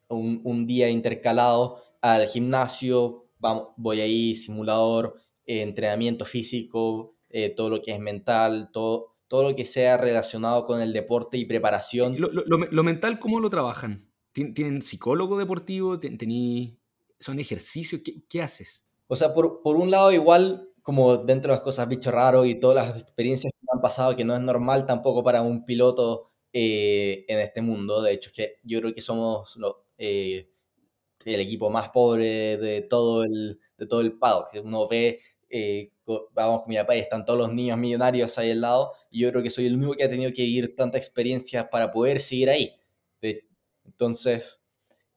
un, 0.08 0.66
día 0.66 0.90
intercalado 0.90 1.84
al 2.02 2.28
gimnasio, 2.28 3.26
voy 3.78 4.02
ahí, 4.02 4.36
simulador, 4.36 5.22
entrenamiento 5.46 6.26
físico, 6.26 7.16
eh, 7.30 7.50
todo 7.50 7.70
lo 7.70 7.82
que 7.82 7.94
es 7.94 8.00
mental, 8.00 8.70
todo, 8.72 9.16
todo 9.28 9.50
lo 9.50 9.56
que 9.56 9.66
sea 9.66 9.98
relacionado 9.98 10.64
con 10.64 10.82
el 10.82 10.94
deporte 10.94 11.38
y 11.38 11.46
preparación. 11.46 12.18
lo 12.20 12.84
mental, 12.84 13.20
¿cómo 13.20 13.40
lo 13.40 13.50
trabajan? 13.50 14.10
¿Tienen 14.32 14.82
psicólogo 14.82 15.38
deportivo? 15.38 16.00
¿Son 17.20 17.40
ejercicios? 17.40 18.02
¿Qué, 18.30 18.42
haces? 18.42 18.88
O 19.08 19.16
sea, 19.16 19.34
por, 19.34 19.62
por, 19.62 19.76
un 19.76 19.92
lado, 19.92 20.12
igual, 20.12 20.70
como 20.82 21.18
dentro 21.18 21.52
de 21.52 21.58
las 21.58 21.64
cosas 21.64 21.88
bicho 21.88 22.12
raro 22.12 22.46
y 22.46 22.56
todas 22.56 22.88
las 22.88 23.02
experiencias 23.02 23.52
que 23.52 23.68
han 23.74 23.82
pasado, 23.82 24.16
que 24.16 24.24
no 24.24 24.36
es 24.36 24.42
normal 24.42 24.86
tampoco 24.86 25.24
para 25.24 25.42
un 25.42 25.66
piloto 25.66 26.30
eh, 26.54 27.26
en 27.28 27.40
este 27.40 27.62
mundo. 27.62 28.02
De 28.02 28.14
hecho, 28.14 28.32
que 28.34 28.60
yo 28.64 28.80
creo 28.80 28.94
que 28.94 29.02
somos 29.02 29.58
eh, 29.98 30.50
el 31.26 31.40
equipo 31.42 31.70
más 31.70 31.90
pobre 31.90 32.58
de 32.58 32.82
todo 32.82 33.24
el, 33.24 33.60
de 33.78 33.88
todo 33.88 34.02
el 34.02 34.18
paddock. 34.18 34.50
Uno 34.64 34.88
ve, 34.88 35.20
eh, 35.50 35.92
vamos 36.34 36.62
con 36.62 36.70
mi 36.70 36.78
papá 36.78 36.96
están 36.96 37.26
todos 37.26 37.40
los 37.40 37.54
niños 37.54 37.78
millonarios 37.78 38.38
ahí 38.38 38.52
al 38.52 38.62
lado. 38.62 38.94
Y 39.10 39.22
yo 39.22 39.30
creo 39.32 39.44
que 39.44 39.50
soy 39.50 39.66
el 39.68 39.76
único 39.76 39.94
que 39.94 40.04
ha 40.04 40.10
tenido 40.10 40.32
que 40.34 40.44
vivir 40.44 40.76
tanta 40.76 40.98
experiencia 40.98 41.70
para 41.70 41.92
poder 41.92 42.20
seguir 42.20 42.50
ahí. 42.50 42.76
De, 43.22 43.48
entonces, 43.86 44.62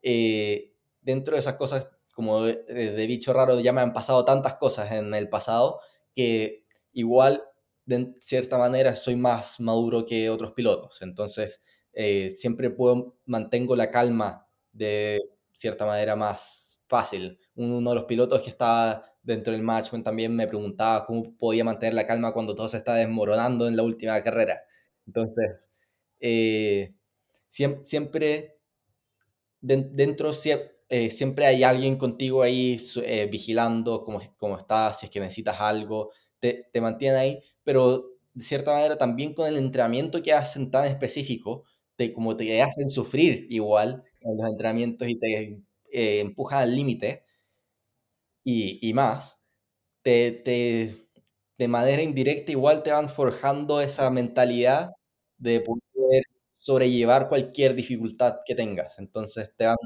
eh, 0.02 0.74
dentro 1.00 1.34
de 1.34 1.40
esas 1.40 1.54
cosas, 1.54 1.88
como 2.14 2.44
de, 2.44 3.06
bicho 3.06 3.32
raro, 3.32 3.60
ya 3.60 3.72
me 3.72 3.80
han 3.80 3.92
pasado 3.92 4.24
tantas 4.24 4.56
cosas 4.56 4.92
en 4.92 5.14
el 5.14 5.28
pasado 5.28 5.80
que 6.14 6.66
igual, 6.92 7.44
de 7.86 8.14
cierta 8.20 8.58
manera, 8.58 8.96
soy 8.96 9.16
más 9.16 9.60
maduro 9.60 10.06
que 10.06 10.30
otros 10.30 10.52
pilotos. 10.52 11.02
Entonces, 11.02 11.62
eh, 11.92 12.30
siempre 12.30 12.70
puedo, 12.70 13.16
mantengo 13.26 13.76
la 13.76 13.90
calma 13.90 14.48
de 14.72 15.20
cierta 15.62 15.86
manera 15.86 16.16
más 16.16 16.82
fácil. 16.88 17.38
Uno 17.54 17.90
de 17.90 17.96
los 17.96 18.04
pilotos 18.04 18.42
que 18.42 18.50
estaba 18.50 19.02
dentro 19.22 19.52
del 19.52 19.62
management 19.62 20.04
también 20.04 20.34
me 20.36 20.46
preguntaba 20.48 21.06
cómo 21.06 21.36
podía 21.38 21.64
mantener 21.64 21.94
la 21.94 22.06
calma 22.06 22.32
cuando 22.32 22.54
todo 22.54 22.68
se 22.68 22.78
está 22.78 22.94
desmoronando 22.96 23.68
en 23.68 23.76
la 23.76 23.82
última 23.84 24.22
carrera. 24.22 24.62
Entonces, 25.06 25.70
eh, 26.20 26.94
siempre 27.48 28.58
dentro 29.60 30.30
eh, 30.88 31.10
siempre 31.10 31.46
hay 31.46 31.62
alguien 31.64 31.96
contigo 31.96 32.42
ahí 32.42 32.78
eh, 33.04 33.28
vigilando 33.30 34.04
cómo, 34.04 34.20
cómo 34.36 34.58
estás, 34.58 35.00
si 35.00 35.06
es 35.06 35.10
que 35.12 35.20
necesitas 35.20 35.60
algo, 35.60 36.10
te, 36.40 36.58
te 36.72 36.80
mantiene 36.80 37.16
ahí, 37.16 37.40
pero 37.62 38.10
de 38.34 38.44
cierta 38.44 38.72
manera 38.72 38.98
también 38.98 39.34
con 39.34 39.46
el 39.46 39.56
entrenamiento 39.56 40.22
que 40.22 40.32
hacen 40.32 40.70
tan 40.70 40.84
específico, 40.86 41.64
te, 41.96 42.12
como 42.12 42.36
te 42.36 42.60
hacen 42.62 42.88
sufrir 42.90 43.46
igual 43.50 44.04
en 44.24 44.36
los 44.36 44.46
entrenamientos 44.50 45.08
y 45.08 45.16
te 45.18 45.62
eh, 45.92 46.20
empujan 46.20 46.60
al 46.62 46.74
límite 46.74 47.24
y, 48.44 48.78
y, 48.88 48.92
más, 48.94 49.40
te, 50.02 50.32
te, 50.32 51.08
de 51.58 51.68
manera 51.68 52.02
indirecta 52.02 52.52
igual 52.52 52.82
te 52.82 52.92
van 52.92 53.08
forjando 53.08 53.80
esa 53.80 54.10
mentalidad 54.10 54.92
de 55.38 55.60
poder 55.60 56.24
sobrellevar 56.58 57.28
cualquier 57.28 57.74
dificultad 57.74 58.40
que 58.46 58.54
tengas. 58.54 58.98
Entonces 58.98 59.52
te 59.56 59.66
van, 59.66 59.76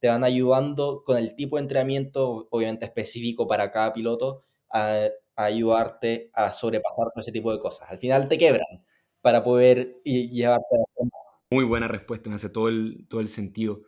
te 0.00 0.08
van 0.08 0.24
ayudando 0.24 1.02
con 1.04 1.18
el 1.18 1.36
tipo 1.36 1.56
de 1.56 1.62
entrenamiento, 1.62 2.48
obviamente 2.50 2.86
específico 2.86 3.46
para 3.48 3.72
cada 3.72 3.92
piloto, 3.94 4.42
a, 4.70 5.08
ayudarte 5.36 6.30
a 6.34 6.52
sobrepasar 6.52 7.06
todo 7.14 7.22
ese 7.22 7.32
tipo 7.32 7.52
de 7.52 7.58
cosas. 7.60 7.90
Al 7.90 7.98
final 7.98 8.28
te 8.28 8.38
quebran 8.38 8.84
para 9.22 9.42
poder 9.44 10.00
llevarte 10.04 10.76
a 10.76 11.04
Muy 11.54 11.64
buena 11.64 11.86
respuesta, 11.86 12.28
me 12.28 12.36
hace 12.36 12.48
todo 12.48 12.68
el, 12.68 13.06
todo 13.08 13.20
el 13.20 13.28
sentido. 13.28 13.82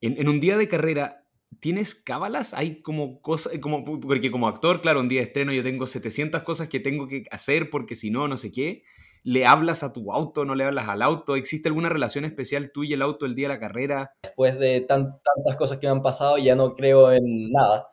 En, 0.00 0.18
en 0.18 0.28
un 0.28 0.40
día 0.40 0.58
de 0.58 0.66
carrera, 0.66 1.24
¿Tienes 1.60 1.94
cábalas? 1.94 2.54
Hay 2.54 2.82
como 2.82 3.20
cosas, 3.20 3.58
como, 3.58 3.84
porque 3.84 4.30
como 4.30 4.48
actor, 4.48 4.80
claro, 4.80 5.00
un 5.00 5.08
día 5.08 5.20
de 5.20 5.26
estreno 5.26 5.52
yo 5.52 5.62
tengo 5.62 5.86
700 5.86 6.42
cosas 6.42 6.68
que 6.68 6.80
tengo 6.80 7.06
que 7.06 7.24
hacer 7.30 7.70
porque 7.70 7.96
si 7.96 8.10
no, 8.10 8.28
no 8.28 8.36
sé 8.36 8.52
qué. 8.52 8.82
¿Le 9.22 9.46
hablas 9.46 9.82
a 9.82 9.92
tu 9.92 10.12
auto? 10.12 10.44
¿No 10.44 10.54
le 10.54 10.64
hablas 10.64 10.88
al 10.88 11.00
auto? 11.00 11.36
¿Existe 11.36 11.68
alguna 11.68 11.88
relación 11.88 12.24
especial 12.24 12.72
tú 12.72 12.84
y 12.84 12.92
el 12.92 13.02
auto 13.02 13.24
el 13.24 13.34
día 13.34 13.48
de 13.48 13.54
la 13.54 13.60
carrera? 13.60 14.12
Después 14.22 14.58
de 14.58 14.80
tantas 14.82 15.56
cosas 15.56 15.78
que 15.78 15.86
me 15.86 15.92
han 15.92 16.02
pasado, 16.02 16.36
ya 16.38 16.54
no 16.54 16.74
creo 16.74 17.12
en 17.12 17.50
nada. 17.50 17.88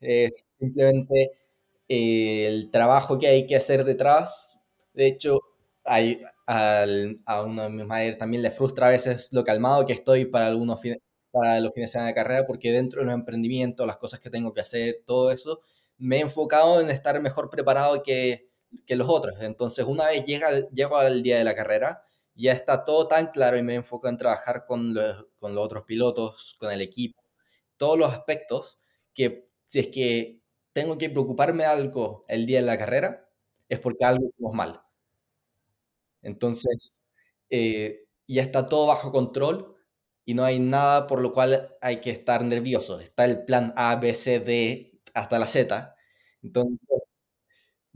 Es 0.00 0.46
simplemente 0.58 1.32
eh, 1.88 2.46
el 2.46 2.70
trabajo 2.70 3.18
que 3.18 3.26
hay 3.26 3.46
que 3.46 3.56
hacer 3.56 3.84
detrás. 3.84 4.54
De 4.94 5.06
hecho, 5.08 5.40
hay, 5.84 6.22
a 7.26 7.42
uno 7.42 7.62
de 7.64 7.70
mis 7.70 7.86
madres 7.86 8.18
también 8.18 8.42
le 8.42 8.50
frustra 8.50 8.88
a 8.88 8.90
veces 8.90 9.28
lo 9.32 9.44
calmado 9.44 9.86
que 9.86 9.92
estoy 9.92 10.24
para, 10.26 10.46
algunos 10.46 10.80
para 11.30 11.60
los 11.60 11.72
fines 11.74 11.90
de 11.90 11.92
semana 11.92 12.08
de 12.08 12.14
carrera, 12.14 12.46
porque 12.46 12.72
dentro 12.72 13.00
de 13.00 13.06
los 13.06 13.14
emprendimientos, 13.14 13.86
las 13.86 13.96
cosas 13.98 14.20
que 14.20 14.30
tengo 14.30 14.52
que 14.52 14.60
hacer, 14.62 15.02
todo 15.06 15.30
eso, 15.30 15.60
me 15.98 16.18
he 16.18 16.20
enfocado 16.20 16.80
en 16.80 16.90
estar 16.90 17.20
mejor 17.20 17.50
preparado 17.50 18.02
que 18.02 18.52
que 18.86 18.96
los 18.96 19.08
otros. 19.08 19.40
Entonces, 19.40 19.84
una 19.84 20.06
vez 20.06 20.24
llega, 20.26 20.50
llego 20.70 20.96
al 20.96 21.22
día 21.22 21.38
de 21.38 21.44
la 21.44 21.54
carrera, 21.54 22.04
ya 22.34 22.52
está 22.52 22.84
todo 22.84 23.08
tan 23.08 23.28
claro 23.28 23.56
y 23.56 23.62
me 23.62 23.74
enfoco 23.74 24.08
en 24.08 24.16
trabajar 24.18 24.64
con 24.66 24.94
los, 24.94 25.26
con 25.38 25.54
los 25.54 25.64
otros 25.64 25.84
pilotos, 25.84 26.56
con 26.58 26.72
el 26.72 26.80
equipo, 26.80 27.22
todos 27.76 27.98
los 27.98 28.12
aspectos 28.12 28.78
que 29.14 29.48
si 29.66 29.80
es 29.80 29.88
que 29.88 30.40
tengo 30.72 30.98
que 30.98 31.10
preocuparme 31.10 31.64
de 31.64 31.70
algo 31.70 32.24
el 32.28 32.46
día 32.46 32.60
de 32.60 32.66
la 32.66 32.78
carrera, 32.78 33.28
es 33.68 33.78
porque 33.80 34.04
algo 34.04 34.24
hicimos 34.26 34.54
mal. 34.54 34.82
Entonces, 36.22 36.94
eh, 37.50 38.06
ya 38.28 38.42
está 38.42 38.66
todo 38.66 38.88
bajo 38.88 39.12
control 39.12 39.76
y 40.24 40.34
no 40.34 40.44
hay 40.44 40.60
nada 40.60 41.06
por 41.08 41.20
lo 41.22 41.32
cual 41.32 41.76
hay 41.82 42.00
que 42.00 42.10
estar 42.10 42.44
nervioso. 42.44 43.00
Está 43.00 43.24
el 43.26 43.44
plan 43.44 43.72
A, 43.76 43.96
B, 43.96 44.14
C, 44.14 44.40
D 44.40 45.00
hasta 45.14 45.38
la 45.38 45.46
Z. 45.46 45.96
Entonces, 46.42 46.78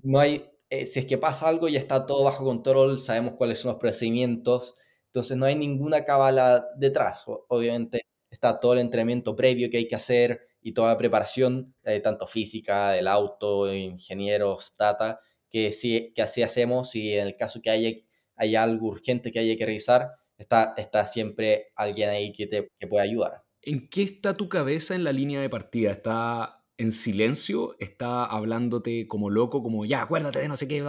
no 0.03 0.19
hay, 0.21 0.51
eh, 0.71 0.87
si 0.87 1.01
es 1.01 1.07
que 1.07 1.19
pasa 1.19 1.49
algo, 1.49 1.69
ya 1.69 1.79
está 1.79 2.07
todo 2.07 2.25
bajo 2.25 2.45
control, 2.45 2.99
sabemos 2.99 3.35
cuáles 3.35 3.61
son 3.61 3.73
los 3.73 3.81
procedimientos, 3.81 4.75
entonces 5.07 5.37
no 5.37 5.47
hay 5.47 5.57
ninguna 5.57 6.05
cabala 6.05 6.67
detrás. 6.77 7.25
obviamente 7.49 8.03
está 8.31 8.61
todo 8.61 8.75
el 8.75 8.81
entrenamiento 8.81 9.35
previo 9.37 9.71
que 9.71 9.79
hay 9.79 9.89
que 9.89 9.97
hacer 9.97 10.47
y 10.61 10.73
toda 10.73 10.89
la 10.93 10.99
preparación, 10.99 11.75
eh, 11.85 12.01
tanto 12.01 12.27
física, 12.27 12.91
del 12.93 13.09
auto, 13.09 13.73
ingenieros, 13.73 14.75
data, 14.79 15.19
que, 15.51 15.73
sí, 15.73 16.13
que 16.15 16.23
así 16.23 16.43
hacemos 16.43 16.95
y 16.97 17.15
en 17.15 17.27
el 17.29 17.37
caso 17.37 17.63
que 17.63 17.71
haya, 17.71 17.91
haya 18.37 18.63
algo 18.63 18.89
urgente 18.89 19.33
que 19.33 19.39
haya 19.39 19.57
que 19.57 19.67
revisar, 19.67 20.13
está, 20.39 20.75
está 20.77 21.07
siempre 21.07 21.73
alguien 21.75 22.11
ahí 22.11 22.33
que 22.33 22.47
te 22.47 22.69
que 22.79 22.87
puede 22.87 23.05
ayudar. 23.05 23.43
¿En 23.63 23.89
qué 23.89 24.03
está 24.03 24.35
tu 24.35 24.49
cabeza 24.49 24.95
en 24.95 25.05
la 25.05 25.13
línea 25.13 25.41
de 25.41 25.51
partida? 25.51 25.91
¿Está 25.91 26.57
en 26.79 26.93
silencio 26.93 27.77
está 27.79 28.25
hablándote 28.25 29.09
como 29.09 29.31
loco, 29.31 29.63
como 29.63 29.85
ya, 29.85 30.03
acuérdate 30.03 30.41
de 30.41 30.49
no 30.49 30.57
sé 30.57 30.69
qué. 30.69 30.85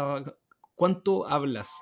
¿Cuánto 0.76 1.28
hablas 1.28 1.80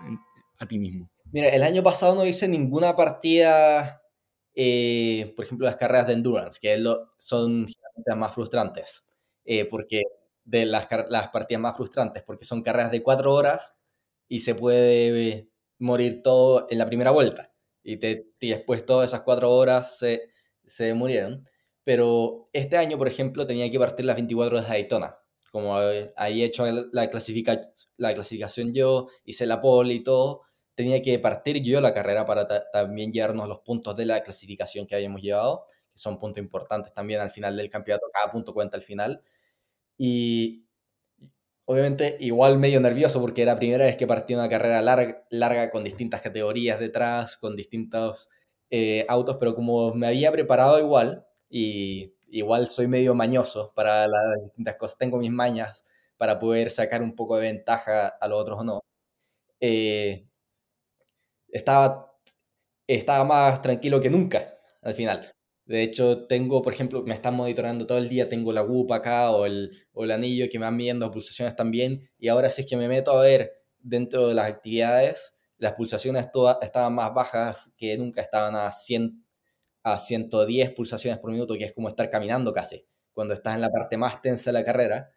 a 0.58 0.68
ti 0.68 0.80
mismo? 0.80 1.10
Mira, 1.32 1.50
el 1.50 1.64
año 1.64 1.84
pasado 1.84 2.16
no 2.16 2.26
hice 2.26 2.48
ninguna 2.48 2.96
partida, 2.96 4.04
eh, 4.54 5.34
por 5.36 5.46
ejemplo, 5.46 5.66
las 5.66 5.76
carreras 5.76 6.08
de 6.08 6.14
endurance, 6.14 6.60
que 6.62 6.82
son 7.18 7.66
las 8.06 8.18
más 8.18 8.34
frustrantes, 8.34 9.06
eh, 9.44 9.66
porque 9.66 10.04
de 10.44 10.66
las, 10.66 10.88
las, 11.10 11.30
partidas 11.30 11.62
más 11.62 11.76
frustrantes, 11.76 12.24
porque 12.24 12.46
son 12.46 12.62
carreras 12.62 12.92
de 12.92 13.02
cuatro 13.02 13.34
horas 13.34 13.76
y 14.28 14.42
se 14.42 14.56
puede 14.56 15.50
morir 15.80 16.22
todo 16.24 16.68
en 16.70 16.78
la 16.78 16.88
primera 16.88 17.12
vuelta. 17.12 17.54
Y, 17.84 17.98
te, 17.98 18.32
y 18.40 18.50
después 18.50 18.86
todas 18.86 19.10
esas 19.10 19.22
cuatro 19.22 19.52
horas 19.52 19.98
se, 19.98 20.30
se 20.66 20.94
murieron. 20.94 21.48
Pero 21.84 22.50
este 22.54 22.78
año, 22.78 22.98
por 22.98 23.08
ejemplo, 23.08 23.46
tenía 23.46 23.70
que 23.72 23.80
partir 23.80 24.06
las 24.06 24.16
24 24.16 24.58
horas 24.58 24.70
de 24.70 24.74
Daytona. 24.76 25.18
Como 25.52 25.78
ahí 26.18 26.42
he 26.42 26.46
hecho 26.46 26.66
la, 26.92 27.10
clasifica, 27.10 27.62
la 27.98 28.14
clasificación 28.14 28.74
yo, 28.74 29.08
hice 29.24 29.46
la 29.46 29.62
pole 29.62 29.94
y 29.94 30.04
todo, 30.04 30.42
tenía 30.76 31.02
que 31.02 31.18
partir 31.20 31.62
yo 31.64 31.80
la 31.80 31.94
carrera 31.94 32.26
para 32.26 32.48
también 32.72 33.12
llevarnos 33.12 33.48
los 33.48 33.60
puntos 33.60 33.96
de 33.96 34.06
la 34.06 34.22
clasificación 34.24 34.86
que 34.86 34.96
habíamos 34.96 35.22
llevado, 35.22 35.66
que 35.94 36.00
son 36.00 36.20
puntos 36.20 36.44
importantes 36.44 36.94
también 36.94 37.22
al 37.22 37.32
final 37.32 37.56
del 37.56 37.70
campeonato, 37.70 38.08
cada 38.12 38.32
punto 38.32 38.54
cuenta 38.54 38.76
al 38.76 38.84
final. 38.84 39.22
Y 39.98 40.65
obviamente 41.66 42.18
igual 42.20 42.58
medio 42.60 42.80
nervioso 42.80 43.22
porque 43.22 43.42
era 43.44 43.54
la 43.54 43.60
primera 43.60 43.86
vez 43.86 43.98
que 43.98 44.08
partía 44.08 44.38
una 44.38 44.50
carrera 44.50 44.82
larga, 44.82 45.26
larga 45.30 45.72
con 45.72 45.84
distintas 45.84 46.22
categorías 46.22 46.80
detrás, 46.80 47.38
con 47.38 47.56
distintos 47.56 48.30
eh, 48.70 49.06
autos, 49.10 49.38
pero 49.40 49.56
como 49.56 49.94
me 49.94 50.08
había 50.08 50.32
preparado 50.32 50.80
igual 50.80 51.26
y 51.50 52.14
igual 52.30 52.68
soy 52.68 52.88
medio 52.88 53.16
mañoso 53.16 53.72
para 53.76 54.08
las 54.08 54.44
distintas 54.44 54.76
cosas, 54.78 54.98
tengo 54.98 55.18
mis 55.18 55.32
mañas 55.32 55.86
para 56.18 56.40
poder 56.40 56.70
sacar 56.72 57.02
un 57.02 57.16
poco 57.16 57.38
de 57.38 57.44
ventaja 57.44 58.08
a 58.08 58.28
los 58.28 58.42
otros 58.42 58.60
o 58.62 58.64
no. 58.64 58.82
Eh, 59.60 60.28
estaba, 61.50 62.14
estaba 62.88 63.24
más 63.26 63.62
tranquilo 63.62 64.02
que 64.02 64.10
nunca 64.10 64.60
al 64.82 64.96
final. 64.96 65.35
De 65.66 65.82
hecho, 65.82 66.28
tengo, 66.28 66.62
por 66.62 66.74
ejemplo, 66.74 67.04
me 67.04 67.16
están 67.16 67.36
monitoreando 67.36 67.88
todo 67.88 67.98
el 67.98 68.08
día, 68.08 68.30
tengo 68.30 68.54
la 68.54 68.64
WUP 68.64 68.92
acá 68.92 69.32
o 69.32 69.46
el, 69.46 69.72
o 69.94 70.04
el 70.04 70.12
anillo 70.12 70.48
que 70.50 70.60
me 70.60 70.66
van 70.66 70.76
midiendo 70.78 71.10
pulsaciones 71.12 71.56
también. 71.56 72.08
Y 72.20 72.28
ahora 72.28 72.52
si 72.52 72.62
es 72.62 72.68
que 72.68 72.78
me 72.78 72.88
meto 72.88 73.12
a 73.12 73.22
ver 73.22 73.52
dentro 73.80 74.28
de 74.28 74.36
las 74.36 74.48
actividades, 74.48 75.38
las 75.58 75.74
pulsaciones 75.74 76.32
todas 76.32 76.58
estaban 76.62 76.94
más 76.94 77.14
bajas 77.14 77.72
que 77.78 77.98
nunca, 77.98 78.22
estaban 78.22 78.56
a, 78.56 78.72
100, 78.72 79.26
a 79.84 80.00
110 80.00 80.72
pulsaciones 80.74 81.20
por 81.20 81.32
minuto, 81.32 81.56
que 81.58 81.66
es 81.66 81.74
como 81.74 81.90
estar 81.90 82.10
caminando 82.10 82.54
casi, 82.54 82.86
cuando 83.14 83.34
estás 83.34 83.56
en 83.56 83.62
la 83.62 83.72
parte 83.72 83.98
más 83.98 84.22
tensa 84.22 84.52
de 84.52 84.54
la 84.54 84.64
carrera. 84.66 85.12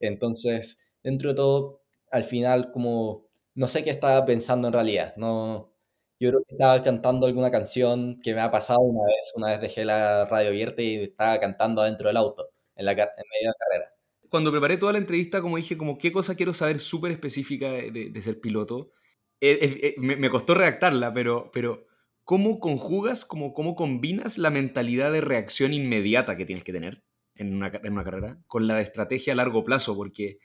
Entonces, 0.00 0.78
dentro 1.02 1.30
de 1.30 1.36
todo, 1.36 1.82
al 2.10 2.24
final, 2.24 2.72
como 2.72 3.26
no 3.54 3.68
sé 3.68 3.84
qué 3.84 3.90
estaba 3.90 4.24
pensando 4.26 4.68
en 4.68 4.74
realidad, 4.74 5.14
no, 5.16 5.72
yo 6.18 6.30
creo 6.30 6.42
que 6.46 6.54
estaba 6.54 6.82
cantando 6.82 7.26
alguna 7.26 7.50
canción 7.50 8.20
que 8.22 8.34
me 8.34 8.40
ha 8.40 8.50
pasado 8.50 8.80
una 8.80 9.04
vez. 9.04 9.32
Una 9.34 9.48
vez 9.48 9.60
dejé 9.60 9.84
la 9.84 10.24
radio 10.26 10.48
abierta 10.48 10.82
y 10.82 10.96
estaba 10.96 11.38
cantando 11.38 11.82
adentro 11.82 12.08
del 12.08 12.16
auto, 12.16 12.50
en, 12.74 12.86
la, 12.86 12.92
en 12.92 12.98
medio 12.98 13.08
de 13.42 13.46
la 13.46 13.54
carrera. 13.58 13.92
Cuando 14.30 14.50
preparé 14.50 14.76
toda 14.76 14.92
la 14.92 14.98
entrevista, 14.98 15.42
como 15.42 15.56
dije, 15.56 15.76
como 15.76 15.98
qué 15.98 16.12
cosa 16.12 16.34
quiero 16.34 16.52
saber 16.52 16.78
súper 16.78 17.12
específica 17.12 17.70
de, 17.70 18.10
de, 18.10 18.22
ser 18.22 18.40
piloto, 18.40 18.92
eh, 19.40 19.58
eh, 19.60 19.80
eh, 19.82 19.94
me, 19.98 20.16
me, 20.16 20.30
costó 20.30 20.54
redactarla, 20.54 21.12
pero, 21.12 21.50
pero 21.52 21.86
¿cómo 22.24 22.58
conjugas, 22.58 23.24
cómo, 23.24 23.52
cómo 23.52 23.76
combinas 23.76 24.38
la 24.38 24.50
mentalidad 24.50 25.12
de 25.12 25.20
reacción 25.20 25.72
inmediata 25.72 26.36
que 26.36 26.46
tienes 26.46 26.64
que 26.64 26.72
tener 26.72 27.04
en 27.36 27.54
una, 27.54 27.68
en 27.68 27.92
una 27.92 28.04
carrera 28.04 28.40
con 28.46 28.66
la 28.66 28.76
de 28.76 28.82
estrategia 28.82 29.32
a 29.34 29.36
largo 29.36 29.62
plazo? 29.62 29.94
Porque 29.94 30.38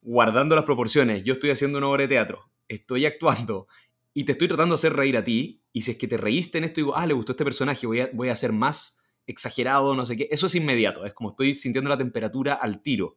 guardando 0.00 0.54
las 0.54 0.64
proporciones, 0.64 1.24
yo 1.24 1.34
estoy 1.34 1.50
haciendo 1.50 1.78
una 1.78 1.88
obra 1.88 2.02
de 2.02 2.08
teatro, 2.08 2.50
estoy 2.68 3.04
actuando 3.04 3.66
y 4.14 4.24
te 4.24 4.32
estoy 4.32 4.48
tratando 4.48 4.74
de 4.74 4.80
hacer 4.80 4.94
reír 4.94 5.16
a 5.16 5.24
ti, 5.24 5.62
y 5.72 5.82
si 5.82 5.92
es 5.92 5.98
que 5.98 6.08
te 6.08 6.16
reíste 6.16 6.58
en 6.58 6.64
esto 6.64 6.80
digo, 6.80 6.96
ah, 6.96 7.06
le 7.06 7.14
gustó 7.14 7.32
este 7.32 7.44
personaje, 7.44 7.86
voy 7.86 8.00
a, 8.00 8.10
voy 8.12 8.28
a 8.28 8.36
ser 8.36 8.52
más 8.52 9.00
exagerado, 9.26 9.94
no 9.94 10.04
sé 10.04 10.16
qué, 10.16 10.28
eso 10.30 10.46
es 10.46 10.54
inmediato, 10.54 11.04
es 11.04 11.12
como 11.12 11.30
estoy 11.30 11.54
sintiendo 11.54 11.90
la 11.90 11.98
temperatura 11.98 12.54
al 12.54 12.82
tiro. 12.82 13.16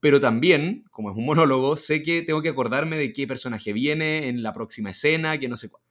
Pero 0.00 0.18
también, 0.18 0.84
como 0.90 1.10
es 1.10 1.16
un 1.16 1.26
monólogo, 1.26 1.76
sé 1.76 2.02
que 2.02 2.22
tengo 2.22 2.40
que 2.40 2.48
acordarme 2.48 2.96
de 2.96 3.12
qué 3.12 3.26
personaje 3.26 3.72
viene 3.72 4.28
en 4.28 4.42
la 4.42 4.54
próxima 4.54 4.90
escena, 4.90 5.38
que 5.38 5.48
no 5.48 5.58
sé 5.58 5.68
cuál. 5.68 5.82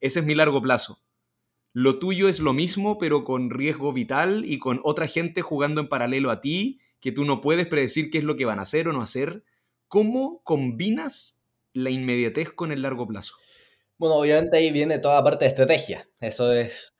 Ese 0.00 0.20
es 0.20 0.26
mi 0.26 0.34
largo 0.34 0.62
plazo. 0.62 1.02
Lo 1.74 1.98
tuyo 1.98 2.28
es 2.28 2.40
lo 2.40 2.54
mismo, 2.54 2.96
pero 2.96 3.24
con 3.24 3.50
riesgo 3.50 3.92
vital 3.92 4.44
y 4.46 4.58
con 4.58 4.80
otra 4.84 5.06
gente 5.06 5.42
jugando 5.42 5.82
en 5.82 5.88
paralelo 5.88 6.30
a 6.30 6.40
ti, 6.40 6.80
que 7.00 7.12
tú 7.12 7.24
no 7.24 7.42
puedes 7.42 7.66
predecir 7.66 8.10
qué 8.10 8.18
es 8.18 8.24
lo 8.24 8.36
que 8.36 8.46
van 8.46 8.58
a 8.58 8.62
hacer 8.62 8.88
o 8.88 8.92
no 8.92 9.02
hacer. 9.02 9.44
¿Cómo 9.86 10.42
combinas 10.44 11.44
la 11.74 11.90
inmediatez 11.90 12.50
con 12.50 12.72
el 12.72 12.82
largo 12.82 13.06
plazo? 13.06 13.34
Bueno, 13.98 14.16
obviamente 14.16 14.56
ahí 14.56 14.70
viene 14.70 14.98
toda 15.00 15.16
la 15.16 15.24
parte 15.24 15.44
de 15.44 15.48
estrategia. 15.50 16.08
Eso 16.20 16.52
es 16.52 16.94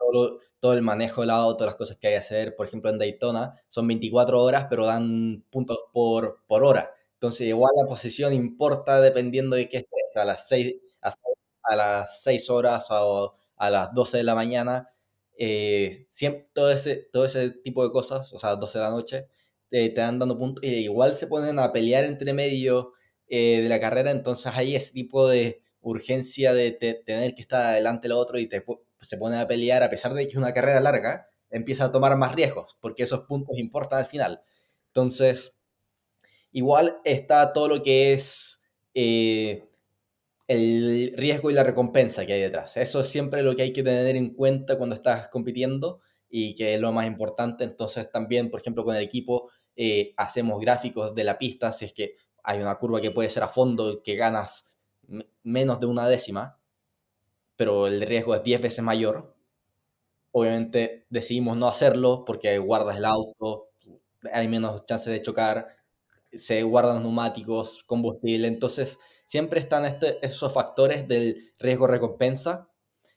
todo, 0.61 0.73
el 0.75 0.83
manejo 0.83 1.21
del 1.21 1.31
auto, 1.31 1.65
las 1.65 1.77
cosas 1.77 1.97
que 1.97 2.09
hay 2.09 2.15
que 2.15 2.19
hacer. 2.19 2.57
Por 2.57 2.67
ejemplo, 2.67 2.91
en 2.91 2.99
Daytona 2.99 3.55
son 3.69 3.87
24 3.87 4.43
horas, 4.43 4.67
pero 4.69 4.85
dan 4.87 5.45
puntos 5.51 5.79
por, 5.93 6.43
por 6.49 6.65
hora. 6.65 6.91
Entonces, 7.15 7.47
igual 7.47 7.71
la 7.81 7.87
posición 7.89 8.33
importa 8.33 9.01
dependiendo 9.01 9.55
de 9.57 9.69
qué 9.69 9.79
estés. 9.79 10.17
A 10.17 10.25
las 10.25 10.49
6, 10.49 10.75
a, 11.63 11.77
las 11.77 12.23
6 12.23 12.51
horas 12.51 12.89
o 12.91 13.35
a 13.57 13.71
las 13.71 13.93
12 13.95 14.17
de 14.19 14.25
la 14.25 14.35
mañana, 14.35 14.89
eh, 15.39 16.07
siempre, 16.09 16.49
todo, 16.53 16.71
ese, 16.73 16.97
todo 17.13 17.25
ese 17.27 17.51
tipo 17.51 17.85
de 17.85 17.93
cosas, 17.93 18.33
o 18.33 18.39
sea, 18.39 18.57
12 18.57 18.79
de 18.79 18.85
la 18.85 18.91
noche, 18.91 19.29
te 19.71 19.91
dan 19.93 20.19
dando 20.19 20.37
puntos. 20.39 20.65
E 20.65 20.69
igual 20.81 21.15
se 21.15 21.27
ponen 21.29 21.59
a 21.61 21.73
pelear 21.73 22.05
entre 22.05 22.33
medio 22.33 22.93
eh, 23.29 23.61
de 23.63 23.69
la 23.69 23.79
carrera, 23.81 24.11
entonces 24.11 24.51
hay 24.55 24.75
ese 24.75 24.93
tipo 24.93 25.29
de 25.29 25.63
urgencia 25.89 26.53
de 26.53 26.73
tener 26.73 27.35
que 27.35 27.43
estar 27.43 27.67
adelante 27.67 28.09
lo 28.09 28.19
otro 28.19 28.39
y 28.39 28.49
te, 28.49 28.65
se 29.01 29.17
pone 29.17 29.37
a 29.37 29.47
pelear, 29.47 29.83
a 29.83 29.91
pesar 29.91 30.15
de 30.15 30.25
que 30.25 30.33
es 30.33 30.37
una 30.37 30.53
carrera 30.53 30.81
larga, 30.81 31.29
empieza 31.51 31.87
a 31.87 31.93
tomar 31.93 32.17
más 32.17 32.35
riesgos, 32.35 32.77
porque 32.81 33.05
esos 33.05 33.25
puntos 33.25 33.59
importan 33.59 34.01
al 34.01 34.07
final. 34.07 34.43
Entonces, 34.89 35.57
igual 36.53 36.99
está 37.05 37.53
todo 37.53 37.69
lo 37.69 37.83
que 37.83 38.13
es 38.13 38.63
eh, 38.95 39.65
el 40.47 41.13
riesgo 41.17 41.51
y 41.51 41.55
la 41.55 41.65
recompensa 41.65 42.27
que 42.27 42.33
hay 42.33 42.41
detrás. 42.41 42.77
Eso 42.77 43.01
es 43.01 43.09
siempre 43.09 43.43
lo 43.43 43.55
que 43.55 43.63
hay 43.63 43.73
que 43.73 43.83
tener 43.83 44.17
en 44.17 44.35
cuenta 44.35 44.79
cuando 44.79 44.95
estás 44.95 45.29
compitiendo 45.29 46.01
y 46.29 46.55
que 46.55 46.75
es 46.75 46.81
lo 46.81 46.93
más 46.93 47.07
importante. 47.07 47.65
Entonces, 47.65 48.11
también, 48.11 48.51
por 48.51 48.61
ejemplo, 48.61 48.85
con 48.85 48.97
el 48.97 49.03
equipo 49.03 49.51
eh, 49.77 50.15
hacemos 50.17 50.61
gráficos 50.61 51.15
de 51.15 51.25
la 51.25 51.39
pista, 51.39 51.73
si 51.73 51.85
es 51.85 51.93
que 51.93 52.17
hay 52.43 52.61
una 52.61 52.77
curva 52.77 53.01
que 53.01 53.11
puede 53.11 53.31
ser 53.31 53.43
a 53.43 53.49
fondo, 53.49 54.03
que 54.03 54.17
ganas 54.17 54.67
menos 55.43 55.81
de 55.81 55.87
una 55.87 56.09
décima, 56.09 56.59
pero 57.57 57.87
el 57.87 58.01
riesgo 58.03 58.35
es 58.35 58.43
10 58.43 58.61
veces 58.63 58.85
mayor. 58.85 59.35
Obviamente 60.33 61.07
decidimos 61.11 61.57
no 61.57 61.69
hacerlo 61.69 62.25
porque 62.27 62.59
guardas 62.59 62.99
el 62.99 63.05
auto, 63.07 63.71
hay 64.33 64.49
menos 64.49 64.85
chances 64.87 65.13
de 65.13 65.23
chocar, 65.23 65.77
se 66.33 66.63
guardan 66.63 66.97
los 66.97 67.05
neumáticos, 67.05 67.85
combustible, 67.85 68.49
entonces 68.49 68.99
siempre 69.27 69.61
están 69.61 69.85
este, 69.87 70.25
esos 70.27 70.53
factores 70.53 71.09
del 71.09 71.53
riesgo-recompensa 71.59 72.71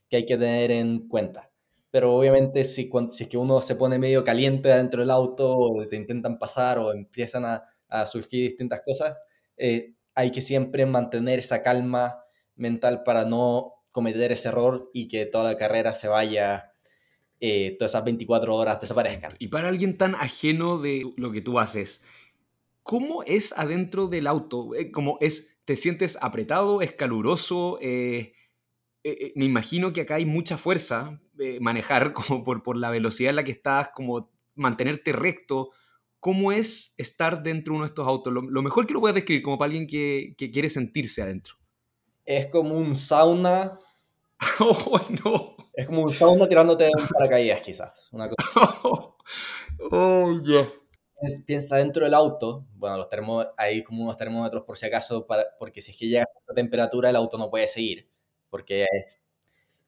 que 0.10 0.18
hay 0.18 0.26
que 0.26 0.38
tener 0.38 0.72
en 0.72 1.08
cuenta. 1.10 1.52
Pero 1.92 2.16
obviamente 2.16 2.64
si, 2.66 2.90
si 3.12 3.24
es 3.24 3.30
que 3.30 3.38
uno 3.38 3.62
se 3.62 3.76
pone 3.76 4.00
medio 4.00 4.24
caliente 4.24 4.70
dentro 4.70 5.02
del 5.02 5.12
auto, 5.12 5.58
o 5.58 5.88
te 5.88 5.96
intentan 5.98 6.40
pasar 6.40 6.80
o 6.80 6.94
empiezan 6.94 7.46
a, 7.46 7.66
a 7.90 8.06
surgir 8.08 8.50
distintas 8.50 8.82
cosas, 8.86 9.18
eh, 9.58 9.94
hay 10.16 10.32
que 10.32 10.42
siempre 10.42 10.86
mantener 10.86 11.40
esa 11.40 11.64
calma 11.64 12.24
mental 12.56 13.04
para 13.04 13.26
no 13.26 13.74
cometer 13.92 14.32
ese 14.32 14.50
error 14.50 14.90
y 14.94 15.08
que 15.08 15.26
toda 15.26 15.44
la 15.52 15.58
carrera 15.58 15.94
se 15.94 16.08
vaya, 16.08 16.74
eh, 17.40 17.76
todas 17.78 17.92
esas 17.92 18.06
24 18.06 18.56
horas 18.56 18.80
desaparezcan. 18.80 19.34
Y 19.40 19.50
para 19.50 19.68
alguien 19.68 19.98
tan 19.98 20.16
ajeno 20.16 20.78
de 20.78 21.12
lo 21.18 21.32
que 21.32 21.42
tú 21.42 21.60
haces, 21.60 22.06
¿cómo 22.84 23.24
es 23.24 23.58
adentro 23.58 24.08
del 24.08 24.28
auto? 24.28 24.76
Eh, 24.76 24.92
¿Cómo 24.92 25.18
es? 25.22 25.60
¿Te 25.66 25.76
sientes 25.76 26.18
apretado? 26.22 26.82
¿Es 26.82 26.94
caluroso? 26.94 27.78
Eh, 27.82 28.34
me 29.36 29.46
imagino 29.46 29.94
que 29.94 30.02
acá 30.02 30.16
hay 30.16 30.26
mucha 30.26 30.58
fuerza 30.58 31.20
manejar 31.60 32.14
como 32.14 32.44
por, 32.44 32.64
por 32.64 32.78
la 32.78 32.92
velocidad 32.92 33.32
en 33.32 33.38
la 33.38 33.44
que 33.44 33.52
estás, 33.52 33.90
como 33.96 34.32
mantenerte 34.56 35.12
recto. 35.12 35.72
¿Cómo 36.22 36.52
es 36.52 36.94
estar 37.00 37.42
dentro 37.42 37.74
de 37.74 37.78
uno 37.78 37.86
de 37.86 37.90
estos 37.90 38.08
autos? 38.08 38.32
Lo, 38.32 38.62
mejor 38.62 38.86
que 38.86 38.94
lo 38.94 39.02
puedes 39.02 39.16
describir 39.16 39.42
como 39.42 39.58
para 39.58 39.70
alguien 39.72 39.88
que, 39.88 40.36
quiere 40.38 40.70
sentirse 40.70 41.24
adentro. 41.24 41.56
Es 42.24 42.46
como 42.46 42.76
un 42.76 42.96
sauna. 42.96 43.80
¡Oh, 44.60 45.02
no! 45.26 45.56
Es 45.74 45.88
como 45.88 46.04
un 46.04 46.14
sauna 46.14 46.48
tirándote 46.48 46.84
de 46.84 46.92
un 46.96 47.08
paracaídas, 47.08 47.62
quizás. 47.62 48.10
Una 48.12 48.30
¡Oh, 49.92 50.40
ya! 50.46 50.72
Piensa 51.48 51.78
dentro 51.78 52.06
del 52.06 52.14
auto. 52.14 52.68
Bueno, 52.76 52.98
los 52.98 53.10
termó, 53.10 53.44
hay 53.58 53.84
como 53.84 54.04
unos 54.04 54.18
termómetros 54.18 54.62
por 54.64 54.78
si 54.78 54.86
acaso, 54.86 55.26
para, 55.26 55.44
porque 55.58 55.82
si 55.82 55.90
es 55.90 55.98
que 55.98 56.08
llega 56.08 56.22
a 56.22 56.28
cierta 56.28 56.54
temperatura, 56.54 57.10
el 57.10 57.16
auto 57.16 57.40
no 57.40 57.50
puede 57.50 57.68
seguir. 57.68 58.08
Porque 58.52 58.84
es. 58.84 59.24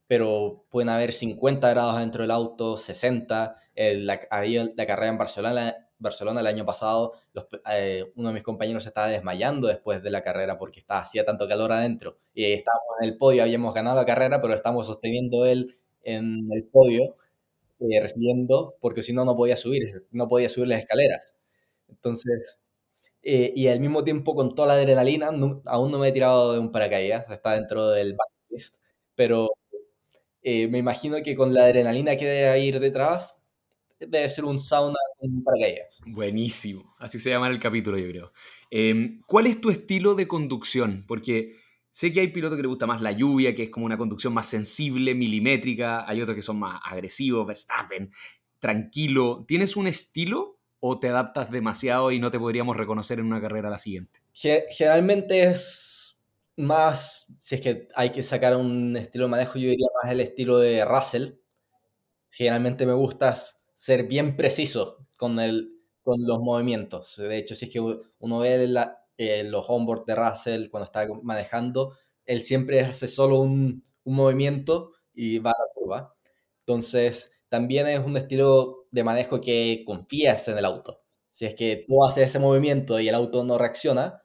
Pero 0.07 0.65
pueden 0.71 0.89
haber 0.89 1.13
50 1.13 1.69
grados 1.69 1.99
dentro 1.99 2.23
del 2.23 2.31
auto, 2.31 2.75
60. 2.75 3.55
la, 3.75 4.19
la 4.75 4.85
carrera 4.87 5.09
en 5.09 5.17
Barcelona 5.19 5.75
Barcelona 6.03 6.41
el 6.41 6.47
año 6.47 6.65
pasado, 6.65 7.13
eh, 7.71 8.11
uno 8.15 8.27
de 8.29 8.33
mis 8.35 8.43
compañeros 8.43 8.85
estaba 8.85 9.07
desmayando 9.07 9.67
después 9.67 10.03
de 10.03 10.11
la 10.11 10.21
carrera 10.23 10.59
porque 10.59 10.79
estaba, 10.79 11.01
hacía 11.01 11.25
tanto 11.25 11.47
calor 11.47 11.71
adentro. 11.71 12.19
Y 12.33 12.45
estábamos 12.53 12.95
en 13.01 13.09
el 13.09 13.17
podio, 13.17 13.41
habíamos 13.43 13.73
ganado 13.73 13.95
la 13.95 14.05
carrera, 14.05 14.41
pero 14.41 14.53
estábamos 14.53 14.85
sosteniendo 14.87 15.45
él 15.45 15.77
en 16.03 16.47
el 16.51 16.65
podio, 16.65 17.15
eh, 17.79 18.01
recibiendo, 18.01 18.75
porque 18.81 19.01
si 19.03 19.13
no, 19.13 19.25
no 19.25 19.35
podía 19.35 19.57
subir, 19.57 19.83
no 20.11 20.27
podía 20.29 20.49
subir 20.49 20.69
las 20.69 20.79
escaleras. 20.81 21.35
Entonces, 21.89 22.59
eh, 23.23 23.53
y 23.55 23.67
al 23.67 23.79
mismo 23.81 24.03
tiempo 24.03 24.35
con 24.35 24.55
toda 24.55 24.69
la 24.69 24.73
adrenalina, 24.75 25.31
aún 25.65 25.91
no 25.91 25.99
me 25.99 26.09
he 26.09 26.11
tirado 26.13 26.53
de 26.53 26.59
un 26.59 26.71
paracaídas, 26.71 27.29
está 27.31 27.53
dentro 27.55 27.89
del 27.91 28.15
backlist, 28.15 28.77
pero 29.15 29.49
me 30.43 30.77
imagino 30.77 31.17
que 31.23 31.35
con 31.35 31.53
la 31.53 31.63
adrenalina 31.65 32.15
que 32.17 32.25
debe 32.25 32.59
ir 32.59 32.79
detrás, 32.79 33.37
debe 34.07 34.29
ser 34.29 34.45
un 34.45 34.59
sauna 34.59 34.97
con 35.19 35.43
paracaídas. 35.43 36.01
Buenísimo, 36.05 36.95
así 36.99 37.19
se 37.19 37.29
llama 37.29 37.47
el 37.47 37.59
capítulo, 37.59 37.97
yo 37.97 38.07
creo. 38.09 38.33
Em, 38.69 39.21
¿Cuál 39.25 39.47
es 39.47 39.61
tu 39.61 39.69
estilo 39.69 40.15
de 40.15 40.27
conducción? 40.27 41.05
Porque 41.07 41.55
sé 41.91 42.11
que 42.11 42.19
hay 42.19 42.27
pilotos 42.29 42.57
que 42.57 42.63
les 42.63 42.69
gusta 42.69 42.87
más 42.87 43.01
la 43.01 43.11
lluvia, 43.11 43.53
que 43.53 43.63
es 43.63 43.69
como 43.69 43.85
una 43.85 43.97
conducción 43.97 44.33
más 44.33 44.47
sensible, 44.47 45.15
milimétrica, 45.15 46.09
hay 46.09 46.21
otros 46.21 46.35
que 46.35 46.41
son 46.41 46.59
más 46.59 46.81
agresivos, 46.83 47.45
Verstappen, 47.45 48.09
tranquilo. 48.59 49.45
¿Tienes 49.47 49.75
un 49.75 49.87
estilo 49.87 50.59
o 50.79 50.99
te 50.99 51.09
adaptas 51.09 51.49
demasiado 51.49 52.11
y 52.11 52.19
no 52.19 52.31
te 52.31 52.39
podríamos 52.39 52.75
reconocer 52.75 53.19
en 53.19 53.25
una 53.25 53.39
carrera 53.39 53.69
a 53.69 53.71
la 53.71 53.77
siguiente? 53.77 54.21
Generalmente 54.33 55.43
es 55.43 56.17
más, 56.57 57.27
si 57.39 57.55
es 57.55 57.61
que 57.61 57.87
hay 57.95 58.11
que 58.11 58.23
sacar 58.23 58.55
un 58.55 58.95
estilo 58.97 59.25
de 59.25 59.31
manejo, 59.31 59.57
yo 59.57 59.69
diría 59.69 59.87
más 60.01 60.11
el 60.11 60.19
estilo 60.19 60.57
de 60.57 60.83
Russell. 60.85 61.35
Generalmente 62.29 62.85
me 62.85 62.93
gusta 62.93 63.37
ser 63.83 64.07
bien 64.07 64.37
preciso 64.37 65.05
con, 65.17 65.39
el, 65.41 65.73
con 66.03 66.15
los 66.25 66.39
movimientos. 66.39 67.17
De 67.17 67.37
hecho, 67.37 67.53
si 67.53 67.65
es 67.65 67.71
que 67.71 67.81
uno 67.81 68.39
ve 68.39 68.65
eh, 69.17 69.43
los 69.43 69.65
onboard 69.67 70.05
de 70.05 70.15
Russell 70.15 70.69
cuando 70.69 70.85
está 70.85 71.05
manejando, 71.21 71.93
él 72.25 72.41
siempre 72.41 72.79
hace 72.79 73.07
solo 73.09 73.39
un, 73.41 73.83
un 74.05 74.15
movimiento 74.15 74.93
y 75.13 75.39
va 75.39 75.51
a 75.51 75.53
la 75.59 75.73
curva. 75.75 76.15
Entonces, 76.59 77.33
también 77.49 77.87
es 77.87 77.99
un 77.99 78.15
estilo 78.15 78.87
de 78.91 79.03
manejo 79.03 79.41
que 79.41 79.83
confías 79.85 80.47
en 80.47 80.57
el 80.57 80.63
auto. 80.65 81.01
Si 81.33 81.45
es 81.45 81.53
que 81.53 81.83
tú 81.85 82.05
haces 82.05 82.27
ese 82.27 82.39
movimiento 82.39 83.01
y 83.01 83.09
el 83.09 83.15
auto 83.15 83.43
no 83.43 83.57
reacciona, 83.57 84.23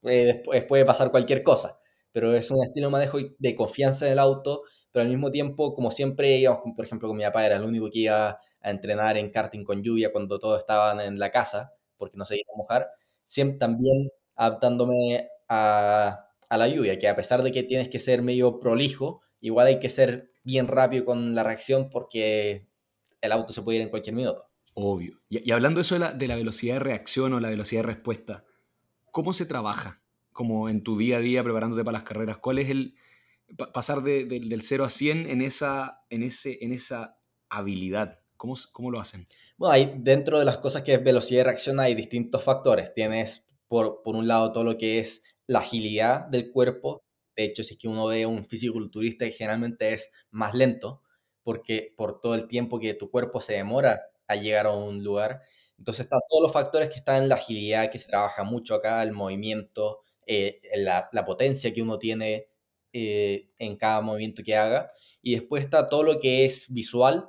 pues 0.00 0.26
después 0.26 0.64
puede 0.64 0.84
pasar 0.84 1.10
cualquier 1.10 1.42
cosa. 1.42 1.78
Pero 2.12 2.34
es 2.34 2.50
un 2.50 2.62
estilo 2.62 2.86
de 2.88 2.92
manejo 2.92 3.18
de 3.38 3.54
confianza 3.54 4.06
en 4.06 4.12
el 4.12 4.18
auto, 4.18 4.62
pero 4.92 5.02
al 5.02 5.08
mismo 5.10 5.30
tiempo, 5.30 5.74
como 5.74 5.90
siempre 5.90 6.42
por 6.76 6.84
ejemplo, 6.86 7.08
con 7.08 7.16
mi 7.16 7.24
papá, 7.24 7.44
era 7.46 7.56
el 7.56 7.64
único 7.64 7.90
que 7.90 8.00
iba 8.00 8.38
a 8.66 8.70
entrenar 8.70 9.16
en 9.16 9.30
karting 9.30 9.62
con 9.62 9.82
lluvia 9.82 10.10
cuando 10.10 10.40
todos 10.40 10.58
estaban 10.58 11.00
en 11.00 11.20
la 11.20 11.30
casa, 11.30 11.72
porque 11.96 12.16
no 12.16 12.26
se 12.26 12.34
iba 12.34 12.52
a 12.52 12.58
mojar, 12.58 12.90
siempre 13.24 13.58
también 13.58 14.10
adaptándome 14.34 15.28
a, 15.48 16.26
a 16.48 16.58
la 16.58 16.68
lluvia, 16.68 16.98
que 16.98 17.08
a 17.08 17.14
pesar 17.14 17.44
de 17.44 17.52
que 17.52 17.62
tienes 17.62 17.88
que 17.88 18.00
ser 18.00 18.22
medio 18.22 18.58
prolijo, 18.58 19.22
igual 19.40 19.68
hay 19.68 19.78
que 19.78 19.88
ser 19.88 20.32
bien 20.42 20.66
rápido 20.66 21.04
con 21.04 21.36
la 21.36 21.44
reacción 21.44 21.88
porque 21.90 22.66
el 23.20 23.32
auto 23.32 23.52
se 23.52 23.62
puede 23.62 23.78
ir 23.78 23.82
en 23.84 23.90
cualquier 23.90 24.16
minuto. 24.16 24.48
Obvio. 24.74 25.20
Y, 25.28 25.50
hablando 25.52 25.80
eso 25.80 25.94
de 25.94 26.00
la, 26.00 26.12
de 26.12 26.26
la, 26.26 26.36
velocidad 26.36 26.74
de 26.74 26.80
reacción 26.80 27.32
o 27.32 27.40
la 27.40 27.48
velocidad 27.48 27.82
de 27.82 27.86
respuesta, 27.86 28.44
¿cómo 29.12 29.32
se 29.32 29.46
trabaja? 29.46 30.02
Como 30.32 30.68
en 30.68 30.82
tu 30.82 30.98
día 30.98 31.18
a 31.18 31.20
día 31.20 31.44
preparándote 31.44 31.84
para 31.84 31.98
las 31.98 32.02
carreras, 32.02 32.38
¿cuál 32.38 32.58
es 32.58 32.68
el 32.68 32.94
pasar 33.72 34.02
del 34.02 34.60
0 34.60 34.84
a 34.84 34.90
100 34.90 35.30
en 35.30 35.40
esa, 35.40 36.04
en 36.10 36.24
ese, 36.24 36.58
en 36.62 36.72
esa 36.72 37.16
habilidad? 37.48 38.20
¿Cómo, 38.36 38.54
¿Cómo 38.72 38.90
lo 38.90 39.00
hacen? 39.00 39.26
Bueno, 39.56 39.72
hay, 39.72 39.94
dentro 39.98 40.38
de 40.38 40.44
las 40.44 40.58
cosas 40.58 40.82
que 40.82 40.94
es 40.94 41.02
velocidad 41.02 41.40
de 41.40 41.44
reacción 41.44 41.80
hay 41.80 41.94
distintos 41.94 42.42
factores. 42.42 42.92
Tienes 42.94 43.46
por, 43.68 44.02
por 44.02 44.16
un 44.16 44.28
lado 44.28 44.52
todo 44.52 44.64
lo 44.64 44.78
que 44.78 44.98
es 44.98 45.22
la 45.46 45.60
agilidad 45.60 46.26
del 46.26 46.50
cuerpo, 46.50 47.06
de 47.36 47.44
hecho, 47.44 47.62
si 47.62 47.74
es 47.74 47.80
que 47.80 47.88
uno 47.88 48.06
ve 48.06 48.24
un 48.26 48.42
fisiculturista, 48.44 49.26
generalmente 49.28 49.92
es 49.92 50.10
más 50.30 50.54
lento, 50.54 51.02
porque 51.42 51.94
por 51.96 52.20
todo 52.20 52.34
el 52.34 52.48
tiempo 52.48 52.80
que 52.80 52.94
tu 52.94 53.10
cuerpo 53.10 53.40
se 53.40 53.54
demora 53.54 54.00
a 54.26 54.36
llegar 54.36 54.66
a 54.66 54.72
un 54.72 55.04
lugar. 55.04 55.42
Entonces, 55.78 56.04
están 56.04 56.20
todos 56.28 56.42
los 56.42 56.52
factores 56.52 56.88
que 56.88 56.96
están 56.96 57.22
en 57.22 57.28
la 57.28 57.34
agilidad, 57.34 57.90
que 57.90 57.98
se 57.98 58.08
trabaja 58.08 58.42
mucho 58.42 58.74
acá, 58.74 59.02
el 59.02 59.12
movimiento, 59.12 60.00
eh, 60.26 60.60
la, 60.76 61.10
potencia 61.26 61.72
que 61.74 61.82
uno 61.82 61.98
tiene 61.98 62.48
eh, 62.92 63.50
en 63.58 63.76
cada 63.76 64.00
movimiento 64.00 64.42
que 64.42 64.56
haga. 64.56 64.90
Y 65.20 65.34
después 65.34 65.62
está 65.62 65.88
todo 65.88 66.02
lo 66.02 66.18
que 66.20 66.46
es 66.46 66.72
visual, 66.72 67.28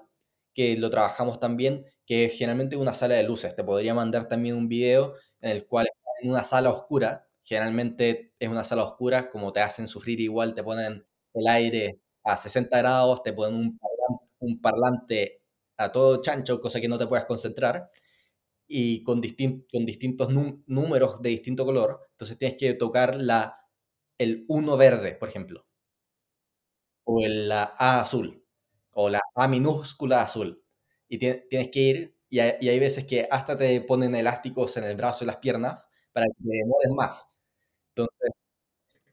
que 0.57 0.77
lo 0.77 0.89
trabajamos 0.91 1.39
también, 1.39 1.85
que 2.07 2.25
es 2.25 2.33
generalmente 2.37 2.77
una 2.77 2.95
sala 2.95 3.15
de 3.15 3.23
luces. 3.23 3.55
Te 3.55 3.63
podría 3.63 3.93
mandar 3.95 4.27
también 4.29 4.57
un 4.57 4.67
video 4.69 5.15
en 5.41 5.51
el 5.51 5.67
cual 5.67 5.87
en 6.21 6.31
una 6.31 6.43
sala 6.43 6.71
oscura. 6.71 7.27
Generalmente 7.45 8.33
es 8.39 8.49
una 8.49 8.65
sala 8.65 8.83
oscura, 8.83 9.29
como 9.29 9.53
te 9.53 9.61
hacen 9.61 9.87
sufrir 9.89 10.19
igual, 10.21 10.55
te 10.55 10.63
ponen 10.63 11.05
el 11.35 11.47
aire 11.47 12.01
a 12.25 12.37
60 12.37 12.79
grados, 12.79 13.23
te 13.23 13.33
ponen 13.33 13.79
un 14.39 14.61
parlante, 14.61 15.41
a 15.77 15.91
todo 15.91 16.21
chancho, 16.21 16.59
cosa 16.59 16.81
que 16.81 16.87
no 16.87 16.97
te 16.97 17.07
puedas 17.07 17.25
concentrar, 17.25 17.89
y 18.67 19.03
con, 19.03 19.21
con 19.71 19.85
distintos 19.85 20.29
números 20.67 21.21
de 21.21 21.29
distinto 21.29 21.65
color, 21.65 22.01
entonces 22.11 22.37
tienes 22.37 22.57
que 22.57 22.73
tocar 22.75 23.17
la, 23.21 23.61
el 24.19 24.45
1 24.49 24.77
verde, 24.77 25.13
por 25.15 25.29
ejemplo, 25.29 25.65
o 27.05 27.21
el, 27.25 27.49
la 27.49 27.73
A 27.75 28.01
azul, 28.01 28.43
o 28.99 29.09
la 29.09 29.21
A 29.35 29.47
minúscula 29.47 30.23
azul, 30.23 30.63
y 31.07 31.19
tienes 31.19 31.69
que 31.71 31.79
ir, 31.79 32.17
y 32.29 32.39
hay, 32.39 32.79
veces 32.79 33.05
que 33.05 33.27
hasta 33.29 33.57
te 33.57 33.79
ponen 33.81 34.15
elásticos 34.15 34.75
en 34.77 34.85
el 34.85 34.97
brazo 34.97 35.23
y 35.23 35.27
las 35.27 35.37
piernas 35.37 35.87
para 36.11 36.25
que 36.25 36.33
te 36.43 36.49
demores 36.49 36.89
más. 36.91 37.29
Entonces, 37.95 38.31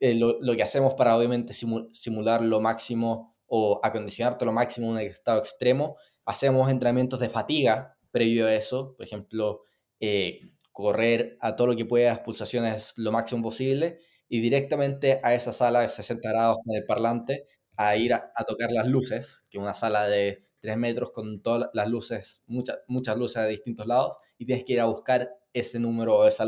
eh, 0.01 0.15
lo, 0.15 0.41
lo, 0.41 0.57
que 0.57 0.63
hacemos 0.63 0.95
para 0.95 1.17
obviamente 1.17 1.55
simular 1.55 2.43
lo 2.43 2.61
máximo 2.61 3.33
o 3.47 3.81
acondicionarte 3.83 4.47
lo 4.47 4.53
máximo 4.53 4.87
en 4.89 4.93
un 4.95 4.99
estado 5.01 5.41
extremo, 5.41 5.97
hacemos 6.25 6.71
entrenamientos 6.71 7.21
de 7.21 7.29
fatiga 7.29 7.99
previo 8.11 8.47
a 8.47 8.55
eso, 8.55 8.95
por 8.97 9.05
ejemplo, 9.05 9.63
eh, 10.01 10.41
correr 10.73 11.37
a 11.41 11.57
todo 11.57 11.69
lo 11.69 11.77
que 11.77 11.85
puedas, 11.85 12.21
pulsaciones 12.21 12.95
lo 12.97 13.13
máximo 13.13 13.43
posible, 13.43 13.99
y 14.29 14.41
directamente 14.41 15.21
a 15.23 15.35
esa 15.35 15.53
sala 15.53 15.83
de 15.83 15.91
60 15.91 16.27
grados 16.31 16.59
con 16.65 16.75
el 16.75 16.87
parlante, 16.87 17.47
a 17.77 17.97
ir 17.97 18.15
a, 18.15 18.33
a 18.35 18.45
tocar 18.45 18.71
las 18.71 18.87
luces, 18.87 19.45
que 19.51 19.59
es 19.59 19.63
una 19.63 19.75
sala 19.75 20.07
de 20.09 20.47
3 20.61 20.77
metros 20.77 21.11
con 21.11 21.43
todas 21.43 21.71
las 21.75 21.89
luces, 21.89 22.43
muchas, 22.47 22.79
muchas 22.89 23.17
luces 23.19 23.43
de 23.43 23.51
distintos 23.51 23.87
lados, 23.87 24.17
y 24.39 24.47
tienes 24.47 24.65
que 24.65 24.75
ir 24.75 24.81
a 24.81 24.87
buscar 24.87 25.37
ese 25.53 25.79
número 25.79 26.17
o 26.17 26.27
esa 26.27 26.45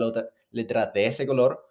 letra 0.50 0.86
de 0.86 1.06
ese 1.06 1.26
color 1.26 1.66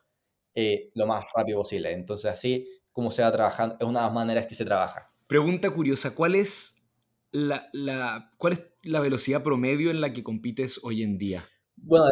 eh, 0.56 0.90
lo 0.94 1.06
más 1.06 1.26
rápido 1.36 1.60
posible. 1.60 1.92
Entonces, 1.92 2.32
así 2.32 2.68
como 2.92 3.12
se 3.12 3.22
va 3.22 3.32
trabajando, 3.32 3.76
es 3.80 3.86
una 3.86 4.00
de 4.00 4.06
las 4.06 4.14
maneras 4.14 4.48
que 4.48 4.56
se 4.56 4.64
trabaja. 4.64 5.12
Pregunta 5.28 5.70
curiosa, 5.70 6.16
¿cuál 6.16 6.36
es 6.36 6.88
la, 7.32 7.68
la, 7.74 8.32
¿cuál 8.38 8.54
es 8.54 8.64
la 8.84 9.02
velocidad 9.02 9.44
promedio 9.44 9.92
en 9.92 10.00
la 10.00 10.14
que 10.14 10.24
compites 10.24 10.80
hoy 10.82 11.04
en 11.04 11.18
día? 11.18 11.44
Bueno, 11.76 12.06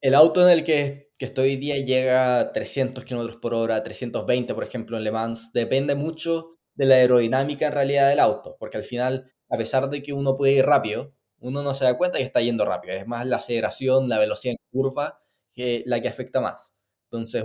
el, 0.00 0.14
auto 0.14 0.48
en 0.48 0.58
el 0.58 0.64
que, 0.64 1.03
que, 1.18 1.32
hoy 1.40 1.56
día 1.56 1.76
llega 1.78 2.40
a 2.40 2.52
300 2.52 3.04
km 3.04 3.40
por 3.40 3.54
hora, 3.54 3.82
320 3.82 4.54
por 4.54 4.64
ejemplo 4.64 4.96
en 4.96 5.04
Le 5.04 5.12
Mans. 5.12 5.52
Depende 5.52 5.94
mucho 5.94 6.56
de 6.74 6.86
la 6.86 6.96
aerodinámica 6.96 7.68
en 7.68 7.72
realidad 7.72 8.08
del 8.08 8.20
auto, 8.20 8.56
porque 8.58 8.76
al 8.76 8.84
final, 8.84 9.32
a 9.48 9.56
pesar 9.56 9.90
de 9.90 10.02
que 10.02 10.12
uno 10.12 10.36
puede 10.36 10.54
ir 10.54 10.66
rápido, 10.66 11.14
uno 11.38 11.62
no 11.62 11.74
se 11.74 11.84
da 11.84 11.96
cuenta 11.96 12.18
que 12.18 12.24
está 12.24 12.40
yendo 12.40 12.64
rápido. 12.64 12.94
Es 12.94 13.06
más 13.06 13.26
la 13.26 13.36
aceleración, 13.36 14.08
la 14.08 14.18
velocidad 14.18 14.52
en 14.52 14.58
curva 14.70 15.18
que 15.52 15.82
la 15.86 16.00
que 16.00 16.08
afecta 16.08 16.40
más. 16.40 16.74
Entonces, 17.10 17.44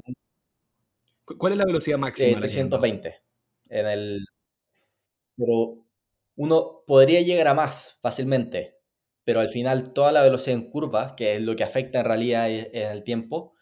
¿cuál 1.37 1.53
es 1.53 1.57
la 1.57 1.65
velocidad 1.65 1.97
máxima? 1.97 2.39
320. 2.39 3.09
Eh, 3.09 3.15
en 3.69 3.87
el, 3.87 4.25
pero 5.37 5.85
uno 6.35 6.83
podría 6.87 7.21
llegar 7.21 7.47
a 7.47 7.53
más 7.53 7.97
fácilmente, 8.01 8.77
pero 9.23 9.41
al 9.41 9.49
final 9.49 9.93
toda 9.93 10.11
la 10.11 10.23
velocidad 10.23 10.57
en 10.57 10.69
curva, 10.69 11.15
que 11.15 11.35
es 11.35 11.41
lo 11.41 11.55
que 11.55 11.63
afecta 11.63 11.99
en 11.99 12.05
realidad 12.05 12.49
e, 12.49 12.71
en 12.73 12.89
el 12.89 13.03
tiempo, 13.03 13.53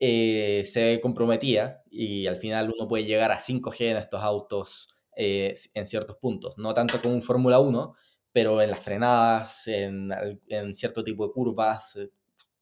eh, 0.00 0.64
se 0.66 0.82
ve 0.84 1.00
comprometida 1.00 1.82
y 1.90 2.26
al 2.26 2.36
final 2.38 2.72
uno 2.74 2.88
puede 2.88 3.04
llegar 3.04 3.30
a 3.30 3.38
5G 3.38 3.90
en 3.90 3.96
estos 3.98 4.22
autos 4.22 4.88
eh, 5.14 5.54
en 5.74 5.86
ciertos 5.86 6.16
puntos. 6.16 6.56
No 6.56 6.72
tanto 6.72 7.00
como 7.02 7.14
un 7.14 7.22
Fórmula 7.22 7.60
1, 7.60 7.94
pero 8.32 8.62
en 8.62 8.70
las 8.70 8.80
frenadas, 8.80 9.68
en, 9.68 10.10
en, 10.48 10.74
cierto 10.74 11.04
tipo 11.04 11.26
de 11.26 11.32
curvas, 11.32 11.98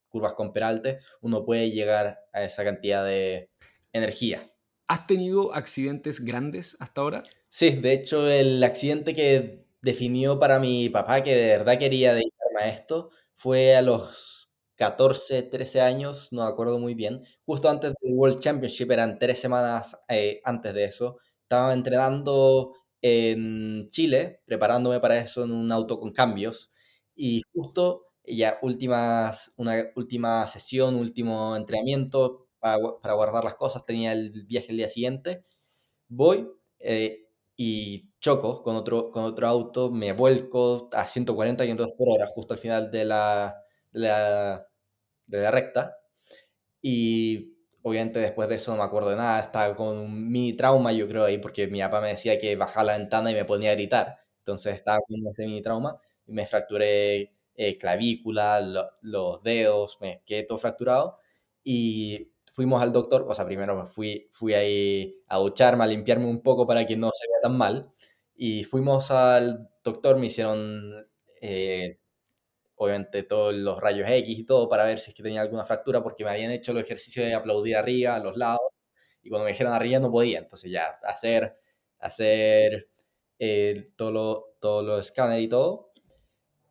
curvas 0.09 0.33
con 0.33 0.51
peralte, 0.51 0.99
uno 1.21 1.45
puede 1.45 1.71
llegar 1.71 2.19
a 2.33 2.43
esa 2.43 2.63
cantidad 2.63 3.05
de 3.05 3.49
energía. 3.93 4.51
¿Has 4.87 5.07
tenido 5.07 5.53
accidentes 5.53 6.25
grandes 6.25 6.75
hasta 6.79 7.01
ahora? 7.01 7.23
Sí, 7.47 7.71
de 7.71 7.93
hecho 7.93 8.29
el 8.29 8.63
accidente 8.63 9.13
que 9.13 9.65
definió 9.81 10.39
para 10.39 10.59
mi 10.59 10.89
papá 10.89 11.23
que 11.23 11.35
de 11.35 11.47
verdad 11.47 11.79
quería 11.79 12.13
dedicarme 12.13 12.61
a 12.61 12.69
esto 12.69 13.11
fue 13.35 13.75
a 13.75 13.81
los 13.81 14.38
14, 14.79 15.43
13 15.43 15.81
años, 15.81 16.29
no 16.31 16.43
me 16.43 16.49
acuerdo 16.49 16.79
muy 16.79 16.95
bien, 16.95 17.21
justo 17.45 17.69
antes 17.69 17.93
del 18.01 18.13
World 18.15 18.39
Championship, 18.39 18.89
eran 18.91 19.19
tres 19.19 19.39
semanas 19.39 19.99
eh, 20.07 20.39
antes 20.45 20.73
de 20.73 20.85
eso, 20.85 21.17
estaba 21.43 21.73
entrenando 21.73 22.73
en 23.01 23.89
Chile, 23.91 24.41
preparándome 24.45 25.01
para 25.01 25.19
eso 25.19 25.43
en 25.43 25.51
un 25.51 25.71
auto 25.73 25.99
con 25.99 26.13
cambios, 26.13 26.71
y 27.13 27.41
justo 27.53 28.05
ya 28.25 28.57
últimas, 28.61 29.53
una 29.57 29.91
última 29.97 30.47
sesión, 30.47 30.95
último 30.95 31.57
entrenamiento 31.57 32.47
para, 32.59 32.77
guardar 33.13 33.43
las 33.43 33.55
cosas, 33.55 33.85
tenía 33.85 34.13
el 34.13 34.45
viaje 34.45 34.67
el 34.71 34.77
día 34.77 34.89
siguiente, 34.89 35.43
voy 36.09 36.49
eh, 36.79 37.25
y 37.57 38.09
choco 38.21 38.61
con 38.61 38.75
otro, 38.77 39.11
con 39.11 39.23
otro 39.25 39.47
auto, 39.47 39.91
me 39.91 40.13
vuelco 40.13 40.89
a 40.93 41.07
140 41.07 41.65
km 41.65 41.95
por 41.97 42.09
hora 42.09 42.27
justo 42.27 42.53
al 42.53 42.59
final 42.59 42.91
de 42.91 43.05
la, 43.05 43.55
de 45.29 45.41
la 45.41 45.51
recta. 45.51 45.97
Y 46.81 47.55
obviamente 47.83 48.19
después 48.19 48.49
de 48.49 48.55
eso 48.55 48.71
no 48.71 48.77
me 48.79 48.83
acuerdo 48.83 49.09
de 49.11 49.15
nada, 49.17 49.39
estaba 49.41 49.75
con 49.75 49.97
un 49.97 50.29
mini 50.31 50.53
trauma 50.53 50.91
yo 50.93 51.07
creo 51.07 51.25
ahí 51.25 51.37
porque 51.39 51.67
mi 51.67 51.79
papá 51.81 52.01
me 52.01 52.09
decía 52.09 52.39
que 52.39 52.55
bajaba 52.55 52.85
la 52.93 52.97
ventana 52.97 53.31
y 53.31 53.35
me 53.35 53.45
ponía 53.45 53.71
a 53.71 53.75
gritar, 53.75 54.19
entonces 54.39 54.75
estaba 54.75 54.99
con 55.07 55.17
ese 55.27 55.45
mini 55.45 55.61
trauma 55.61 55.99
y 56.27 56.33
me 56.33 56.45
fracturé 56.47 57.33
eh, 57.55 57.77
clavícula, 57.77 58.61
los 59.01 59.43
dedos, 59.43 59.97
me 60.01 60.21
quedé 60.25 60.43
todo 60.43 60.57
fracturado. 60.59 61.17
Y 61.63 62.31
fuimos 62.53 62.81
al 62.81 62.93
doctor, 62.93 63.25
o 63.27 63.33
sea, 63.35 63.45
primero 63.45 63.75
me 63.75 63.85
fui, 63.87 64.29
fui 64.31 64.53
ahí 64.53 65.17
a 65.27 65.37
ducharme, 65.37 65.83
a 65.83 65.87
limpiarme 65.87 66.25
un 66.27 66.41
poco 66.41 66.65
para 66.67 66.85
que 66.87 66.95
no 66.97 67.09
se 67.13 67.27
vea 67.27 67.41
tan 67.41 67.57
mal. 67.57 67.91
Y 68.35 68.63
fuimos 68.63 69.11
al 69.11 69.69
doctor, 69.83 70.17
me 70.17 70.27
hicieron 70.27 70.81
eh, 71.41 71.98
obviamente 72.79 73.23
todos 73.23 73.53
los 73.55 73.79
rayos 73.79 74.09
X 74.09 74.39
y 74.39 74.45
todo 74.45 74.69
para 74.69 74.85
ver 74.85 74.99
si 74.99 75.11
es 75.11 75.17
que 75.17 75.23
tenía 75.23 75.41
alguna 75.41 75.65
fractura 75.65 76.03
porque 76.03 76.23
me 76.25 76.31
habían 76.31 76.51
hecho 76.51 76.73
los 76.73 76.83
ejercicios 76.83 77.25
de 77.27 77.35
aplaudir 77.35 77.77
arriba, 77.77 78.15
a 78.15 78.19
los 78.21 78.37
lados, 78.37 78.61
y 79.23 79.29
cuando 79.29 79.45
me 79.45 79.51
dijeron 79.51 79.73
arriba 79.73 79.99
no 79.99 80.11
podía, 80.11 80.39
entonces 80.39 80.71
ya 80.71 80.99
hacer, 81.03 81.57
hacer 81.99 82.89
eh, 83.39 83.91
todo 83.97 84.55
todos 84.61 84.83
los 84.85 85.01
escáneres 85.07 85.45
y 85.45 85.49
todo, 85.49 85.91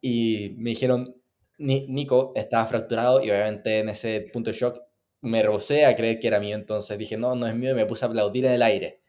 y 0.00 0.54
me 0.59 0.70
dijeron, 0.70 1.16
Nico 1.59 2.32
estaba 2.36 2.66
fracturado 2.66 3.22
y 3.22 3.30
obviamente 3.30 3.80
en 3.80 3.88
ese 3.90 4.22
punto 4.32 4.50
de 4.50 4.56
shock 4.59 4.80
me 5.22 5.42
rehusé 5.42 5.84
a 5.86 5.96
creer 5.96 6.20
que 6.20 6.28
era 6.28 6.40
mío, 6.40 6.56
entonces 6.56 6.98
dije, 6.98 7.16
no, 7.16 7.34
no 7.36 7.46
es 7.46 7.54
mío 7.54 7.72
y 7.72 7.74
me 7.74 7.86
puse 7.86 8.04
a 8.04 8.09
aplaudir 8.09 8.46
en 8.46 8.52
el 8.52 8.62
aire. 8.62 9.02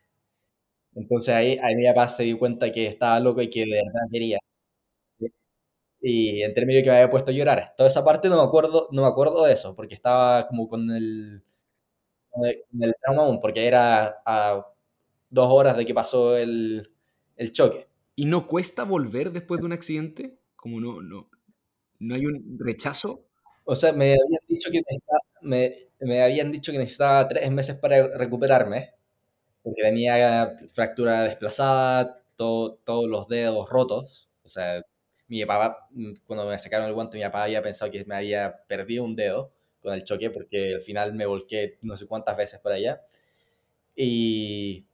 Entonces 0.96 1.34
ahí, 1.34 1.58
ahí 1.64 1.76
mi 1.76 1.86
papá 1.88 2.08
se 2.10 2.24
dio 2.24 2.38
cuenta 2.40 2.72
que 2.72 2.86
estaba 2.88 3.20
loco 3.20 3.42
y 3.42 3.50
que 3.50 3.62
de 3.66 3.72
verdad 3.74 4.02
quería. 4.12 4.40
Y 6.02 6.44
entre 6.44 6.66
medio 6.66 6.84
que 6.84 6.90
me 6.90 6.98
había 6.98 7.10
puesto 7.10 7.32
a 7.32 7.34
llorar. 7.34 7.74
Toda 7.78 7.90
esa 7.90 8.06
parte 8.06 8.30
no 8.30 8.38
me 8.38 8.44
acuerdo, 8.44 8.88
no 8.92 9.02
me 9.02 9.08
acuerdo 9.08 9.46
de 9.46 9.54
eso, 9.54 9.76
porque 9.76 9.96
estaba 9.96 10.48
como 10.48 10.70
con 10.70 10.90
el, 10.92 11.44
con 12.30 12.46
el, 12.46 12.96
trauma 13.02 13.24
aún, 13.24 13.40
porque 13.40 13.68
era 13.68 14.22
a 14.26 14.66
dos 15.30 15.50
horas 15.52 15.78
de 15.78 15.86
que 15.86 15.94
pasó 15.94 16.38
el, 16.38 16.92
el 17.36 17.52
choque. 17.52 17.88
¿Y 18.16 18.26
no 18.26 18.48
cuesta 18.48 18.84
volver 18.84 19.32
después 19.32 19.60
de 19.62 19.66
un 19.68 19.74
accidente? 19.74 20.40
Como 20.56 20.80
no, 20.82 21.02
no, 21.02 21.30
no 22.00 22.16
hay 22.16 22.26
un 22.26 22.58
rechazo. 22.60 23.26
O 23.66 23.76
sea, 23.76 23.94
me 23.94 24.12
habían 24.14 24.42
dicho 24.48 24.72
que 24.72 24.82
me, 25.42 25.74
me 26.00 26.22
habían 26.24 26.52
dicho 26.52 26.72
que 26.72 26.80
necesitaba 26.80 27.28
tres 27.28 27.52
meses 27.52 27.78
para 27.78 28.08
recuperarme, 28.18 28.94
porque 29.64 29.82
tenía 29.84 30.56
fractura 30.74 31.24
desplazada, 31.24 32.22
todo, 32.36 32.76
todos 32.86 33.10
los 33.10 33.28
dedos 33.28 33.70
rotos. 33.70 34.30
O 34.44 34.50
sea, 34.50 34.84
mi 35.30 35.46
papá, 35.46 35.88
mm, 35.92 36.14
cuando 36.28 36.46
me 36.48 36.60
sacaron 36.60 36.88
el 36.88 36.94
guante, 36.94 37.18
mi 37.18 37.24
papá 37.24 37.44
había 37.44 37.62
pensado 37.64 37.92
que 37.92 38.04
me 38.06 38.16
había 38.16 38.64
perdido 38.68 39.04
un 39.06 39.16
dedo 39.16 39.54
con 39.82 39.94
el 39.94 40.04
choque, 40.04 40.30
porque 40.30 40.76
al 40.76 40.82
final 40.82 41.14
me 41.14 41.26
volqué 41.26 41.78
no 41.82 41.96
sé 41.98 42.08
cuántas 42.08 42.36
veces 42.38 42.60
por 42.60 42.74
allá. 42.74 43.02
Y 43.96 44.86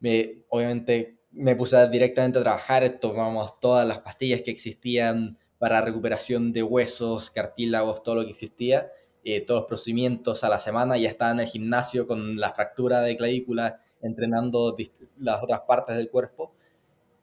me, 0.00 0.42
obviamente 0.48 1.18
me 1.30 1.54
puse 1.56 1.88
directamente 1.88 2.38
a 2.38 2.42
trabajar, 2.42 2.98
tomamos 3.00 3.58
todas 3.60 3.86
las 3.86 3.98
pastillas 3.98 4.42
que 4.42 4.50
existían 4.50 5.38
para 5.58 5.80
recuperación 5.80 6.52
de 6.52 6.62
huesos, 6.62 7.30
cartílagos, 7.30 8.02
todo 8.02 8.16
lo 8.16 8.24
que 8.24 8.30
existía, 8.30 8.90
eh, 9.24 9.44
todos 9.44 9.62
los 9.62 9.68
procedimientos 9.68 10.44
a 10.44 10.48
la 10.48 10.60
semana, 10.60 10.96
ya 10.96 11.08
estaba 11.10 11.32
en 11.32 11.40
el 11.40 11.46
gimnasio 11.46 12.06
con 12.06 12.36
la 12.36 12.52
fractura 12.54 13.00
de 13.02 13.16
clavícula, 13.16 13.80
entrenando 14.00 14.76
las 15.18 15.42
otras 15.42 15.60
partes 15.62 15.96
del 15.96 16.10
cuerpo, 16.10 16.54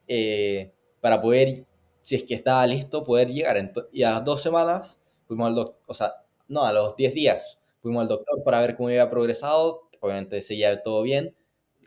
eh, 0.07 0.71
para 1.01 1.21
poder, 1.21 1.65
si 2.05 2.15
es 2.15 2.23
que 2.23 2.35
estaba 2.35 2.65
listo, 2.67 3.03
poder 3.03 3.29
llegar. 3.29 3.57
Y 3.91 4.03
a 4.03 4.11
las 4.11 4.23
dos 4.23 4.39
semanas 4.39 5.01
fuimos 5.27 5.47
al 5.47 5.55
doctor, 5.55 5.81
o 5.87 5.93
sea, 5.95 6.13
no, 6.47 6.63
a 6.63 6.71
los 6.71 6.95
10 6.95 7.15
días 7.15 7.59
fuimos 7.81 8.03
al 8.03 8.07
doctor 8.07 8.43
para 8.43 8.61
ver 8.61 8.75
cómo 8.75 8.89
había 8.89 9.09
progresado, 9.09 9.89
obviamente 9.99 10.43
seguía 10.43 10.83
todo 10.83 11.01
bien, 11.01 11.35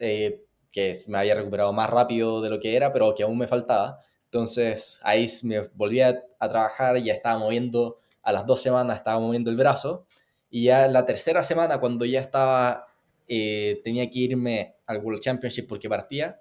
eh, 0.00 0.44
que 0.72 0.92
me 1.06 1.18
había 1.18 1.36
recuperado 1.36 1.72
más 1.72 1.88
rápido 1.88 2.40
de 2.42 2.50
lo 2.50 2.58
que 2.58 2.74
era, 2.74 2.92
pero 2.92 3.14
que 3.14 3.22
aún 3.22 3.38
me 3.38 3.46
faltaba. 3.46 4.00
Entonces 4.24 4.98
ahí 5.04 5.28
me 5.44 5.60
volví 5.74 6.00
a, 6.00 6.20
trabajar, 6.40 6.96
ya 6.98 7.14
estaba 7.14 7.38
moviendo, 7.38 7.98
a 8.22 8.32
las 8.32 8.44
dos 8.44 8.60
semanas 8.60 8.98
estaba 8.98 9.20
moviendo 9.20 9.50
el 9.50 9.56
brazo, 9.56 10.04
y 10.50 10.64
ya 10.64 10.88
la 10.88 11.06
tercera 11.06 11.44
semana, 11.44 11.78
cuando 11.78 12.04
ya 12.04 12.20
estaba, 12.20 12.88
eh, 13.28 13.80
tenía 13.84 14.10
que 14.10 14.18
irme 14.18 14.74
al 14.84 14.98
World 14.98 15.20
Championship 15.20 15.68
porque 15.68 15.88
partía, 15.88 16.40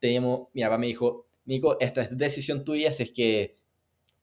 teníamos, 0.00 0.48
mi 0.54 0.62
papá 0.62 0.76
me 0.78 0.88
dijo, 0.88 1.26
Nico, 1.44 1.76
esta 1.80 2.02
es 2.02 2.16
decisión 2.16 2.64
tuya 2.64 2.92
si 2.92 3.04
es 3.04 3.10
que 3.10 3.58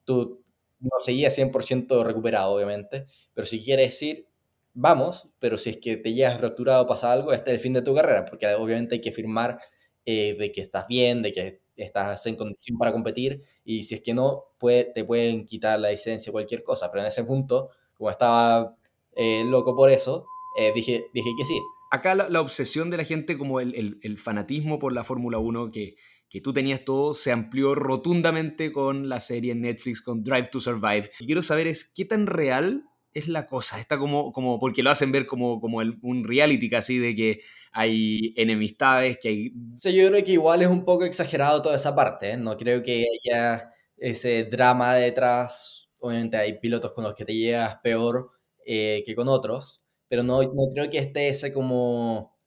tú 0.03 0.43
no 0.79 0.91
seguías 0.99 1.37
100% 1.37 2.03
recuperado, 2.03 2.53
obviamente, 2.53 3.05
pero 3.33 3.45
si 3.45 3.61
quieres 3.63 4.01
ir, 4.01 4.27
vamos, 4.73 5.29
pero 5.39 5.57
si 5.57 5.71
es 5.71 5.77
que 5.77 5.97
te 5.97 6.13
llegas 6.13 6.37
fracturado 6.37 6.83
o 6.83 6.87
pasa 6.87 7.11
algo, 7.11 7.33
este 7.33 7.51
es 7.51 7.57
el 7.57 7.61
fin 7.61 7.73
de 7.73 7.81
tu 7.81 7.93
carrera, 7.93 8.25
porque 8.25 8.47
obviamente 8.55 8.95
hay 8.95 9.01
que 9.01 9.11
firmar 9.11 9.59
eh, 10.05 10.35
de 10.39 10.51
que 10.51 10.61
estás 10.61 10.87
bien, 10.87 11.21
de 11.21 11.33
que 11.33 11.61
estás 11.75 12.25
en 12.25 12.35
condición 12.35 12.77
para 12.77 12.91
competir 12.91 13.41
y 13.63 13.83
si 13.83 13.95
es 13.95 14.01
que 14.01 14.13
no, 14.13 14.45
puede, 14.57 14.85
te 14.85 15.03
pueden 15.03 15.45
quitar 15.45 15.79
la 15.79 15.91
licencia, 15.91 16.31
cualquier 16.31 16.63
cosa. 16.63 16.89
Pero 16.91 17.03
en 17.03 17.07
ese 17.07 17.23
punto, 17.23 17.69
como 17.93 18.09
estaba 18.09 18.75
eh, 19.15 19.43
loco 19.45 19.75
por 19.75 19.89
eso, 19.89 20.25
eh, 20.57 20.71
dije, 20.73 21.05
dije 21.13 21.29
que 21.37 21.45
sí. 21.45 21.59
Acá 21.91 22.15
la, 22.15 22.41
obsesión 22.41 22.89
de 22.89 22.97
la 22.97 23.03
gente, 23.03 23.37
como 23.37 23.59
el, 23.59 23.99
el, 24.03 24.17
fanatismo 24.17 24.77
por 24.77 24.93
la 24.93 25.03
Fórmula 25.03 25.39
1 25.39 25.71
que, 25.71 25.95
que 26.29 26.41
tú 26.41 26.53
tenías 26.53 26.85
todo, 26.85 27.13
se 27.13 27.31
amplió 27.31 27.73
rotundamente 27.73 28.71
con 28.71 29.09
la 29.09 29.19
serie 29.19 29.51
en 29.51 29.61
Netflix, 29.61 30.01
con 30.01 30.23
Drive 30.23 30.49
to 30.51 30.61
Survive. 30.61 31.09
Y 31.19 31.25
quiero 31.25 31.41
saber 31.41 31.67
es 31.67 31.91
qué 31.91 32.05
tan 32.05 32.27
real 32.27 32.85
es 33.13 33.27
la 33.27 33.47
cosa. 33.47 33.79
Está 33.79 33.97
como, 33.97 34.31
como 34.31 34.59
porque 34.59 34.83
lo 34.83 34.91
hacen 34.91 35.11
ver 35.11 35.25
como, 35.25 35.59
como 35.59 35.77
un 35.77 36.23
reality 36.27 36.69
casi 36.69 36.99
de 36.99 37.15
que 37.15 37.41
hay 37.71 38.33
enemistades, 38.37 39.17
que 39.19 39.29
hay... 39.29 39.53
Sí, 39.77 39.93
yo 39.93 40.07
creo 40.09 40.23
que 40.23 40.33
igual 40.33 40.61
es 40.61 40.67
un 40.67 40.85
poco 40.85 41.05
exagerado 41.05 41.61
toda 41.61 41.75
esa 41.75 41.95
parte, 41.95 42.31
¿eh? 42.31 42.37
no 42.37 42.57
creo 42.57 42.83
que 42.83 43.05
haya 43.25 43.71
ese 43.97 44.45
drama 44.45 44.95
detrás, 44.95 45.89
obviamente 45.99 46.37
hay 46.37 46.59
pilotos 46.59 46.93
con 46.93 47.03
los 47.03 47.15
que 47.15 47.25
te 47.25 47.35
llegas 47.35 47.77
peor 47.83 48.31
eh, 48.65 49.03
que 49.05 49.15
con 49.15 49.27
otros, 49.27 49.81
pero 50.07 50.23
no, 50.23 50.41
no 50.41 50.71
creo 50.73 50.89
que 50.89 50.99
esté 50.99 51.29
ese 51.29 51.53
como, 51.53 52.37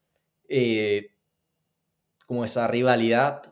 eh, 0.48 1.10
como 2.26 2.44
esa 2.44 2.66
rivalidad 2.68 3.51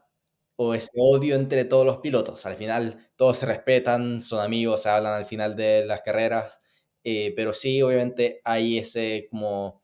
o 0.63 0.75
ese 0.75 0.91
odio 0.99 1.37
entre 1.37 1.65
todos 1.65 1.87
los 1.87 1.99
pilotos. 1.99 2.45
Al 2.45 2.55
final 2.55 3.09
todos 3.17 3.39
se 3.39 3.47
respetan, 3.47 4.21
son 4.21 4.41
amigos, 4.41 4.83
se 4.83 4.91
hablan 4.91 5.15
al 5.15 5.25
final 5.25 5.57
de 5.57 5.87
las 5.87 6.03
carreras, 6.03 6.61
pero 7.03 7.55
sí, 7.55 7.81
obviamente 7.81 8.43
hay 8.45 8.77
ese 8.77 9.27
como 9.31 9.81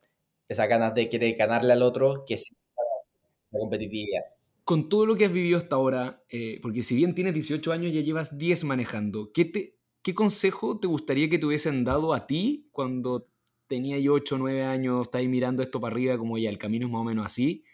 esa 0.49 0.67
ganas 0.67 0.95
de 0.95 1.09
querer 1.09 1.35
ganarle 1.35 1.73
al 1.73 1.81
otro 1.81 2.25
que 2.27 2.35
es 2.35 2.55
la 3.53 3.59
competitividad. 3.59 4.21
Con 4.65 4.91
todo 4.91 5.07
lo 5.07 5.17
que 5.17 5.25
has 5.25 5.33
vivido 5.33 5.57
hasta 5.57 5.77
ahora, 5.77 6.23
eh, 6.29 6.59
porque 6.61 6.83
si 6.83 6.95
bien 6.95 7.15
tienes 7.15 7.33
18 7.33 7.73
años, 7.73 7.95
ya 7.95 8.03
llevas 8.03 8.37
10 8.37 8.65
manejando, 8.65 9.33
¿qué, 9.33 9.47
te, 9.47 9.79
¿qué 10.03 10.15
consejo 10.15 10.79
te 10.79 10.89
gustaría 10.89 11.31
que 11.31 11.39
te 11.39 11.47
hubiesen 11.47 11.85
dado 11.85 12.13
a 12.13 12.27
ti 12.27 12.69
cuando 12.71 13.31
tenía 13.67 13.99
yo 13.99 14.13
8 14.13 14.35
o 14.35 14.39
9 14.39 14.63
años, 14.65 15.07
estáis 15.07 15.27
mirando 15.27 15.63
esto 15.63 15.81
para 15.81 15.95
arriba, 15.95 16.19
como 16.19 16.37
ya 16.37 16.51
el 16.51 16.59
camino 16.59 16.85
es 16.85 16.93
más 16.93 17.01
o 17.01 17.05
menos 17.05 17.25
así? 17.25 17.65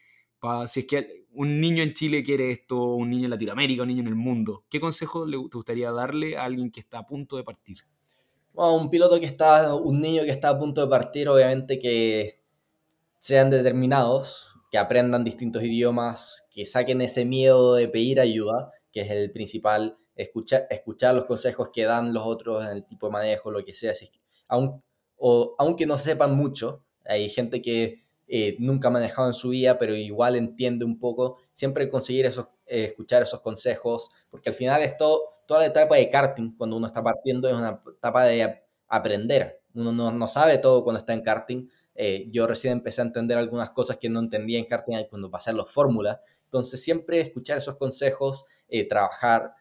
para 0.42 0.66
si 0.66 0.80
es 0.80 0.86
que 0.86 1.21
un 1.34 1.60
niño 1.60 1.82
en 1.82 1.94
Chile 1.94 2.22
quiere 2.22 2.50
esto, 2.50 2.94
un 2.94 3.10
niño 3.10 3.24
en 3.24 3.30
Latinoamérica, 3.30 3.82
un 3.82 3.88
niño 3.88 4.02
en 4.02 4.08
el 4.08 4.14
mundo, 4.14 4.64
¿qué 4.68 4.80
consejo 4.80 5.26
te 5.28 5.36
gustaría 5.36 5.90
darle 5.90 6.36
a 6.36 6.44
alguien 6.44 6.70
que 6.70 6.80
está 6.80 6.98
a 6.98 7.06
punto 7.06 7.36
de 7.36 7.44
partir? 7.44 7.78
Bueno, 8.52 8.76
un 8.76 8.90
piloto 8.90 9.18
que 9.18 9.26
está, 9.26 9.74
un 9.74 10.00
niño 10.00 10.24
que 10.24 10.30
está 10.30 10.50
a 10.50 10.58
punto 10.58 10.82
de 10.82 10.88
partir, 10.88 11.28
obviamente 11.28 11.78
que 11.78 12.40
sean 13.18 13.48
determinados, 13.50 14.56
que 14.70 14.78
aprendan 14.78 15.24
distintos 15.24 15.62
idiomas, 15.62 16.44
que 16.50 16.66
saquen 16.66 17.00
ese 17.00 17.24
miedo 17.24 17.74
de 17.74 17.88
pedir 17.88 18.20
ayuda, 18.20 18.70
que 18.92 19.02
es 19.02 19.10
el 19.10 19.32
principal, 19.32 19.98
escuchar, 20.16 20.66
escuchar 20.70 21.14
los 21.14 21.24
consejos 21.24 21.70
que 21.72 21.84
dan 21.84 22.12
los 22.12 22.26
otros 22.26 22.64
en 22.64 22.70
el 22.76 22.84
tipo 22.84 23.06
de 23.06 23.12
manejo, 23.12 23.50
lo 23.50 23.64
que 23.64 23.72
sea, 23.72 23.94
si, 23.94 24.10
aun, 24.48 24.82
o, 25.16 25.54
aunque 25.58 25.86
no 25.86 25.96
sepan 25.96 26.36
mucho, 26.36 26.84
hay 27.06 27.28
gente 27.28 27.62
que 27.62 28.01
eh, 28.34 28.56
nunca 28.58 28.88
ha 28.88 28.90
manejado 28.90 29.28
en 29.28 29.34
su 29.34 29.50
vida, 29.50 29.78
pero 29.78 29.94
igual 29.94 30.36
entiende 30.36 30.86
un 30.86 30.98
poco, 30.98 31.36
siempre 31.52 31.90
conseguir 31.90 32.24
esos, 32.24 32.46
eh, 32.64 32.84
escuchar 32.84 33.22
esos 33.22 33.42
consejos, 33.42 34.08
porque 34.30 34.48
al 34.48 34.54
final 34.54 34.80
es 34.82 34.96
toda 34.96 35.20
la 35.60 35.66
etapa 35.66 35.96
de 35.96 36.08
karting, 36.08 36.56
cuando 36.56 36.78
uno 36.78 36.86
está 36.86 37.02
partiendo, 37.02 37.46
es 37.46 37.54
una 37.54 37.82
etapa 37.94 38.24
de 38.24 38.62
aprender. 38.88 39.60
Uno 39.74 39.92
no, 39.92 40.10
no 40.10 40.26
sabe 40.26 40.56
todo 40.56 40.82
cuando 40.82 41.00
está 41.00 41.12
en 41.12 41.20
karting, 41.20 41.68
eh, 41.94 42.26
yo 42.30 42.46
recién 42.46 42.72
empecé 42.72 43.02
a 43.02 43.04
entender 43.04 43.36
algunas 43.36 43.68
cosas 43.68 43.98
que 43.98 44.08
no 44.08 44.20
entendía 44.20 44.58
en 44.58 44.64
karting 44.64 44.94
cuando 45.10 45.30
pasé 45.30 45.50
a 45.50 45.52
los 45.52 45.70
fórmulas. 45.70 46.18
Entonces, 46.44 46.82
siempre 46.82 47.20
escuchar 47.20 47.58
esos 47.58 47.76
consejos, 47.76 48.46
trabajar, 48.88 49.52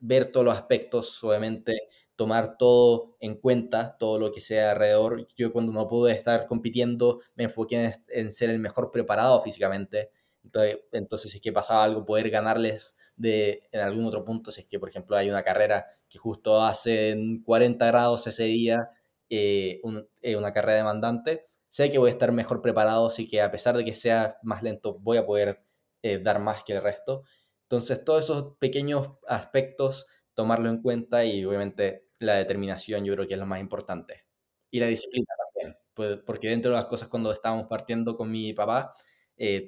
ver 0.00 0.30
todos 0.32 0.44
los 0.46 0.54
aspectos, 0.54 1.22
obviamente 1.22 1.76
tomar 2.20 2.58
todo 2.58 3.16
en 3.18 3.34
cuenta, 3.34 3.96
todo 3.98 4.18
lo 4.18 4.30
que 4.30 4.42
sea 4.42 4.72
alrededor. 4.72 5.26
Yo 5.36 5.54
cuando 5.54 5.72
no 5.72 5.88
pude 5.88 6.12
estar 6.12 6.46
compitiendo, 6.46 7.22
me 7.34 7.44
enfoqué 7.44 7.94
en, 8.08 8.30
ser 8.30 8.50
el 8.50 8.58
mejor 8.58 8.90
preparado 8.90 9.40
físicamente. 9.40 10.10
Entonces, 10.44 10.80
entonces, 10.92 11.30
si 11.30 11.38
es 11.38 11.42
que 11.42 11.50
pasaba 11.50 11.82
algo, 11.82 12.04
poder 12.04 12.28
ganarles 12.28 12.94
de, 13.16 13.62
en 13.72 13.80
algún 13.80 14.04
otro 14.04 14.22
punto, 14.22 14.50
si 14.50 14.60
es 14.60 14.66
que, 14.66 14.78
por 14.78 14.90
ejemplo, 14.90 15.16
hay 15.16 15.30
una 15.30 15.42
carrera 15.42 15.86
que 16.10 16.18
justo 16.18 16.60
hacen 16.62 17.42
40 17.42 17.86
grados 17.86 18.26
ese 18.26 18.44
día, 18.44 18.90
eh, 19.30 19.80
eh, 20.20 20.36
una 20.36 20.52
carrera 20.52 20.74
demandante, 20.74 21.46
sé 21.70 21.90
que 21.90 21.96
voy 21.96 22.10
a 22.10 22.12
estar 22.12 22.32
mejor 22.32 22.60
preparado, 22.60 23.06
así 23.06 23.26
que 23.26 23.40
a 23.40 23.50
pesar 23.50 23.78
de 23.78 23.84
que 23.86 23.94
sea 23.94 24.36
más 24.42 24.62
lento, 24.62 24.98
voy 24.98 25.16
a 25.16 25.24
poder 25.24 25.64
eh, 26.02 26.18
dar 26.18 26.38
más 26.38 26.64
que 26.64 26.74
el 26.74 26.82
resto. 26.82 27.22
Entonces, 27.62 28.04
todos 28.04 28.24
esos 28.24 28.58
pequeños 28.58 29.08
aspectos, 29.26 30.06
tomarlo 30.34 30.68
en 30.68 30.82
cuenta 30.82 31.24
y 31.24 31.46
obviamente 31.46 32.09
la 32.20 32.34
determinación 32.36 33.04
yo 33.04 33.14
creo 33.14 33.26
que 33.26 33.34
es 33.34 33.40
lo 33.40 33.46
más 33.46 33.60
importante. 33.60 34.24
Y 34.70 34.78
la 34.80 34.86
disciplina 34.86 35.26
también, 35.54 35.76
pues, 35.94 36.18
porque 36.24 36.48
dentro 36.48 36.70
de 36.70 36.76
las 36.76 36.86
cosas 36.86 37.08
cuando 37.08 37.32
estábamos 37.32 37.66
partiendo 37.66 38.16
con 38.16 38.30
mi 38.30 38.52
papá, 38.52 38.94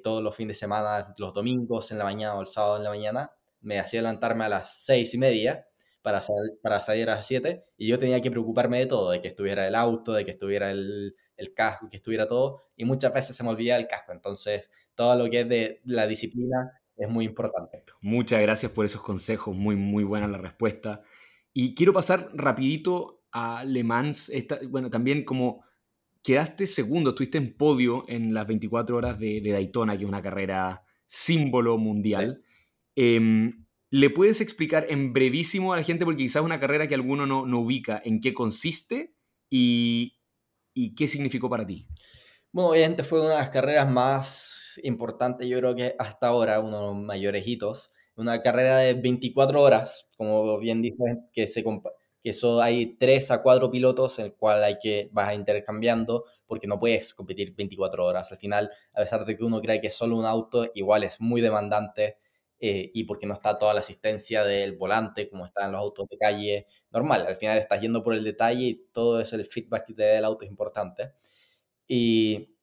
todos 0.03 0.23
los 0.23 0.35
fines 0.35 0.55
de 0.57 0.59
semana, 0.59 1.13
los 1.17 1.33
domingos 1.33 1.91
en 1.91 1.97
la 1.97 2.03
mañana 2.05 2.35
o 2.35 2.41
el 2.41 2.47
sábado 2.47 2.77
en 2.77 2.83
la 2.83 2.89
mañana, 2.91 3.31
me 3.61 3.79
hacía 3.79 4.01
levantarme 4.01 4.45
a 4.45 4.49
las 4.49 4.83
seis 4.85 5.13
y 5.13 5.17
media 5.17 5.67
para, 6.03 6.21
para 6.61 6.81
salir 6.81 7.09
a 7.09 7.15
las 7.15 7.25
7 7.25 7.65
y 7.77 7.87
yo 7.87 7.97
tenía 7.97 8.21
que 8.21 8.29
preocuparme 8.29 8.77
de 8.79 8.85
todo, 8.85 9.11
de 9.11 9.21
que 9.21 9.29
estuviera 9.29 9.67
el 9.67 9.73
auto, 9.73 10.13
de 10.13 10.25
que 10.25 10.31
estuviera 10.31 10.69
el, 10.69 11.15
el 11.37 11.53
casco, 11.53 11.89
que 11.89 11.97
estuviera 11.97 12.27
todo, 12.27 12.61
y 12.75 12.85
muchas 12.85 13.13
veces 13.13 13.35
se 13.35 13.43
me 13.43 13.49
olvidaba 13.49 13.79
el 13.79 13.87
casco. 13.87 14.11
Entonces, 14.11 14.69
todo 14.93 15.15
lo 15.15 15.29
que 15.29 15.41
es 15.41 15.49
de 15.49 15.81
la 15.85 16.05
disciplina 16.05 16.81
es 16.95 17.09
muy 17.09 17.25
importante. 17.25 17.83
Muchas 18.01 18.41
gracias 18.41 18.71
por 18.71 18.85
esos 18.85 19.01
consejos, 19.01 19.55
muy, 19.55 19.75
muy 19.75 20.03
buena 20.03 20.27
la 20.27 20.37
respuesta. 20.37 21.01
Y 21.53 21.75
quiero 21.75 21.93
pasar 21.93 22.31
rapidito 22.33 23.23
a 23.31 23.63
Le 23.63 23.83
Mans, 23.83 24.29
esta, 24.29 24.59
bueno, 24.69 24.89
también 24.89 25.23
como 25.23 25.63
quedaste 26.23 26.67
segundo, 26.67 27.11
estuviste 27.11 27.37
en 27.37 27.55
podio 27.55 28.05
en 28.07 28.33
las 28.33 28.47
24 28.47 28.95
horas 28.95 29.19
de, 29.19 29.41
Daytona, 29.41 29.97
que 29.97 30.03
es 30.03 30.09
una 30.09 30.21
carrera 30.21 30.83
símbolo 31.05 31.77
mundial. 31.77 32.43
Em, 32.95 33.65
¿Le 33.89 34.09
puedes 34.09 34.41
explicar 34.41 34.87
en 34.89 35.13
brevísimo 35.13 35.73
a 35.73 35.77
la 35.77 35.83
gente, 35.83 36.05
porque 36.05 36.23
quizás 36.23 36.37
es 36.37 36.45
una 36.45 36.59
carrera 36.59 36.87
que 36.87 36.95
alguno 36.95 37.27
no, 37.27 37.45
no 37.45 37.59
ubica, 37.59 38.01
en 38.03 38.21
qué 38.21 38.33
consiste 38.33 39.15
y, 39.49 40.17
y 40.73 40.95
qué 40.95 41.07
significó 41.07 41.49
para 41.49 41.67
ti? 41.67 41.87
Bueno, 42.51 42.71
obviamente 42.71 43.03
fue 43.03 43.19
una 43.19 43.31
de 43.31 43.37
las 43.37 43.49
carreras 43.49 43.91
más 43.91 44.79
importantes, 44.81 45.47
yo 45.47 45.59
creo 45.59 45.75
que 45.75 45.95
hasta 45.99 46.27
ahora, 46.27 46.59
uno 46.59 46.77
de 46.79 46.85
los 46.87 46.95
mayores 46.95 47.45
hitos. 47.45 47.91
Una 48.15 48.41
carrera 48.41 48.77
de 48.77 48.93
24 48.93 49.61
horas, 49.61 50.07
como 50.17 50.59
bien 50.59 50.81
dices, 50.81 51.17
que 51.31 51.47
se 51.47 51.63
que 51.63 52.29
eso 52.29 52.61
hay 52.61 52.95
3 52.95 53.31
a 53.31 53.43
4 53.43 53.69
pilotos 53.69 54.17
en 54.19 54.25
el 54.27 54.33
cual 54.35 54.63
hay 54.63 54.77
que 54.79 55.09
vas 55.11 55.35
intercambiando 55.35 56.23
porque 56.47 56.67
no 56.67 56.79
puedes 56.79 57.13
competir 57.13 57.53
24 57.55 58.05
horas. 58.05 58.31
Al 58.31 58.37
final, 58.37 58.71
a 58.93 59.01
pesar 59.01 59.25
de 59.25 59.35
que 59.35 59.43
uno 59.43 59.61
cree 59.61 59.81
que 59.81 59.87
es 59.87 59.95
solo 59.95 60.17
un 60.17 60.25
auto, 60.25 60.65
igual 60.73 61.03
es 61.03 61.19
muy 61.19 61.41
demandante 61.41 62.17
eh, 62.59 62.91
y 62.93 63.03
porque 63.03 63.25
no 63.27 63.33
está 63.33 63.57
toda 63.57 63.73
la 63.73 63.81
asistencia 63.81 64.45
del 64.45 64.77
volante 64.77 65.29
como 65.29 65.45
están 65.45 65.73
los 65.73 65.81
autos 65.81 66.07
de 66.07 66.17
calle 66.17 66.67
normal. 66.91 67.27
Al 67.27 67.35
final 67.35 67.57
estás 67.57 67.81
yendo 67.81 68.01
por 68.03 68.13
el 68.13 68.23
detalle 68.23 68.63
y 68.63 68.85
todo 68.93 69.19
es 69.19 69.33
el 69.33 69.45
feedback 69.45 69.87
que 69.87 69.93
te 69.93 70.03
da 70.03 70.17
el 70.19 70.25
auto 70.25 70.45
es 70.45 70.51
importante. 70.51 71.11
Y 71.87 72.55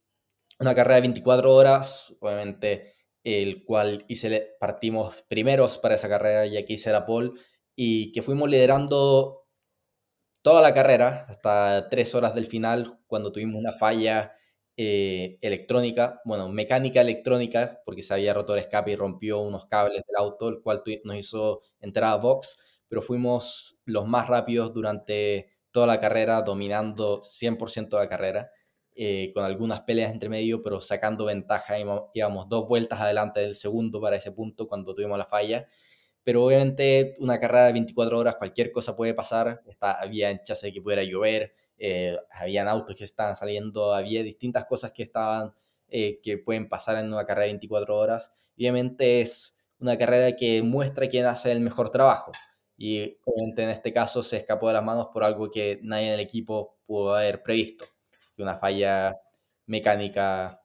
una 0.59 0.74
carrera 0.74 0.96
de 0.96 1.01
24 1.03 1.55
horas, 1.55 2.14
obviamente, 2.20 2.94
el 3.25 3.64
cual 3.64 4.05
hice, 4.09 4.57
partimos 4.61 5.23
primeros 5.29 5.79
para 5.79 5.95
esa 5.95 6.09
carrera 6.09 6.47
y 6.47 6.57
aquí 6.57 6.75
hice 6.75 6.93
la 6.93 7.07
pole 7.07 7.33
y 7.77 8.12
que 8.12 8.23
fuimos 8.23 8.49
liderando 8.51 9.47
toda 10.43 10.62
la 10.62 10.75
carrera 10.75 11.27
hasta 11.29 11.89
tres 11.91 12.14
horas 12.14 12.35
del 12.35 12.47
final 12.47 13.01
cuando 13.07 13.33
tuvimos 13.33 13.59
una 13.59 13.73
falla 13.73 14.33
eh, 14.77 15.39
electrónica, 15.43 16.23
bueno, 16.25 16.49
mecánica 16.49 17.03
electrónica, 17.03 17.83
porque 17.85 18.03
se 18.03 18.14
había 18.14 18.33
roto 18.33 18.55
el 18.55 18.61
escape 18.61 18.93
y 18.93 18.97
rompió 18.97 19.41
unos 19.41 19.66
cables 19.66 20.03
del 20.07 20.16
auto, 20.16 20.49
el 20.49 20.62
cual 20.62 20.83
nos 21.05 21.16
hizo 21.16 21.61
entrar 21.81 22.12
a 22.12 22.16
box, 22.16 22.59
pero 22.89 23.03
fuimos 23.03 23.79
los 23.85 24.07
más 24.07 24.29
rápidos 24.29 24.73
durante 24.73 25.51
toda 25.71 25.87
la 25.87 26.01
carrera, 26.01 26.43
dominando 26.43 27.23
100% 27.23 27.99
la 27.99 28.09
carrera, 28.09 28.51
eh, 29.03 29.32
con 29.32 29.44
algunas 29.44 29.80
peleas 29.80 30.12
entre 30.12 30.28
medio, 30.28 30.62
pero 30.62 30.78
sacando 30.78 31.24
ventaja, 31.24 31.76
íbamos 32.12 32.48
dos 32.51 32.68
vueltas 32.68 33.01
adelante 33.01 33.40
del 33.40 33.55
segundo 33.55 33.98
para 33.98 34.16
ese 34.16 34.30
punto 34.30 34.68
cuando 34.68 34.94
tuvimos 34.94 35.16
la 35.16 35.24
falla, 35.24 35.66
pero 36.22 36.44
obviamente 36.44 37.14
una 37.18 37.40
carrera 37.40 37.64
de 37.64 37.72
24 37.72 38.18
horas, 38.18 38.36
cualquier 38.36 38.70
cosa 38.72 38.94
puede 38.96 39.14
pasar, 39.14 39.62
Está, 39.66 39.92
había 39.92 40.42
chance 40.42 40.66
de 40.66 40.74
que 40.74 40.82
pudiera 40.82 41.03
llover, 41.03 41.55
eh, 41.78 42.14
habían 42.30 42.68
autos 42.68 42.94
que 42.94 43.05
estaban 43.05 43.34
saliendo, 43.36 43.94
había 43.94 44.22
distintas 44.22 44.66
cosas 44.66 44.92
que 44.92 45.03
estaban, 45.05 45.55
eh, 45.88 46.20
que 46.22 46.36
pueden 46.36 46.68
pasar 46.68 46.98
en 47.03 47.11
una 47.11 47.24
carrera 47.24 47.46
de 47.46 47.53
24 47.53 47.96
horas. 47.96 48.34
Obviamente 48.55 49.22
es 49.22 49.57
una 49.78 49.96
carrera 49.96 50.36
que 50.36 50.62
muestra 50.62 51.09
quién 51.09 51.24
hace 51.24 51.53
el 51.53 51.61
mejor 51.61 51.88
trabajo. 51.88 52.32
Y 52.76 53.18
obviamente 53.24 53.62
en 53.62 53.70
este 53.70 53.94
caso 53.94 54.22
se 54.22 54.36
escapó 54.36 54.68
de 54.68 54.74
las 54.74 54.84
manos 54.84 55.09
por 55.11 55.24
algo 55.24 55.51
que 55.51 55.80
nadie 55.82 56.09
en 56.09 56.14
el 56.14 56.20
equipo 56.20 56.76
pudo 56.84 57.14
haber 57.14 57.42
previsto, 57.42 57.86
una 58.43 58.59
falla 58.59 59.16
mecánica 59.66 60.61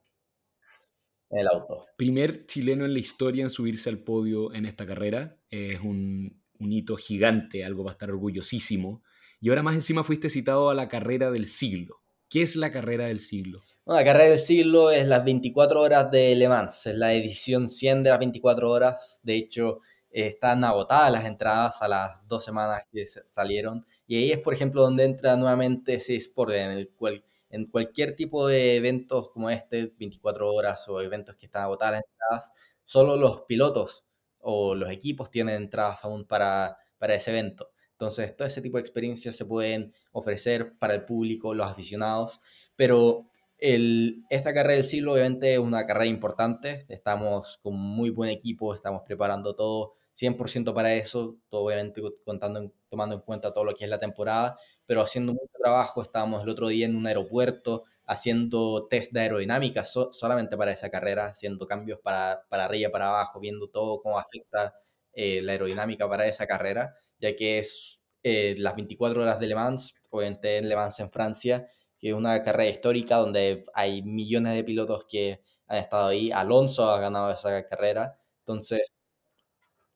en 1.30 1.40
el 1.40 1.48
auto. 1.48 1.86
Primer 1.98 2.46
chileno 2.46 2.86
en 2.86 2.94
la 2.94 3.00
historia 3.00 3.44
en 3.44 3.50
subirse 3.50 3.90
al 3.90 4.00
podio 4.00 4.54
en 4.54 4.66
esta 4.66 4.86
carrera. 4.86 5.38
Es 5.50 5.80
un, 5.82 6.42
un 6.60 6.72
hito 6.72 6.96
gigante, 6.98 7.66
algo 7.66 7.84
para 7.84 7.94
estar 7.94 8.12
orgullosísimo. 8.12 9.04
Y 9.40 9.50
ahora 9.50 9.64
más 9.64 9.76
encima 9.76 10.04
fuiste 10.04 10.30
citado 10.30 10.70
a 10.70 10.76
la 10.76 10.88
carrera 10.88 11.32
del 11.32 11.48
siglo. 11.48 12.02
¿Qué 12.30 12.42
es 12.42 12.56
la 12.56 12.72
carrera 12.72 13.06
del 13.08 13.20
siglo? 13.20 13.64
la 13.86 14.04
carrera 14.04 14.32
del 14.32 14.40
siglo 14.40 14.90
es 14.90 15.08
las 15.08 15.24
24 15.24 15.80
horas 15.80 16.10
de 16.10 16.36
Le 16.36 16.50
Mans, 16.50 16.88
es 16.88 16.96
la 16.96 17.14
edición 17.14 17.70
100 17.70 18.02
de 18.02 18.10
las 18.10 18.18
24 18.18 18.72
horas. 18.72 19.20
De 19.22 19.36
hecho, 19.36 19.82
están 20.10 20.64
agotadas 20.64 21.12
las 21.12 21.26
entradas 21.26 21.82
a 21.82 21.88
las 21.88 22.28
dos 22.28 22.44
semanas 22.44 22.84
que 22.92 23.06
salieron. 23.06 23.86
Y 24.08 24.18
ahí 24.18 24.32
es, 24.32 24.40
por 24.40 24.54
ejemplo, 24.54 24.82
donde 24.82 25.04
entra 25.04 25.36
nuevamente 25.36 25.96
ese 25.96 26.16
sport 26.16 26.54
en 26.54 26.72
el 26.72 26.90
cual 26.90 27.24
en 27.56 27.68
cualquier 27.68 28.18
tipo 28.18 28.48
de 28.48 28.76
eventos 28.76 29.30
como 29.30 29.50
este, 29.50 29.94
24 29.98 30.54
horas 30.54 30.88
o 30.90 31.00
eventos 31.00 31.38
que 31.38 31.46
están 31.46 31.64
agotadas 31.64 32.04
entradas, 32.04 32.52
solo 32.84 33.16
los 33.16 33.44
pilotos 33.44 34.06
o 34.40 34.76
los 34.76 34.92
equipos 34.92 35.32
tienen 35.32 35.56
entradas 35.56 36.04
aún 36.04 36.26
para, 36.26 36.78
para 36.98 37.16
ese 37.16 37.32
evento. 37.32 37.72
Entonces, 37.92 38.36
todo 38.36 38.46
ese 38.46 38.62
tipo 38.62 38.76
de 38.78 38.82
experiencias 38.82 39.38
se 39.38 39.46
pueden 39.46 39.94
ofrecer 40.12 40.78
para 40.78 40.96
el 40.96 41.06
público, 41.06 41.54
los 41.54 41.72
aficionados, 41.72 42.42
pero 42.76 43.30
el, 43.58 44.26
esta 44.30 44.54
carrera 44.54 44.76
del 44.76 44.84
siglo 44.84 45.14
obviamente 45.14 45.54
es 45.54 45.60
una 45.60 45.88
carrera 45.88 46.08
importante, 46.08 46.86
estamos 46.90 47.58
con 47.64 47.76
muy 47.80 48.10
buen 48.10 48.30
equipo, 48.30 48.76
estamos 48.76 49.04
preparando 49.06 49.56
todo 49.56 49.94
100% 50.12 50.74
para 50.74 50.94
eso, 50.94 51.38
todo 51.48 51.62
obviamente 51.62 52.02
contando, 52.26 52.74
tomando 52.90 53.16
en 53.16 53.22
cuenta 53.22 53.54
todo 53.54 53.64
lo 53.64 53.74
que 53.76 53.86
es 53.86 53.90
la 53.90 54.00
temporada, 54.00 54.58
pero 54.86 55.02
haciendo 55.02 55.34
mucho 55.34 55.54
trabajo, 55.62 56.02
estábamos 56.02 56.44
el 56.44 56.50
otro 56.50 56.68
día 56.68 56.86
en 56.86 56.96
un 56.96 57.08
aeropuerto 57.08 57.84
haciendo 58.08 58.88
test 58.88 59.12
de 59.14 59.22
aerodinámica 59.22 59.84
solamente 59.86 60.56
para 60.58 60.72
esa 60.72 60.90
carrera, 60.92 61.26
haciendo 61.28 61.66
cambios 61.68 62.00
para, 62.02 62.46
para 62.50 62.66
arriba, 62.66 62.92
para 62.92 63.08
abajo, 63.10 63.40
viendo 63.40 63.68
todo 63.70 64.02
cómo 64.02 64.20
afecta 64.20 64.76
eh, 65.14 65.42
la 65.42 65.54
aerodinámica 65.54 66.08
para 66.08 66.28
esa 66.28 66.46
carrera 66.46 66.94
ya 67.20 67.36
que 67.36 67.60
es 67.60 68.02
eh, 68.24 68.56
las 68.58 68.76
24 68.76 69.22
horas 69.22 69.40
de 69.40 69.48
Le 69.48 69.56
Mans, 69.56 70.02
obviamente 70.10 70.58
en 70.58 70.70
Le 70.70 70.76
Mans 70.76 71.00
en 71.00 71.12
Francia, 71.12 71.68
que 72.00 72.10
es 72.10 72.14
una 72.16 72.44
carrera 72.44 72.70
histórica 72.70 73.18
donde 73.18 73.64
hay 73.74 74.02
millones 74.04 74.56
de 74.56 74.64
pilotos 74.64 75.06
que 75.08 75.42
han 75.68 75.78
estado 75.78 76.08
ahí. 76.08 76.32
Alonso 76.32 76.90
ha 76.90 77.00
ganado 77.00 77.32
esa 77.32 77.66
carrera, 77.66 78.18
entonces 78.40 78.82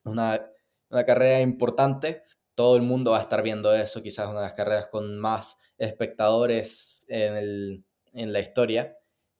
una, 0.03 0.49
una 0.89 1.05
carrera 1.05 1.41
importante. 1.41 2.23
Todo 2.59 2.75
el 2.75 2.81
mundo 2.81 3.11
va 3.11 3.19
a 3.19 3.21
estar 3.21 3.41
viendo 3.41 3.73
eso, 3.73 4.03
quizás 4.03 4.27
una 4.27 4.39
de 4.41 4.45
las 4.47 4.53
carreras 4.53 4.87
con 4.87 5.17
más 5.17 5.57
espectadores 5.77 7.05
en, 7.07 7.37
el, 7.37 7.85
en 8.11 8.33
la 8.33 8.41
historia 8.41 8.97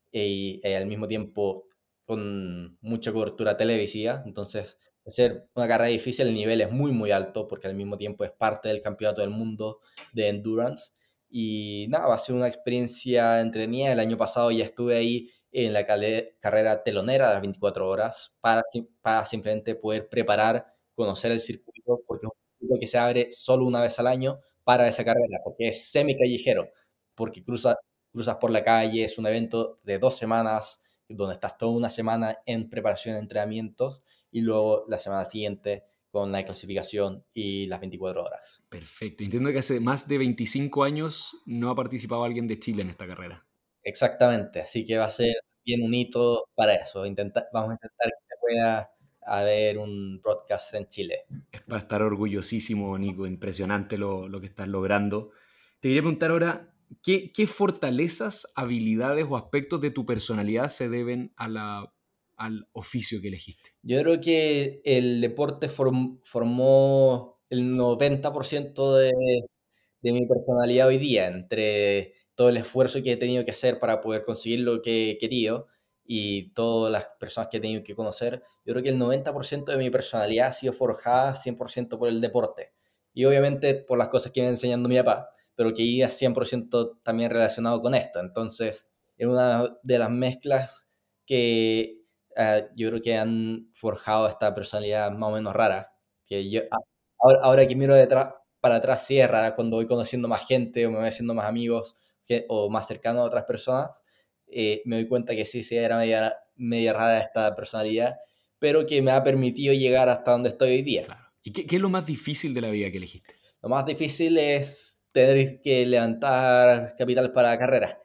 y, 0.09 0.61
y 0.63 0.73
al 0.73 0.85
mismo 0.85 1.05
tiempo 1.05 1.65
con 2.05 2.77
mucha 2.79 3.11
cobertura 3.11 3.57
televisiva. 3.57 4.23
Entonces, 4.25 4.77
ser 5.05 5.49
una 5.53 5.67
carrera 5.67 5.89
difícil, 5.89 6.27
el 6.27 6.33
nivel 6.33 6.61
es 6.61 6.71
muy, 6.71 6.93
muy 6.93 7.11
alto 7.11 7.45
porque 7.45 7.67
al 7.67 7.75
mismo 7.75 7.97
tiempo 7.97 8.23
es 8.23 8.31
parte 8.31 8.69
del 8.69 8.81
campeonato 8.81 9.19
del 9.21 9.31
mundo 9.31 9.81
de 10.13 10.29
endurance. 10.29 10.93
Y 11.29 11.87
nada, 11.89 12.07
va 12.07 12.15
a 12.15 12.19
ser 12.19 12.35
una 12.35 12.47
experiencia 12.47 13.41
entretenida. 13.41 13.91
El 13.91 13.99
año 13.99 14.17
pasado 14.17 14.49
ya 14.51 14.63
estuve 14.63 14.95
ahí 14.95 15.29
en 15.51 15.73
la 15.73 15.85
carrera 15.85 16.83
telonera 16.83 17.27
de 17.27 17.33
las 17.33 17.41
24 17.41 17.87
horas 17.89 18.35
para, 18.39 18.63
para 19.01 19.25
simplemente 19.25 19.75
poder 19.75 20.07
preparar, 20.09 20.65
conocer 20.95 21.31
el 21.31 21.39
circuito, 21.41 22.01
porque 22.07 22.27
es 22.27 22.31
que 22.79 22.87
se 22.87 22.97
abre 22.97 23.31
solo 23.31 23.65
una 23.65 23.81
vez 23.81 23.99
al 23.99 24.07
año 24.07 24.39
para 24.63 24.87
esa 24.87 25.03
carrera, 25.03 25.39
porque 25.43 25.69
es 25.69 25.89
semi 25.89 26.17
callejero, 26.17 26.69
porque 27.15 27.43
cruza, 27.43 27.77
cruzas 28.11 28.37
por 28.37 28.51
la 28.51 28.63
calle, 28.63 29.03
es 29.03 29.17
un 29.17 29.27
evento 29.27 29.79
de 29.83 29.99
dos 29.99 30.17
semanas, 30.17 30.81
donde 31.07 31.33
estás 31.33 31.57
toda 31.57 31.71
una 31.71 31.89
semana 31.89 32.37
en 32.45 32.69
preparación 32.69 33.15
de 33.15 33.21
entrenamientos 33.21 34.03
y 34.31 34.41
luego 34.41 34.85
la 34.87 34.99
semana 34.99 35.25
siguiente 35.25 35.85
con 36.11 36.31
la 36.31 36.43
clasificación 36.43 37.25
y 37.33 37.67
las 37.67 37.79
24 37.79 38.23
horas. 38.23 38.63
Perfecto. 38.69 39.23
Entiendo 39.23 39.51
que 39.51 39.59
hace 39.59 39.79
más 39.79 40.07
de 40.07 40.17
25 40.17 40.83
años 40.83 41.37
no 41.45 41.69
ha 41.69 41.75
participado 41.75 42.23
alguien 42.23 42.47
de 42.47 42.59
Chile 42.59 42.81
en 42.81 42.89
esta 42.89 43.07
carrera. 43.07 43.45
Exactamente, 43.83 44.61
así 44.61 44.85
que 44.85 44.97
va 44.97 45.05
a 45.05 45.09
ser 45.09 45.33
bien 45.65 45.83
un 45.83 45.93
hito 45.93 46.45
para 46.55 46.75
eso. 46.75 46.99
vamos 47.01 47.05
a 47.05 47.73
intentar 47.73 48.09
que 48.09 48.25
se 48.27 48.35
pueda 48.41 48.91
haber 49.29 49.77
un 49.77 50.21
broadcast 50.21 50.73
en 50.75 50.87
Chile. 50.87 51.25
Es 51.51 51.61
para 51.61 51.81
estar 51.81 52.01
orgullosísimo, 52.01 52.97
Nico, 52.97 53.27
impresionante 53.27 53.97
lo, 53.97 54.27
lo 54.27 54.39
que 54.39 54.47
estás 54.47 54.67
logrando. 54.67 55.31
Te 55.79 55.89
quería 55.89 56.01
preguntar 56.01 56.31
ahora, 56.31 56.73
¿qué, 57.03 57.31
¿qué 57.31 57.47
fortalezas, 57.47 58.51
habilidades 58.55 59.25
o 59.29 59.37
aspectos 59.37 59.81
de 59.81 59.91
tu 59.91 60.05
personalidad 60.05 60.67
se 60.67 60.89
deben 60.89 61.33
a 61.35 61.47
la 61.47 61.93
al 62.39 62.67
oficio 62.71 63.21
que 63.21 63.27
elegiste? 63.27 63.71
Yo 63.83 64.01
creo 64.01 64.21
que 64.21 64.81
el 64.85 65.21
deporte 65.21 65.69
formó 65.69 67.41
el 67.49 67.75
90% 67.75 68.95
de, 68.95 69.11
de 70.01 70.11
mi 70.13 70.25
personalidad 70.25 70.87
hoy 70.87 70.97
día, 70.97 71.27
entre 71.27 72.13
todo 72.35 72.49
el 72.49 72.57
esfuerzo 72.57 73.03
que 73.03 73.11
he 73.11 73.17
tenido 73.17 73.43
que 73.43 73.51
hacer 73.51 73.79
para 73.79 73.99
poder 73.99 74.23
conseguir 74.23 74.61
lo 74.61 74.81
que 74.81 75.11
he 75.11 75.17
querido 75.17 75.67
y 76.11 76.49
todas 76.53 76.91
las 76.91 77.07
personas 77.19 77.49
que 77.51 77.57
he 77.57 77.59
tenido 77.59 77.83
que 77.83 77.93
conocer, 77.93 78.41
yo 78.65 78.73
creo 78.73 78.81
que 78.81 78.89
el 78.89 78.97
90% 78.97 79.71
de 79.71 79.77
mi 79.77 79.91
personalidad 79.91 80.47
ha 80.47 80.53
sido 80.53 80.73
forjada 80.73 81.35
100% 81.35 81.99
por 81.99 82.09
el 82.09 82.19
deporte. 82.19 82.73
y 83.13 83.25
obviamente 83.25 83.75
por 83.75 83.97
las 83.99 84.09
cosas 84.09 84.31
que 84.31 84.41
me 84.41 84.47
enseñando 84.47 84.89
mi 84.89 84.97
papá, 84.97 85.29
pero 85.55 85.73
que 85.73 85.83
iba 85.83 86.09
100% 86.09 86.99
también 87.03 87.29
relacionado 87.29 87.79
con 87.81 87.93
esto. 87.93 88.19
Entonces, 88.19 88.87
es 89.17 89.27
una 89.27 89.77
de 89.83 89.99
las 89.99 90.09
mezclas 90.09 90.87
que 91.27 92.01
uh, 92.37 92.65
yo 92.75 92.89
creo 92.89 93.01
que 93.03 93.15
han 93.17 93.69
forjado 93.73 94.27
esta 94.29 94.55
personalidad 94.55 95.11
más 95.11 95.29
o 95.29 95.33
menos 95.33 95.53
rara, 95.55 95.93
que 96.25 96.49
yo, 96.49 96.61
ahora, 97.19 97.39
ahora 97.43 97.67
que 97.67 97.75
miro 97.75 97.93
detrás, 97.95 98.33
para 98.61 98.77
atrás 98.77 99.05
sí 99.05 99.19
es 99.19 99.29
rara 99.29 99.55
cuando 99.55 99.77
voy 99.77 99.87
conociendo 99.87 100.27
más 100.27 100.45
gente 100.47 100.85
o 100.87 100.91
me 100.91 100.97
voy 100.99 101.07
haciendo 101.07 101.33
más 101.35 101.45
amigos 101.45 101.95
que, 102.25 102.45
o 102.49 102.69
más 102.69 102.87
cercano 102.87 103.21
a 103.21 103.23
otras 103.25 103.45
personas, 103.45 103.91
eh, 104.51 104.81
me 104.85 104.97
doy 104.97 105.07
cuenta 105.07 105.35
que 105.35 105.45
sí, 105.45 105.63
sí, 105.63 105.75
era 105.75 105.97
media, 105.97 106.35
media 106.55 106.93
rara 106.93 107.19
esta 107.19 107.55
personalidad, 107.55 108.15
pero 108.59 108.85
que 108.85 109.01
me 109.01 109.11
ha 109.11 109.23
permitido 109.23 109.73
llegar 109.73 110.09
hasta 110.09 110.31
donde 110.31 110.49
estoy 110.49 110.71
hoy 110.71 110.81
día. 110.81 111.03
Claro. 111.03 111.25
¿Y 111.43 111.51
qué, 111.51 111.65
qué, 111.65 111.77
es 111.77 111.81
lo 111.81 111.89
más 111.89 112.05
difícil 112.05 112.53
de 112.53 112.61
la 112.61 112.69
vida 112.69 112.91
que 112.91 112.97
elegiste? 112.97 113.35
Lo 113.61 113.69
más 113.69 113.85
difícil 113.85 114.37
es 114.37 115.03
tener 115.11 115.61
que 115.61 115.85
levantar 115.85 116.95
capital 116.97 117.31
para 117.31 117.49
la 117.49 117.59
carrera. 117.59 118.01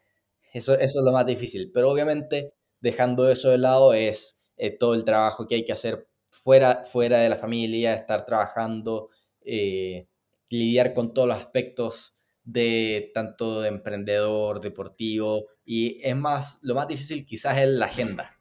Eso, 0.52 0.74
eso 0.74 1.00
es 1.00 1.04
lo 1.04 1.12
más 1.12 1.26
difícil. 1.26 1.70
Pero 1.72 1.90
obviamente, 1.90 2.54
dejando 2.80 3.28
eso 3.28 3.50
de 3.50 3.58
lado, 3.58 3.92
es 3.92 4.38
eh, 4.56 4.70
todo 4.70 4.94
el 4.94 5.04
trabajo 5.04 5.46
que 5.46 5.56
hay 5.56 5.64
que 5.64 5.72
hacer 5.72 6.08
fuera, 6.30 6.84
fuera 6.84 7.18
de 7.18 7.28
la 7.28 7.36
familia, 7.36 7.94
estar 7.94 8.24
trabajando, 8.24 9.08
eh, 9.40 10.06
lidiar 10.50 10.94
con 10.94 11.12
todos 11.12 11.28
los 11.28 11.38
aspectos 11.38 12.16
de 12.44 13.10
tanto 13.14 13.62
de 13.62 13.68
emprendedor, 13.68 14.60
deportivo, 14.60 15.46
y 15.64 16.00
es 16.02 16.14
más, 16.14 16.58
lo 16.62 16.74
más 16.74 16.86
difícil 16.86 17.24
quizás 17.24 17.58
es 17.58 17.68
la 17.68 17.86
agenda, 17.86 18.36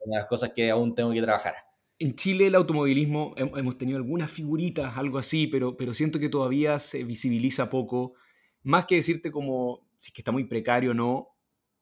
una 0.00 0.16
de 0.16 0.20
las 0.20 0.28
cosas 0.28 0.52
que 0.54 0.70
aún 0.70 0.94
tengo 0.94 1.12
que 1.12 1.22
trabajar. 1.22 1.54
En 1.98 2.14
Chile 2.14 2.46
el 2.46 2.54
automovilismo 2.54 3.34
hemos 3.36 3.78
tenido 3.78 3.96
algunas 3.96 4.30
figuritas, 4.30 4.98
algo 4.98 5.16
así, 5.16 5.46
pero, 5.46 5.78
pero 5.78 5.94
siento 5.94 6.20
que 6.20 6.28
todavía 6.28 6.78
se 6.78 7.04
visibiliza 7.04 7.70
poco. 7.70 8.12
Más 8.62 8.84
que 8.84 8.96
decirte 8.96 9.30
como 9.30 9.86
si 9.96 10.10
es 10.10 10.14
que 10.14 10.20
está 10.20 10.30
muy 10.30 10.44
precario 10.44 10.90
o 10.90 10.94
no, 10.94 11.28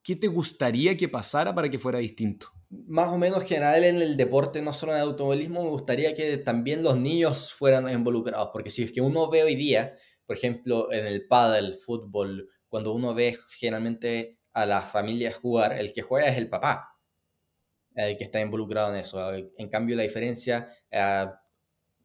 ¿qué 0.04 0.14
te 0.14 0.28
gustaría 0.28 0.96
que 0.96 1.08
pasara 1.08 1.52
para 1.52 1.68
que 1.68 1.80
fuera 1.80 1.98
distinto? 1.98 2.48
Más 2.70 3.08
o 3.08 3.18
menos 3.18 3.42
general 3.42 3.82
en 3.84 4.00
el 4.00 4.16
deporte, 4.16 4.62
no 4.62 4.72
solo 4.72 4.92
en 4.92 4.98
el 4.98 5.04
automovilismo, 5.04 5.64
me 5.64 5.70
gustaría 5.70 6.14
que 6.14 6.36
también 6.38 6.84
los 6.84 6.96
niños 6.96 7.52
fueran 7.52 7.90
involucrados, 7.90 8.50
porque 8.52 8.70
si 8.70 8.84
es 8.84 8.92
que 8.92 9.00
uno 9.00 9.28
ve 9.30 9.42
hoy 9.42 9.56
día, 9.56 9.96
por 10.26 10.36
ejemplo, 10.36 10.92
en 10.92 11.06
el 11.06 11.26
pádel, 11.26 11.78
fútbol, 11.78 12.50
cuando 12.68 12.92
uno 12.92 13.14
ve 13.14 13.38
generalmente 13.58 14.38
a 14.52 14.66
las 14.66 14.90
familias 14.90 15.36
jugar, 15.36 15.72
el 15.72 15.92
que 15.92 16.02
juega 16.02 16.28
es 16.28 16.38
el 16.38 16.48
papá, 16.48 16.98
el 17.94 18.16
que 18.16 18.24
está 18.24 18.40
involucrado 18.40 18.92
en 18.92 19.00
eso. 19.00 19.32
En 19.32 19.68
cambio, 19.68 19.96
la 19.96 20.02
diferencia, 20.02 20.68
eh, 20.90 21.26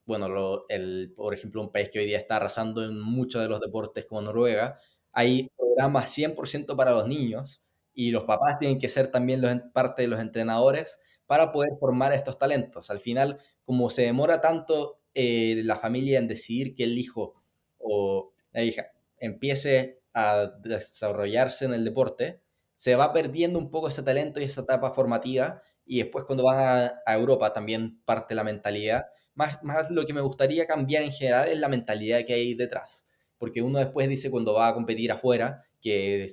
bueno, 0.05 0.65
el, 0.70 1.13
por 1.15 1.34
ejemplo, 1.34 1.61
un 1.61 1.72
país 1.72 1.89
que 1.89 1.99
hoy 1.99 2.05
día 2.05 2.17
está 2.17 2.38
arrasando 2.38 2.84
en 2.84 2.99
muchos 2.99 3.41
de 3.41 3.49
los 3.49 3.59
deportes 3.59 4.05
como 4.05 4.22
Noruega, 4.22 4.76
hay 5.11 5.49
programas 5.57 6.09
100% 6.09 6.76
para 6.76 6.91
los 6.91 7.07
niños 7.07 7.63
y 7.93 8.11
los 8.11 8.24
papás 8.24 8.59
tienen 8.59 8.80
que 8.80 8.89
ser 8.89 9.11
también 9.11 9.41
los, 9.41 9.55
parte 9.74 10.03
de 10.03 10.07
los 10.07 10.20
entrenadores 10.20 10.99
para 11.26 11.51
poder 11.51 11.72
formar 11.80 12.13
estos 12.13 12.38
talentos. 12.38 12.89
Al 12.89 12.99
final, 12.99 13.39
como 13.63 13.89
se 13.89 14.03
demora 14.03 14.41
tanto 14.41 14.99
eh, 15.13 15.61
la 15.63 15.78
familia 15.78 16.17
en 16.17 16.28
decidir 16.28 16.76
que 16.76 16.84
el 16.86 16.97
hijo 16.97 17.39
o 17.80 18.32
la 18.51 18.63
hija 18.63 18.91
empiece 19.17 20.01
a 20.13 20.47
desarrollarse 20.63 21.65
en 21.65 21.73
el 21.73 21.86
deporte, 21.86 22.41
se 22.75 22.95
va 22.95 23.13
perdiendo 23.13 23.59
un 23.59 23.71
poco 23.71 23.89
ese 23.89 24.03
talento 24.03 24.39
y 24.39 24.43
esa 24.43 24.61
etapa 24.61 24.91
formativa 24.91 25.61
y 25.86 25.99
después 25.99 26.23
cuando 26.25 26.43
van 26.43 26.91
a, 27.05 27.13
Europa 27.15 27.51
también 27.53 28.01
parte 28.05 28.36
la 28.36 28.43
mentalidad. 28.43 29.07
Más, 29.34 29.61
más 29.63 29.89
lo 29.91 30.05
que 30.05 30.13
me 30.13 30.21
gustaría 30.21 30.65
cambiar 30.65 31.03
en 31.03 31.11
general 31.11 31.47
es 31.49 31.59
la 31.59 31.67
mentalidad 31.67 32.25
que 32.25 32.34
hay 32.34 32.53
detrás, 32.53 33.07
porque 33.38 33.61
uno 33.61 33.80
después 33.80 34.07
dice 34.07 34.32
cuando 34.32 34.53
va 34.53 34.69
a 34.69 34.73
competir 34.73 35.11
afuera 35.11 35.63
que 35.82 36.27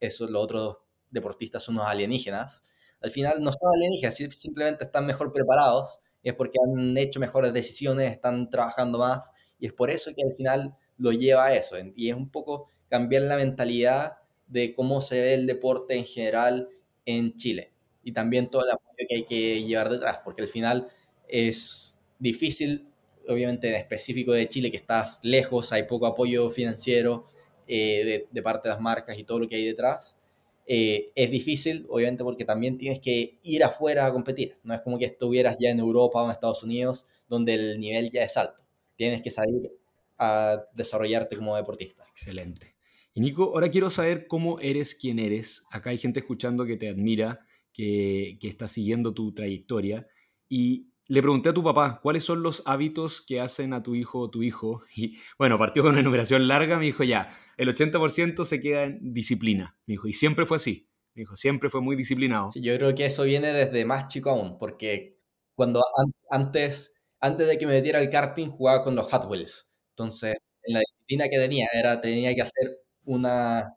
eso, 0.00 0.28
los 0.28 0.42
otros 0.42 0.76
deportistas 1.10 1.62
son 1.62 1.76
unos 1.76 1.88
alienígenas. 1.88 2.62
Al 3.00 3.10
final 3.10 3.42
no 3.42 3.52
son 3.52 3.70
alienígenas, 3.74 4.16
simplemente 4.16 4.84
están 4.84 5.06
mejor 5.06 5.32
preparados, 5.32 6.00
es 6.30 6.34
porque 6.34 6.58
han 6.64 6.96
hecho 6.96 7.20
mejores 7.20 7.52
decisiones, 7.52 8.10
están 8.10 8.50
trabajando 8.50 8.98
más 8.98 9.32
y 9.58 9.66
es 9.66 9.72
por 9.72 9.90
eso 9.90 10.12
que 10.14 10.22
al 10.22 10.32
final 10.32 10.76
lo 10.98 11.12
lleva 11.12 11.46
a 11.46 11.54
eso. 11.54 11.76
Y 11.94 12.10
es 12.10 12.16
un 12.16 12.30
poco 12.30 12.68
cambiar 12.88 13.22
la 13.22 13.36
mentalidad 13.36 14.18
de 14.46 14.74
cómo 14.74 15.00
se 15.00 15.20
ve 15.20 15.34
el 15.34 15.46
deporte 15.46 15.94
en 15.94 16.04
general 16.04 16.68
en 17.04 17.36
Chile. 17.36 17.72
Y 18.02 18.12
también 18.12 18.48
todo 18.50 18.64
el 18.64 18.72
apoyo 18.72 19.06
que 19.08 19.14
hay 19.14 19.24
que 19.24 19.64
llevar 19.64 19.88
detrás, 19.88 20.18
porque 20.24 20.42
al 20.42 20.48
final 20.48 20.88
es 21.28 22.00
difícil, 22.18 22.88
obviamente 23.28 23.68
en 23.68 23.74
específico 23.74 24.32
de 24.32 24.48
Chile, 24.48 24.70
que 24.70 24.76
estás 24.76 25.20
lejos, 25.22 25.72
hay 25.72 25.84
poco 25.84 26.06
apoyo 26.06 26.50
financiero 26.50 27.26
eh, 27.66 28.26
de, 28.30 28.42
parte 28.42 28.68
de 28.68 28.74
las 28.74 28.80
marcas 28.80 29.18
y 29.18 29.24
todo 29.24 29.40
lo 29.40 29.48
que 29.48 29.56
hay 29.56 29.64
detrás. 29.64 30.16
Eh, 30.66 31.12
es 31.14 31.30
difícil, 31.30 31.86
obviamente, 31.88 32.24
porque 32.24 32.44
también 32.44 32.76
tienes 32.76 32.98
que 32.98 33.38
ir 33.42 33.64
afuera 33.64 34.06
a 34.06 34.12
competir. 34.12 34.56
No 34.64 34.74
es 34.74 34.80
como 34.80 34.98
que 34.98 35.04
estuvieras 35.06 35.56
ya 35.60 35.70
en 35.70 35.78
Europa 35.78 36.20
o 36.20 36.24
en 36.24 36.32
Estados 36.32 36.62
Unidos, 36.62 37.06
donde 37.28 37.54
el 37.54 37.80
nivel 37.80 38.10
ya 38.10 38.24
es 38.24 38.36
alto 38.36 38.66
tienes 38.96 39.22
que 39.22 39.30
salir 39.30 39.70
a 40.18 40.64
desarrollarte 40.74 41.36
como 41.36 41.56
deportista. 41.56 42.04
Excelente. 42.10 42.74
Y 43.14 43.20
Nico, 43.20 43.44
ahora 43.44 43.70
quiero 43.70 43.90
saber 43.90 44.26
cómo 44.26 44.58
eres 44.60 44.94
quien 44.94 45.18
eres. 45.18 45.66
Acá 45.70 45.90
hay 45.90 45.98
gente 45.98 46.20
escuchando 46.20 46.66
que 46.66 46.76
te 46.76 46.88
admira, 46.88 47.46
que, 47.72 48.38
que 48.40 48.48
está 48.48 48.68
siguiendo 48.68 49.14
tu 49.14 49.32
trayectoria. 49.32 50.06
Y 50.48 50.90
le 51.06 51.22
pregunté 51.22 51.50
a 51.50 51.54
tu 51.54 51.62
papá 51.62 52.00
cuáles 52.02 52.24
son 52.24 52.42
los 52.42 52.62
hábitos 52.66 53.22
que 53.22 53.40
hacen 53.40 53.72
a 53.72 53.82
tu 53.82 53.94
hijo 53.94 54.20
o 54.20 54.30
tu 54.30 54.42
hijo. 54.42 54.82
Y 54.96 55.16
bueno, 55.38 55.58
partió 55.58 55.82
con 55.82 55.92
una 55.92 56.00
enumeración 56.00 56.48
larga. 56.48 56.78
Me 56.78 56.86
dijo 56.86 57.04
ya, 57.04 57.36
el 57.56 57.68
80% 57.68 58.44
se 58.44 58.60
queda 58.60 58.84
en 58.84 59.12
disciplina. 59.12 59.78
Me 59.86 59.96
y 60.02 60.12
siempre 60.12 60.46
fue 60.46 60.56
así. 60.56 60.88
Me 61.14 61.24
siempre 61.34 61.70
fue 61.70 61.80
muy 61.80 61.96
disciplinado. 61.96 62.50
Yo 62.54 62.76
creo 62.76 62.94
que 62.94 63.06
eso 63.06 63.24
viene 63.24 63.52
desde 63.52 63.84
más 63.84 64.08
chico 64.08 64.30
aún, 64.30 64.58
porque 64.58 65.18
cuando 65.54 65.82
antes 66.30 66.96
antes 67.20 67.46
de 67.46 67.58
que 67.58 67.66
me 67.66 67.74
metiera 67.74 67.98
al 67.98 68.10
karting 68.10 68.50
jugaba 68.50 68.82
con 68.82 68.94
los 68.94 69.10
Hot 69.10 69.24
Wheels. 69.28 69.68
Entonces, 69.90 70.36
en 70.62 70.74
la 70.74 70.80
disciplina 70.80 71.28
que 71.28 71.38
tenía, 71.38 71.66
era, 71.74 72.00
tenía 72.00 72.34
que 72.34 72.42
hacer 72.42 72.82
una, 73.04 73.76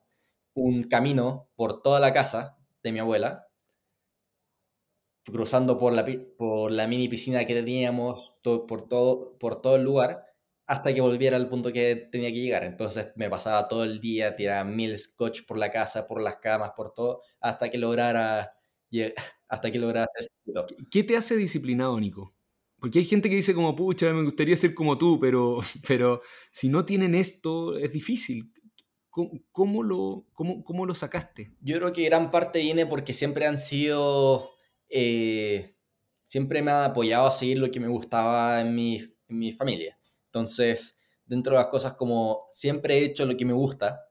un 0.53 0.83
camino 0.83 1.49
por 1.55 1.81
toda 1.81 1.99
la 1.99 2.13
casa 2.13 2.57
de 2.83 2.91
mi 2.91 2.99
abuela, 2.99 3.47
cruzando 5.23 5.77
por 5.77 5.93
la, 5.93 6.05
por 6.37 6.71
la 6.71 6.87
mini 6.87 7.07
piscina 7.07 7.45
que 7.45 7.53
teníamos, 7.53 8.33
por, 8.43 8.87
todo, 8.87 9.37
por 9.37 9.61
todo 9.61 9.75
el 9.75 9.83
lugar, 9.83 10.25
hasta 10.69 10.93
que 10.93 11.01
volviera 11.01 11.35
al 11.35 11.49
punto 11.49 11.73
que 11.73 11.95
tenía 11.95 12.29
que 12.29 12.41
llegar. 12.41 12.63
Entonces 12.63 13.07
me 13.15 13.27
pasaba 13.27 13.67
todo 13.67 13.83
el 13.83 13.99
día, 13.99 14.35
tiraba 14.35 14.63
mil 14.63 14.95
scotch 14.99 15.43
por 15.47 15.57
la 15.57 15.71
casa, 15.71 16.07
por 16.07 16.21
las 16.21 16.37
camas, 16.37 16.73
por 16.77 16.93
todo, 16.93 17.17
hasta 17.39 17.71
que 17.71 17.79
lograra, 17.79 18.53
hasta 19.47 19.71
que 19.71 19.79
lograra 19.79 20.05
hacer 20.15 20.29
¿Qué 20.91 21.03
te 21.03 21.17
hace 21.17 21.35
disciplinado, 21.37 21.99
Nico? 21.99 22.35
Porque 22.79 22.99
hay 22.99 23.05
gente 23.05 23.31
que 23.31 23.35
dice 23.35 23.55
como, 23.55 23.75
pucha, 23.75 24.13
me 24.13 24.21
gustaría 24.21 24.55
ser 24.57 24.75
como 24.75 24.99
tú, 24.99 25.19
pero, 25.19 25.59
pero 25.87 26.21
si 26.51 26.69
no 26.69 26.85
tienen 26.85 27.15
esto, 27.15 27.75
es 27.75 27.91
difícil. 27.91 28.53
¿Cómo, 29.51 29.81
lo, 29.81 30.27
cómo, 30.33 30.63
cómo 30.63 30.85
lo 30.85 30.93
sacaste? 30.93 31.51
Yo 31.61 31.77
creo 31.77 31.93
que 31.93 32.05
gran 32.05 32.29
parte 32.29 32.59
viene 32.59 32.85
porque 32.85 33.13
siempre 33.13 33.47
han 33.47 33.57
sido, 33.57 34.51
eh, 34.87 35.75
siempre 36.25 36.61
me 36.61 36.69
han 36.69 36.91
apoyado 36.91 37.25
a 37.25 37.31
seguir 37.31 37.57
lo 37.57 37.71
que 37.71 37.79
me 37.79 37.87
gustaba 37.87 38.61
en 38.61 38.75
mi, 38.75 38.97
en 39.27 39.39
mi 39.39 39.51
familia. 39.51 39.98
Entonces, 40.29 40.99
dentro 41.25 41.53
de 41.53 41.59
las 41.59 41.67
cosas 41.67 41.93
como 41.93 42.47
siempre 42.51 42.99
he 42.99 43.05
hecho 43.05 43.25
lo 43.25 43.37
que 43.37 43.45
me 43.45 43.53
gusta, 43.53 44.05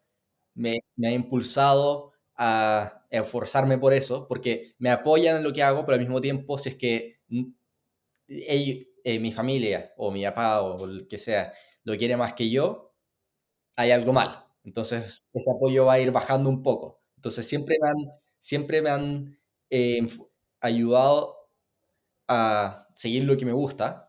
me, 0.55 0.81
me 0.97 1.09
ha 1.09 1.13
impulsado 1.13 2.13
a 2.37 3.07
esforzarme 3.11 3.79
por 3.79 3.95
eso, 3.95 4.29
porque 4.29 4.75
me 4.79 4.91
apoyan 4.91 5.39
en 5.39 5.45
lo 5.45 5.53
que 5.53 5.63
hago, 5.63 5.85
pero 5.87 5.95
al 5.97 6.01
mismo 6.03 6.21
tiempo, 6.21 6.59
si 6.59 6.71
es 6.71 6.77
que 6.77 7.21
eh, 9.05 9.19
mi 9.21 9.33
familia 9.33 9.93
o 9.97 10.11
mi 10.11 10.23
papá 10.25 10.61
o 10.63 10.85
el 10.85 11.07
que 11.09 11.19
sea 11.19 11.53
lo 11.85 11.97
quiere 11.97 12.17
más 12.17 12.35
que 12.35 12.51
yo, 12.51 12.95
hay 13.77 13.93
algo 13.93 14.13
mal. 14.13 14.47
Entonces 14.65 15.29
ese 15.35 15.53
apoyo 15.53 15.87
va 15.87 15.95
a 15.95 16.01
ir 16.01 16.13
bajando 16.13 16.51
un 16.51 16.63
poco. 16.63 17.03
Entonces 17.17 17.47
siempre 17.49 17.79
me 17.83 17.89
han, 17.91 17.97
siempre 18.39 18.83
me 18.83 18.91
han 18.91 19.39
eh, 19.71 20.07
ayudado 20.61 21.37
a 22.29 22.89
seguir 22.97 23.25
lo 23.25 23.37
que 23.37 23.47
me 23.47 23.53
gusta. 23.53 24.08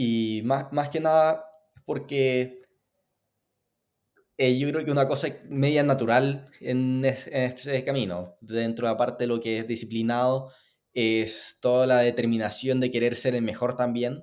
Y 0.00 0.42
más, 0.44 0.72
más 0.72 0.90
que 0.90 1.00
nada 1.00 1.44
porque 1.84 2.62
eh, 4.36 4.56
yo 4.56 4.68
creo 4.70 4.84
que 4.84 4.92
una 4.92 5.08
cosa 5.08 5.26
media 5.48 5.82
natural 5.82 6.48
en, 6.60 7.04
en 7.04 7.42
este 7.42 7.84
camino, 7.84 8.36
dentro 8.40 8.86
de 8.86 8.92
la 8.92 8.96
parte 8.96 9.24
de 9.24 9.28
lo 9.28 9.40
que 9.40 9.58
es 9.58 9.66
disciplinado, 9.66 10.52
es 10.92 11.58
toda 11.60 11.88
la 11.88 11.98
determinación 11.98 12.78
de 12.78 12.92
querer 12.92 13.16
ser 13.16 13.34
el 13.34 13.42
mejor 13.42 13.74
también 13.74 14.22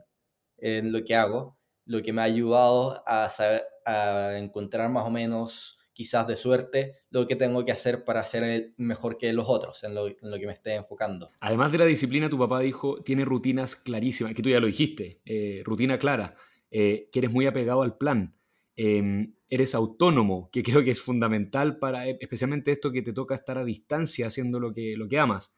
en 0.59 0.93
lo 0.93 1.03
que 1.03 1.13
hago, 1.13 1.57
lo 1.83 2.01
que 2.01 2.13
me 2.13 2.21
ha 2.21 2.25
ayudado 2.25 3.03
a, 3.05 3.27
saber, 3.27 3.65
a 3.85 4.37
encontrar 4.37 4.89
más 4.89 5.05
o 5.05 5.11
menos, 5.11 5.77
quizás 5.95 6.27
de 6.27 6.35
suerte, 6.35 6.97
lo 7.09 7.25
que 7.25 7.37
tengo 7.37 7.63
que 7.63 7.71
hacer 7.71 8.03
para 8.03 8.23
ser 8.25 8.73
mejor 8.77 9.17
que 9.17 9.31
los 9.31 9.45
otros, 9.47 9.83
en 9.85 9.95
lo, 9.95 10.05
que 10.05 10.45
me 10.45 10.51
esté 10.51 10.75
enfocando. 10.75 11.31
Además 11.39 11.71
de 11.71 11.77
la 11.77 11.85
disciplina, 11.85 12.29
tu 12.29 12.37
papá 12.37 12.59
dijo, 12.59 13.01
tiene 13.01 13.23
rutinas 13.23 13.77
clarísimas, 13.77 14.33
que 14.35 14.43
tú 14.43 14.49
ya 14.49 14.59
lo 14.59 14.67
dijiste, 14.67 15.21
eh, 15.25 15.61
rutina 15.63 15.97
clara. 15.97 16.35
eh, 16.69 17.07
que 17.11 17.19
eres 17.19 17.31
muy 17.31 17.45
apegado 17.45 17.83
al 17.83 17.95
plan, 17.95 18.35
em, 18.75 19.35
eres 19.47 19.75
autónomo, 19.75 20.49
que 20.51 20.61
creo 20.63 20.83
que 20.83 20.91
es 20.91 21.01
fundamental 21.01 21.79
para, 21.79 22.09
e, 22.09 22.17
especialmente 22.19 22.71
esto 22.71 22.91
que 22.91 23.01
te 23.01 23.13
toca 23.13 23.35
estar 23.35 23.57
a 23.57 23.63
distancia 23.63 24.27
haciendo 24.27 24.59
lo 24.59 24.73
que, 24.73 24.95
lo 24.97 25.07
que 25.07 25.17
amas. 25.17 25.55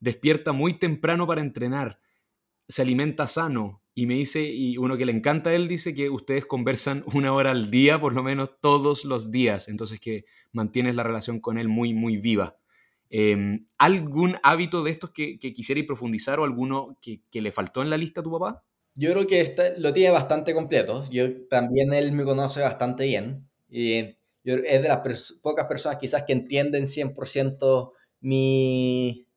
Despierta 0.00 0.52
muy 0.52 0.74
temprano 0.74 1.26
para 1.26 1.40
entrenar, 1.40 2.00
se 2.68 2.82
alimenta 2.82 3.26
sano, 3.26 3.82
y 3.98 4.06
me 4.06 4.14
dice, 4.14 4.44
y 4.44 4.78
uno 4.78 4.96
que 4.96 5.04
le 5.04 5.10
encanta 5.10 5.50
a 5.50 5.54
él 5.54 5.66
dice 5.66 5.92
que 5.92 6.08
ustedes 6.08 6.46
conversan 6.46 7.02
una 7.14 7.32
hora 7.32 7.50
al 7.50 7.68
día, 7.68 8.00
por 8.00 8.12
lo 8.12 8.22
menos 8.22 8.50
todos 8.60 9.04
los 9.04 9.32
días, 9.32 9.68
entonces 9.68 9.98
que 9.98 10.24
mantienes 10.52 10.94
la 10.94 11.02
relación 11.02 11.40
con 11.40 11.58
él 11.58 11.66
muy, 11.66 11.94
muy 11.94 12.16
viva. 12.16 12.56
Em, 13.10 13.66
¿Algún 13.76 14.36
hábito 14.44 14.84
de 14.84 14.92
estos 14.92 15.10
que, 15.10 15.40
que 15.40 15.84
profundizar 15.84 16.38
o 16.38 16.44
alguno 16.44 16.96
que, 17.02 17.22
que, 17.28 17.42
le 17.42 17.50
faltó 17.50 17.82
en 17.82 17.90
la 17.90 17.96
lista 17.96 18.20
a 18.20 18.22
tu 18.22 18.30
papá? 18.30 18.62
Yo 18.94 19.10
creo 19.10 19.26
que 19.26 19.40
este 19.40 19.76
lo 19.80 19.92
tiene 19.92 20.12
bastante 20.12 20.54
completo. 20.54 21.02
Yo 21.10 21.48
también 21.48 21.92
él 21.92 22.12
me 22.12 22.22
conoce 22.22 22.60
bastante 22.60 23.02
bien. 23.02 23.48
Y 23.68 24.16
yo, 24.44 24.54
es 24.64 24.80
de 24.80 24.88
las 24.88 25.40
pocas 25.42 25.66
personas 25.66 25.98
quizás 25.98 26.22
que 26.22 26.34
entienden 26.34 26.84
100% 26.84 27.90
mi, 28.20 29.27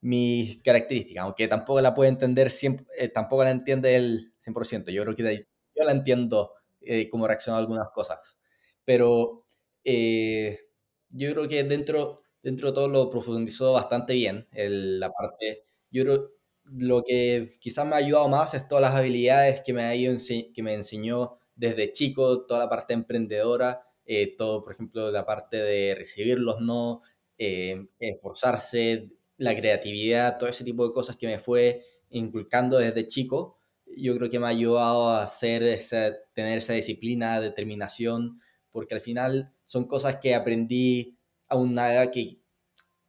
mis 0.00 0.62
características, 0.62 1.24
aunque 1.24 1.48
tampoco 1.48 1.80
la 1.80 1.94
puede 1.94 2.10
entender, 2.10 2.50
eh, 2.96 3.08
tampoco 3.08 3.44
la 3.44 3.50
entiende 3.50 3.96
el 3.96 4.32
100%. 4.38 4.90
Yo 4.90 5.02
creo 5.02 5.16
que 5.16 5.46
yo 5.74 5.84
la 5.84 5.92
entiendo 5.92 6.54
eh, 6.80 7.08
cómo 7.08 7.26
reacciona 7.26 7.56
a 7.58 7.60
algunas 7.60 7.90
cosas. 7.90 8.18
Pero 8.84 9.44
eh, 9.84 10.60
yo 11.10 11.32
creo 11.32 11.48
que 11.48 11.64
dentro, 11.64 12.22
dentro 12.42 12.68
de 12.68 12.74
todo 12.74 12.88
lo 12.88 13.10
profundizó 13.10 13.72
bastante 13.72 14.14
bien. 14.14 14.48
La 14.52 15.10
parte, 15.10 15.64
yo 15.90 16.04
creo, 16.04 16.30
lo 16.64 17.02
que 17.04 17.56
quizás 17.60 17.86
me 17.86 17.94
ha 17.94 17.98
ayudado 17.98 18.28
más 18.28 18.54
es 18.54 18.68
todas 18.68 18.82
las 18.82 18.94
habilidades 18.94 19.62
que 19.62 19.72
me, 19.72 19.84
ha 19.84 19.94
ido, 19.94 20.14
que 20.54 20.62
me 20.62 20.74
enseñó 20.74 21.38
desde 21.54 21.92
chico, 21.92 22.46
toda 22.46 22.60
la 22.60 22.68
parte 22.68 22.94
emprendedora, 22.94 23.82
eh, 24.06 24.36
todo, 24.36 24.62
por 24.62 24.72
ejemplo, 24.72 25.10
la 25.10 25.26
parte 25.26 25.56
de 25.58 25.94
recibir 25.94 26.38
los 26.38 26.60
no, 26.60 27.02
esforzarse, 27.38 29.10
la 29.38 29.56
creatividad, 29.56 30.36
todo 30.36 30.50
ese 30.50 30.64
tipo 30.64 30.86
de 30.86 30.92
cosas 30.92 31.16
que 31.16 31.26
me 31.26 31.38
fue 31.38 31.82
inculcando 32.10 32.78
desde 32.78 33.08
chico, 33.08 33.58
yo 33.96 34.16
creo 34.16 34.28
que 34.28 34.38
me 34.38 34.46
ha 34.46 34.50
ayudado 34.50 35.08
a 35.08 35.22
hacer 35.22 35.62
esa, 35.62 36.12
tener 36.34 36.58
esa 36.58 36.74
disciplina, 36.74 37.40
determinación, 37.40 38.40
porque 38.70 38.94
al 38.94 39.00
final 39.00 39.52
son 39.64 39.86
cosas 39.86 40.16
que 40.16 40.34
aprendí 40.34 41.16
a 41.48 41.56
una 41.56 41.92
edad 41.92 42.12
que 42.12 42.40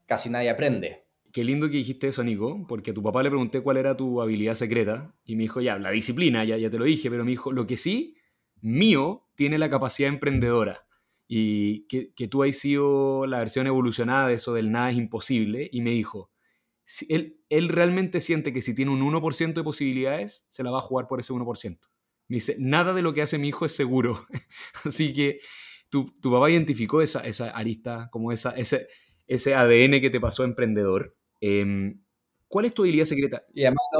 casi 0.06 0.30
nadie 0.30 0.50
aprende. 0.50 1.06
Qué 1.32 1.44
lindo 1.44 1.70
que 1.70 1.78
dijiste 1.78 2.08
eso, 2.08 2.24
Nico, 2.24 2.66
porque 2.68 2.92
a 2.92 2.94
tu 2.94 3.04
papá 3.04 3.22
le 3.22 3.30
pregunté 3.30 3.62
cuál 3.62 3.78
era 3.78 3.98
tu 3.98 4.22
habilidad 4.22 4.56
secreta 4.56 5.14
y 5.26 5.36
me 5.36 5.44
dijo, 5.44 5.62
ya, 5.62 5.78
la 5.78 5.92
disciplina, 5.92 6.44
ya, 6.44 6.58
ya 6.58 6.70
te 6.70 6.80
lo 6.80 6.86
dije, 6.86 7.10
pero 7.10 7.24
me 7.24 7.32
dijo, 7.32 7.52
lo 7.52 7.68
que 7.68 7.78
sí, 7.78 8.16
mío 8.62 9.28
tiene 9.36 9.58
la 9.58 9.70
capacidad 9.70 10.10
emprendedora 10.10 10.89
y 11.32 11.86
que, 11.86 12.12
que, 12.16 12.28
tú 12.28 12.42
has 12.42 12.58
sido 12.58 13.28
la 13.28 13.38
versión 13.38 13.68
evolucionada 13.68 14.28
de 14.28 14.34
eso 14.34 14.56
del 14.56 14.72
nada 14.72 14.90
es 14.90 14.98
imposible, 14.98 15.70
y 15.72 15.82
me 15.82 15.92
dijo, 15.92 16.32
si 16.86 17.06
él, 17.14 17.40
él 17.50 17.70
realmente 17.70 18.20
siente 18.20 18.52
que 18.52 18.64
si 18.64 18.74
tiene 18.74 18.92
un 18.92 19.02
1% 19.02 19.54
de 19.54 19.64
posibilidades, 19.64 20.48
se 20.50 20.64
la 20.64 20.72
va 20.72 20.80
a 20.80 20.82
jugar 20.82 21.06
por 21.08 21.20
ese 21.20 21.32
1%. 21.32 21.80
Me 22.30 22.38
dice, 22.38 22.56
nada 22.58 22.96
de 22.96 23.04
lo 23.04 23.14
que 23.14 23.22
hace 23.22 23.38
mi 23.38 23.50
hijo 23.50 23.64
es 23.66 23.76
seguro. 23.76 24.26
Así 24.84 25.14
que 25.14 25.40
tu, 25.90 26.12
tu, 26.20 26.32
papá 26.32 26.50
identificó 26.50 27.00
esa, 27.00 27.20
esa 27.28 27.52
arista, 27.52 28.10
como 28.12 28.32
esa, 28.32 28.58
ese, 28.58 28.88
ese 29.28 29.54
ADN 29.54 30.02
que 30.02 30.10
te 30.10 30.20
pasó 30.20 30.44
emprendedor. 30.44 31.16
Eh, 31.42 31.94
¿Cuál 32.48 32.66
es 32.66 32.74
tu 32.74 32.82
habilidad 32.82 33.06
secreta? 33.06 33.46
Y 33.54 33.66
además 33.66 33.86
lo, 33.94 34.00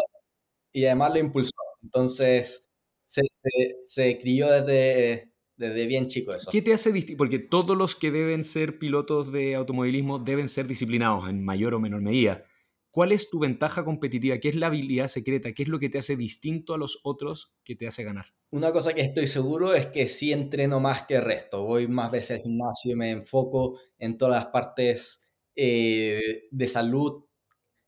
y 0.74 0.86
además 0.86 1.14
lo 1.14 1.20
impulsó. 1.20 1.52
Entonces, 1.84 2.68
se, 3.06 3.22
se, 3.22 3.76
se 3.82 4.18
crió 4.18 4.50
desde 4.50 5.29
desde 5.60 5.88
bien 5.88 6.08
chico 6.08 6.34
eso. 6.34 6.50
¿Qué 6.50 6.62
te 6.62 6.74
hace 6.74 6.94
distinto? 6.94 7.18
Porque 7.18 7.38
todos 7.38 7.78
los 7.78 7.94
que 7.94 8.12
deben 8.12 8.46
ser 8.46 8.80
pilotos 8.80 9.34
de 9.34 9.56
automovilismo 9.56 10.18
deben 10.18 10.48
ser 10.48 10.68
disciplinados 10.68 11.30
en 11.30 11.44
mayor 11.44 11.74
o 11.74 11.82
menor 11.82 12.02
medida. 12.02 12.46
¿Cuál 12.92 13.12
es 13.12 13.30
tu 13.30 13.40
ventaja 13.40 13.84
competitiva? 13.84 14.38
¿Qué 14.38 14.50
es 14.50 14.56
la 14.56 14.68
habilidad 14.68 15.08
secreta? 15.08 15.52
¿Qué 15.52 15.64
es 15.64 15.70
lo 15.70 15.78
que 15.78 15.90
te 15.90 15.98
hace 15.98 16.16
distinto 16.16 16.74
a 16.74 16.78
los 16.78 17.02
otros 17.04 17.54
que 17.64 17.76
te 17.76 17.88
hace 17.88 18.04
ganar? 18.04 18.28
Una 18.52 18.72
cosa 18.72 18.94
que 18.94 19.02
estoy 19.02 19.28
seguro 19.28 19.74
es 19.74 19.88
que 19.88 20.08
sí 20.08 20.32
entreno 20.32 20.80
más 20.80 21.06
que 21.06 21.16
el 21.16 21.24
resto. 21.24 21.62
Voy 21.62 21.90
más 21.90 22.10
veces 22.10 22.38
al 22.38 22.44
gimnasio 22.44 22.94
y 22.94 22.96
me 22.96 23.12
enfoco 23.12 23.78
en 23.98 24.16
todas 24.16 24.36
las 24.36 24.46
partes 24.48 25.22
eh, 25.56 26.48
de 26.50 26.68
salud 26.70 27.26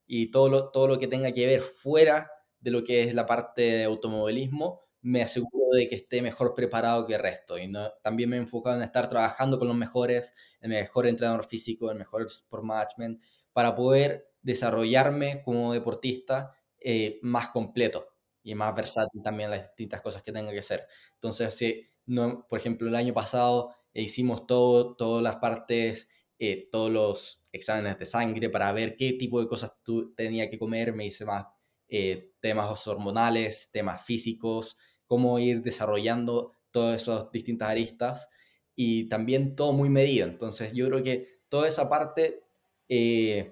y 0.05 0.29
todo 0.29 0.49
lo, 0.49 0.71
todo 0.71 0.89
lo 0.89 0.99
que 0.99 1.07
tenga 1.07 1.31
que 1.31 1.47
ver 1.47 1.61
fuera 1.61 2.29
de 2.59 2.71
lo 2.71 2.83
que 2.83 3.03
es 3.03 3.15
la 3.15 3.25
parte 3.25 3.61
de 3.61 3.83
automovilismo 3.85 4.81
me 5.01 5.21
aseguro 5.23 5.75
de 5.75 5.87
que 5.89 5.95
esté 5.95 6.21
mejor 6.21 6.53
preparado 6.55 7.05
que 7.07 7.15
el 7.15 7.21
resto. 7.21 7.57
Y 7.57 7.67
no, 7.67 7.91
también 8.03 8.29
me 8.29 8.37
he 8.37 8.39
enfocado 8.39 8.75
en 8.77 8.83
estar 8.83 9.09
trabajando 9.09 9.57
con 9.59 9.67
los 9.67 9.77
mejores, 9.77 10.33
el 10.61 10.69
mejor 10.69 11.07
entrenador 11.07 11.45
físico, 11.45 11.91
el 11.91 11.97
mejor 11.97 12.23
sport 12.27 12.63
management, 12.63 13.23
para 13.53 13.75
poder 13.75 14.29
desarrollarme 14.41 15.41
como 15.43 15.73
deportista 15.73 16.53
eh, 16.79 17.19
más 17.21 17.49
completo 17.49 18.07
y 18.43 18.55
más 18.55 18.73
versátil 18.75 19.21
también 19.23 19.51
las 19.51 19.61
distintas 19.67 20.01
cosas 20.01 20.23
que 20.23 20.31
tenga 20.31 20.51
que 20.51 20.59
hacer. 20.59 20.87
Entonces, 21.15 21.53
si 21.55 21.85
no, 22.05 22.45
por 22.49 22.59
ejemplo, 22.59 22.87
el 22.87 22.95
año 22.95 23.13
pasado 23.13 23.73
hicimos 23.93 24.47
todo, 24.47 24.95
todas 24.95 25.21
las 25.23 25.35
partes, 25.37 26.09
eh, 26.39 26.67
todos 26.71 26.89
los 26.91 27.41
exámenes 27.51 27.99
de 27.99 28.05
sangre 28.05 28.49
para 28.49 28.71
ver 28.71 28.95
qué 28.97 29.13
tipo 29.13 29.39
de 29.41 29.47
cosas 29.47 29.73
tú 29.83 30.13
tenía 30.15 30.49
que 30.49 30.57
comer, 30.57 30.93
me 30.93 31.05
hice 31.05 31.25
más 31.25 31.45
eh, 31.87 32.31
temas 32.39 32.87
hormonales, 32.87 33.69
temas 33.71 34.03
físicos, 34.03 34.77
cómo 35.11 35.37
ir 35.39 35.61
desarrollando 35.61 36.53
todas 36.71 37.01
esas 37.01 37.29
distintas 37.33 37.69
aristas 37.69 38.29
y 38.77 39.09
también 39.09 39.57
todo 39.57 39.73
muy 39.73 39.89
medido. 39.89 40.25
Entonces 40.25 40.71
yo 40.71 40.87
creo 40.87 41.03
que 41.03 41.27
toda 41.49 41.67
esa 41.67 41.89
parte 41.89 42.45
eh, 42.87 43.51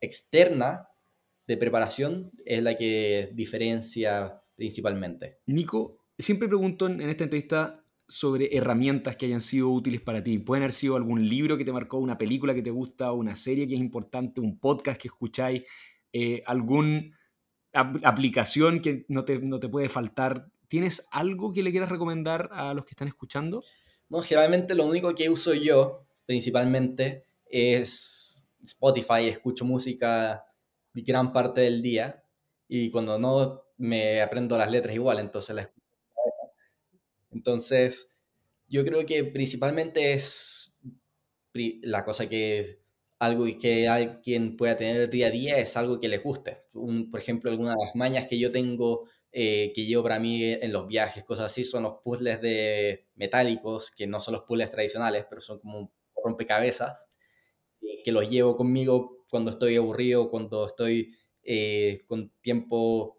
externa 0.00 0.86
de 1.48 1.56
preparación 1.56 2.30
es 2.44 2.62
la 2.62 2.78
que 2.78 3.32
diferencia 3.34 4.40
principalmente. 4.54 5.40
Nico, 5.46 5.98
siempre 6.16 6.46
pregunto 6.46 6.86
en 6.86 7.00
esta 7.00 7.24
entrevista 7.24 7.82
sobre 8.06 8.56
herramientas 8.56 9.16
que 9.16 9.26
hayan 9.26 9.40
sido 9.40 9.70
útiles 9.70 10.00
para 10.00 10.22
ti. 10.22 10.38
Pueden 10.38 10.62
haber 10.62 10.72
sido 10.72 10.94
algún 10.94 11.28
libro 11.28 11.58
que 11.58 11.64
te 11.64 11.72
marcó, 11.72 11.98
una 11.98 12.16
película 12.16 12.54
que 12.54 12.62
te 12.62 12.70
gusta, 12.70 13.10
una 13.10 13.34
serie 13.34 13.66
que 13.66 13.74
es 13.74 13.80
importante, 13.80 14.40
un 14.40 14.60
podcast 14.60 15.02
que 15.02 15.08
escucháis, 15.08 15.64
eh, 16.12 16.44
alguna 16.46 17.10
aplicación 17.72 18.80
que 18.80 19.04
no 19.08 19.24
te, 19.24 19.40
no 19.40 19.58
te 19.58 19.68
puede 19.68 19.88
faltar 19.88 20.48
¿Tienes 20.68 21.08
algo 21.10 21.52
que 21.52 21.62
le 21.62 21.70
quieras 21.70 21.88
recomendar 21.88 22.48
a 22.52 22.74
los 22.74 22.84
que 22.84 22.92
están 22.92 23.08
escuchando? 23.08 23.62
Bueno, 24.08 24.26
generalmente 24.26 24.74
lo 24.74 24.86
único 24.86 25.14
que 25.14 25.28
uso 25.30 25.54
yo, 25.54 26.06
principalmente, 26.26 27.24
es 27.46 28.42
Spotify. 28.62 29.28
Escucho 29.28 29.64
música 29.64 30.44
gran 30.92 31.32
parte 31.32 31.60
del 31.62 31.82
día 31.82 32.24
y 32.68 32.90
cuando 32.90 33.18
no, 33.18 33.62
me 33.76 34.22
aprendo 34.22 34.56
las 34.56 34.70
letras 34.70 34.94
igual, 34.94 35.18
entonces 35.18 35.54
la 35.54 35.62
escucho. 35.62 35.86
Entonces, 37.30 38.18
yo 38.68 38.84
creo 38.84 39.04
que 39.04 39.24
principalmente 39.24 40.14
es 40.14 40.76
la 41.82 42.04
cosa 42.04 42.28
que 42.28 42.80
algo 43.18 43.46
que 43.58 43.88
alguien 43.88 44.56
pueda 44.56 44.76
tener 44.76 45.08
día 45.08 45.28
a 45.28 45.30
día 45.30 45.58
es 45.58 45.76
algo 45.76 46.00
que 46.00 46.08
le 46.08 46.18
guste. 46.18 46.64
Un, 46.72 47.10
por 47.10 47.20
ejemplo, 47.20 47.50
algunas 47.50 47.74
de 47.74 47.84
las 47.84 47.94
mañas 47.94 48.26
que 48.26 48.38
yo 48.38 48.52
tengo 48.52 49.08
eh, 49.38 49.70
que 49.74 49.84
llevo 49.84 50.02
para 50.02 50.18
mí 50.18 50.42
en 50.42 50.72
los 50.72 50.86
viajes, 50.86 51.22
cosas 51.22 51.52
así, 51.52 51.62
son 51.62 51.82
los 51.82 51.96
puzzles 52.02 52.40
de 52.40 53.06
metálicos, 53.16 53.90
que 53.90 54.06
no 54.06 54.18
son 54.18 54.32
los 54.32 54.44
puzzles 54.44 54.70
tradicionales, 54.70 55.26
pero 55.28 55.42
son 55.42 55.58
como 55.58 55.92
rompecabezas, 56.24 57.10
eh, 57.82 58.02
que 58.02 58.12
los 58.12 58.30
llevo 58.30 58.56
conmigo 58.56 59.26
cuando 59.28 59.50
estoy 59.50 59.76
aburrido, 59.76 60.30
cuando 60.30 60.66
estoy 60.66 61.14
eh, 61.42 62.00
con 62.08 62.30
tiempo 62.40 63.18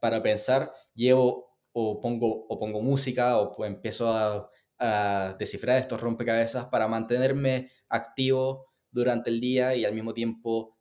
para 0.00 0.22
pensar, 0.22 0.72
llevo 0.94 1.58
o 1.72 2.00
pongo, 2.00 2.46
o 2.48 2.58
pongo 2.58 2.80
música 2.80 3.38
o 3.38 3.54
pues 3.54 3.70
empiezo 3.70 4.08
a, 4.08 4.50
a 4.78 5.36
descifrar 5.38 5.78
estos 5.78 6.00
rompecabezas 6.00 6.68
para 6.68 6.88
mantenerme 6.88 7.68
activo 7.90 8.72
durante 8.90 9.28
el 9.28 9.42
día 9.42 9.76
y 9.76 9.84
al 9.84 9.92
mismo 9.92 10.14
tiempo 10.14 10.78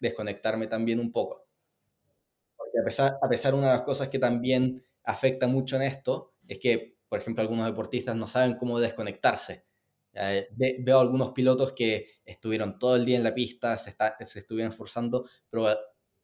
desconectarme 0.00 0.68
también 0.68 1.00
un 1.00 1.12
poco 1.12 1.43
a 2.80 2.84
pesar, 2.84 3.18
a 3.20 3.28
pesar 3.28 3.54
una 3.54 3.68
de 3.70 3.76
las 3.78 3.84
cosas 3.84 4.08
que 4.08 4.18
también 4.18 4.84
afecta 5.04 5.46
mucho 5.46 5.76
en 5.76 5.82
esto 5.82 6.34
es 6.48 6.58
que, 6.58 6.96
por 7.08 7.18
ejemplo, 7.18 7.42
algunos 7.42 7.66
deportistas 7.66 8.16
no 8.16 8.26
saben 8.26 8.56
cómo 8.56 8.80
desconectarse. 8.80 9.66
Eh, 10.12 10.48
veo 10.78 11.00
algunos 11.00 11.32
pilotos 11.32 11.72
que 11.72 12.08
estuvieron 12.24 12.78
todo 12.78 12.96
el 12.96 13.04
día 13.04 13.16
en 13.16 13.24
la 13.24 13.34
pista, 13.34 13.76
se, 13.78 13.90
está, 13.90 14.16
se 14.24 14.38
estuvieron 14.38 14.72
esforzando, 14.72 15.28
pero 15.50 15.66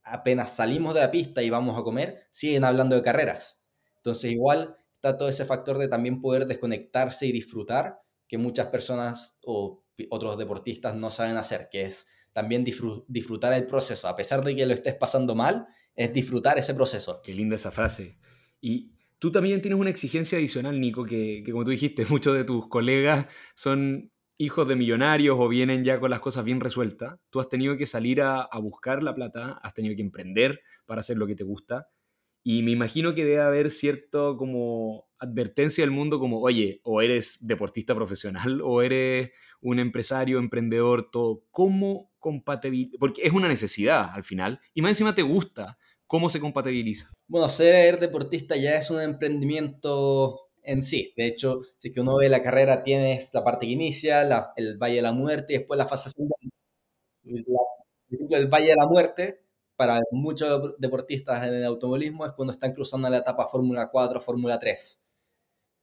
apenas 0.05 0.51
salimos 0.51 0.95
de 0.95 1.01
la 1.01 1.11
pista 1.11 1.43
y 1.43 1.51
vamos 1.51 1.79
a 1.79 1.83
comer, 1.83 2.27
siguen 2.31 2.65
hablando 2.65 2.97
de 2.97 3.03
carreras. 3.03 3.61
Entonces 3.97 4.31
igual 4.31 4.77
está 4.95 5.17
todo 5.17 5.29
ese 5.29 5.45
factor 5.45 5.79
de 5.79 5.89
también 5.89 6.21
poder 6.21 6.47
desconectarse 6.47 7.27
y 7.27 7.33
disfrutar 7.33 8.01
que 8.29 8.39
muchas 8.39 8.69
personas 8.69 9.39
o 9.45 9.85
otros 10.11 10.39
deportistas 10.39 10.95
no 10.95 11.11
saben 11.11 11.37
hacer, 11.37 11.69
que 11.71 11.83
es 11.87 12.07
también 12.33 12.65
disfrutar 12.65 13.53
el 13.53 13.67
proceso, 13.67 14.07
a 14.09 14.15
pesar 14.15 14.45
de 14.45 14.55
que 14.55 14.65
lo 14.65 14.73
estés 14.73 14.95
pasando 14.95 15.35
mal, 15.35 15.67
es 15.95 16.13
disfrutar 16.13 16.59
ese 16.59 16.75
proceso. 16.75 17.21
Qué 17.23 17.35
linda 17.35 17.57
esa 17.57 17.71
frase. 17.71 18.19
Y 18.61 18.93
tú 19.19 19.31
también 19.31 19.61
tienes 19.61 19.79
una 19.79 19.91
exigencia 19.91 20.39
adicional, 20.39 20.81
Nico, 20.81 21.05
que, 21.05 21.43
que 21.45 21.53
como 21.53 21.65
tú 21.65 21.71
dijiste, 21.71 22.05
muchos 22.09 22.35
de 22.35 22.45
tus 22.45 22.69
colegas 22.69 23.27
son 23.55 24.11
hijos 24.37 24.67
de 24.67 24.75
millonarios 24.77 25.37
o 25.39 25.49
vienen 25.49 25.85
ya 25.85 26.01
con 26.01 26.11
las 26.11 26.21
cosas 26.21 26.45
bien 26.45 26.61
resueltas. 26.61 27.17
Tú 27.29 27.41
has 27.41 27.49
tenido 27.49 27.77
que 27.77 27.87
salir 27.87 28.23
a, 28.23 28.41
a 28.41 28.59
buscar 28.59 29.03
la 29.03 29.15
plata, 29.15 29.61
has 29.63 29.75
tenido 29.75 29.95
que 29.95 30.03
emprender 30.03 30.61
para 30.87 31.01
hacer 31.01 31.19
lo 31.19 31.27
que 31.27 31.37
te 31.37 31.45
gusta. 31.45 31.89
Y 32.43 32.63
me 32.63 32.71
imagino 32.71 33.15
que 33.15 33.25
debe 33.25 33.43
haber 33.43 33.71
cierto 33.71 34.37
como 34.37 35.09
advertencia 35.19 35.85
del 35.85 35.91
mundo 35.91 36.19
como, 36.19 36.41
oye, 36.41 36.81
o 36.85 37.03
eres 37.03 37.47
deportista 37.47 37.95
profesional 37.95 38.61
o 38.65 38.83
eres 38.83 39.31
un 39.61 39.79
empresario, 39.79 40.39
emprendedor, 40.39 41.11
todo. 41.11 41.45
¿Cómo 41.51 42.11
compatibilizar? 42.19 42.99
Porque 42.99 43.23
es 43.23 43.33
una 43.33 43.49
necesidad 43.49 44.11
al 44.13 44.25
final 44.25 44.61
y 44.75 44.83
más 44.83 44.91
encima 44.91 45.15
te 45.15 45.23
gusta. 45.23 45.79
¿Cómo 46.07 46.29
se 46.29 46.41
compatibiliza? 46.41 47.13
Bueno, 47.29 47.49
ser 47.49 48.01
deportista 48.01 48.57
ya 48.57 48.77
es 48.77 48.91
un 48.91 49.01
emprendimiento 49.01 50.41
en 50.65 50.83
sí. 50.83 51.13
De 51.17 51.27
hecho, 51.27 51.61
si 51.79 51.93
que 51.93 52.01
uno 52.01 52.17
ve 52.17 52.29
la 52.29 52.43
carrera, 52.43 52.83
tienes 52.83 53.33
la 53.33 53.45
parte 53.45 53.67
que 53.67 53.73
inicia, 53.73 54.25
la, 54.25 54.53
el 54.57 54.77
Valle 54.77 54.97
de 54.97 55.03
la 55.03 55.13
Muerte 55.13 55.53
y 55.55 55.59
después 55.59 55.79
la 55.79 55.87
fase 55.87 56.09
ascendente. 56.09 56.49
el 58.31 58.49
Valle 58.49 58.71
de 58.71 58.77
la 58.77 58.87
Muerte 58.87 59.45
para 59.81 59.99
muchos 60.11 60.75
deportistas 60.77 61.47
en 61.47 61.55
el 61.55 61.65
automovilismo 61.65 62.27
es 62.27 62.33
cuando 62.33 62.53
están 62.53 62.75
cruzando 62.75 63.09
la 63.09 63.17
etapa 63.17 63.49
Fórmula 63.49 63.89
4, 63.91 64.21
Fórmula 64.21 64.61
3. 64.61 65.01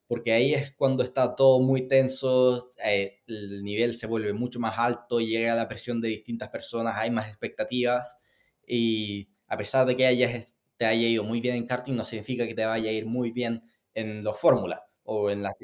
Porque 0.06 0.34
ahí 0.34 0.54
es 0.54 0.72
cuando 0.76 1.02
está 1.02 1.34
todo 1.36 1.60
muy 1.62 1.88
tenso, 1.88 2.70
eh, 2.86 3.24
el 3.26 3.64
nivel 3.64 3.96
se 3.96 4.06
vuelve 4.06 4.34
mucho 4.34 4.60
más 4.60 4.78
alto, 4.78 5.20
llega 5.20 5.56
la 5.56 5.68
presión 5.68 6.00
de 6.00 6.10
distintas 6.10 6.50
personas, 6.50 6.94
hay 6.96 7.10
más 7.10 7.28
expectativas 7.28 8.20
y 8.68 9.30
a 9.48 9.58
pesar 9.58 9.88
de 9.88 9.98
que 9.98 10.06
hayas, 10.06 10.56
te 10.78 10.86
haya 10.86 11.08
ido 11.08 11.24
muy 11.24 11.42
bien 11.42 11.56
en 11.56 11.66
karting, 11.66 11.96
no 11.96 12.04
significa 12.04 12.46
que 12.46 12.54
te 12.54 12.68
vaya 12.68 12.92
a 12.92 12.94
ir 12.94 13.08
muy 13.08 13.32
bien 13.32 13.64
en 13.96 14.24
los 14.24 14.40
fórmulas 14.40 14.82
o 15.06 15.32
en 15.32 15.42
las, 15.42 15.56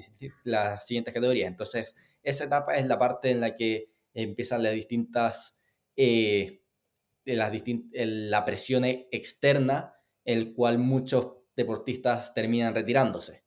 las 0.44 0.88
siguientes 0.88 1.14
categorías. 1.14 1.50
Entonces, 1.50 1.96
esa 2.24 2.46
etapa 2.46 2.78
es 2.78 2.88
la 2.88 2.98
parte 2.98 3.30
en 3.30 3.42
la 3.42 3.56
que 3.56 3.92
empiezan 4.16 4.64
las 4.64 4.74
distintas 4.74 5.60
eh, 5.96 6.63
la, 7.26 7.52
la 7.94 8.46
presión 8.46 8.86
e-, 8.86 9.08
externa, 9.12 9.96
el 10.26 10.54
cual 10.54 10.78
muchos 10.78 11.38
deportistas 11.56 12.34
terminan 12.34 12.74
retirándose, 12.74 13.44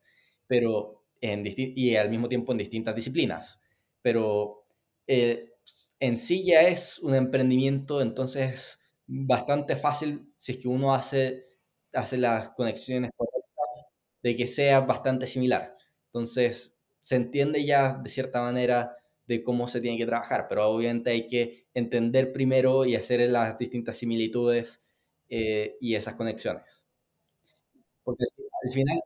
pero 0.47 1.05
en 1.20 1.44
y 1.57 1.97
al 1.97 2.11
mismo 2.11 2.28
tiempo 2.28 2.53
en 2.53 2.59
distintas 2.59 2.94
disciplinas. 2.94 3.61
Pero 4.03 4.66
eh, 5.07 5.55
en 6.01 6.19
sí 6.19 6.44
ya 6.44 6.62
es 6.62 6.98
un 7.01 7.15
emprendimiento, 7.15 8.01
entonces 8.01 8.81
bastante 9.07 9.77
fácil 9.77 10.32
si 10.36 10.53
es 10.53 10.59
que 10.59 10.69
uno 10.69 10.94
hace, 10.94 11.44
hace 11.93 12.19
las 12.19 12.51
conexiones 12.51 13.11
correctas 13.16 13.86
de 14.23 14.36
que 14.36 14.47
sea 14.47 14.81
bastante 14.81 15.27
similar. 15.27 15.77
Entonces 16.07 16.78
se 17.01 17.16
entiende 17.16 17.65
ya 17.65 17.98
de 18.03 18.11
cierta 18.11 18.43
manera 18.43 18.97
de 19.27 19.43
cómo 19.43 19.66
se 19.66 19.81
tiene 19.81 19.98
que 19.98 20.07
trabajar, 20.07 20.47
pero 20.48 20.69
obviamente 20.69 21.11
hay 21.11 21.27
que 21.27 21.66
entender 21.74 22.32
primero 22.32 22.85
y 22.85 22.94
hacer 22.94 23.28
las 23.31 23.59
distintas 23.59 23.97
similitudes 23.97 24.85
eh, 25.28 25.77
y 25.81 25.94
esas 25.94 26.15
conexiones. 26.15 26.85
Porque 28.05 28.24
al 28.65 28.73
final 28.73 29.01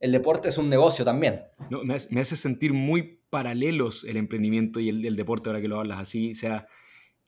el 0.00 0.12
deporte 0.12 0.50
es 0.50 0.58
un 0.58 0.68
negocio 0.68 1.04
también. 1.04 1.44
No, 1.70 1.82
me, 1.84 1.94
hace 1.94 2.36
sentir 2.36 2.74
muy 2.74 3.20
paralelos 3.30 4.04
el 4.04 4.18
emprendimiento 4.18 4.80
y 4.80 4.90
el, 4.90 5.16
deporte 5.16 5.48
ahora 5.48 5.62
que 5.62 5.68
lo 5.68 5.80
hablas 5.80 5.98
así, 5.98 6.32
o 6.32 6.34
sea, 6.34 6.66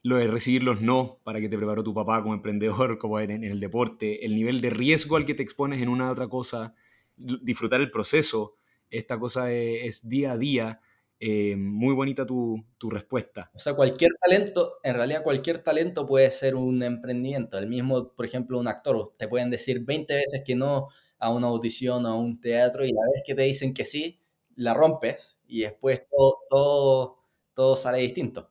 lo 0.03 0.17
de 0.17 0.27
recibir 0.27 0.63
los 0.63 0.83
no 0.83 1.21
para 1.25 1.41
que 1.41 1.49
te 1.49 1.57
preparó 1.57 1.83
tu 1.83 1.95
papá 1.95 2.23
como 2.23 2.35
emprendedor, 2.35 2.99
como 2.99 3.19
en, 3.21 3.31
en 3.31 3.45
el 3.45 3.61
deporte, 3.61 4.27
el 4.27 4.35
nivel 4.35 4.61
de 4.61 4.71
riesgo 4.71 5.17
al 5.17 5.25
que 5.25 5.35
te 5.35 5.43
expones 5.43 5.81
en 5.81 5.89
una 5.89 6.09
u 6.09 6.13
otra 6.13 6.29
cosa, 6.29 6.75
disfrutar 7.17 7.81
el 7.81 7.91
proceso, 7.91 8.57
esta 8.91 9.19
cosa 9.19 9.51
es 9.53 10.09
día 10.09 10.33
a 10.33 10.39
día 10.39 10.81
eh, 11.27 11.57
muy 11.57 11.95
bonita 11.95 12.27
tu, 12.27 12.63
tu, 12.77 12.91
respuesta. 12.91 13.51
O 13.55 13.59
sea, 13.59 13.73
cualquier 13.73 14.11
talento, 14.21 14.75
en 14.83 14.95
realidad 14.95 15.23
cualquier 15.23 15.61
talento 15.61 16.07
puede 16.07 16.31
ser 16.31 16.55
un 16.55 16.83
emprendimiento. 16.83 17.57
El 17.57 17.67
mismo, 17.67 18.13
por 18.13 18.27
ejemplo, 18.27 18.59
un 18.59 18.69
actor, 18.69 19.15
te 19.17 19.27
pueden 19.27 19.49
decir 19.49 19.87
20 19.87 20.15
veces 20.15 20.43
que 20.45 20.55
no 20.55 20.89
a 21.19 21.31
una 21.31 21.47
audición 21.47 22.05
o 22.05 22.09
a 22.11 22.15
un 22.15 22.43
teatro 22.43 22.85
y 22.85 22.93
la 22.93 23.01
vez 23.11 23.23
que 23.25 23.35
te 23.35 23.41
dicen 23.41 23.73
que 23.73 23.87
sí, 23.87 24.21
la 24.55 24.75
rompes 24.75 25.41
y 25.47 25.63
después 25.63 26.03
todo, 26.11 26.41
todo, 26.51 27.19
todo 27.55 27.77
sale 27.77 28.01
distinto. 28.01 28.47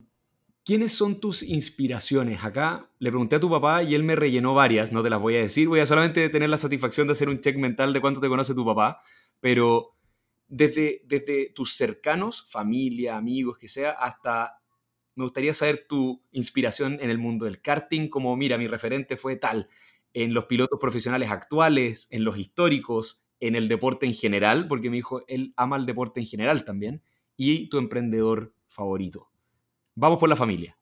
¿Quiénes 0.64 0.90
son 0.90 1.20
tus 1.20 1.44
inspiraciones? 1.44 2.42
Acá 2.42 2.90
le 2.98 3.10
pregunté 3.10 3.36
a 3.36 3.40
tu 3.40 3.50
papá 3.50 3.84
y 3.84 3.94
él 3.94 4.02
me 4.02 4.16
rellenó 4.16 4.52
varias, 4.52 4.90
no 4.90 5.00
te 5.00 5.10
las 5.10 5.20
voy 5.20 5.36
a 5.36 5.40
decir, 5.42 5.68
voy 5.68 5.78
a 5.78 5.86
solamente 5.86 6.28
tener 6.28 6.50
la 6.50 6.58
satisfacción 6.58 7.06
de 7.06 7.12
hacer 7.12 7.28
un 7.28 7.38
check 7.40 7.56
mental 7.56 7.92
de 7.92 8.00
cuánto 8.00 8.20
te 8.20 8.28
conoce 8.28 8.52
tu 8.52 8.64
papá, 8.64 9.00
pero 9.38 9.93
desde, 10.48 11.02
desde 11.04 11.50
tus 11.50 11.74
cercanos, 11.74 12.46
familia, 12.50 13.16
amigos, 13.16 13.58
que 13.58 13.68
sea, 13.68 13.90
hasta 13.90 14.60
me 15.14 15.24
gustaría 15.24 15.54
saber 15.54 15.86
tu 15.88 16.22
inspiración 16.32 16.98
en 17.00 17.10
el 17.10 17.18
mundo 17.18 17.44
del 17.44 17.60
karting, 17.60 18.08
como 18.08 18.36
mira, 18.36 18.58
mi 18.58 18.66
referente 18.66 19.16
fue 19.16 19.36
tal, 19.36 19.68
en 20.12 20.34
los 20.34 20.46
pilotos 20.46 20.78
profesionales 20.80 21.30
actuales, 21.30 22.08
en 22.10 22.24
los 22.24 22.38
históricos, 22.38 23.24
en 23.40 23.56
el 23.56 23.68
deporte 23.68 24.06
en 24.06 24.14
general, 24.14 24.66
porque 24.68 24.90
mi 24.90 24.98
hijo, 24.98 25.22
él 25.28 25.52
ama 25.56 25.76
el 25.76 25.86
deporte 25.86 26.20
en 26.20 26.26
general 26.26 26.64
también, 26.64 27.02
y 27.36 27.68
tu 27.68 27.78
emprendedor 27.78 28.54
favorito. 28.68 29.30
Vamos 29.94 30.18
por 30.18 30.28
la 30.28 30.36
familia. 30.36 30.78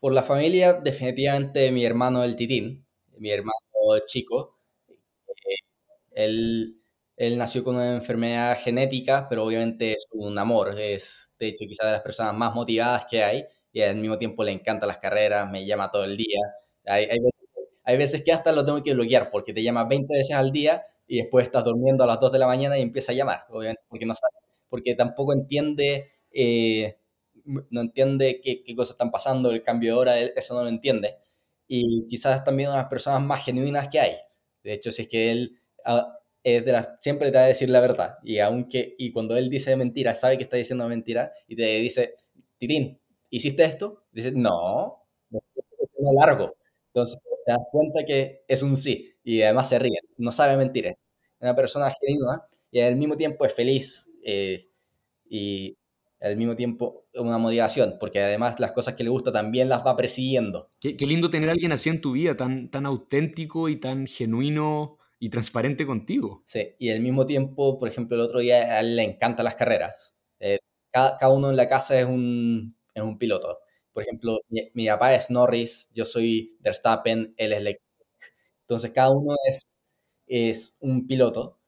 Por 0.00 0.12
la 0.12 0.22
familia, 0.22 0.74
definitivamente 0.74 1.70
mi 1.70 1.84
hermano 1.84 2.24
el 2.24 2.36
Titín, 2.36 2.86
mi 3.18 3.30
hermano 3.30 3.54
chico. 4.06 4.58
Eh, 4.88 5.56
él 6.12 6.80
él 7.16 7.38
nació 7.38 7.62
con 7.62 7.76
una 7.76 7.94
enfermedad 7.94 8.58
genética, 8.60 9.28
pero 9.28 9.44
obviamente 9.44 9.92
es 9.92 10.06
un 10.12 10.36
amor. 10.38 10.78
Es, 10.78 11.32
de 11.38 11.48
hecho, 11.48 11.64
quizás 11.66 11.86
de 11.86 11.92
las 11.92 12.02
personas 12.02 12.34
más 12.34 12.54
motivadas 12.54 13.06
que 13.08 13.22
hay 13.22 13.44
y 13.72 13.82
al 13.82 13.96
mismo 13.96 14.18
tiempo 14.18 14.44
le 14.44 14.52
encantan 14.52 14.88
las 14.88 14.98
carreras, 14.98 15.50
me 15.50 15.64
llama 15.64 15.90
todo 15.90 16.04
el 16.04 16.16
día. 16.16 16.40
Hay, 16.86 17.08
hay, 17.84 17.96
veces, 17.96 18.24
que 18.24 18.32
hasta 18.32 18.52
lo 18.52 18.64
tengo 18.64 18.82
que 18.82 18.94
bloquear 18.94 19.30
porque 19.30 19.52
te 19.52 19.62
llama 19.62 19.84
20 19.84 20.12
veces 20.16 20.34
al 20.36 20.50
día 20.52 20.82
y 21.06 21.18
después 21.18 21.46
estás 21.46 21.64
durmiendo 21.64 22.04
a 22.04 22.06
las 22.06 22.20
2 22.20 22.32
de 22.32 22.38
la 22.38 22.46
mañana 22.46 22.78
y 22.78 22.82
empieza 22.82 23.12
a 23.12 23.14
llamar, 23.14 23.46
obviamente, 23.50 23.82
porque 23.88 24.06
no 24.06 24.14
sabe, 24.14 24.32
porque 24.68 24.94
tampoco 24.94 25.32
entiende, 25.32 26.10
eh, 26.30 26.98
no 27.44 27.80
entiende 27.80 28.40
qué, 28.42 28.62
qué, 28.64 28.74
cosas 28.76 28.92
están 28.94 29.10
pasando, 29.10 29.50
el 29.50 29.62
cambio 29.62 29.94
de 29.94 30.00
hora, 30.00 30.18
eso 30.20 30.54
no 30.54 30.62
lo 30.62 30.68
entiende. 30.68 31.16
Y 31.68 32.06
quizás 32.08 32.44
también 32.44 32.68
una 32.70 32.78
de 32.78 32.82
las 32.84 32.90
personas 32.90 33.22
más 33.22 33.44
genuinas 33.44 33.88
que 33.88 34.00
hay. 34.00 34.14
De 34.62 34.74
hecho, 34.74 34.92
si 34.92 35.02
es 35.02 35.08
que 35.08 35.30
él 35.32 35.60
ah, 35.84 36.18
es 36.44 36.64
de 36.64 36.72
la, 36.72 36.98
siempre 37.00 37.30
te 37.32 37.38
va 37.38 37.44
a 37.44 37.48
decir 37.48 37.70
la 37.70 37.80
verdad. 37.80 38.18
Y 38.22 38.38
aunque, 38.38 38.94
y 38.98 39.12
cuando 39.12 39.36
él 39.36 39.48
dice 39.50 39.74
mentira, 39.76 40.14
sabe 40.14 40.36
que 40.36 40.44
está 40.44 40.56
diciendo 40.58 40.86
mentira, 40.88 41.32
y 41.48 41.56
te 41.56 41.64
dice, 41.76 42.16
Titín, 42.58 43.00
¿hiciste 43.30 43.64
esto? 43.64 44.04
Dice, 44.12 44.30
no, 44.32 45.02
no 45.30 46.12
largo. 46.20 46.54
Entonces 46.88 47.18
te 47.46 47.52
das 47.52 47.62
cuenta 47.72 48.04
que 48.04 48.44
es 48.46 48.62
un 48.62 48.76
sí, 48.76 49.14
y 49.24 49.42
además 49.42 49.68
se 49.70 49.78
ríe, 49.78 49.98
no 50.18 50.30
sabe 50.32 50.56
mentir, 50.56 50.86
es 50.86 51.06
una 51.40 51.56
persona 51.56 51.92
genuina 52.00 52.42
y 52.70 52.80
al 52.80 52.96
mismo 52.96 53.16
tiempo 53.16 53.44
es 53.44 53.54
feliz 53.54 54.10
eh, 54.22 54.62
y 55.28 55.76
al 56.20 56.36
mismo 56.36 56.56
tiempo 56.56 57.06
una 57.14 57.38
motivación, 57.38 57.96
porque 57.98 58.20
además 58.20 58.60
las 58.60 58.72
cosas 58.72 58.94
que 58.94 59.04
le 59.04 59.10
gusta 59.10 59.32
también 59.32 59.68
las 59.68 59.84
va 59.84 59.96
persiguiendo. 59.96 60.70
Qué, 60.80 60.96
qué 60.96 61.06
lindo 61.06 61.30
tener 61.30 61.48
a 61.48 61.52
alguien 61.52 61.72
así 61.72 61.90
en 61.90 62.00
tu 62.00 62.12
vida, 62.12 62.36
tan, 62.36 62.70
tan 62.70 62.86
auténtico 62.86 63.68
y 63.68 63.76
tan 63.76 64.06
genuino 64.06 64.98
y 65.24 65.30
transparente 65.30 65.86
contigo. 65.86 66.42
Sí, 66.44 66.74
y 66.78 66.90
al 66.90 67.00
mismo 67.00 67.24
tiempo, 67.24 67.78
por 67.78 67.88
ejemplo, 67.88 68.14
el 68.14 68.20
otro 68.20 68.40
día 68.40 68.76
a 68.76 68.80
él 68.80 68.94
le 68.94 69.04
encantan 69.04 69.46
las 69.46 69.54
carreras. 69.54 70.14
Eh, 70.38 70.58
cada, 70.90 71.16
cada, 71.16 71.32
uno 71.32 71.48
en 71.48 71.56
la 71.56 71.66
casa 71.66 71.98
es 71.98 72.04
un, 72.04 72.76
es 72.92 73.02
un 73.02 73.16
piloto. 73.16 73.60
Por 73.94 74.02
ejemplo, 74.02 74.40
mi, 74.50 74.70
mi, 74.74 74.86
papá 74.86 75.14
es 75.14 75.30
Norris, 75.30 75.88
yo 75.94 76.04
soy 76.04 76.58
Verstappen, 76.60 77.32
él 77.38 77.54
es 77.54 77.62
Leclerc. 77.62 77.82
Entonces, 78.64 78.90
cada 78.92 79.12
uno 79.12 79.34
es, 79.48 79.62
es 80.26 80.76
un 80.80 81.06
piloto 81.06 81.58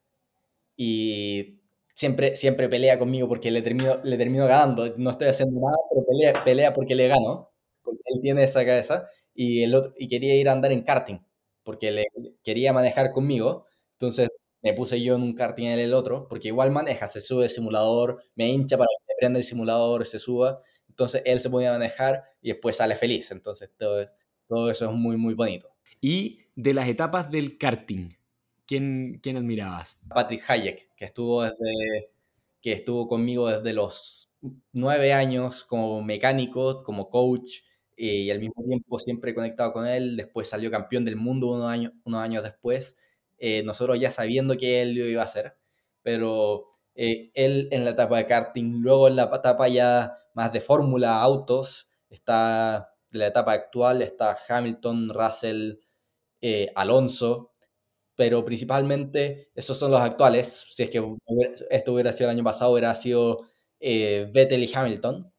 y 0.76 1.60
siempre, 1.94 2.36
siempre 2.36 2.68
pelea 2.68 2.98
conmigo 2.98 3.28
porque 3.28 3.50
le 3.50 3.62
termino, 3.62 4.00
le 4.04 4.18
termino 4.18 4.46
ganando. 4.46 4.86
No 4.98 5.10
estoy 5.12 5.28
haciendo 5.28 5.60
nada, 5.60 5.78
pero 5.90 6.06
pelea, 6.06 6.44
pelea 6.44 6.74
porque 6.74 6.94
le 6.94 7.08
gano, 7.08 7.52
porque 7.82 8.02
él 8.06 8.20
tiene 8.22 8.44
esa 8.44 8.66
cabeza 8.66 9.08
y, 9.34 9.62
el 9.62 9.74
otro, 9.74 9.94
y 9.96 10.08
quería 10.08 10.34
ir 10.36 10.48
a 10.50 10.52
andar 10.52 10.72
en 10.72 10.82
karting 10.82 11.20
porque 11.66 11.90
le 11.90 12.04
quería 12.44 12.72
manejar 12.72 13.10
conmigo. 13.10 13.66
Entonces 13.94 14.30
me 14.62 14.72
puse 14.72 15.02
yo 15.02 15.16
en 15.16 15.22
un 15.22 15.34
karting 15.34 15.66
en 15.66 15.80
el 15.80 15.94
otro, 15.94 16.28
porque 16.28 16.48
igual 16.48 16.70
maneja, 16.70 17.08
se 17.08 17.20
sube 17.20 17.44
el 17.44 17.50
simulador, 17.50 18.22
me 18.36 18.48
hincha 18.48 18.78
para 18.78 18.88
que 19.06 19.14
prenda 19.18 19.38
el 19.40 19.44
simulador, 19.44 20.06
se 20.06 20.20
suba. 20.20 20.60
Entonces 20.88 21.22
él 21.26 21.40
se 21.40 21.50
podía 21.50 21.72
manejar 21.72 22.22
y 22.40 22.50
después 22.52 22.76
sale 22.76 22.94
feliz. 22.94 23.32
Entonces 23.32 23.68
todo, 23.76 24.06
todo 24.46 24.70
eso 24.70 24.86
es 24.86 24.92
muy, 24.92 25.16
muy 25.16 25.34
bonito. 25.34 25.68
Y 26.00 26.38
de 26.54 26.72
las 26.72 26.88
etapas 26.88 27.30
del 27.32 27.58
karting, 27.58 28.10
¿quién, 28.64 29.18
quién 29.20 29.36
admirabas? 29.36 29.98
Patrick 30.08 30.48
Hayek, 30.48 30.94
que 30.94 31.04
estuvo, 31.04 31.42
desde, 31.42 32.12
que 32.60 32.72
estuvo 32.72 33.08
conmigo 33.08 33.48
desde 33.48 33.72
los 33.72 34.30
nueve 34.72 35.12
años 35.12 35.64
como 35.64 36.00
mecánico, 36.02 36.84
como 36.84 37.10
coach, 37.10 37.62
y 37.96 38.30
al 38.30 38.40
mismo 38.40 38.62
tiempo 38.64 38.98
siempre 38.98 39.34
conectado 39.34 39.72
con 39.72 39.86
él. 39.86 40.16
Después 40.16 40.48
salió 40.48 40.70
campeón 40.70 41.04
del 41.04 41.16
mundo 41.16 41.48
unos 41.48 41.70
años, 41.70 41.92
unos 42.04 42.20
años 42.22 42.42
después 42.42 42.96
eh, 43.38 43.62
nosotros 43.64 43.98
ya 44.00 44.10
sabiendo 44.10 44.56
que 44.56 44.82
él 44.82 44.94
lo 44.94 45.06
iba 45.06 45.22
a 45.22 45.26
hacer, 45.26 45.56
pero 46.02 46.66
eh, 46.94 47.30
él 47.34 47.68
en 47.70 47.84
la 47.84 47.90
etapa 47.90 48.16
de 48.18 48.26
karting, 48.26 48.80
luego 48.80 49.08
en 49.08 49.16
la 49.16 49.24
etapa 49.24 49.68
ya 49.68 50.16
más 50.34 50.52
de 50.52 50.60
fórmula, 50.60 51.20
autos, 51.22 51.90
está 52.10 52.94
de 53.10 53.18
la 53.18 53.26
etapa 53.28 53.52
actual, 53.52 54.02
está 54.02 54.38
Hamilton, 54.48 55.10
Russell, 55.10 55.74
eh, 56.40 56.72
Alonso, 56.74 57.50
pero 58.14 58.44
principalmente 58.44 59.50
esos 59.54 59.78
son 59.78 59.90
los 59.92 60.00
actuales. 60.00 60.68
Si 60.74 60.82
es 60.84 60.90
que 60.90 61.02
esto 61.70 61.92
hubiera 61.92 62.12
sido 62.12 62.30
el 62.30 62.36
año 62.36 62.44
pasado, 62.44 62.72
hubiera 62.72 62.94
sido 62.94 63.42
eh, 63.80 64.30
Vettel 64.32 64.64
y 64.64 64.72
Hamilton, 64.74 65.32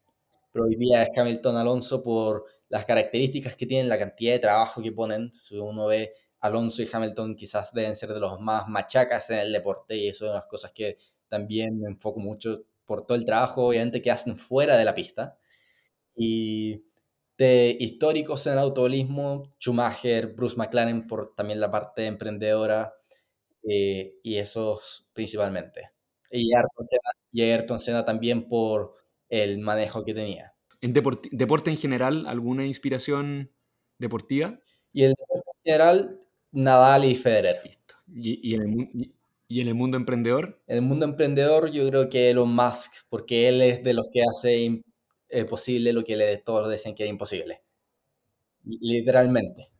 pero 0.52 0.64
hoy 0.66 0.76
día 0.76 1.02
es 1.02 1.10
Hamilton 1.16 1.56
Alonso 1.56 2.02
por 2.02 2.44
las 2.68 2.84
características 2.86 3.56
que 3.56 3.66
tienen, 3.66 3.88
la 3.88 3.98
cantidad 3.98 4.32
de 4.34 4.38
trabajo 4.38 4.82
que 4.82 4.92
ponen. 4.92 5.32
Si 5.32 5.56
uno 5.56 5.86
ve 5.86 6.12
Alonso 6.40 6.82
y 6.82 6.88
Hamilton, 6.90 7.36
quizás 7.36 7.72
deben 7.72 7.96
ser 7.96 8.12
de 8.12 8.20
los 8.20 8.40
más 8.40 8.68
machacas 8.68 9.30
en 9.30 9.38
el 9.38 9.52
deporte 9.52 9.96
y 9.96 10.08
eso 10.08 10.24
es 10.24 10.30
una 10.30 10.32
de 10.32 10.38
las 10.40 10.48
cosas 10.48 10.72
que 10.72 10.98
también 11.28 11.80
me 11.80 11.88
enfoco 11.88 12.20
mucho 12.20 12.64
por 12.84 13.06
todo 13.06 13.18
el 13.18 13.24
trabajo, 13.24 13.66
obviamente, 13.66 14.00
que 14.00 14.10
hacen 14.10 14.36
fuera 14.36 14.76
de 14.76 14.84
la 14.84 14.94
pista. 14.94 15.38
Y 16.16 16.84
de 17.38 17.76
históricos 17.78 18.46
en 18.46 18.54
el 18.54 18.58
automovilismo, 18.60 19.54
Schumacher, 19.60 20.28
Bruce 20.34 20.56
McLaren 20.56 21.06
por 21.06 21.34
también 21.34 21.60
la 21.60 21.70
parte 21.70 22.06
emprendedora 22.06 22.94
eh, 23.62 24.16
y 24.22 24.36
esos 24.36 25.08
principalmente. 25.12 25.90
Y 26.30 26.52
Ayrton 27.42 27.80
Senna 27.80 28.04
también 28.04 28.48
por 28.48 28.94
el 29.28 29.58
manejo 29.58 30.04
que 30.04 30.14
tenía. 30.14 30.54
¿En 30.80 30.92
deporte 30.92 31.70
en 31.70 31.76
general 31.76 32.26
alguna 32.26 32.64
inspiración 32.64 33.50
deportiva? 33.98 34.60
Y 34.92 35.04
el 35.04 35.14
deporte 35.14 35.50
en 35.50 35.64
general, 35.64 36.20
Nadal 36.52 37.04
y 37.04 37.16
Federer. 37.16 37.60
¿Y, 38.06 38.54
en 38.54 38.62
el, 38.62 39.12
¿Y 39.48 39.60
en 39.60 39.68
el 39.68 39.74
mundo 39.74 39.96
emprendedor? 39.96 40.62
En 40.66 40.76
el 40.76 40.82
mundo 40.82 41.04
emprendedor 41.04 41.70
yo 41.70 41.88
creo 41.88 42.08
que 42.08 42.30
Elon 42.30 42.54
Musk, 42.54 42.92
porque 43.08 43.48
él 43.48 43.60
es 43.60 43.82
de 43.82 43.94
los 43.94 44.06
que 44.12 44.22
hace 44.22 44.82
eh, 45.28 45.44
posible 45.44 45.92
lo 45.92 46.04
que 46.04 46.16
le, 46.16 46.36
todos 46.38 46.68
decían 46.68 46.94
que 46.94 47.02
era 47.02 47.10
imposible. 47.10 47.62
Literalmente. 48.64 49.70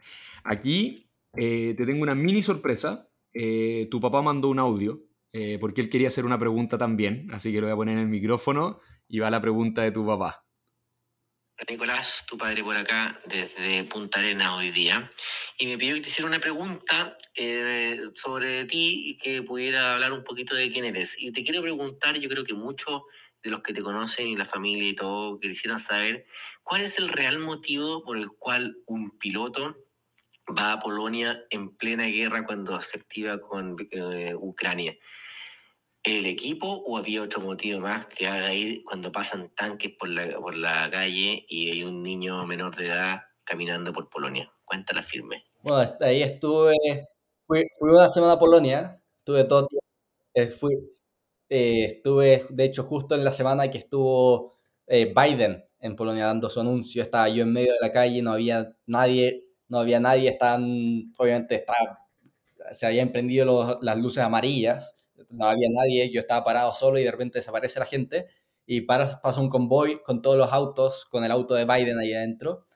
Aquí 0.45 1.09
eh, 1.37 1.75
te 1.77 1.87
tengo 1.87 2.03
una 2.03 2.15
mini 2.15 2.43
sorpresa. 2.43 3.09
Eh, 3.33 3.87
tu 3.91 4.01
papá 4.01 4.23
mandó 4.23 4.49
un 4.49 4.59
audio 4.59 5.05
porque 5.61 5.81
él 5.81 5.89
quería 5.89 6.09
hacer 6.09 6.25
una 6.25 6.37
pregunta 6.37 6.79
también, 6.79 7.29
así 7.33 7.53
que 7.53 7.61
lo 7.61 7.69
voy 7.69 7.73
a 7.75 7.77
poner 7.77 7.95
en 7.95 8.01
el 8.01 8.09
micrófono 8.09 8.81
y 9.09 9.19
va 9.19 9.31
la 9.31 9.41
pregunta 9.41 9.83
de 9.83 9.91
tu 9.91 10.07
papá. 10.07 10.45
Nicolás, 11.69 12.25
tu 12.27 12.39
padre 12.39 12.63
por 12.63 12.77
acá 12.77 13.21
desde 13.27 13.83
Punta 13.85 14.21
Arena 14.21 14.55
hoy 14.55 14.71
día, 14.71 15.11
y 15.59 15.67
me 15.67 15.77
pidió 15.77 15.95
que 15.95 16.03
te 16.03 16.09
hiciera 16.09 16.29
una 16.29 16.39
pregunta 16.39 17.19
eh, 17.35 18.01
sobre 18.15 18.65
ti 18.65 19.11
y 19.11 19.17
que 19.17 19.43
pudiera 19.43 19.95
hablar 19.95 20.13
un 20.13 20.23
poquito 20.23 20.55
de 20.55 20.71
quién 20.71 20.85
eres. 20.85 21.17
Y 21.19 21.33
te 21.33 21.43
quiero 21.43 21.61
preguntar, 21.61 22.17
yo 22.19 22.29
creo 22.29 22.45
que 22.45 22.55
muchos 22.55 23.03
de 23.43 23.51
los 23.51 23.63
que 23.63 23.73
te 23.73 23.83
conocen 23.83 24.29
y 24.29 24.37
la 24.37 24.45
familia 24.45 24.89
y 24.89 24.95
todo 24.95 25.41
quisieran 25.41 25.81
saber, 25.81 26.27
¿cuál 26.63 26.83
es 26.83 26.99
el 26.99 27.09
real 27.09 27.39
motivo 27.41 28.05
por 28.05 28.17
el 28.17 28.29
cual 28.31 28.77
un 28.87 29.19
piloto 29.19 29.77
va 30.57 30.73
a 30.73 30.81
Polonia 30.81 31.45
en 31.51 31.77
plena 31.77 32.05
guerra 32.05 32.47
cuando 32.47 32.81
se 32.81 32.99
activa 32.99 33.41
con 33.41 33.77
eh, 33.91 34.35
Ucrania? 34.37 34.97
El 36.09 36.27
equipo 36.27 36.83
o 36.87 36.97
había 36.97 37.23
otro 37.23 37.41
motivo 37.41 37.81
más 37.81 38.07
que 38.07 38.27
haga 38.27 38.53
ir 38.55 38.83
cuando 38.85 39.13
pasan 39.13 39.51
tanques 39.55 39.93
por 39.99 40.09
la, 40.09 40.39
por 40.41 40.57
la 40.57 40.91
calle 40.91 41.45
y 41.49 41.71
hay 41.71 41.85
un 41.85 42.03
niño 42.03 42.45
menor 42.47 42.75
de 42.77 42.87
edad 42.87 43.21
caminando 43.45 43.93
por 43.93 44.09
Polonia? 44.09 44.51
Cuéntala 44.65 45.03
firme. 45.03 45.45
Bueno, 45.63 45.97
ahí 46.01 46.23
estuve, 46.23 46.75
fui, 47.47 47.67
fui 47.79 47.91
una 47.91 48.09
semana 48.09 48.35
a 48.35 48.39
Polonia, 48.39 49.01
estuve 49.19 49.45
todo 49.45 49.69
eh, 50.35 50.49
fui, 50.49 50.75
eh, 51.49 51.85
estuve, 51.97 52.47
de 52.51 52.65
hecho, 52.65 52.85
justo 52.85 53.15
en 53.15 53.25
la 53.25 53.33
semana 53.33 53.71
que 53.71 53.79
estuvo 53.79 54.57
eh, 54.87 55.13
Biden 55.15 55.65
en 55.81 55.97
Polonia 55.97 56.27
dando 56.27 56.49
su 56.49 56.61
anuncio, 56.61 57.03
estaba 57.03 57.29
yo 57.29 57.43
en 57.43 57.53
medio 57.53 57.73
de 57.73 57.79
la 57.81 57.93
calle, 57.93 58.23
no 58.23 58.33
había 58.33 58.77
nadie, 58.87 59.47
no 59.69 59.79
había 59.79 60.01
nadie, 60.01 60.31
estaban, 60.31 61.13
obviamente 61.19 61.57
estaba, 61.57 62.07
se 62.73 62.87
habían 62.87 63.11
prendido 63.11 63.79
las 63.83 63.99
luces 63.99 64.23
amarillas, 64.23 64.95
no 65.31 65.47
había 65.47 65.69
nadie, 65.71 66.11
yo 66.11 66.21
estaba 66.21 66.45
parado 66.45 66.73
solo 66.73 66.99
y 66.99 67.05
de 67.05 67.11
repente 67.11 67.39
desaparece 67.39 67.79
la 67.79 67.87
gente 67.87 68.27
y 68.71 68.83
para, 68.83 69.07
pasa 69.23 69.41
un 69.41 69.49
convoy 69.49 70.03
con 70.03 70.21
todos 70.21 70.37
los 70.37 70.53
autos, 70.53 71.07
con 71.07 71.25
el 71.25 71.31
auto 71.31 71.55
de 71.55 71.65
Biden 71.65 71.99
ahí 71.99 72.13
adentro. 72.13 72.67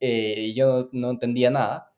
Eh, 0.00 0.54
yo 0.56 0.88
no, 0.92 1.10
entendía 1.10 1.50
nada, 1.50 1.92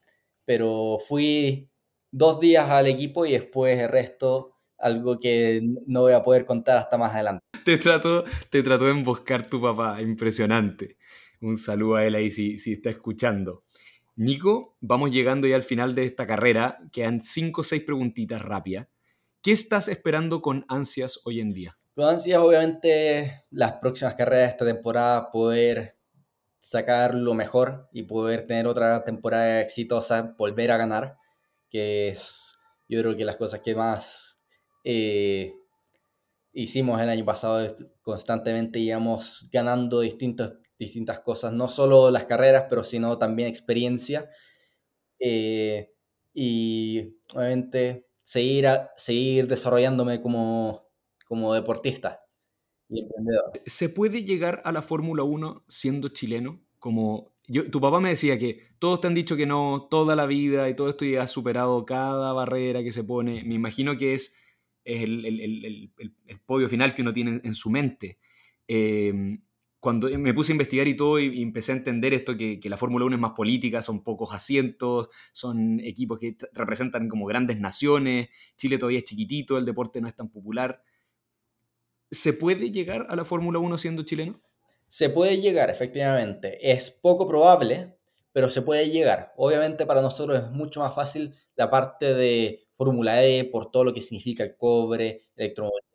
pero 0.45 0.99
fui 1.07 1.71
dos 2.11 2.41
días 2.41 2.69
al 2.69 2.89
equipo 2.89 3.27
y 3.27 3.33
después 3.33 3.79
el 3.79 3.89
resto 3.89 4.57
algo 4.77 5.19
que 5.21 5.61
no 5.87 6.03
voy 6.03 6.15
a 6.15 6.23
poder 6.23 6.47
contar 6.47 6.79
hasta 6.79 6.99
más 6.99 7.15
adelante. 7.15 7.45
Te 7.65 7.79
trato, 7.79 8.25
te 8.51 8.63
trato 8.63 8.87
de 8.87 8.91
emboscar 8.91 9.47
tu 9.47 9.61
papá, 9.61 10.01
impresionante. 10.03 10.97
Un 11.41 11.59
saludo 11.59 11.97
a 11.97 12.07
él 12.07 12.17
ahí 12.17 12.31
si, 12.31 12.59
si 12.59 12.73
está 12.73 12.91
escuchando. 12.91 13.65
Nico, 14.17 14.77
vamos 14.81 15.13
llegando 15.13 15.47
ya 15.47 15.55
al 15.55 15.63
final 15.63 15.95
de 15.95 16.05
esta 16.05 16.27
carrera. 16.27 16.79
Quedan 16.91 17.23
cinco 17.23 17.61
o 17.61 17.65
seis 17.65 17.85
preguntitas 17.85 18.43
rápidas. 18.43 18.89
¿Qué 19.41 19.53
estás 19.53 19.87
esperando 19.87 20.43
con 20.43 20.65
ansias 20.69 21.21
hoy 21.25 21.41
en 21.41 21.53
día? 21.53 21.79
Con 21.95 22.07
ansias, 22.09 22.41
obviamente, 22.41 23.45
las 23.51 23.75
próximas 23.75 24.17
carreras 24.17 24.49
de 24.49 24.51
esta 24.51 24.65
temporada, 24.65 25.31
poder 25.31 25.97
sacar 26.59 27.15
lo 27.15 27.35
mejor 27.35 27.89
y 27.93 28.03
poder 28.03 28.49
tener 28.49 28.67
otra 28.67 29.05
temporada 29.05 29.61
exitosa, 29.61 30.35
volver 30.37 30.73
a 30.73 30.77
ganar, 30.77 31.19
que 31.71 32.09
es, 32.09 32.59
yo 32.89 33.01
creo 33.01 33.17
que 33.17 33.25
las 33.25 33.37
cosas 33.37 33.61
que 33.61 33.77
más 33.77 34.45
eh, 34.83 35.55
hicimos 36.53 37.01
el 37.01 37.09
año 37.09 37.25
pasado, 37.25 37.77
constantemente 38.03 38.81
íbamos 38.81 39.49
ganando 39.53 40.01
distintas, 40.01 40.55
distintas 40.81 41.21
cosas, 41.21 41.53
no 41.53 41.69
solo 41.69 42.11
las 42.11 42.27
carreras, 42.27 42.65
pero 42.69 42.83
sino 42.83 43.19
también 43.19 43.49
experiencia. 43.49 44.29
Eh, 45.21 45.93
y 46.35 47.19
obviamente 47.35 48.08
seguir, 48.29 48.67
seguir 48.95 49.47
desarrollándome 49.47 50.21
como, 50.21 50.87
como 51.25 51.55
deportista 51.55 52.21
y 52.91 53.01
emprendedor. 53.01 53.53
¿Se 53.65 53.89
puede 53.89 54.23
llegar 54.23 54.61
a 54.67 54.73
la 54.73 54.83
Fórmula 54.83 55.23
1 55.23 55.65
siendo 55.67 56.11
chileno? 56.11 56.61
Como 56.79 57.33
tu 57.71 57.81
papá 57.81 58.01
me 58.01 58.11
decía 58.11 58.39
que 58.39 58.61
todos 58.79 59.01
te 59.01 59.07
han 59.07 59.15
dicho 59.15 59.35
que 59.35 59.47
no 59.47 59.89
toda 59.91 60.15
la 60.15 60.27
vida 60.27 60.69
y 60.69 60.77
todo 60.77 60.91
esto 60.91 61.07
ya 61.07 61.23
has 61.23 61.31
superado 61.31 61.87
cada 61.87 62.35
barrera 62.35 62.83
que 62.83 62.93
se 62.93 63.03
pone. 63.03 63.45
Me 63.45 63.55
imagino 63.55 63.97
que 63.97 64.13
es, 64.13 64.37
es 64.85 65.05
el, 65.05 65.25
el, 65.25 65.41
el, 65.41 65.93
el, 66.27 66.41
podio 66.41 66.69
final 66.69 66.95
que 66.95 67.01
uno 67.01 67.15
tiene 67.15 67.41
en 67.43 67.55
su 67.55 67.71
mente. 67.71 68.19
Eh, 68.69 69.39
cuando 69.89 70.07
me 70.19 70.35
puse 70.35 70.53
a 70.53 70.57
investigar 70.57 70.87
y 70.87 70.95
todo 70.95 71.19
y, 71.19 71.41
empecé 71.41 71.73
a 71.73 71.77
entender 71.77 72.13
esto, 72.13 72.37
que, 72.37 72.61
la 72.65 72.77
Fórmula 72.77 73.07
1 73.07 73.17
es 73.17 73.21
más 73.23 73.33
política, 73.33 73.81
son 73.81 74.05
pocos 74.05 74.35
asientos, 74.35 75.09
son 75.33 75.81
equipos 75.81 76.19
que 76.19 76.37
representan 76.53 77.09
como 77.09 77.25
grandes 77.25 77.59
naciones, 77.59 78.29
Chile 78.59 78.77
todavía 78.77 78.99
es 78.99 79.07
chiquitito, 79.07 79.57
el 79.57 79.65
deporte 79.65 80.03
no 80.03 80.07
es 80.07 80.15
tan 80.15 80.29
popular. 80.29 80.83
¿Se 82.11 82.35
puede 82.35 82.71
llegar 82.71 83.07
a 83.09 83.17
la 83.17 83.25
Fórmula 83.25 83.61
1 83.61 83.79
siendo 83.79 84.03
chileno? 84.03 84.43
Se 84.89 85.09
puede 85.09 85.41
llegar, 85.41 85.71
efectivamente. 85.71 86.71
Es 86.71 86.91
poco 86.91 87.27
probable, 87.27 87.97
pero 88.31 88.51
se 88.51 88.61
puede 88.61 88.91
llegar. 88.91 89.33
Obviamente 89.39 89.87
para 89.87 90.03
nosotros 90.03 90.39
es 90.39 90.51
mucho 90.51 90.81
más 90.81 90.95
fácil 90.95 91.35
la 91.57 91.71
parte 91.71 92.13
de 92.13 92.69
Fórmula 92.77 93.25
E 93.25 93.45
por 93.45 93.71
todo 93.71 93.85
lo 93.85 93.95
que 93.95 94.03
significa 94.03 94.45
el 94.45 94.55
cobre, 94.55 95.31
electromovilidad, 95.35 95.89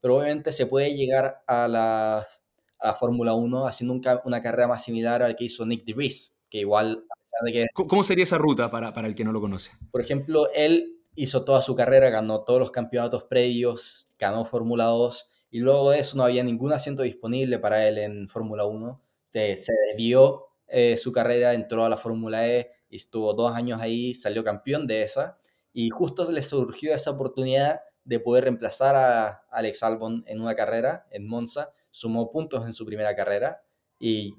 pero 0.00 0.18
obviamente 0.18 0.52
se 0.52 0.66
puede 0.66 0.94
llegar 0.94 1.42
a 1.48 1.66
las 1.66 2.39
a 2.80 2.88
la 2.88 2.94
Fórmula 2.94 3.34
1 3.34 3.66
haciendo 3.66 4.00
una 4.24 4.42
carrera 4.42 4.68
más 4.68 4.84
similar 4.84 5.22
al 5.22 5.36
que 5.36 5.44
hizo 5.44 5.66
Nick 5.66 5.84
DeVries, 5.84 6.34
que 6.48 6.58
igual, 6.58 7.04
a 7.10 7.22
pesar 7.22 7.40
de 7.44 7.52
que... 7.52 7.66
¿Cómo 7.74 8.02
sería 8.02 8.24
esa 8.24 8.38
ruta 8.38 8.70
para, 8.70 8.92
para 8.92 9.08
el 9.08 9.14
que 9.14 9.24
no 9.24 9.32
lo 9.32 9.40
conoce? 9.40 9.72
Por 9.90 10.00
ejemplo, 10.00 10.48
él 10.54 10.96
hizo 11.14 11.44
toda 11.44 11.62
su 11.62 11.74
carrera, 11.74 12.10
ganó 12.10 12.44
todos 12.44 12.60
los 12.60 12.70
campeonatos 12.70 13.24
previos, 13.24 14.08
ganó 14.18 14.44
Fórmula 14.44 14.86
2 14.86 15.28
y 15.50 15.58
luego 15.60 15.90
de 15.90 16.00
eso 16.00 16.16
no 16.16 16.24
había 16.24 16.44
ningún 16.44 16.72
asiento 16.72 17.02
disponible 17.02 17.58
para 17.58 17.86
él 17.86 17.98
en 17.98 18.28
Fórmula 18.28 18.64
1. 18.64 19.00
Se, 19.26 19.56
se 19.56 19.72
desvió 19.88 20.46
eh, 20.68 20.96
su 20.96 21.12
carrera, 21.12 21.54
entró 21.54 21.84
a 21.84 21.88
la 21.88 21.96
Fórmula 21.96 22.48
E 22.48 22.70
y 22.88 22.96
estuvo 22.96 23.34
dos 23.34 23.54
años 23.54 23.80
ahí, 23.80 24.14
salió 24.14 24.44
campeón 24.44 24.86
de 24.86 25.02
esa 25.02 25.38
y 25.72 25.90
justo 25.90 26.30
le 26.30 26.42
surgió 26.42 26.94
esa 26.94 27.10
oportunidad 27.10 27.80
de 28.04 28.20
poder 28.20 28.44
reemplazar 28.44 28.96
a 28.96 29.46
Alex 29.50 29.82
Albon 29.82 30.24
en 30.26 30.40
una 30.40 30.54
carrera 30.56 31.06
en 31.10 31.26
Monza 31.26 31.72
sumó 31.90 32.30
puntos 32.30 32.66
en 32.66 32.72
su 32.72 32.86
primera 32.86 33.14
carrera 33.16 33.62
y 33.98 34.34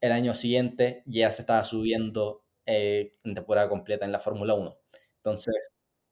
el 0.00 0.12
año 0.12 0.34
siguiente 0.34 1.02
ya 1.06 1.30
se 1.32 1.42
estaba 1.42 1.64
subiendo 1.64 2.44
eh, 2.66 3.14
en 3.24 3.34
temporada 3.34 3.68
completa 3.68 4.04
en 4.04 4.12
la 4.12 4.20
Fórmula 4.20 4.54
1. 4.54 4.76
Entonces, 5.16 5.54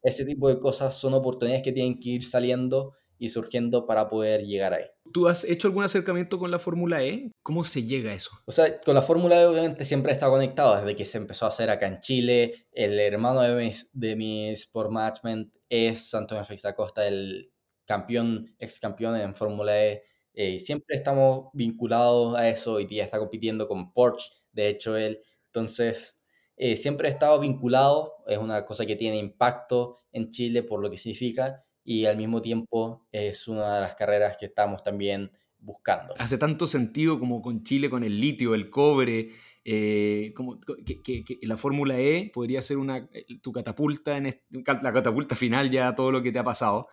ese 0.02 0.24
tipo 0.24 0.48
de 0.48 0.58
cosas 0.60 0.94
son 0.94 1.14
oportunidades 1.14 1.62
que 1.62 1.72
tienen 1.72 1.98
que 2.00 2.10
ir 2.10 2.24
saliendo 2.24 2.94
y 3.18 3.30
surgiendo 3.30 3.86
para 3.86 4.08
poder 4.08 4.42
llegar 4.44 4.74
ahí. 4.74 4.84
¿Tú 5.12 5.28
has 5.28 5.44
hecho 5.44 5.68
algún 5.68 5.84
acercamiento 5.84 6.38
con 6.38 6.50
la 6.50 6.58
Fórmula 6.58 7.02
E? 7.02 7.30
¿Cómo 7.42 7.64
se 7.64 7.84
llega 7.84 8.10
a 8.10 8.14
eso? 8.14 8.30
O 8.46 8.52
sea, 8.52 8.80
con 8.80 8.94
la 8.94 9.02
Fórmula 9.02 9.40
E 9.40 9.46
obviamente 9.46 9.84
siempre 9.84 10.12
he 10.12 10.14
estado 10.14 10.32
conectado 10.32 10.76
desde 10.76 10.96
que 10.96 11.04
se 11.04 11.18
empezó 11.18 11.46
a 11.46 11.48
hacer 11.48 11.70
acá 11.70 11.86
en 11.86 12.00
Chile. 12.00 12.66
El 12.72 12.98
hermano 12.98 13.40
de 13.40 13.54
mi, 13.54 13.74
de 13.92 14.16
mi 14.16 14.48
Sport 14.50 14.90
Management 14.90 15.54
es 15.68 16.14
Antonio 16.14 16.44
Félix 16.44 16.64
Costa, 16.76 17.06
el 17.06 17.52
campeón, 17.84 18.54
ex 18.58 18.80
campeón 18.80 19.16
en 19.16 19.34
Fórmula 19.34 19.82
E. 19.82 20.02
Eh, 20.34 20.58
siempre 20.60 20.96
estamos 20.96 21.48
vinculados 21.52 22.36
a 22.36 22.48
eso. 22.48 22.74
Hoy 22.74 22.86
día 22.86 23.04
está 23.04 23.18
compitiendo 23.18 23.66
con 23.66 23.92
Porsche, 23.92 24.30
de 24.52 24.68
hecho 24.68 24.96
él. 24.96 25.20
Entonces, 25.46 26.20
eh, 26.56 26.76
siempre 26.76 27.08
he 27.08 27.12
estado 27.12 27.40
vinculado. 27.40 28.14
Es 28.26 28.38
una 28.38 28.64
cosa 28.64 28.86
que 28.86 28.96
tiene 28.96 29.18
impacto 29.18 29.96
en 30.12 30.30
Chile 30.30 30.62
por 30.62 30.80
lo 30.80 30.90
que 30.90 30.96
significa 30.96 31.64
y 31.88 32.04
al 32.04 32.18
mismo 32.18 32.42
tiempo 32.42 33.06
es 33.10 33.48
una 33.48 33.76
de 33.76 33.80
las 33.80 33.94
carreras 33.94 34.36
que 34.38 34.44
estamos 34.44 34.82
también 34.82 35.32
buscando. 35.58 36.12
Hace 36.18 36.36
tanto 36.36 36.66
sentido 36.66 37.18
como 37.18 37.40
con 37.40 37.64
Chile, 37.64 37.88
con 37.88 38.04
el 38.04 38.20
litio, 38.20 38.54
el 38.54 38.68
cobre, 38.68 39.30
eh, 39.64 40.34
como 40.36 40.60
que, 40.60 41.38
la 41.40 41.56
Fórmula 41.56 41.98
E 41.98 42.30
podría 42.30 42.60
ser 42.60 42.76
una, 42.76 43.08
eh, 43.10 43.24
tu 43.40 43.52
catapulta, 43.52 44.18
en 44.18 44.26
la 44.50 44.92
catapulta 44.92 45.34
final 45.34 45.70
ya 45.70 45.94
todo 45.94 46.12
lo 46.12 46.22
que 46.22 46.30
te 46.30 46.38
ha 46.38 46.44
pasado. 46.44 46.88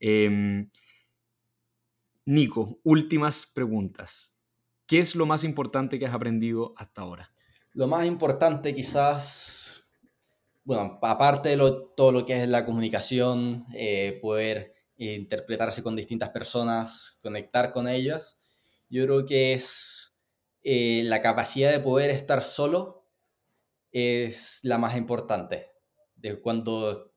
Em, 0.00 0.68
Nico, 2.24 2.80
últimas 2.82 3.46
preguntas. 3.54 4.36
¿Qué 4.84 4.98
es 4.98 5.14
lo 5.14 5.26
más 5.26 5.44
importante 5.44 5.96
que 6.00 6.06
has 6.06 6.14
aprendido 6.14 6.74
hasta 6.76 7.02
ahora? 7.02 7.32
Lo 7.72 7.86
más 7.86 8.04
importante 8.04 8.74
quizás 8.74 9.69
bueno, 10.64 10.98
aparte 11.02 11.50
de 11.50 11.56
todo 11.96 12.12
lo 12.12 12.26
que 12.26 12.42
es 12.42 12.48
la 12.48 12.64
comunicación, 12.64 13.66
eh, 13.74 14.18
poder 14.20 14.74
interpretarse 14.96 15.82
con 15.82 15.96
distintas 15.96 16.30
personas, 16.30 17.18
conectar 17.22 17.72
con 17.72 17.88
ellas, 17.88 18.38
yo 18.88 19.04
creo 19.04 19.24
que 19.24 19.54
es 19.54 20.18
eh, 20.62 21.02
la 21.04 21.22
capacidad 21.22 21.70
de 21.70 21.80
poder 21.80 22.10
estar 22.10 22.42
solo 22.42 23.06
es 23.92 24.60
la 24.62 24.78
más 24.78 24.96
importante. 24.96 25.70
De 26.16 26.40
cuando 26.40 27.12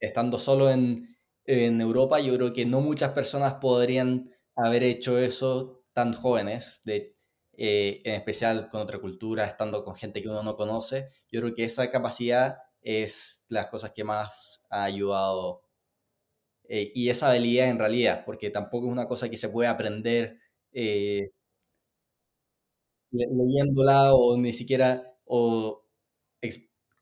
estando 0.00 0.38
solo 0.38 0.70
en, 0.70 1.16
en 1.44 1.80
Europa, 1.80 2.20
yo 2.20 2.34
creo 2.34 2.52
que 2.52 2.66
no 2.66 2.80
muchas 2.80 3.12
personas 3.12 3.54
podrían 3.54 4.30
haber 4.56 4.82
hecho 4.82 5.18
eso 5.18 5.84
tan 5.92 6.12
jóvenes, 6.12 6.80
de, 6.84 7.16
eh, 7.56 8.02
en 8.04 8.14
especial 8.14 8.68
con 8.68 8.80
otra 8.80 8.98
cultura, 8.98 9.44
estando 9.44 9.84
con 9.84 9.96
gente 9.96 10.22
que 10.22 10.28
uno 10.28 10.42
no 10.42 10.54
conoce. 10.54 11.08
Yo 11.30 11.40
creo 11.40 11.54
que 11.54 11.64
esa 11.64 11.90
capacidad 11.90 12.58
es 12.82 13.44
las 13.48 13.66
cosas 13.68 13.92
que 13.92 14.04
más 14.04 14.62
ha 14.70 14.84
ayudado 14.84 15.62
eh, 16.68 16.92
y 16.94 17.08
esa 17.08 17.30
habilidad 17.30 17.68
en 17.70 17.78
realidad, 17.78 18.24
porque 18.26 18.50
tampoco 18.50 18.86
es 18.86 18.92
una 18.92 19.08
cosa 19.08 19.28
que 19.30 19.38
se 19.38 19.48
puede 19.48 19.68
aprender 19.68 20.38
eh, 20.72 21.30
leyéndola 23.10 24.14
o 24.14 24.36
ni 24.36 24.52
siquiera 24.52 25.16
o, 25.24 25.84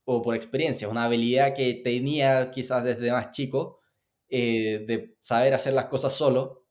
o, 0.05 0.23
por 0.23 0.35
experiencia, 0.35 0.87
es 0.87 0.91
una 0.91 1.05
habilidad 1.05 1.55
que 1.55 1.75
tenía 1.75 2.51
quizás 2.51 2.85
desde 2.85 3.11
más 3.11 3.33
chico 3.33 3.81
eh, 4.29 4.85
de 4.87 5.17
saber 5.21 5.55
hacer 5.55 5.73
las 5.73 5.87
cosas 5.87 6.15
solo 6.15 6.67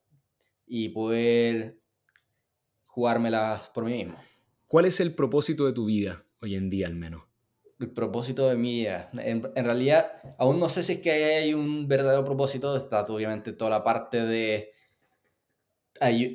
y 0.65 0.89
poder 0.89 1.81
jugármelas 2.85 3.69
por 3.69 3.85
mí 3.85 3.93
mismo. 3.93 4.17
¿Cuál 4.67 4.85
es 4.85 4.99
el 4.99 5.13
propósito 5.13 5.65
de 5.65 5.73
tu 5.73 5.85
vida 5.85 6.25
hoy 6.41 6.55
en 6.55 6.69
día 6.69 6.87
al 6.87 6.95
menos? 6.95 7.23
El 7.79 7.91
propósito 7.91 8.49
de 8.49 8.55
mi 8.55 8.79
vida. 8.79 9.09
En, 9.17 9.43
realidad, 9.53 10.11
aún 10.37 10.59
no 10.59 10.69
sé 10.69 10.83
si 10.83 10.93
es 10.93 10.99
que 10.99 11.11
hay 11.11 11.53
un 11.53 11.87
verdadero 11.87 12.23
propósito. 12.23 12.75
Está 12.75 13.01
obviamente 13.05 13.53
toda 13.53 13.69
la 13.69 13.83
parte 13.83 14.25
de, 14.25 14.71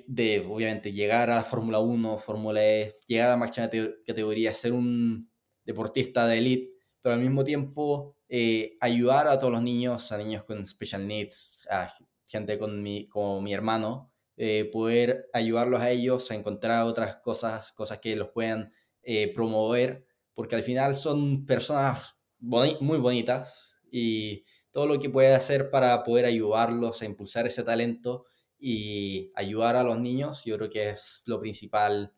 de 0.06 0.46
obviamente, 0.48 0.92
llegar 0.92 1.30
a 1.30 1.36
la 1.36 1.44
Fórmula 1.44 1.80
1, 1.80 2.18
Fórmula 2.18 2.64
E, 2.64 2.98
llegar 3.06 3.28
a 3.28 3.32
la 3.32 3.36
máxima 3.36 3.70
categoría, 4.06 4.52
ser 4.54 4.72
un 4.72 5.30
deportista 5.64 6.26
de 6.26 6.38
elite, 6.38 6.72
pero 7.02 7.14
al 7.14 7.20
mismo 7.20 7.44
tiempo 7.44 8.16
eh, 8.28 8.76
ayudar 8.80 9.28
a 9.28 9.38
todos 9.38 9.52
los 9.52 9.62
niños, 9.62 10.12
a 10.12 10.18
niños 10.18 10.44
con 10.44 10.64
special 10.66 11.06
needs, 11.06 11.66
a 11.70 11.92
gente 12.26 12.58
con 12.58 12.82
mi, 12.82 13.08
como 13.08 13.40
mi 13.40 13.52
hermano, 13.52 14.12
eh, 14.36 14.70
poder 14.72 15.28
ayudarlos 15.32 15.80
a 15.80 15.90
ellos 15.90 16.30
a 16.30 16.34
encontrar 16.34 16.86
otras 16.86 17.16
cosas, 17.16 17.72
cosas 17.72 17.98
que 17.98 18.16
los 18.16 18.28
puedan 18.28 18.72
eh, 19.02 19.32
promover 19.34 20.06
porque 20.34 20.56
al 20.56 20.62
final 20.62 20.96
son 20.96 21.46
personas 21.46 22.16
muy 22.38 22.98
bonitas 22.98 23.78
y 23.90 24.44
todo 24.70 24.86
lo 24.86 24.98
que 25.00 25.10
puede 25.10 25.34
hacer 25.34 25.70
para 25.70 26.02
poder 26.04 26.24
ayudarlos 26.24 27.02
a 27.02 27.04
impulsar 27.04 27.46
ese 27.46 27.64
talento 27.64 28.24
y 28.58 29.32
ayudar 29.34 29.76
a 29.76 29.82
los 29.82 29.98
niños, 29.98 30.44
yo 30.44 30.56
creo 30.56 30.70
que 30.70 30.90
es 30.90 31.22
lo 31.26 31.40
principal 31.40 32.12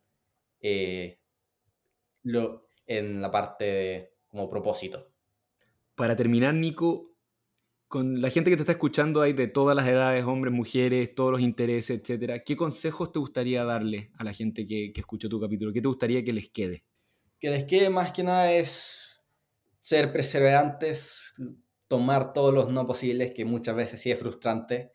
eh, 0.61 1.19
lo, 2.25 2.69
en 2.87 3.23
la 3.23 3.31
parte 3.31 4.15
como 4.27 4.51
propósito. 4.51 5.13
Para 5.95 6.17
terminar, 6.17 6.55
Nico, 6.55 7.15
con 7.87 8.21
la 8.21 8.31
gente 8.31 8.51
que 8.51 8.57
te 8.57 8.63
está 8.63 8.73
escuchando 8.73 9.21
hay 9.21 9.35
de 9.35 9.47
todas 9.47 9.77
las 9.77 9.87
edades, 9.87 10.25
hombres, 10.25 10.53
mujeres, 10.53 11.15
todos 11.15 11.33
los 11.33 11.41
intereses, 11.41 12.01
etcétera. 12.01 12.43
¿Qué 12.43 12.57
consejos 12.57 13.13
te 13.13 13.19
gustaría 13.19 13.65
darle 13.65 14.11
a 14.17 14.25
la 14.25 14.33
gente 14.33 14.67
que, 14.67 14.93
que 14.93 15.01
escuchó 15.01 15.29
tu 15.29 15.41
capítulo? 15.41 15.73
¿Qué 15.73 15.83
te 15.83 15.89
gustaría 15.89 16.25
que 16.25 16.33
les 16.33 16.51
quede? 16.51 16.85
Que 17.43 17.51
les 17.51 17.65
quede 17.65 17.91
más 17.91 18.13
que 18.13 18.23
nada 18.23 18.53
es 18.53 19.21
ser 19.81 20.13
perseverantes, 20.13 21.35
tomar 21.89 22.33
todos 22.33 22.55
los 22.55 22.71
no 22.71 22.87
posibles, 22.87 23.35
que 23.35 23.45
muchas 23.45 23.75
veces 23.75 24.01
sí 24.01 24.13
es 24.13 24.21
frustrante. 24.21 24.93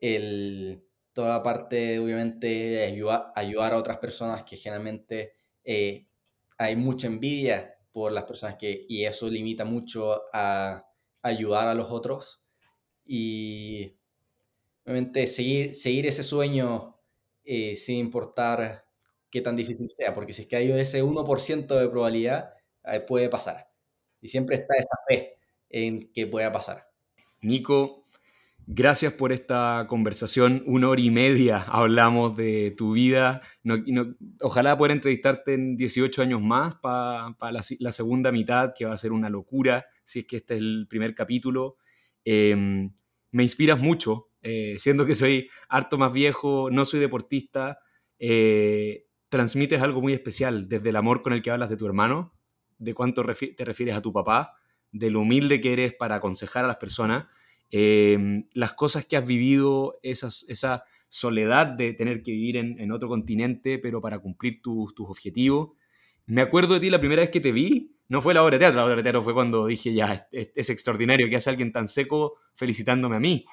El, 0.00 0.82
toda 1.12 1.36
la 1.36 1.42
parte, 1.42 1.98
obviamente, 1.98 2.46
de 2.46 2.84
ayudar, 2.86 3.74
a 3.74 3.76
otras 3.76 3.98
personas 3.98 4.42
que 4.44 4.56
generalmente 4.56 5.34
eh, 5.64 6.06
hay 6.56 6.76
mucha 6.76 7.08
envidia 7.08 7.76
por 7.92 8.10
las 8.10 8.24
personas 8.24 8.56
que, 8.56 8.86
y 8.88 9.04
eso 9.04 9.28
limita 9.28 9.66
mucho 9.66 10.22
a 10.32 10.88
ayudar 11.20 11.68
a 11.68 11.74
los 11.74 11.90
otros. 11.90 12.42
Y 13.04 13.98
obviamente 14.86 15.26
seguir, 15.26 15.74
seguir 15.74 16.06
ese 16.06 16.22
sueño 16.22 16.96
eh, 17.44 17.76
sin 17.76 17.96
importar 17.98 18.85
qué 19.30 19.40
tan 19.40 19.56
difícil 19.56 19.88
sea, 19.90 20.14
porque 20.14 20.32
si 20.32 20.42
es 20.42 20.48
que 20.48 20.56
hay 20.56 20.70
ese 20.72 21.02
1% 21.02 21.66
de 21.78 21.88
probabilidad, 21.88 22.54
eh, 22.84 23.00
puede 23.00 23.28
pasar. 23.28 23.68
Y 24.20 24.28
siempre 24.28 24.56
está 24.56 24.74
esa 24.76 24.96
fe 25.08 25.36
en 25.68 26.10
que 26.12 26.26
pueda 26.26 26.52
pasar. 26.52 26.88
Nico, 27.42 28.06
gracias 28.66 29.12
por 29.12 29.32
esta 29.32 29.86
conversación. 29.88 30.62
Una 30.66 30.88
hora 30.88 31.00
y 31.00 31.10
media 31.10 31.62
hablamos 31.62 32.36
de 32.36 32.72
tu 32.76 32.92
vida. 32.92 33.42
ojalá 34.40 34.76
pueda 34.78 34.92
entrevistarte 34.92 35.54
en 35.54 35.76
18 35.76 36.22
años 36.22 36.40
más 36.40 36.76
para 36.76 37.34
la, 37.50 37.92
segunda 37.92 38.32
mitad, 38.32 38.72
que 38.76 38.84
va 38.84 38.92
a 38.92 38.96
ser 38.96 39.12
una 39.12 39.30
locura, 39.30 39.86
si 40.04 40.20
es 40.20 40.26
que 40.26 40.36
este 40.36 40.54
es 40.54 40.60
el 40.60 40.86
primer 40.88 41.14
capítulo. 41.14 41.76
Em, 42.24 42.92
me 43.32 43.42
inspiras 43.42 43.80
mucho, 43.80 44.30
eh, 44.42 44.76
siendo 44.78 45.04
que 45.06 45.14
soy 45.14 45.48
harto 45.68 45.98
más 45.98 46.12
viejo, 46.12 46.70
no 46.70 46.84
soy 46.84 47.00
deportista. 47.00 47.78
Eh, 48.18 49.05
transmites 49.36 49.82
algo 49.82 50.00
muy 50.00 50.14
especial, 50.14 50.66
desde 50.66 50.88
el 50.88 50.96
amor 50.96 51.22
con 51.22 51.34
el 51.34 51.42
que 51.42 51.50
hablas 51.50 51.68
de 51.68 51.76
tu 51.76 51.84
hermano, 51.84 52.32
de 52.78 52.94
cuánto 52.94 53.22
te 53.22 53.64
refieres 53.64 53.94
a 53.94 54.00
tu 54.00 54.10
papá, 54.10 54.54
de 54.92 55.10
lo 55.10 55.20
humilde 55.20 55.60
que 55.60 55.74
eres 55.74 55.92
para 55.92 56.14
aconsejar 56.14 56.64
a 56.64 56.68
las 56.68 56.76
personas, 56.76 57.26
em, 57.70 58.48
las 58.54 58.72
cosas 58.72 59.04
que 59.04 59.18
has 59.18 59.26
vivido, 59.26 59.98
esas, 60.02 60.46
esa 60.48 60.84
soledad 61.08 61.66
de 61.66 61.92
tener 61.92 62.22
que 62.22 62.30
vivir 62.32 62.56
en, 62.56 62.90
otro 62.92 63.08
continente, 63.08 63.78
pero 63.78 64.00
para 64.00 64.18
cumplir 64.20 64.62
tus 64.62 64.92
objetivos. 64.98 65.72
Me 66.24 66.40
acuerdo 66.40 66.74
de 66.74 66.80
ti 66.80 66.88
la 66.88 66.98
primera 66.98 67.20
vez 67.20 67.30
que 67.30 67.40
te 67.40 67.52
vi, 67.52 67.94
no 68.08 68.22
fue 68.22 68.32
la 68.32 68.42
obra 68.42 68.56
de 68.56 68.60
teatro, 68.60 68.78
la 68.78 68.86
obra 68.86 68.96
de 68.96 69.02
teatro 69.02 69.20
fue 69.20 69.34
cuando 69.34 69.66
dije, 69.66 69.92
ya, 69.92 70.28
es 70.32 70.70
extraordinario 70.70 71.28
que 71.28 71.36
hace 71.36 71.50
alguien 71.50 71.72
tan 71.72 71.88
seco 71.88 72.38
felicitándome 72.54 73.16
a 73.16 73.20
mí. 73.20 73.44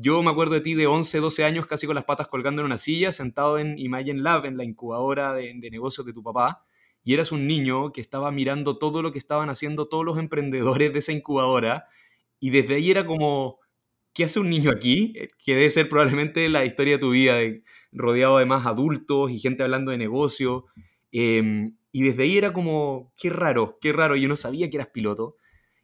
Yo 0.00 0.22
me 0.22 0.30
acuerdo 0.30 0.54
de 0.54 0.60
ti 0.60 0.74
de 0.74 0.86
11, 0.86 1.18
12 1.18 1.44
años, 1.44 1.66
casi 1.66 1.86
con 1.86 1.96
las 1.96 2.04
patas 2.04 2.28
colgando 2.28 2.62
en 2.62 2.66
una 2.66 2.78
silla, 2.78 3.10
sentado 3.10 3.58
en 3.58 3.76
Imagine 3.78 4.20
Lab, 4.20 4.44
en 4.44 4.56
la 4.56 4.62
incubadora 4.62 5.32
de, 5.32 5.52
negocios 5.54 6.06
de 6.06 6.12
tu 6.12 6.22
papá, 6.22 6.64
y 7.02 7.14
eras 7.14 7.32
un 7.32 7.48
niño 7.48 7.90
que 7.90 8.00
estaba 8.00 8.30
mirando 8.30 8.78
todo 8.78 9.02
lo 9.02 9.10
que 9.10 9.18
estaban 9.18 9.50
haciendo 9.50 9.88
todos 9.88 10.04
los 10.04 10.18
emprendedores 10.18 10.92
de 10.92 11.00
esa 11.00 11.10
incubadora, 11.12 11.86
y 12.38 12.50
desde 12.50 12.76
ahí 12.76 12.92
era 12.92 13.04
como, 13.04 13.58
¿qué 14.12 14.24
hace 14.24 14.38
un 14.38 14.50
niño 14.50 14.70
aquí? 14.70 15.14
Eh, 15.16 15.30
que 15.44 15.56
debe 15.56 15.70
ser 15.70 15.88
probablemente 15.88 16.48
la 16.48 16.64
historia 16.64 16.94
de 16.94 16.98
tu 17.00 17.10
vida, 17.10 17.38
rodeado 17.90 18.38
de 18.38 18.46
más 18.46 18.66
adultos 18.66 19.32
y 19.32 19.40
gente 19.40 19.64
hablando 19.64 19.90
de 19.90 19.98
negocio. 19.98 20.66
Em, 21.10 21.76
y 21.90 22.02
desde 22.02 22.22
ahí 22.22 22.38
era 22.38 22.52
como, 22.52 23.12
qué 23.16 23.30
raro, 23.30 23.78
qué 23.80 23.92
raro, 23.92 24.14
yo 24.14 24.28
no 24.28 24.36
sabía 24.36 24.70
que 24.70 24.76
eras 24.76 24.88
piloto. 24.88 25.36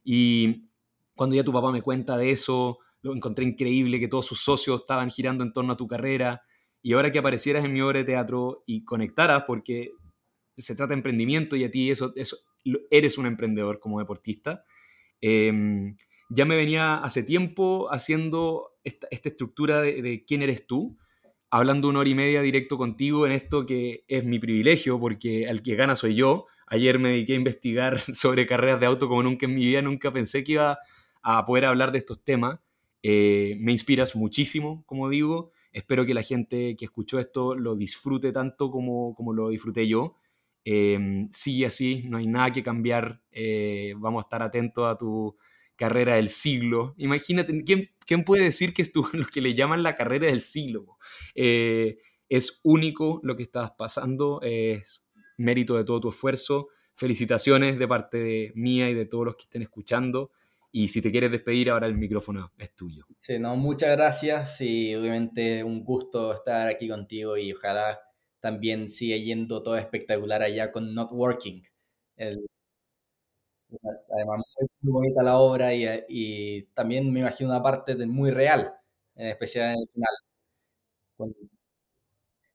Y 0.04 0.68
cuando 1.16 1.34
ya 1.34 1.42
tu 1.42 1.52
papá 1.52 1.72
me 1.72 1.82
cuenta 1.82 2.16
de 2.16 2.30
eso, 2.30 2.78
lo 3.04 3.14
encontré 3.14 3.44
increíble 3.44 4.00
que 4.00 4.08
todos 4.08 4.24
sus 4.24 4.40
socios 4.40 4.80
estaban 4.80 5.10
girando 5.10 5.44
en 5.44 5.52
torno 5.52 5.74
a 5.74 5.76
tu 5.76 5.86
carrera 5.86 6.42
y 6.80 6.94
ahora 6.94 7.12
que 7.12 7.18
aparecieras 7.18 7.62
en 7.62 7.74
mi 7.74 7.82
obra 7.82 7.98
de 7.98 8.04
teatro 8.04 8.64
y 8.66 8.82
conectaras 8.84 9.44
porque 9.46 9.92
se 10.56 10.74
trata 10.74 10.88
de 10.88 10.94
emprendimiento 10.94 11.54
y 11.54 11.64
a 11.64 11.70
ti 11.70 11.90
eso, 11.90 12.14
eso 12.16 12.38
eres 12.90 13.18
un 13.18 13.26
emprendedor 13.26 13.78
como 13.78 13.98
deportista. 13.98 14.64
Em, 15.20 15.96
ya 16.30 16.46
me 16.46 16.56
venía 16.56 16.96
hace 16.96 17.22
tiempo 17.22 17.88
haciendo 17.92 18.70
esta, 18.84 19.06
estructura 19.10 19.82
de, 19.82 20.24
quién 20.26 20.40
eres 20.40 20.66
tú, 20.66 20.96
hablando 21.50 21.90
una 21.90 22.00
hora 22.00 22.08
y 22.08 22.14
media 22.14 22.40
directo 22.40 22.78
contigo 22.78 23.26
en 23.26 23.32
esto 23.32 23.66
que 23.66 24.04
es 24.08 24.24
mi 24.24 24.38
privilegio, 24.38 24.98
porque 24.98 25.46
al 25.46 25.62
que 25.62 25.76
gana 25.76 25.94
soy 25.94 26.14
yo. 26.14 26.46
Ayer 26.66 26.98
me 26.98 27.10
dediqué 27.10 27.34
a 27.34 27.36
investigar 27.36 27.98
sobre 28.14 28.46
carreras 28.46 28.80
de 28.80 28.86
auto 28.86 29.08
como 29.08 29.22
nunca 29.22 29.44
en 29.44 29.54
mi 29.54 29.66
vida, 29.66 29.82
nunca 29.82 30.10
pensé 30.10 30.42
que 30.42 30.52
iba 30.52 30.78
a 31.22 31.44
poder 31.44 31.66
hablar 31.66 31.92
de 31.92 31.98
estos 31.98 32.24
temas. 32.24 32.60
Eh, 33.06 33.58
me 33.60 33.70
inspiras 33.70 34.16
muchísimo, 34.16 34.82
como 34.86 35.10
digo. 35.10 35.52
Espero 35.72 36.06
que 36.06 36.14
la 36.14 36.22
gente 36.22 36.74
que 36.74 36.86
escuchó 36.86 37.18
esto 37.18 37.54
lo 37.54 37.76
disfrute 37.76 38.32
tanto 38.32 38.70
como, 38.70 39.14
como 39.14 39.34
lo 39.34 39.50
disfruté 39.50 39.86
yo. 39.86 40.16
Eh, 40.64 41.28
sigue 41.30 41.66
así, 41.66 42.04
no 42.08 42.16
hay 42.16 42.26
nada 42.26 42.50
que 42.50 42.62
cambiar. 42.62 43.20
Eh, 43.30 43.92
vamos 43.98 44.22
a 44.22 44.26
estar 44.26 44.42
atentos 44.42 44.90
a 44.90 44.96
tu 44.96 45.36
carrera 45.76 46.14
del 46.14 46.30
siglo. 46.30 46.94
Imagínate, 46.96 47.62
¿quién, 47.62 47.90
quién 48.06 48.24
puede 48.24 48.44
decir 48.44 48.72
que 48.72 48.80
es 48.80 48.90
tú, 48.90 49.06
lo 49.12 49.26
que 49.26 49.42
le 49.42 49.52
llaman 49.52 49.82
la 49.82 49.96
carrera 49.96 50.26
del 50.26 50.40
siglo? 50.40 50.96
Eh, 51.34 51.98
es 52.30 52.60
único 52.64 53.20
lo 53.22 53.36
que 53.36 53.42
estás 53.42 53.72
pasando, 53.72 54.40
es 54.40 55.06
mérito 55.36 55.76
de 55.76 55.84
todo 55.84 56.00
tu 56.00 56.08
esfuerzo. 56.08 56.68
Felicitaciones 56.96 57.78
de 57.78 57.86
parte 57.86 58.18
de 58.18 58.52
mía 58.54 58.88
y 58.88 58.94
de 58.94 59.04
todos 59.04 59.26
los 59.26 59.36
que 59.36 59.42
estén 59.42 59.60
escuchando. 59.60 60.30
Y 60.76 60.88
si 60.88 61.00
te 61.00 61.12
quieres 61.12 61.30
despedir, 61.30 61.70
ahora 61.70 61.86
el 61.86 61.96
micrófono 61.96 62.50
es 62.58 62.74
tuyo. 62.74 63.06
Sí, 63.20 63.38
no, 63.38 63.54
muchas 63.54 63.96
gracias 63.96 64.60
y 64.60 64.92
obviamente 64.96 65.62
un 65.62 65.84
gusto 65.84 66.34
estar 66.34 66.68
aquí 66.68 66.88
contigo 66.88 67.36
y 67.36 67.52
ojalá 67.52 68.00
también 68.40 68.88
siga 68.88 69.16
yendo 69.16 69.62
todo 69.62 69.76
espectacular 69.76 70.42
allá 70.42 70.72
con 70.72 70.92
Not 70.92 71.12
Working. 71.12 71.62
además, 72.18 72.42
muy 74.80 74.92
bonita 74.92 75.22
la 75.22 75.38
obra 75.38 75.72
y, 75.72 75.86
y, 76.08 76.62
también 76.74 77.12
me 77.12 77.20
imagino 77.20 77.50
una 77.50 77.62
parte 77.62 77.94
de 77.94 78.06
muy 78.06 78.32
real, 78.32 78.74
en 79.14 79.28
especial 79.28 79.74
en 79.74 79.80
el 79.80 79.88
final. 79.88 80.14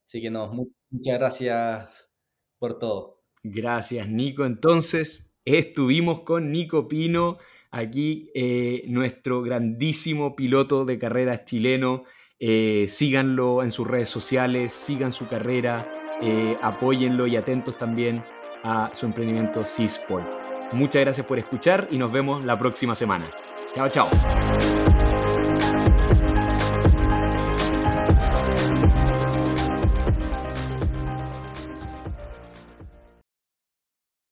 Así 0.06 0.22
que 0.22 0.30
no, 0.30 0.52
muchas 0.90 1.20
gracias 1.20 2.12
por 2.58 2.78
todo. 2.78 3.24
Gracias, 3.44 4.10
Nico. 4.10 4.46
Entonces, 4.46 5.34
estuvimos 5.46 6.24
con 6.24 6.52
Nico 6.52 6.90
Pino 6.90 7.38
aquí 7.72 8.30
eh, 8.34 8.84
nuestro 8.88 9.41
grandísimo 9.41 10.36
piloto 10.36 10.86
de 10.86 11.00
carreras 11.00 11.46
chileno. 11.46 12.04
Eh, 12.40 12.86
síganlo 12.88 13.64
en 13.64 13.72
sus 13.72 13.88
redes 13.88 14.10
sociales, 14.10 14.72
sigan 14.72 15.12
su 15.12 15.28
carrera, 15.28 15.88
eh, 16.22 16.58
apóyenlo 16.62 17.28
y 17.28 17.36
atentos 17.36 17.78
también 17.78 18.24
a 18.64 18.90
su 18.94 19.06
emprendimiento 19.06 19.66
Seasport. 19.66 20.28
Muchas 20.72 21.02
gracias 21.02 21.26
por 21.26 21.40
escuchar 21.40 21.88
y 21.91 21.98
nos 21.98 22.12
vemos 22.12 22.46
la 22.46 22.58
próxima 22.58 22.96
semana. 22.96 23.30
Chao, 23.74 23.90
chao. 23.90 25.09